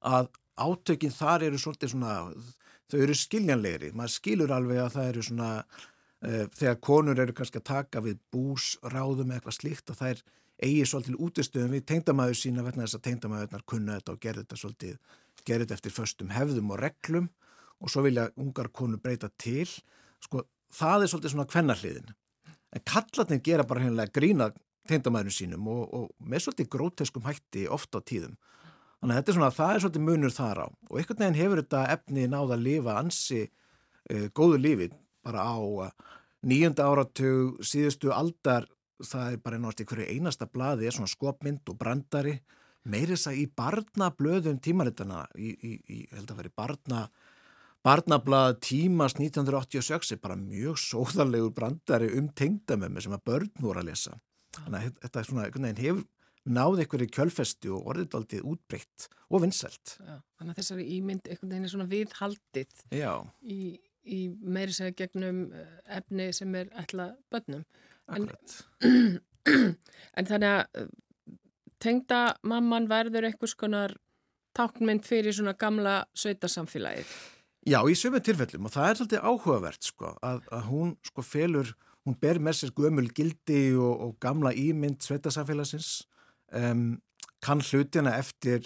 Að 0.00 0.30
átökinn 0.60 1.14
þar 1.14 1.46
eru 1.48 1.60
svolítið 1.60 1.94
svona, 1.94 2.16
þau 2.90 2.98
eru 3.04 3.16
skiljanlegri, 3.16 3.92
maður 3.96 4.16
skilur 4.16 4.52
alveg 4.56 4.82
að 4.82 4.92
það 4.96 5.12
eru 5.12 5.24
svona, 5.28 5.50
uh, 6.24 6.44
þegar 6.56 6.82
konur 6.88 7.22
eru 7.22 7.36
kannski 7.36 7.60
að 7.60 7.68
taka 7.70 8.04
við 8.04 8.20
búsráðum 8.32 9.30
eða 9.30 9.40
eitthvað 9.40 9.58
slíkt 9.60 9.92
að 9.92 10.00
það 10.02 10.14
er 10.14 10.22
eigi 10.60 10.84
svolítið 10.88 11.22
útistöðum 11.24 11.76
við 11.76 11.86
tengdamæður 11.88 12.36
sína 12.36 12.64
vegna 12.66 12.84
þess 12.84 12.98
að 12.98 13.06
tengdamæðurnar 13.06 13.66
kunna 13.72 13.96
þetta 13.98 14.14
og 14.14 14.24
gerði 14.24 14.42
þetta 14.44 14.60
svolítið, 14.60 14.98
gerði 15.50 15.66
þetta 15.66 15.78
eftir 15.80 15.96
föstum 15.96 16.32
hefðum 16.34 16.72
og 16.74 16.80
reglum 16.80 17.28
og 17.80 17.92
svo 17.92 18.04
vilja 18.06 18.30
ungar 18.38 18.70
konur 18.72 19.02
breyta 19.02 19.30
til, 19.40 19.68
sko 20.22 20.44
það 20.74 21.04
er 21.04 21.12
svolítið 21.12 21.34
svona 21.34 21.48
kvennarliðin, 21.50 22.10
en 22.76 22.84
kallatnir 22.86 23.42
gera 23.44 23.66
bara 23.66 23.82
hennilega 23.84 24.14
grína 24.14 24.50
tengdamæðurinn 24.90 25.36
sínum 25.36 25.68
og, 25.70 25.82
og 25.94 26.06
með 26.18 26.46
svolítið 26.46 26.70
gróteskum 26.72 27.26
hætti 27.26 27.66
ofta 27.70 28.00
á 28.00 28.06
tíðum. 28.06 28.36
Þannig 29.00 29.14
að 29.14 29.20
þetta 29.20 29.32
er 29.32 29.36
svona, 29.38 29.52
það 29.56 29.74
er 29.74 29.82
svolítið 29.84 30.06
munur 30.06 30.34
þar 30.34 30.60
á. 30.60 30.66
Og 30.90 30.98
einhvern 31.00 31.22
veginn 31.22 31.38
hefur 31.40 31.62
þetta 31.62 31.82
efni 31.94 32.26
náða 32.28 32.56
að 32.56 32.64
lifa 32.66 32.96
ansi 33.00 33.40
uh, 33.46 34.26
góðu 34.36 34.60
lífi 34.60 34.90
bara 35.24 35.46
á 35.46 35.56
uh, 35.56 36.16
nýjunda 36.44 36.88
áratug 36.88 37.60
síðustu 37.64 38.12
aldar, 38.12 38.68
það 39.00 39.34
er 39.34 39.42
bara 39.44 39.60
náttúrulega 39.60 39.94
hverju 39.94 40.16
einasta 40.16 40.48
blaði 40.48 40.88
er 40.88 40.96
svona 40.96 41.12
skopmynd 41.12 41.72
og 41.72 41.78
brandari, 41.80 42.36
meiris 42.88 43.26
að 43.28 43.42
í 43.42 43.48
barnablöðum 43.56 44.60
tímaritana, 44.62 45.24
í, 45.36 45.52
í, 45.52 45.74
í 45.90 45.98
held 46.14 46.32
að 46.32 46.40
veri 46.42 46.52
barna, 46.56 47.02
barnablað 47.86 48.56
tímas 48.64 49.16
1986 49.18 50.14
er 50.16 50.22
bara 50.22 50.38
mjög 50.40 50.80
sóðarlegur 50.80 51.52
brandari 51.56 52.10
um 52.18 52.30
tengdamömmu 52.36 53.04
sem 53.04 53.16
að 53.16 53.26
börn 53.28 53.52
voru 53.60 53.82
að 53.82 53.92
lesa. 53.92 54.16
Þannig 54.56 54.80
að 54.80 54.96
þetta 55.04 55.20
er 55.20 55.28
svona, 55.28 55.44
einhvern 55.46 55.68
veginn 55.68 55.84
hefur 55.84 56.08
náði 56.50 56.84
einhverju 56.84 57.10
kjölfestu 57.14 57.74
og 57.76 57.90
orðið 57.92 58.16
aldrei 58.16 58.40
útbreytt 58.48 59.06
og 59.28 59.44
vinnselt. 59.44 59.96
Þannig 60.00 60.54
að 60.54 60.58
þessari 60.62 60.86
ímynd 60.96 61.28
einhvern 61.28 61.52
veginn 61.52 61.68
er 61.68 61.72
svona 61.74 61.88
viðhaldið 61.90 62.84
í, 63.44 63.60
í 64.04 64.20
meiri 64.40 64.74
segja 64.74 64.96
gegnum 65.02 65.42
eh, 65.52 65.76
efni 66.00 66.30
sem 66.36 66.56
er 66.58 66.72
ætla 66.80 67.10
bönnum. 67.32 67.66
En, 68.10 68.26
en 70.18 70.30
þannig 70.32 70.50
að 70.50 70.80
eh, 70.80 70.90
tengda 71.82 72.36
mamman 72.46 72.88
verður 72.90 73.28
einhvers 73.28 73.56
konar 73.58 73.94
táknmynd 74.56 75.06
fyrir 75.06 75.34
svona 75.34 75.54
gamla 75.58 76.00
sveitasamfélagið. 76.18 77.12
Já, 77.68 77.78
í 77.84 77.94
sömu 77.98 78.22
tilfellum 78.24 78.66
og 78.66 78.74
það 78.74 78.88
er 78.88 78.98
svolítið 78.98 79.24
áhugavert 79.28 79.86
sko 79.86 80.14
að, 80.24 80.42
að 80.48 80.66
hún 80.70 80.94
sko 81.06 81.24
felur, 81.24 81.72
hún 82.08 82.16
ber 82.20 82.40
með 82.40 82.60
sér 82.60 82.74
gömul 82.76 83.08
gildi 83.14 83.62
og, 83.76 83.92
og 84.06 84.14
gamla 84.22 84.54
ímynd 84.56 85.04
sveitasamfélagsins 85.04 85.90
um, 86.56 86.94
kann 87.44 87.60
hlutina 87.60 88.16
eftir, 88.16 88.64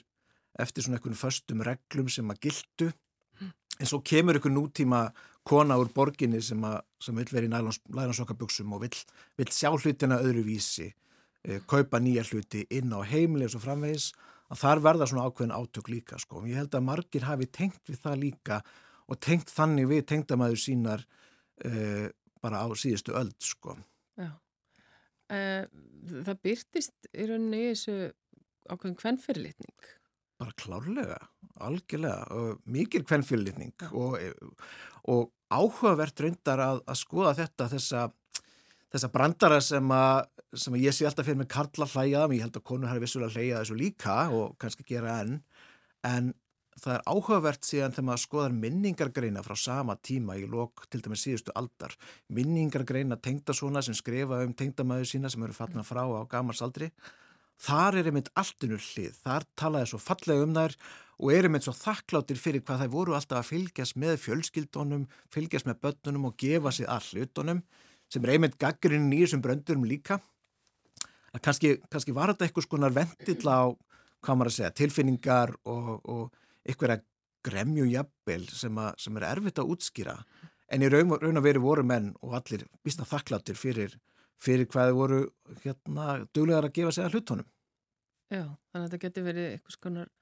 eftir 0.59 0.87
svona 0.87 1.01
einhvern 1.01 1.19
förstum 1.19 1.65
reglum 1.67 2.11
sem 2.11 2.31
að 2.31 2.47
gildu 2.47 2.93
en 3.81 3.91
svo 3.91 4.01
kemur 4.07 4.39
einhvern 4.39 4.57
nútíma 4.57 5.09
kona 5.45 5.77
úr 5.81 5.91
borginni 5.95 6.41
sem, 6.43 6.63
sem 7.03 7.17
vil 7.19 7.33
vera 7.33 7.49
í 7.49 7.53
læransokaböksum 7.53 8.73
og 8.77 8.85
vil, 8.87 8.95
vil 9.39 9.51
sjá 9.53 9.73
hlutina 9.75 10.21
öðruvísi. 10.23 10.87
eh, 10.89 11.04
kaupa 11.69 12.01
nýja 12.01 12.25
hluti 12.25 12.63
inn 12.73 12.95
á 12.97 13.05
heimli 13.05 13.45
og 13.51 13.61
framvegis 13.61 14.13
að 14.53 14.61
þar 14.63 14.83
verða 14.85 15.09
svona 15.11 15.27
ákveðin 15.29 15.57
átök 15.57 15.91
líka 15.93 16.19
sko. 16.21 16.43
Ég 16.49 16.61
held 16.61 16.77
að 16.77 16.87
margir 16.87 17.27
hafi 17.29 17.49
tengt 17.53 17.83
við 17.91 18.01
það 18.05 18.21
líka 18.23 18.61
og 19.11 19.21
tengt 19.21 19.53
þannig 19.53 19.91
við 19.91 20.07
tengdamæður 20.09 20.61
sínar 20.63 21.05
eh, 21.65 22.09
bara 22.45 22.65
á 22.65 22.69
síðustu 22.77 23.17
öll 23.17 23.33
sko. 23.43 23.77
Já. 24.21 24.31
Uh, 25.33 25.65
það 26.27 26.41
byrtist 26.45 27.09
í 27.13 27.27
rauninni 27.29 27.63
í 27.63 27.69
þessu 27.73 27.95
ákveðin 28.69 28.99
kvennfyrirlitning? 29.01 29.87
Bara 30.41 30.57
klárlega, 30.61 31.17
algjörlega, 31.65 32.27
uh, 32.35 32.59
mikil 32.69 33.05
kvennfyrirlitning 33.09 33.87
og, 33.93 34.19
og 35.09 35.33
áhugavert 35.49 36.21
reyndar 36.21 36.61
að, 36.61 36.83
að 36.91 37.01
skoða 37.01 37.33
þetta 37.41 37.71
þessa, 37.73 38.05
þessa 38.95 39.11
brandara 39.11 39.59
sem 39.65 39.91
að, 39.95 40.29
sem 40.55 40.77
að 40.77 40.87
ég 40.87 40.95
sé 40.95 41.09
alltaf 41.09 41.27
fyrir 41.27 41.41
með 41.41 41.51
karla 41.57 41.89
hlæja 41.91 42.25
ég 42.31 42.47
held 42.47 42.59
að 42.61 42.67
konur 42.71 42.93
hafi 42.93 43.03
vissulega 43.03 43.35
hlæjað 43.35 43.61
þessu 43.65 43.79
líka 43.81 44.17
og 44.31 44.57
kannski 44.63 44.87
gera 44.87 45.19
enn. 45.25 45.41
En 46.07 46.31
það 46.79 46.95
er 46.97 47.05
áhugavert 47.11 47.67
síðan 47.67 47.95
þegar 47.95 48.07
maður 48.09 48.23
skoðar 48.25 48.57
minningargreina 48.59 49.43
frá 49.47 49.55
sama 49.59 49.97
tíma 49.99 50.39
í 50.39 50.47
lok 50.51 50.87
til 50.91 51.03
dæmis 51.03 51.25
síðustu 51.27 51.55
aldar. 51.59 51.95
Minningargreina 52.35 53.19
tengdasona 53.23 53.83
sem 53.83 53.97
skrifa 53.99 54.43
um 54.45 54.55
tengdamæðu 54.55 55.11
sína 55.11 55.31
sem 55.33 55.43
eru 55.47 55.57
fallna 55.57 55.87
frá 55.87 56.03
á 56.07 56.23
gamarsaldri 56.31 56.91
þar 57.65 58.01
er 58.01 58.11
einmitt 58.11 58.31
alltunur 58.39 58.83
hlið. 58.83 59.15
Þar 59.23 59.47
talaði 59.59 59.91
svo 59.91 60.01
fallega 60.03 60.47
um 60.47 60.55
þær 60.55 60.77
og 61.15 61.33
er 61.35 61.49
einmitt 61.49 61.67
svo 61.67 61.75
þakkláttir 61.79 62.41
fyrir 62.43 62.65
hvað 62.67 62.85
þær 62.85 62.93
voru 62.95 63.15
alltaf 63.15 63.41
að 63.41 63.51
fylgjast 63.53 63.99
með 63.99 64.19
fjölskyldunum 64.25 65.07
fylgjast 65.35 65.69
með 65.71 65.81
börnunum 65.87 66.31
og 66.31 66.39
gefa 66.43 66.75
sig 66.75 66.91
all 66.91 67.05
hlutunum 67.13 67.63
sem 68.15 68.25
er 68.25 68.37
einmitt 68.37 68.57
gaggrinn 68.61 69.11
í 69.13 69.25
þessum 69.25 69.43
bröndurum 69.43 69.87
líka 69.89 70.21
að 71.35 71.43
kannski, 71.43 71.75
kannski 71.91 72.15
var 72.15 72.33
þetta 72.33 72.47
eitthvað 72.47 72.69
skonar 72.69 72.95
vendill 72.95 73.51
á 73.51 73.75
hvað 74.25 74.39
maður 74.39 74.51
að 74.53 74.57
segja, 74.57 74.75
tilfinningar 74.79 75.53
og, 75.69 75.91
og 76.07 76.35
einhverja 76.65 77.03
gremju 77.45 77.87
jafnvel 77.91 78.45
sem, 78.49 78.79
a, 78.81 78.93
sem 79.01 79.17
er 79.19 79.27
erfitt 79.29 79.61
að 79.61 79.73
útskýra 79.75 80.15
en 80.73 80.85
í 80.85 80.91
raun, 80.93 81.17
raun 81.21 81.41
að 81.41 81.49
veri 81.49 81.63
voru 81.63 81.85
menn 81.87 82.13
og 82.25 82.37
allir 82.39 82.65
býsta 82.87 83.07
þakkláttir 83.09 83.59
fyrir, 83.59 83.99
fyrir 84.41 84.69
hvað 84.71 84.95
voru 84.97 85.21
hérna 85.65 86.23
duglegar 86.33 86.71
að 86.71 86.77
gefa 86.79 86.95
sig 86.95 87.05
að 87.05 87.19
hlutunum. 87.19 87.51
Já, 88.33 88.47
þannig 88.73 88.81
að 88.81 88.87
þetta 88.87 89.03
getur 89.03 89.27
verið 89.27 89.51
eitthvað 89.51 89.77
skonar 89.77 90.13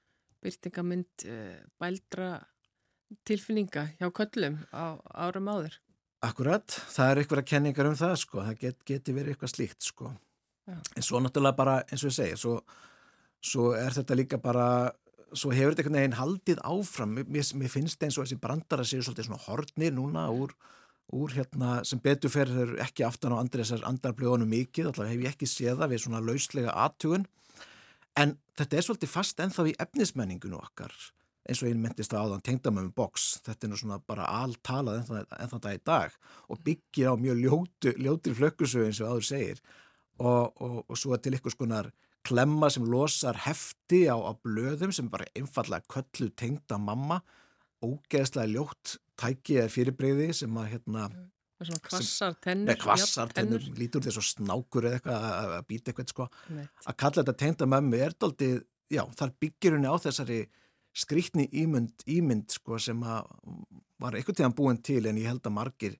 byrtingamind 0.42 1.26
eh, 1.30 1.60
bældra 1.78 2.32
tilfinninga 3.28 3.86
hjá 4.00 4.08
köllum 4.10 4.58
á 4.74 4.98
árum 5.14 5.50
áður. 5.52 5.78
Akkurat, 6.22 6.70
það 6.94 7.10
er 7.10 7.20
eitthvað 7.22 7.46
kenningar 7.50 7.88
um 7.90 7.98
það 7.98 8.16
sko, 8.20 8.42
það 8.46 8.58
get, 8.60 8.82
getur 8.86 9.16
verið 9.16 9.34
eitthvað 9.34 9.54
slíkt 9.56 9.86
sko. 9.88 10.12
Já. 10.70 10.76
En 10.94 11.02
svo 11.02 11.18
náttúrulega 11.18 11.58
bara 11.58 11.78
eins 11.88 12.04
og 12.04 12.12
ég 12.12 12.14
segja, 12.14 12.38
svo, 12.38 12.58
svo 13.42 13.72
er 13.74 13.96
þetta 13.96 14.18
líka 14.20 14.38
bara 14.42 14.66
svo 15.32 15.52
hefur 15.52 15.72
þetta 15.72 15.82
einhvern 15.82 15.98
veginn 15.98 16.18
haldið 16.18 16.60
áfram 16.68 17.16
mér, 17.16 17.48
mér 17.56 17.72
finnst 17.72 18.04
eins 18.04 18.18
og 18.18 18.26
þessi 18.26 18.40
brandara 18.40 18.84
séu 18.86 19.02
svolítið 19.02 19.28
svona 19.28 19.44
hornir 19.46 19.94
núna 19.96 20.26
úr, 20.32 20.52
úr 21.16 21.34
hérna 21.36 21.80
sem 21.88 22.00
betur 22.02 22.32
fer 22.32 22.52
ekki 22.84 23.06
aftan 23.06 23.34
á 23.36 23.40
andri 23.40 23.64
þessar 23.64 23.86
andarblöðunum 23.88 24.52
mikið 24.52 24.90
alltaf 24.90 25.08
hef 25.08 25.24
ég 25.24 25.32
ekki 25.32 25.48
séð 25.48 25.80
það 25.80 25.94
við 25.94 26.04
svona 26.04 26.22
lauslega 26.26 26.76
aðtugun 26.84 27.26
en 28.20 28.36
þetta 28.60 28.78
er 28.78 28.86
svolítið 28.86 29.14
fast 29.14 29.40
ennþá 29.40 29.68
í 29.72 29.76
efnismenningunum 29.86 30.60
okkar 30.60 30.96
eins 31.48 31.62
og 31.62 31.70
ég 31.70 31.78
myndist 31.78 32.14
að 32.14 32.28
áðan 32.28 32.44
tengdamöfum 32.46 32.92
boks 32.96 33.26
þetta 33.46 33.66
er 33.66 33.72
nú 33.72 33.78
svona 33.80 33.98
bara 34.06 34.28
alltalað 34.42 35.00
ennþá, 35.00 35.22
ennþá 35.42 35.60
það 35.64 35.78
í 35.78 35.82
dag 35.88 36.16
og 36.48 36.62
byggir 36.68 37.10
á 37.10 37.14
mjög 37.18 37.42
ljótu, 37.42 37.94
ljótir 37.98 38.38
flökkusögu 38.38 38.88
eins 38.88 39.02
og 39.02 39.12
áður 39.14 39.28
segir. 39.28 39.62
Og, 40.22 40.62
og, 40.62 40.78
og 40.86 40.98
svo 41.00 41.18
til 41.18 41.34
ykkur 41.38 41.56
skonar 41.56 41.90
klemma 42.22 42.70
sem 42.70 42.86
losar 42.86 43.40
hefti 43.46 44.04
á, 44.06 44.14
á 44.14 44.32
blöðum 44.38 44.94
sem 44.94 45.08
bara 45.10 45.26
einfallega 45.34 45.88
köllu 45.90 46.30
tengda 46.38 46.78
mamma. 46.78 47.22
Ógeðslega 47.82 48.52
ljótt 48.52 48.96
tæki 49.18 49.58
eða 49.58 49.72
fyrirbreyði 49.74 50.28
sem 50.44 50.58
að 50.60 50.74
hérna 50.76 51.08
Svona 51.62 51.82
kvassar 51.86 52.32
tennur. 52.42 52.72
Nei, 52.72 52.78
kvassar 52.80 53.30
tennur, 53.34 53.66
lítur 53.78 54.02
þess 54.02 54.18
að 54.18 54.24
snákur 54.32 54.88
eða 54.88 54.98
eitthvað 54.98 55.26
að 55.28 55.52
býta 55.68 55.92
eitthvað 55.92 56.08
sko. 56.10 56.26
Að 56.90 56.96
kalla 56.98 57.20
þetta 57.20 57.34
tengda 57.38 57.68
mömmu 57.70 58.00
er 58.02 58.16
doldið, 58.18 58.56
já, 58.90 59.02
þar 59.18 59.34
byggir 59.44 59.76
henni 59.76 59.92
á 59.92 59.96
þessari 60.02 60.38
skrítni 60.92 61.48
ímynd, 61.62 62.04
ímynd 62.06 62.52
sko 62.52 62.78
sem 62.80 63.00
var 63.02 64.16
eitthvað 64.16 64.40
tíðan 64.40 64.56
búin 64.56 64.80
til 64.84 65.06
en 65.08 65.20
ég 65.20 65.30
held 65.30 65.46
að 65.48 65.56
margir 65.56 65.98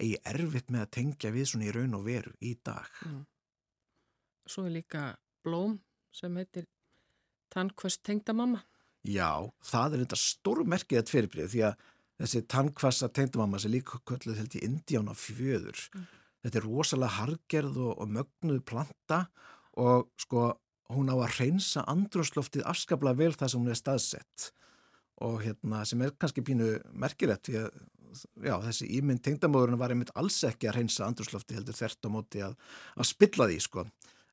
eigi 0.00 0.18
erfitt 0.26 0.72
með 0.74 0.84
að 0.84 0.92
tengja 0.98 1.32
við 1.34 1.48
svona 1.50 1.68
í 1.68 1.72
raun 1.74 1.96
og 1.98 2.04
veru 2.06 2.34
í 2.42 2.54
dag. 2.66 2.90
Mm. 3.06 3.22
Svo 4.50 4.66
er 4.66 4.74
líka 4.74 5.04
blóm 5.46 5.78
sem 6.14 6.34
heitir 6.36 6.66
tannkvast 7.54 8.02
tengdamamma. 8.06 8.64
Já, 9.04 9.44
það 9.64 9.94
er 9.94 10.04
þetta 10.04 10.20
stórmerkið 10.20 11.00
að 11.00 11.12
fyrirbrið 11.12 11.50
því 11.52 11.62
að 11.68 11.88
þessi 12.22 12.42
tannkvasta 12.50 13.10
tengdamamma 13.14 13.60
sem 13.62 13.72
líka 13.74 14.00
kölluð 14.08 14.40
held 14.40 14.58
í 14.58 14.64
Indíána 14.66 15.16
fjöður. 15.18 15.86
Mm. 15.94 16.06
Þetta 16.44 16.60
er 16.60 16.68
rosalega 16.68 17.18
hargerð 17.20 17.80
og, 17.80 17.94
og 18.02 18.12
mögnuð 18.18 18.60
planta 18.68 19.24
og 19.80 20.10
sko 20.20 20.50
hún 20.92 21.10
á 21.12 21.16
að 21.16 21.38
reynsa 21.38 21.84
andrúsloftið 21.90 22.66
afskaplega 22.68 23.20
vel 23.22 23.32
það 23.32 23.52
sem 23.52 23.62
hún 23.62 23.72
er 23.72 23.80
staðsett. 23.80 24.50
Og 25.24 25.40
hérna 25.44 25.84
sem 25.88 26.02
er 26.02 26.14
kannski 26.18 26.44
pínu 26.44 26.74
merkilegt 26.92 27.48
því 27.48 27.60
að 27.62 27.70
já, 28.44 28.54
þessi 28.66 28.90
ímynd 28.98 29.22
tengdamóðurinn 29.24 29.80
var 29.80 29.94
einmitt 29.94 30.12
alls 30.18 30.40
ekki 30.46 30.68
að 30.70 30.80
reynsa 30.80 31.06
andrúsloftið 31.06 31.60
heldur 31.60 31.78
þert 31.78 32.06
á 32.06 32.14
móti 32.14 32.44
að, 32.44 32.58
að 32.98 33.10
spilla 33.10 33.48
því 33.50 33.60
sko. 33.64 33.86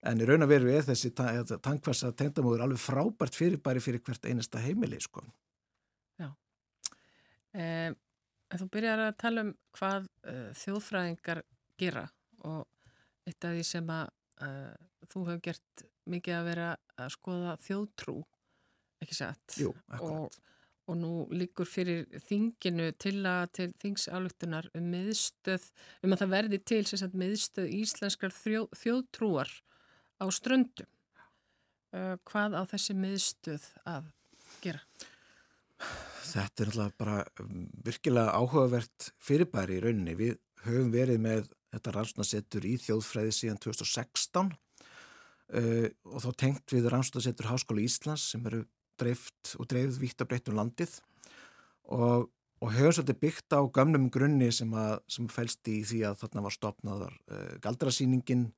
En 0.09 0.21
í 0.21 0.25
raun 0.25 0.41
að 0.41 0.53
veru 0.55 0.71
er 0.73 0.85
þessi 0.85 1.11
tankvassa 1.13 2.11
tengdamóður 2.17 2.65
alveg 2.65 2.81
frábært 2.81 3.37
fyrirbæri 3.37 3.83
fyrir 3.83 4.01
hvert 4.05 4.25
einasta 4.25 4.61
heimili 4.61 4.97
sko. 5.01 5.21
Já. 6.17 6.31
Eh, 7.53 7.91
Þú 8.51 8.67
byrjar 8.67 8.99
að 9.05 9.13
tala 9.21 9.43
um 9.45 9.51
hvað 9.77 10.07
uh, 10.27 10.47
þjóðfræðingar 10.59 11.39
gera 11.79 12.03
og 12.43 12.65
eitt 13.29 13.45
af 13.47 13.53
því 13.55 13.63
sem 13.67 13.91
að 13.93 14.09
uh, 14.45 14.75
þú 15.09 15.25
hefur 15.27 15.43
gert 15.49 15.83
mikið 16.11 16.37
að 16.37 16.47
vera 16.49 16.69
að 16.99 17.11
skoða 17.15 17.57
þjóðtrú 17.61 18.17
ekki 19.01 19.17
satt 19.17 19.57
Jú, 19.61 19.71
og, 19.99 20.37
og 20.89 20.97
nú 20.97 21.11
líkur 21.33 21.69
fyrir 21.69 22.05
þinginu 22.27 22.91
til 23.01 23.17
að 23.29 23.43
til 23.57 23.67
þingsalugtunar 23.81 24.69
um 24.77 24.89
miðstöð 24.93 25.67
um 26.01 26.13
að 26.15 26.23
það 26.23 26.33
verði 26.35 26.61
til 26.73 26.81
sagt, 26.89 27.17
miðstöð 27.17 27.69
íslenskar 27.81 28.33
þjó, 28.35 28.65
þjóðtrúar 28.77 29.53
á 30.21 30.25
ströndum. 30.33 30.89
Uh, 31.91 32.15
hvað 32.29 32.55
á 32.55 32.63
þessi 32.71 32.95
miðstöð 32.95 33.65
að 33.89 34.11
gera? 34.63 34.83
Þetta 36.31 36.63
er 36.63 36.69
alltaf 36.71 36.93
bara 37.01 37.17
um, 37.43 37.65
virkilega 37.83 38.37
áhugavert 38.37 39.09
fyrirbæri 39.19 39.79
í 39.79 39.81
rauninni. 39.83 40.15
Við 40.15 40.37
höfum 40.63 40.93
verið 40.93 41.19
með 41.23 41.49
þetta 41.71 41.95
rannsóknarsettur 41.95 42.67
í 42.67 42.75
þjóðfræði 42.81 43.33
síðan 43.37 43.61
2016 43.63 44.51
uh, 44.51 45.87
og 46.11 46.19
þá 46.25 46.29
tengt 46.43 46.75
við 46.75 46.91
rannsóknarsettur 46.91 47.49
Háskóla 47.51 47.85
Íslands 47.85 48.27
sem 48.33 48.45
eru 48.49 48.65
dreift 49.01 49.55
og 49.57 49.69
dreifð 49.71 50.01
vítt 50.03 50.21
að 50.21 50.31
breytta 50.31 50.53
um 50.53 50.59
landið 50.61 50.99
og, 51.91 52.29
og 52.61 52.73
höfum 52.75 52.95
svolítið 52.97 53.21
byggt 53.23 53.57
á 53.57 53.61
gamlum 53.73 54.09
grunni 54.13 54.51
sem, 54.53 54.71
að, 54.77 54.99
sem 55.09 55.29
fælst 55.31 55.67
í 55.71 55.81
því 55.87 56.03
að 56.11 56.19
þarna 56.23 56.45
var 56.47 56.57
stopnaðar 56.57 57.19
uh, 57.31 57.53
galdrasýningin 57.63 58.49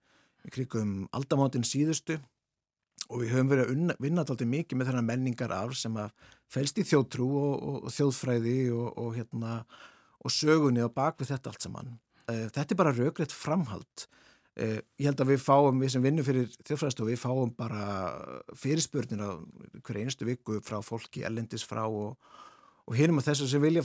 krigum 0.51 1.05
aldamáttinn 1.15 1.63
síðustu 1.67 2.17
og 3.09 3.21
við 3.21 3.33
höfum 3.33 3.51
verið 3.51 3.69
að 3.71 4.03
vinna 4.03 4.23
alltaf 4.23 4.47
mikið 4.47 4.79
með 4.79 4.89
þennan 4.89 5.07
menningar 5.07 5.53
af 5.55 5.75
sem 5.77 5.95
að 5.99 6.11
fælst 6.51 6.79
í 6.79 6.85
þjóttrú 6.87 7.27
og, 7.39 7.53
og, 7.53 7.77
og 7.87 7.95
þjóðfræði 7.95 8.57
og, 8.75 9.09
hérna, 9.17 9.59
og 10.23 10.33
sögunni 10.33 10.83
og 10.85 10.93
bak 10.95 11.19
við 11.19 11.33
þetta 11.33 11.51
allt 11.51 11.65
saman. 11.65 11.93
Uh, 12.23 12.47
þetta 12.53 12.71
er 12.71 12.79
bara 12.79 12.95
raugrætt 12.95 13.35
framhald. 13.35 14.07
Uh, 14.53 14.79
ég 15.01 15.09
held 15.09 15.23
að 15.23 15.33
við 15.33 15.41
fáum, 15.43 15.81
við 15.81 15.95
sem 15.95 16.03
vinnum 16.05 16.25
fyrir 16.27 16.51
þjóðfræðstofu, 16.61 17.09
við 17.09 17.21
fáum 17.23 17.53
bara 17.57 17.85
fyrirspurnir 18.59 19.23
á 19.25 19.31
hver 19.81 19.99
einustu 19.99 20.27
viku 20.29 20.59
frá 20.63 20.77
fólki, 20.85 21.25
ellendis 21.25 21.65
frá 21.65 21.83
og 21.89 22.95
hinnum 22.97 23.21
að 23.21 23.31
þessu 23.31 23.47
sem 23.49 23.63
vilja, 23.63 23.83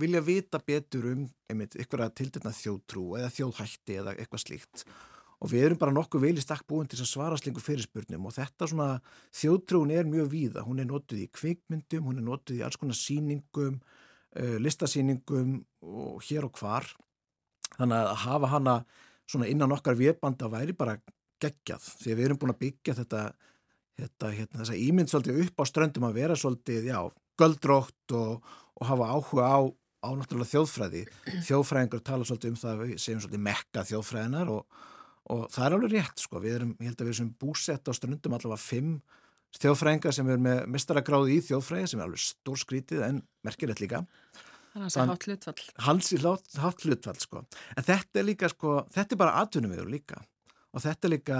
vilja 0.00 0.22
vita 0.24 0.60
betur 0.62 1.10
um 1.12 1.26
einmitt 1.50 1.76
ykkur 1.78 2.06
að 2.06 2.16
tildurna 2.22 2.54
þjóðtrú 2.54 3.04
eða 3.20 3.34
þjóðhætti 3.34 4.00
eða 4.00 4.16
eitthvað 4.16 4.44
slíkt. 4.46 4.86
Og 5.44 5.52
við 5.52 5.66
erum 5.66 5.80
bara 5.80 5.92
nokkuð 5.92 6.30
í 6.30 6.40
stakk 6.40 6.64
búin 6.68 6.88
til 6.88 7.02
að 7.02 7.10
svara 7.10 7.36
slengu 7.36 7.60
fyrirspurnum 7.60 8.24
og 8.24 8.36
þetta 8.38 8.70
svona 8.70 8.88
þjóðtrún 9.36 9.92
er 9.92 10.08
mjög 10.08 10.30
víða, 10.32 10.64
hún 10.64 10.80
er 10.80 10.88
notuð 10.88 11.26
í 11.26 11.28
kvikmyndum, 11.28 12.06
hún 12.08 12.22
er 12.22 12.24
notuð 12.24 12.62
í 12.62 12.64
alls 12.64 12.78
konar 12.80 12.96
síningum, 12.96 13.82
uh, 14.32 14.56
listasíningum 14.64 15.58
og 15.84 16.24
hér 16.24 16.48
og 16.48 16.56
hvar 16.56 16.88
þannig 17.76 17.98
að 17.98 18.22
hafa 18.24 18.50
hana 18.52 18.76
svona 19.26 19.50
innan 19.50 19.74
okkar 19.76 19.98
viðbanda 19.98 20.50
væri 20.52 20.76
bara 20.76 20.96
geggjað 21.42 21.90
því 22.02 22.16
við 22.16 22.24
erum 22.28 22.40
búin 22.40 22.54
að 22.54 22.60
byggja 22.64 22.96
þetta, 23.00 23.22
þetta 24.00 24.32
hérna, 24.38 24.60
þessa 24.62 24.78
ímynd 24.80 25.12
svolítið 25.12 25.40
upp 25.44 25.60
á 25.60 25.64
ströndum 25.68 26.08
að 26.08 26.20
vera 26.20 26.38
svolítið, 26.38 26.90
já, 26.92 27.00
göldrótt 27.36 28.16
og, 28.16 28.52
og 28.80 28.90
hafa 28.90 29.10
áhuga 29.12 29.50
á 29.50 29.60
á 30.06 30.08
náttúrulega 30.14 30.52
þjóðfræði. 30.52 31.06
Þjóðfræðingur 31.48 32.04
tala 32.06 32.26
svolítið 32.28 32.52
um 32.52 32.60
það 32.60 32.72
að 32.72 32.82
við 32.84 33.00
segjum 33.02 33.22
svolítið 33.24 33.46
mekka 33.48 33.86
þjóðfræðinar 33.90 34.52
og 34.54 34.84
og 35.32 35.46
það 35.50 35.66
er 35.66 35.76
alveg 35.76 35.94
rétt 35.96 36.22
sko, 36.22 36.40
við 36.42 36.58
erum, 36.60 36.74
ég 36.78 36.90
held 36.90 37.00
að 37.00 37.08
við 37.08 37.16
erum 37.16 37.30
búsett 37.40 37.90
á 37.90 37.92
ströndum 37.96 38.36
allavega 38.36 38.62
fimm 38.62 38.92
þjóðfræðingar 39.56 40.14
sem 40.14 40.28
er 40.30 40.42
með 40.42 40.60
mistaragráði 40.74 41.38
í 41.38 41.44
þjóðfræði 41.48 41.90
sem 41.90 42.02
er 42.02 42.06
alveg 42.06 42.22
stór 42.22 42.60
skrítið 42.60 43.04
en 43.06 43.22
merkilegt 43.46 43.82
líka 43.82 44.02
Þannig 44.76 44.90
að 44.90 44.92
það 44.92 45.02
er 45.02 45.10
hátt 45.10 45.26
hlutfall. 45.26 45.68
Hans 45.86 46.10
í 46.12 46.18
hátt 46.60 46.82
hlutfall 46.84 47.20
sko. 47.22 47.40
En 47.72 47.86
þetta 47.86 48.20
er 48.20 48.26
líka 48.28 48.50
sko, 48.52 48.72
þetta 48.92 49.16
er 49.16 49.20
bara 49.22 49.38
aðtunum 49.40 49.72
við 49.72 49.86
líka. 49.94 50.18
Og 50.76 50.84
þetta 50.84 51.08
er 51.08 51.12
líka 51.14 51.38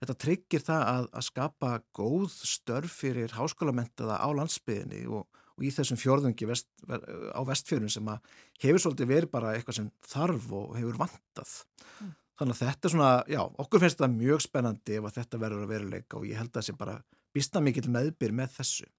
þetta 0.00 0.16
tryggir 0.24 0.64
það 0.64 0.82
að, 0.88 1.06
að 1.14 1.26
skapa 1.28 1.70
góð 1.94 2.26
störf 2.50 2.98
fyrir 3.04 3.36
háskólamentaða 3.38 4.18
á 4.18 4.28
landsbyðinni 4.40 5.04
og, 5.06 5.28
og 5.54 5.62
í 5.64 5.70
þessum 5.76 6.00
fjörðungi 6.00 6.50
vest, 6.50 6.66
á 6.90 7.40
vestfjörðun 7.46 7.94
sem 7.94 8.10
að 8.10 8.34
hefur 8.64 8.82
svolítið 8.82 9.12
verið 9.12 9.32
bara 9.36 9.54
eitthvað 9.54 9.78
sem 9.78 9.92
þarf 10.10 10.50
og 10.58 10.74
hefur 10.80 10.98
vantað. 11.04 11.54
Mm. 12.02 12.12
Þannig 12.34 12.56
að 12.56 12.64
þetta 12.64 12.88
er 12.88 12.96
svona, 12.96 13.12
já, 13.30 13.40
okkur 13.62 13.84
finnst 13.84 14.00
þetta 14.00 14.10
mjög 14.16 14.42
spennandi 14.42 14.98
ef 14.98 15.06
að 15.06 15.16
þetta 15.20 15.42
verður 15.44 15.64
að 15.64 15.72
veruleika 15.76 16.18
og 16.18 16.26
ég 16.26 16.40
held 16.40 16.50
að 16.50 16.58
það 16.58 16.66
sé 16.66 16.76
bara 16.82 16.98
býsta 17.34 17.62
mikill 17.62 17.86
meðbyr 17.94 18.34
með 18.34 18.56
þessu. 18.58 18.90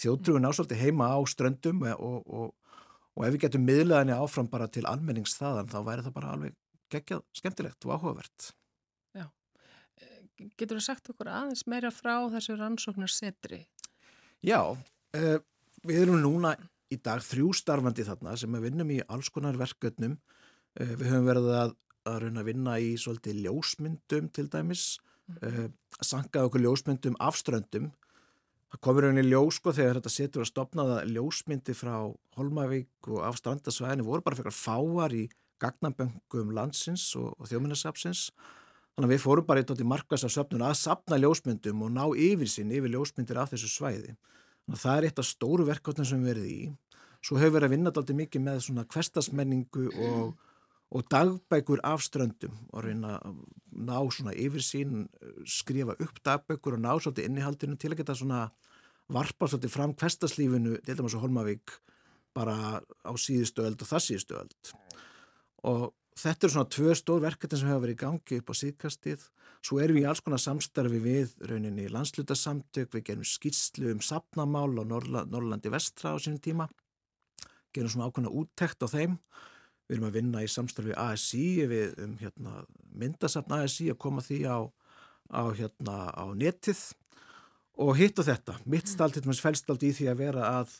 Þjóðtrúin 0.00 0.48
ásóldi 0.48 0.78
heima 0.80 1.10
á 1.12 1.20
ströndum 1.28 1.84
og, 1.92 2.22
og, 2.24 2.54
og 3.16 3.26
ef 3.26 3.34
við 3.34 3.44
getum 3.44 3.64
miðlaðinni 3.68 4.16
áfram 4.16 4.48
bara 4.52 4.68
til 4.72 4.84
almenningsþaðan 4.88 5.70
þá 5.72 5.78
væri 5.86 6.04
það 6.06 6.16
bara 6.16 6.32
alveg 6.36 6.56
geggjað 6.92 7.22
skemmtilegt 7.36 7.86
og 7.86 7.94
áhugavert. 7.96 8.48
Já. 9.16 9.26
Getur 10.58 10.78
þú 10.78 10.84
sagt 10.84 11.12
okkur 11.12 11.30
aðeins 11.32 11.66
meira 11.70 11.92
frá 11.94 12.14
þessu 12.32 12.56
rannsóknarsetri? 12.58 13.62
Já, 14.42 14.60
uh, 14.72 15.38
við 15.86 16.02
erum 16.06 16.20
núna 16.22 16.56
í 16.92 16.98
dag 17.00 17.22
þrjú 17.24 17.52
starfandi 17.56 18.06
þarna 18.08 18.34
sem 18.40 18.52
við 18.56 18.66
vinnum 18.68 18.92
í 18.92 19.00
alls 19.12 19.30
konar 19.32 19.58
verkefnum. 19.60 20.18
Uh, 20.80 20.94
við 20.96 21.08
höfum 21.12 21.30
verið 21.30 21.50
að, 21.60 21.74
að 22.10 22.28
að 22.32 22.48
vinna 22.48 22.76
í 22.82 22.94
svolítið 22.98 23.44
ljósmyndum 23.46 24.30
til 24.34 24.48
dæmis, 24.52 24.86
uh, 25.38 25.68
sankað 26.00 26.48
okkur 26.48 26.64
ljósmyndum 26.66 27.18
af 27.20 27.38
ströndum. 27.40 27.92
Það 28.72 28.80
komur 28.86 29.04
rauninni 29.04 29.28
ljós 29.28 29.58
sko 29.58 29.72
þegar 29.76 29.98
þetta 29.98 30.10
setur 30.12 30.42
að 30.42 30.48
stopnaða 30.48 31.02
ljósmyndi 31.04 31.74
frá 31.76 31.96
Holmavík 32.38 33.08
og 33.12 33.18
af 33.28 33.36
strandasvæðinu 33.36 34.06
voru 34.06 34.24
bara 34.24 34.38
fyrir 34.38 34.54
fáar 34.56 35.12
í 35.12 35.26
gagnaböngum 35.60 36.54
landsins 36.56 37.04
og, 37.20 37.34
og 37.36 37.50
þjóminnarsapsins. 37.50 38.30
Þannig 38.96 39.08
að 39.08 39.12
við 39.12 39.20
fórum 39.26 39.46
bara 39.48 39.60
eitthvað 39.60 39.82
til 39.82 39.88
markværs 39.88 40.24
af 40.24 40.32
söpnun 40.32 40.64
að 40.64 40.78
sapna 40.80 41.20
ljósmyndum 41.20 41.84
og 41.84 41.92
ná 41.92 42.02
yfir 42.16 42.48
sín 42.48 42.72
yfir 42.72 42.94
ljósmyndir 42.96 43.40
af 43.40 43.52
þessu 43.52 43.68
svæði. 43.72 44.16
Þannig 44.64 44.78
að 44.78 44.82
það 44.86 44.96
er 44.96 45.06
eitt 45.08 45.20
af 45.20 45.28
stóru 45.28 45.68
verkefnum 45.68 46.08
sem 46.08 46.24
við 46.24 46.32
verðum 46.32 46.48
í. 46.52 46.96
Svo 47.22 47.38
hefur 47.38 47.58
verið 47.58 47.68
að 47.68 47.74
vinna 47.76 47.92
alltaf 47.92 48.18
mikið 48.18 48.44
með 48.48 48.64
svona 48.66 48.86
kvestasmenningu 48.88 49.86
og, 50.08 50.32
og 50.92 51.06
dagbækur 51.08 51.80
af 51.88 52.02
ströndum 52.04 52.56
og 52.72 52.84
reyna 52.84 53.16
að 53.24 53.38
ná 53.72 53.96
svona 54.12 54.34
yfir 54.36 54.60
sín, 54.64 55.06
skrifa 55.48 55.96
upp 55.96 56.20
dagbækur 56.24 56.76
og 56.76 56.84
ná 56.84 56.92
svolítið 56.98 57.30
innihaldinu 57.30 57.78
til 57.80 57.94
að 57.94 58.02
geta 58.02 58.16
svona 58.18 58.42
varpa 59.12 59.48
svolítið 59.48 59.72
fram 59.72 59.94
kvestaslífinu, 59.96 60.76
til 60.84 60.98
dæmis 60.98 61.16
á 61.16 61.22
Holmavík, 61.24 61.78
bara 62.36 62.80
á 62.80 63.12
síðustu 63.16 63.64
öld 63.64 63.80
og 63.80 63.88
það 63.88 64.04
síðustu 64.06 64.36
öld. 64.36 64.72
Og 65.68 65.92
þetta 66.18 66.46
eru 66.46 66.54
svona 66.56 66.72
tvö 66.76 66.96
stór 66.98 67.22
verkefni 67.24 67.60
sem 67.60 67.70
hefur 67.70 67.84
verið 67.86 67.96
í 67.96 68.02
gangi 68.02 68.40
upp 68.42 68.52
á 68.52 68.54
síðkastið. 68.60 69.26
Svo 69.62 69.78
erum 69.80 69.96
við 69.96 70.04
í 70.04 70.08
alls 70.10 70.20
konar 70.24 70.42
samstarfi 70.42 71.00
við 71.00 71.34
rauninni 71.48 71.88
landslutasamtök, 71.92 72.90
við 72.92 73.06
gerum 73.08 73.26
skýrslu 73.26 73.92
um 73.94 74.02
sapnamál 74.04 74.74
Norrla, 74.76 75.24
Norrlandi 75.24 75.72
vestra 75.72 76.12
á 76.12 76.18
sínum 76.20 76.42
tíma, 76.42 76.68
gerum 77.72 77.92
svona 77.92 78.10
ákveðna 78.10 78.32
úttekt 78.42 78.84
á 78.84 78.88
þeim. 78.90 79.16
Við 79.92 79.98
erum 79.98 80.08
að 80.08 80.14
vinna 80.16 80.40
í 80.40 80.48
samstarfi 80.48 80.94
ASI 80.96 81.46
við 81.68 81.98
um 82.00 82.14
hérna, 82.16 82.62
myndasapn 82.96 83.58
ASI 83.58 83.90
að 83.92 83.98
koma 84.00 84.24
því 84.24 84.38
á, 84.48 84.58
á, 85.28 85.42
hérna, 85.52 85.96
á 86.16 86.24
netið 86.32 86.80
og 87.76 87.98
hitt 87.98 88.16
og 88.16 88.24
þetta. 88.24 88.56
Mitt 88.64 88.88
stald, 88.88 89.12
þetta 89.12 89.28
með 89.28 89.42
fælstald 89.44 89.84
í 89.84 89.90
því 89.92 90.08
að 90.08 90.22
vera 90.22 90.46
að 90.62 90.78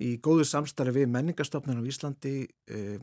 í 0.00 0.14
góðu 0.24 0.46
samstarfi 0.48 1.02
við 1.02 1.12
menningastofnun 1.12 1.84
á 1.84 1.88
Íslandi 1.88 2.34
eh, 2.72 2.96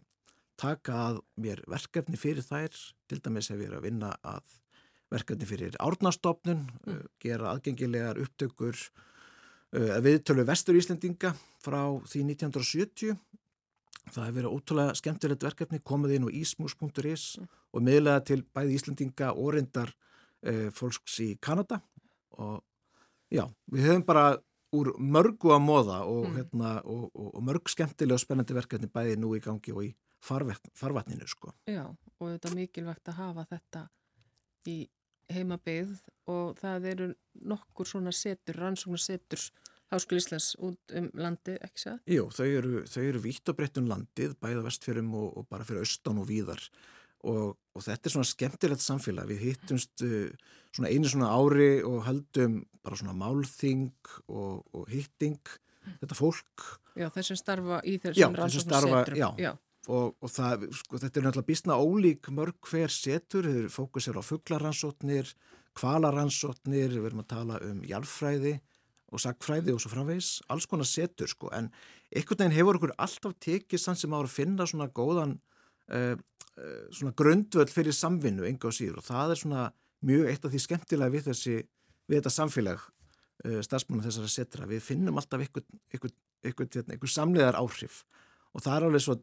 taka 0.58 0.98
að 1.10 1.22
mér 1.42 1.62
verkefni 1.70 2.18
fyrir 2.18 2.46
þær, 2.46 2.74
til 3.10 3.22
dæmis 3.22 3.50
hef 3.54 3.62
ég 3.62 3.74
að 3.78 3.86
vinna 3.86 4.14
að 4.26 4.58
verkefni 5.14 5.48
fyrir 5.50 5.78
árnastofnun, 5.82 6.66
mm. 6.66 6.94
uh, 6.94 7.02
gera 7.22 7.52
aðgengilegar 7.54 8.18
upptökur 8.22 8.78
uh, 8.78 9.98
viðtölu 10.02 10.46
vestur 10.50 10.78
Íslendinga 10.80 11.34
frá 11.62 11.82
því 12.10 12.26
1970. 12.34 13.18
Það 14.10 14.24
hefur 14.26 14.38
verið 14.38 14.53
ótrúlega 14.53 14.95
skemmtilegt 14.99 15.45
verkefni, 15.48 15.80
komið 15.80 16.15
inn 16.18 16.28
á 16.28 16.36
ismus.is 16.36 17.26
mm. 17.40 17.49
og 17.74 17.86
miðlega 17.88 18.24
til 18.30 18.41
bæði 18.44 18.78
Íslendinga 18.78 19.32
og 19.34 19.53
reyndar 19.56 19.94
uh, 19.94 20.70
fólks 20.76 21.20
í 21.24 21.34
Kanada 21.41 21.80
og 22.38 22.61
já, 23.34 23.45
við 23.72 23.88
höfum 23.88 24.06
bara 24.07 24.26
úr 24.74 24.91
mörgu 24.98 25.53
að 25.53 25.64
móða 25.64 25.99
og, 26.10 26.28
mm. 26.28 26.38
hérna, 26.40 26.74
og, 26.84 27.06
og, 27.14 27.30
og 27.38 27.45
mörg 27.45 27.70
skemmtilega 27.72 28.18
og 28.18 28.24
spennandi 28.24 28.57
verkefni 28.57 28.90
bæði 28.91 29.20
nú 29.22 29.34
í 29.38 29.41
gangi 29.44 29.74
og 29.76 29.86
í 29.86 29.91
farvatninu 30.24 31.28
sko. 31.28 31.52
Já, 31.68 31.84
og 31.86 32.26
þetta 32.28 32.49
er 32.49 32.57
mikilvægt 32.57 33.11
að 33.11 33.20
hafa 33.20 33.45
þetta 33.52 33.84
í 34.72 34.78
heimabeyð 35.34 35.98
og 36.32 36.57
það 36.60 36.88
eru 36.94 37.10
nokkur 37.52 37.90
svona 37.90 38.14
setur, 38.15 38.60
rannsóknar 38.60 39.03
setur 39.03 39.44
Háskóli 39.94 40.22
Íslands 40.24 40.53
út 40.57 40.94
um 40.98 41.10
landi, 41.22 41.53
ekki 41.61 41.84
það? 41.84 41.98
Jú, 42.10 42.26
þau 42.34 42.45
eru, 42.49 42.84
eru 43.03 43.22
vítt 43.22 43.52
og 43.52 43.57
breytt 43.60 43.80
um 43.82 43.90
landið, 43.91 44.36
bæða 44.41 44.65
vestfjörum 44.65 45.11
og, 45.20 45.28
og 45.38 45.48
bara 45.52 45.68
fyrir 45.68 45.84
austan 45.86 46.22
og 46.22 46.30
víðar. 46.30 46.64
Og, 47.30 47.53
og 47.53 47.84
þetta 47.86 48.10
er 48.10 48.15
svona 48.15 48.28
skemmtilegt 48.28 48.84
samfélag, 48.84 49.30
við 49.30 49.44
hittumst 49.48 50.03
uh, 50.03 50.32
svona 50.74 50.90
einu 50.91 51.11
svona 51.11 51.30
ári 51.32 51.76
og 51.88 52.02
haldum 52.07 52.64
bara 52.84 52.98
svona 52.99 53.14
málþing 53.15 53.94
og, 54.28 54.65
og 54.74 54.90
hitting, 54.91 55.53
þetta 56.02 56.18
fólk. 56.18 56.65
Já, 56.98 57.07
þessum 57.14 57.40
starfa 57.40 57.80
í 57.88 57.95
þessum 58.02 58.36
rannsóknar 58.41 58.90
setrum 58.90 59.22
Já, 59.22 59.30
já. 59.40 59.53
Og, 59.91 60.14
og 60.24 60.30
það, 60.32 60.70
sko, 60.80 60.99
þetta 60.99 61.20
er 61.20 61.26
náttúrulega 61.28 61.52
bísna 61.52 61.76
ólík 61.76 62.28
mörg 62.32 62.70
hver 62.70 62.91
setur, 62.91 63.48
þeir 63.52 63.72
fókusir 63.72 64.15
á 64.15 64.24
fugglarannsóknir, 64.24 65.34
kvalarannsóknir, 65.76 66.94
við 66.94 67.10
erum 67.10 67.24
að 67.26 67.34
tala 67.34 67.57
um 67.68 67.82
jarfræði 67.88 68.53
og 69.14 69.22
sagfræði 69.22 69.76
og 69.76 69.81
svo 69.81 69.91
framvegs, 69.94 70.41
alls 70.52 70.68
konar 70.69 70.90
setur 70.90 71.30
sko, 71.30 71.52
en 71.56 71.69
einhvern 72.14 72.44
veginn 72.44 72.57
hefur 72.57 72.80
okkur 72.80 72.95
alltaf 72.98 73.35
tekið 73.44 73.81
sann 73.81 73.99
sem 73.99 74.14
ára 74.14 74.27
að 74.27 74.35
finna 74.35 74.68
svona 74.69 74.90
góðan 74.90 75.38
uh, 75.94 76.15
uh, 76.15 76.81
svona 76.94 77.14
grundvöld 77.19 77.73
fyrir 77.73 77.95
samvinnu 77.95 78.48
enga 78.49 78.69
og 78.69 78.76
síður 78.77 79.02
og 79.02 79.07
það 79.07 79.35
er 79.35 79.41
svona 79.44 79.69
mjög 80.03 80.31
eitt 80.31 80.45
af 80.45 80.53
því 80.53 80.64
skemmtilega 80.65 81.15
við 81.15 81.30
þessi, 81.30 81.56
við 82.10 82.19
þetta 82.19 82.35
samfélag 82.40 82.84
uh, 82.84 83.61
starfsmanna 83.65 84.07
þessara 84.07 84.34
setra, 84.34 84.69
við 84.69 84.84
finnum 84.85 85.22
alltaf 85.22 85.45
einhvern, 85.45 86.18
einhvern 86.44 87.15
samleðar 87.18 87.60
áhrif 87.61 88.03
og 88.53 88.61
það 88.61 88.76
er 88.76 88.85
alveg, 88.88 89.02
svo, 89.02 89.15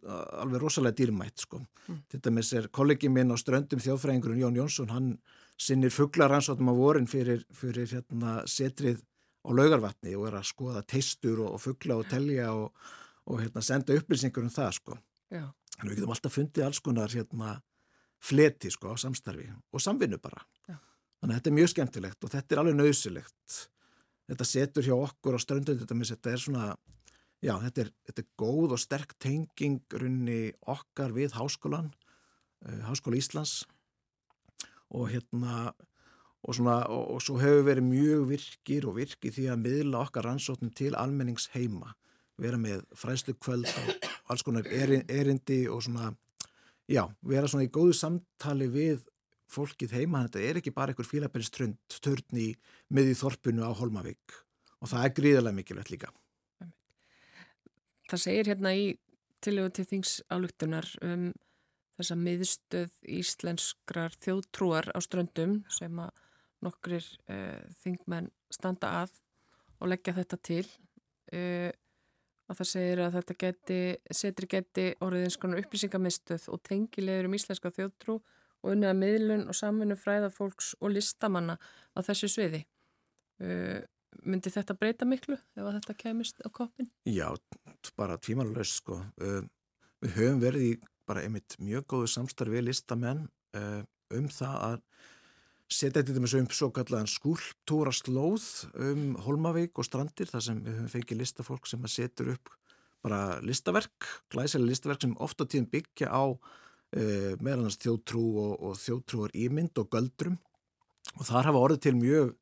alveg 0.43 0.63
rosalega 0.63 0.97
dýrmætt 0.99 1.45
sko. 1.45 1.61
Mm. 1.87 1.99
Þetta 2.11 2.33
með 2.35 2.47
sér 2.49 2.67
kollegi 2.75 3.11
minn 3.13 3.31
á 3.31 3.37
ströndum 3.39 3.83
þjóðfræðingurinn 3.83 4.43
Jón 4.43 4.59
Jónsson, 4.59 4.91
hann 4.91 5.13
sinnir 5.61 5.95
fugglarannsóttum 5.95 6.73
á 6.73 6.75
vorin 6.75 7.07
fyrir, 7.11 7.45
fyrir 7.55 7.87
hérna, 7.93 8.41
setrið 8.51 8.99
á 9.41 9.49
laugarvatni 9.57 10.15
og 10.19 10.29
er 10.29 10.39
að 10.41 10.51
skoða 10.51 10.83
teistur 10.89 11.43
og, 11.47 11.55
og 11.57 11.63
fuggla 11.63 11.97
og 12.01 12.09
telja 12.11 12.51
og, 12.53 12.71
og 13.31 13.41
hérna, 13.43 13.65
senda 13.65 13.97
upplýsingur 13.97 14.45
um 14.45 14.53
það 14.53 14.77
sko. 14.77 14.99
Þannig 15.31 15.81
að 15.81 15.91
við 15.91 15.99
getum 16.01 16.15
alltaf 16.15 16.37
fundið 16.37 16.67
alls 16.67 16.83
konar 16.85 17.15
hérna, 17.15 17.57
fleti 18.21 18.71
sko, 18.73 18.93
á 18.93 18.97
samstarfi 19.01 19.49
og 19.49 19.83
samvinnu 19.83 20.21
bara. 20.21 20.43
Já. 20.69 20.77
Þannig 21.21 21.35
að 21.35 21.39
þetta 21.39 21.51
er 21.51 21.59
mjög 21.59 21.73
skemmtilegt 21.75 22.25
og 22.25 22.33
þetta 22.35 22.55
er 22.55 22.63
alveg 22.63 22.79
nöðsilegt. 22.79 23.59
Þetta 24.31 24.47
setur 24.47 24.87
hjá 24.87 24.95
okkur 24.97 25.37
á 25.37 25.41
ströndum, 25.43 25.81
þetta, 25.81 25.97
þetta 26.13 26.33
er 26.33 26.43
svona 26.45 26.67
Já, 27.41 27.55
þetta 27.57 27.87
er, 27.87 27.91
þetta 28.05 28.21
er 28.21 28.33
góð 28.41 28.75
og 28.77 28.81
sterk 28.83 29.15
tenging 29.23 29.95
runni 29.97 30.51
okkar 30.69 31.15
við 31.17 31.33
háskólan, 31.39 31.89
uh, 32.69 32.81
Háskóla 32.85 33.17
Íslands 33.17 33.63
og 34.93 35.09
hérna 35.09 35.71
og, 36.43 36.57
svona, 36.57 36.79
og, 36.89 37.05
og 37.15 37.23
svo 37.25 37.37
hefur 37.41 37.67
verið 37.67 37.87
mjög 37.89 38.25
virkir 38.31 38.87
og 38.89 38.97
virkið 38.97 39.37
því 39.37 39.47
að 39.53 39.63
miðla 39.65 40.05
okkar 40.07 40.29
rannsóknum 40.29 40.73
til 40.77 40.95
almennings 40.99 41.51
heima, 41.55 41.95
vera 42.41 42.61
með 42.61 42.87
fræslu 42.97 43.37
kvöld 43.37 43.69
og 43.69 44.09
alls 44.33 44.45
konar 44.47 44.69
erindi 44.71 45.63
og 45.69 45.83
svona, 45.85 46.15
já, 46.89 47.05
vera 47.21 47.51
svona 47.51 47.67
í 47.67 47.73
góðu 47.73 47.97
samtali 47.99 48.71
við 48.73 49.05
fólkið 49.51 49.97
heima, 49.99 50.25
þetta 50.29 50.47
er 50.47 50.61
ekki 50.61 50.73
bara 50.75 50.95
einhver 50.95 51.09
fílabæriströnd 51.09 52.39
í 52.39 52.49
miðið 52.95 53.21
þorpunu 53.25 53.67
á 53.67 53.75
Holmavík 53.75 54.41
og 54.81 54.89
það 54.89 55.05
er 55.05 55.15
gríðarlega 55.19 55.59
mikilvægt 55.59 55.93
líka. 55.93 56.11
Það 58.11 58.23
segir 58.25 58.51
hérna 58.51 58.73
í 58.75 58.87
tilögu 59.45 59.75
til 59.77 59.87
þings 59.91 60.17
álugtunar 60.33 60.89
um 61.05 61.31
þessa 62.01 62.17
miðstöð 62.17 62.95
íslenskrar 63.19 64.17
þjóðtrúar 64.25 64.89
á 64.97 64.99
ströndum 65.05 65.61
sem 65.73 65.99
að 66.01 66.15
nokkrir 66.65 67.05
uh, 67.31 67.61
þingmenn 67.83 68.31
standa 68.53 68.93
að 69.03 69.15
og 69.81 69.93
leggja 69.93 70.17
þetta 70.17 70.39
til 70.45 70.65
uh, 70.67 71.71
að 72.51 72.59
það 72.59 72.69
segir 72.73 73.03
að 73.05 73.17
þetta 73.19 73.37
geti, 73.45 73.79
setri 74.21 74.49
geti 74.51 74.87
orðið 75.05 75.29
eins 75.29 75.39
konar 75.41 75.63
upplýsingamiðstöð 75.63 76.49
og 76.51 76.63
tengilegur 76.67 77.29
um 77.29 77.37
íslenska 77.39 77.73
þjóðtrú 77.77 78.19
og 78.61 78.75
unnið 78.75 78.91
að 78.91 79.01
miðlun 79.01 79.47
og 79.49 79.57
samfunnu 79.57 79.97
fræðafólks 79.97 80.75
og 80.81 80.93
listamanna 80.97 81.57
á 81.97 81.99
þessu 82.05 82.29
sviði. 82.33 82.65
Uh, 83.41 83.81
myndi 84.27 84.51
þetta 84.53 84.75
breyta 84.77 85.07
miklu 85.07 85.39
ef 85.39 85.69
þetta 85.79 85.97
kemist 85.97 86.43
á 86.43 86.49
koppin? 86.53 86.91
Já, 87.07 87.31
bara 87.97 88.19
tvímannulegst 88.19 88.81
sko. 88.83 88.99
Við 89.17 90.17
höfum 90.17 90.41
verið 90.43 90.65
í 90.67 90.73
bara 91.09 91.23
einmitt 91.23 91.55
mjög 91.63 91.87
góðu 91.95 92.09
samstarfi 92.11 92.61
listamenn 92.65 93.29
um 93.55 94.27
það 94.35 94.57
að 94.67 94.83
setja 95.71 96.03
þetta 96.03 96.23
með 96.23 96.33
svo 96.33 96.41
um 96.43 96.49
svo 96.55 96.69
kallan 96.75 97.11
skúltúra 97.11 97.93
slóð 97.95 98.47
um 98.75 99.15
Holmavík 99.25 99.79
og 99.79 99.87
strandir 99.87 100.31
þar 100.31 100.47
sem 100.47 100.63
við 100.65 100.79
höfum 100.79 100.93
fengið 100.95 101.21
listafólk 101.23 101.71
sem 101.71 101.87
að 101.87 101.95
setur 101.95 102.33
upp 102.35 102.51
bara 103.05 103.39
listaverk, 103.47 104.09
glæsilega 104.33 104.69
listaverk 104.69 105.05
sem 105.05 105.17
ofta 105.25 105.47
tíðum 105.49 105.71
byggja 105.73 106.11
á 106.13 106.25
uh, 106.29 107.33
meðal 107.41 107.63
annars 107.63 107.79
þjóðtrú 107.81 108.25
og, 108.43 108.53
og 108.67 108.77
þjóðtrúar 108.83 109.37
ímynd 109.47 109.81
og 109.81 109.89
göldrum 109.95 110.37
og 111.17 111.25
þar 111.29 111.51
hafa 111.51 111.65
orðið 111.65 111.85
til 111.87 111.95
mjög 111.97 112.35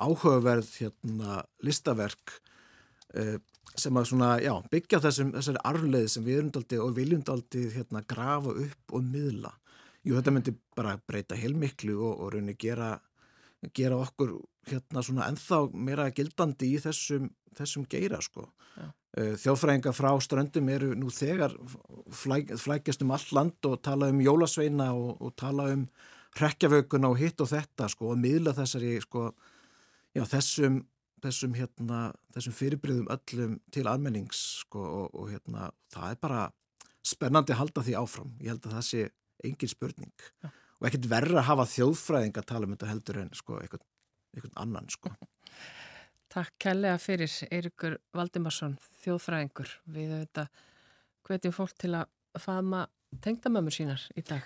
áhugaverð 0.00 0.72
hérna, 0.80 1.40
listaverk 1.62 2.34
uh, 3.14 3.36
sem 3.78 3.96
að 3.96 4.08
svona, 4.10 4.32
já, 4.42 4.52
byggja 4.72 5.02
þessum, 5.04 5.34
þessari 5.36 5.62
arfleið 5.70 6.08
sem 6.10 6.24
við 6.26 6.40
erum 6.40 6.52
daldi 6.56 6.80
og 6.82 6.94
viljum 6.96 7.22
daldi 7.26 7.68
hérna, 7.74 8.02
grafa 8.08 8.54
upp 8.64 8.96
og 8.96 9.04
miðla. 9.06 9.52
Jú, 10.06 10.16
þetta 10.16 10.32
myndi 10.32 10.54
bara 10.76 10.96
breyta 11.06 11.36
heilmiklu 11.36 11.98
og, 11.98 12.14
og 12.24 12.32
raunni 12.34 12.54
gera, 12.60 12.94
gera 13.76 13.98
okkur 14.00 14.32
hérna 14.70 15.04
svona 15.04 15.26
ennþá 15.28 15.60
meira 15.74 16.08
gildandi 16.16 16.72
í 16.74 16.80
þessum, 16.80 17.28
þessum 17.58 17.84
geira, 17.90 18.20
sko. 18.24 18.46
Já. 18.76 18.86
Uh, 19.18 19.34
Þjóðfræðinga 19.42 19.92
frá 19.96 20.12
ströndum 20.22 20.68
eru 20.70 20.92
nú 20.94 21.10
þegar 21.10 21.56
flæk, 22.14 22.54
flækjast 22.62 23.02
um 23.02 23.10
all 23.16 23.26
land 23.34 23.66
og 23.66 23.80
tala 23.82 24.08
um 24.12 24.22
jólasveina 24.22 24.92
og, 24.94 25.16
og 25.18 25.34
tala 25.40 25.66
um 25.74 25.88
hrekkjavökunna 26.38 27.10
og 27.10 27.18
hitt 27.18 27.42
og 27.42 27.50
þetta, 27.50 27.90
sko, 27.90 28.12
og 28.12 28.22
miðla 28.22 28.54
þessari, 28.54 28.94
sko, 29.02 29.32
já, 30.14 30.22
þessum 30.30 30.84
þessum, 31.24 31.54
hérna, 31.56 32.00
þessum 32.34 32.54
fyrirbriðum 32.56 33.10
öllum 33.12 33.56
til 33.74 33.88
almennings 33.90 34.40
sko, 34.62 34.80
og, 34.80 35.16
og 35.16 35.30
hérna, 35.32 35.70
það 35.92 36.14
er 36.14 36.20
bara 36.22 36.44
spennandi 37.06 37.54
að 37.54 37.60
halda 37.62 37.84
því 37.86 37.96
áfram. 38.00 38.32
Ég 38.40 38.54
held 38.54 38.68
að 38.68 38.76
það 38.76 38.86
sé 38.88 39.02
engin 39.44 39.70
spurning 39.70 40.12
Já. 40.42 40.50
og 40.50 40.88
ekkert 40.88 41.08
verra 41.10 41.40
að 41.40 41.48
hafa 41.50 41.66
þjóðfræðing 41.74 42.40
að 42.40 42.48
tala 42.52 42.68
um 42.68 42.74
þetta 42.74 42.90
heldur 42.90 43.20
en 43.22 43.30
sko, 43.36 43.58
einhvern, 43.60 43.86
einhvern 44.36 44.56
annan. 44.64 44.90
Sko. 44.92 45.12
Takk 46.34 46.54
kærlega 46.62 46.98
fyrir 47.02 47.32
Eirikur 47.50 47.98
Valdimarsson, 48.14 48.76
þjóðfræðingur. 49.02 49.72
Við 49.90 50.14
auðvitað 50.14 50.62
hvetjum 51.26 51.54
fólk 51.56 51.74
til 51.80 51.94
að 51.98 52.38
faðma 52.38 52.84
tengdamömmur 53.24 53.74
sínar 53.74 54.04
í 54.14 54.22
dag. 54.26 54.44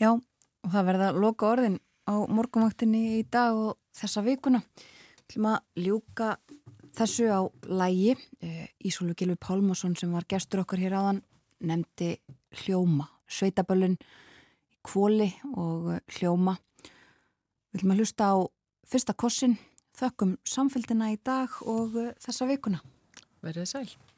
Já, 0.00 0.10
og 0.16 0.72
það 0.72 0.88
verða 0.88 1.12
loka 1.14 1.52
orðin 1.52 1.78
á 2.10 2.14
morgunvaktinni 2.26 3.20
í 3.20 3.22
dag 3.30 3.54
og 3.54 3.78
þessa 3.94 4.24
vikuna. 4.26 4.62
Við 4.64 5.22
ætlum 5.28 5.48
að 5.52 5.84
ljúka 5.84 6.30
þessu 6.98 7.28
á 7.30 7.40
lægi. 7.70 8.16
Ísólu 8.82 9.14
Gilvi 9.14 9.38
Pálmarsson 9.38 9.94
sem 9.98 10.10
var 10.10 10.26
gestur 10.26 10.64
okkar 10.64 10.82
hér 10.82 10.98
áðan 10.98 11.22
nefndi 11.60 12.16
hljóma, 12.62 13.08
sveitaböllun 13.30 13.96
kvóli 14.86 15.30
og 15.54 15.94
eh, 15.94 16.04
hljóma. 16.18 16.56
Við 17.70 17.80
ætlum 17.80 17.94
að 17.94 18.02
hlusta 18.02 18.30
á 18.32 18.36
fyrsta 18.90 19.14
kossin, 19.14 19.58
þökkum 19.98 20.36
samfélgina 20.48 21.12
í 21.14 21.18
dag 21.24 21.60
og 21.62 21.98
eh, 22.00 22.14
þessa 22.22 22.48
vikuna. 22.50 22.82
Verðið 23.44 23.70
sæl. 23.70 24.09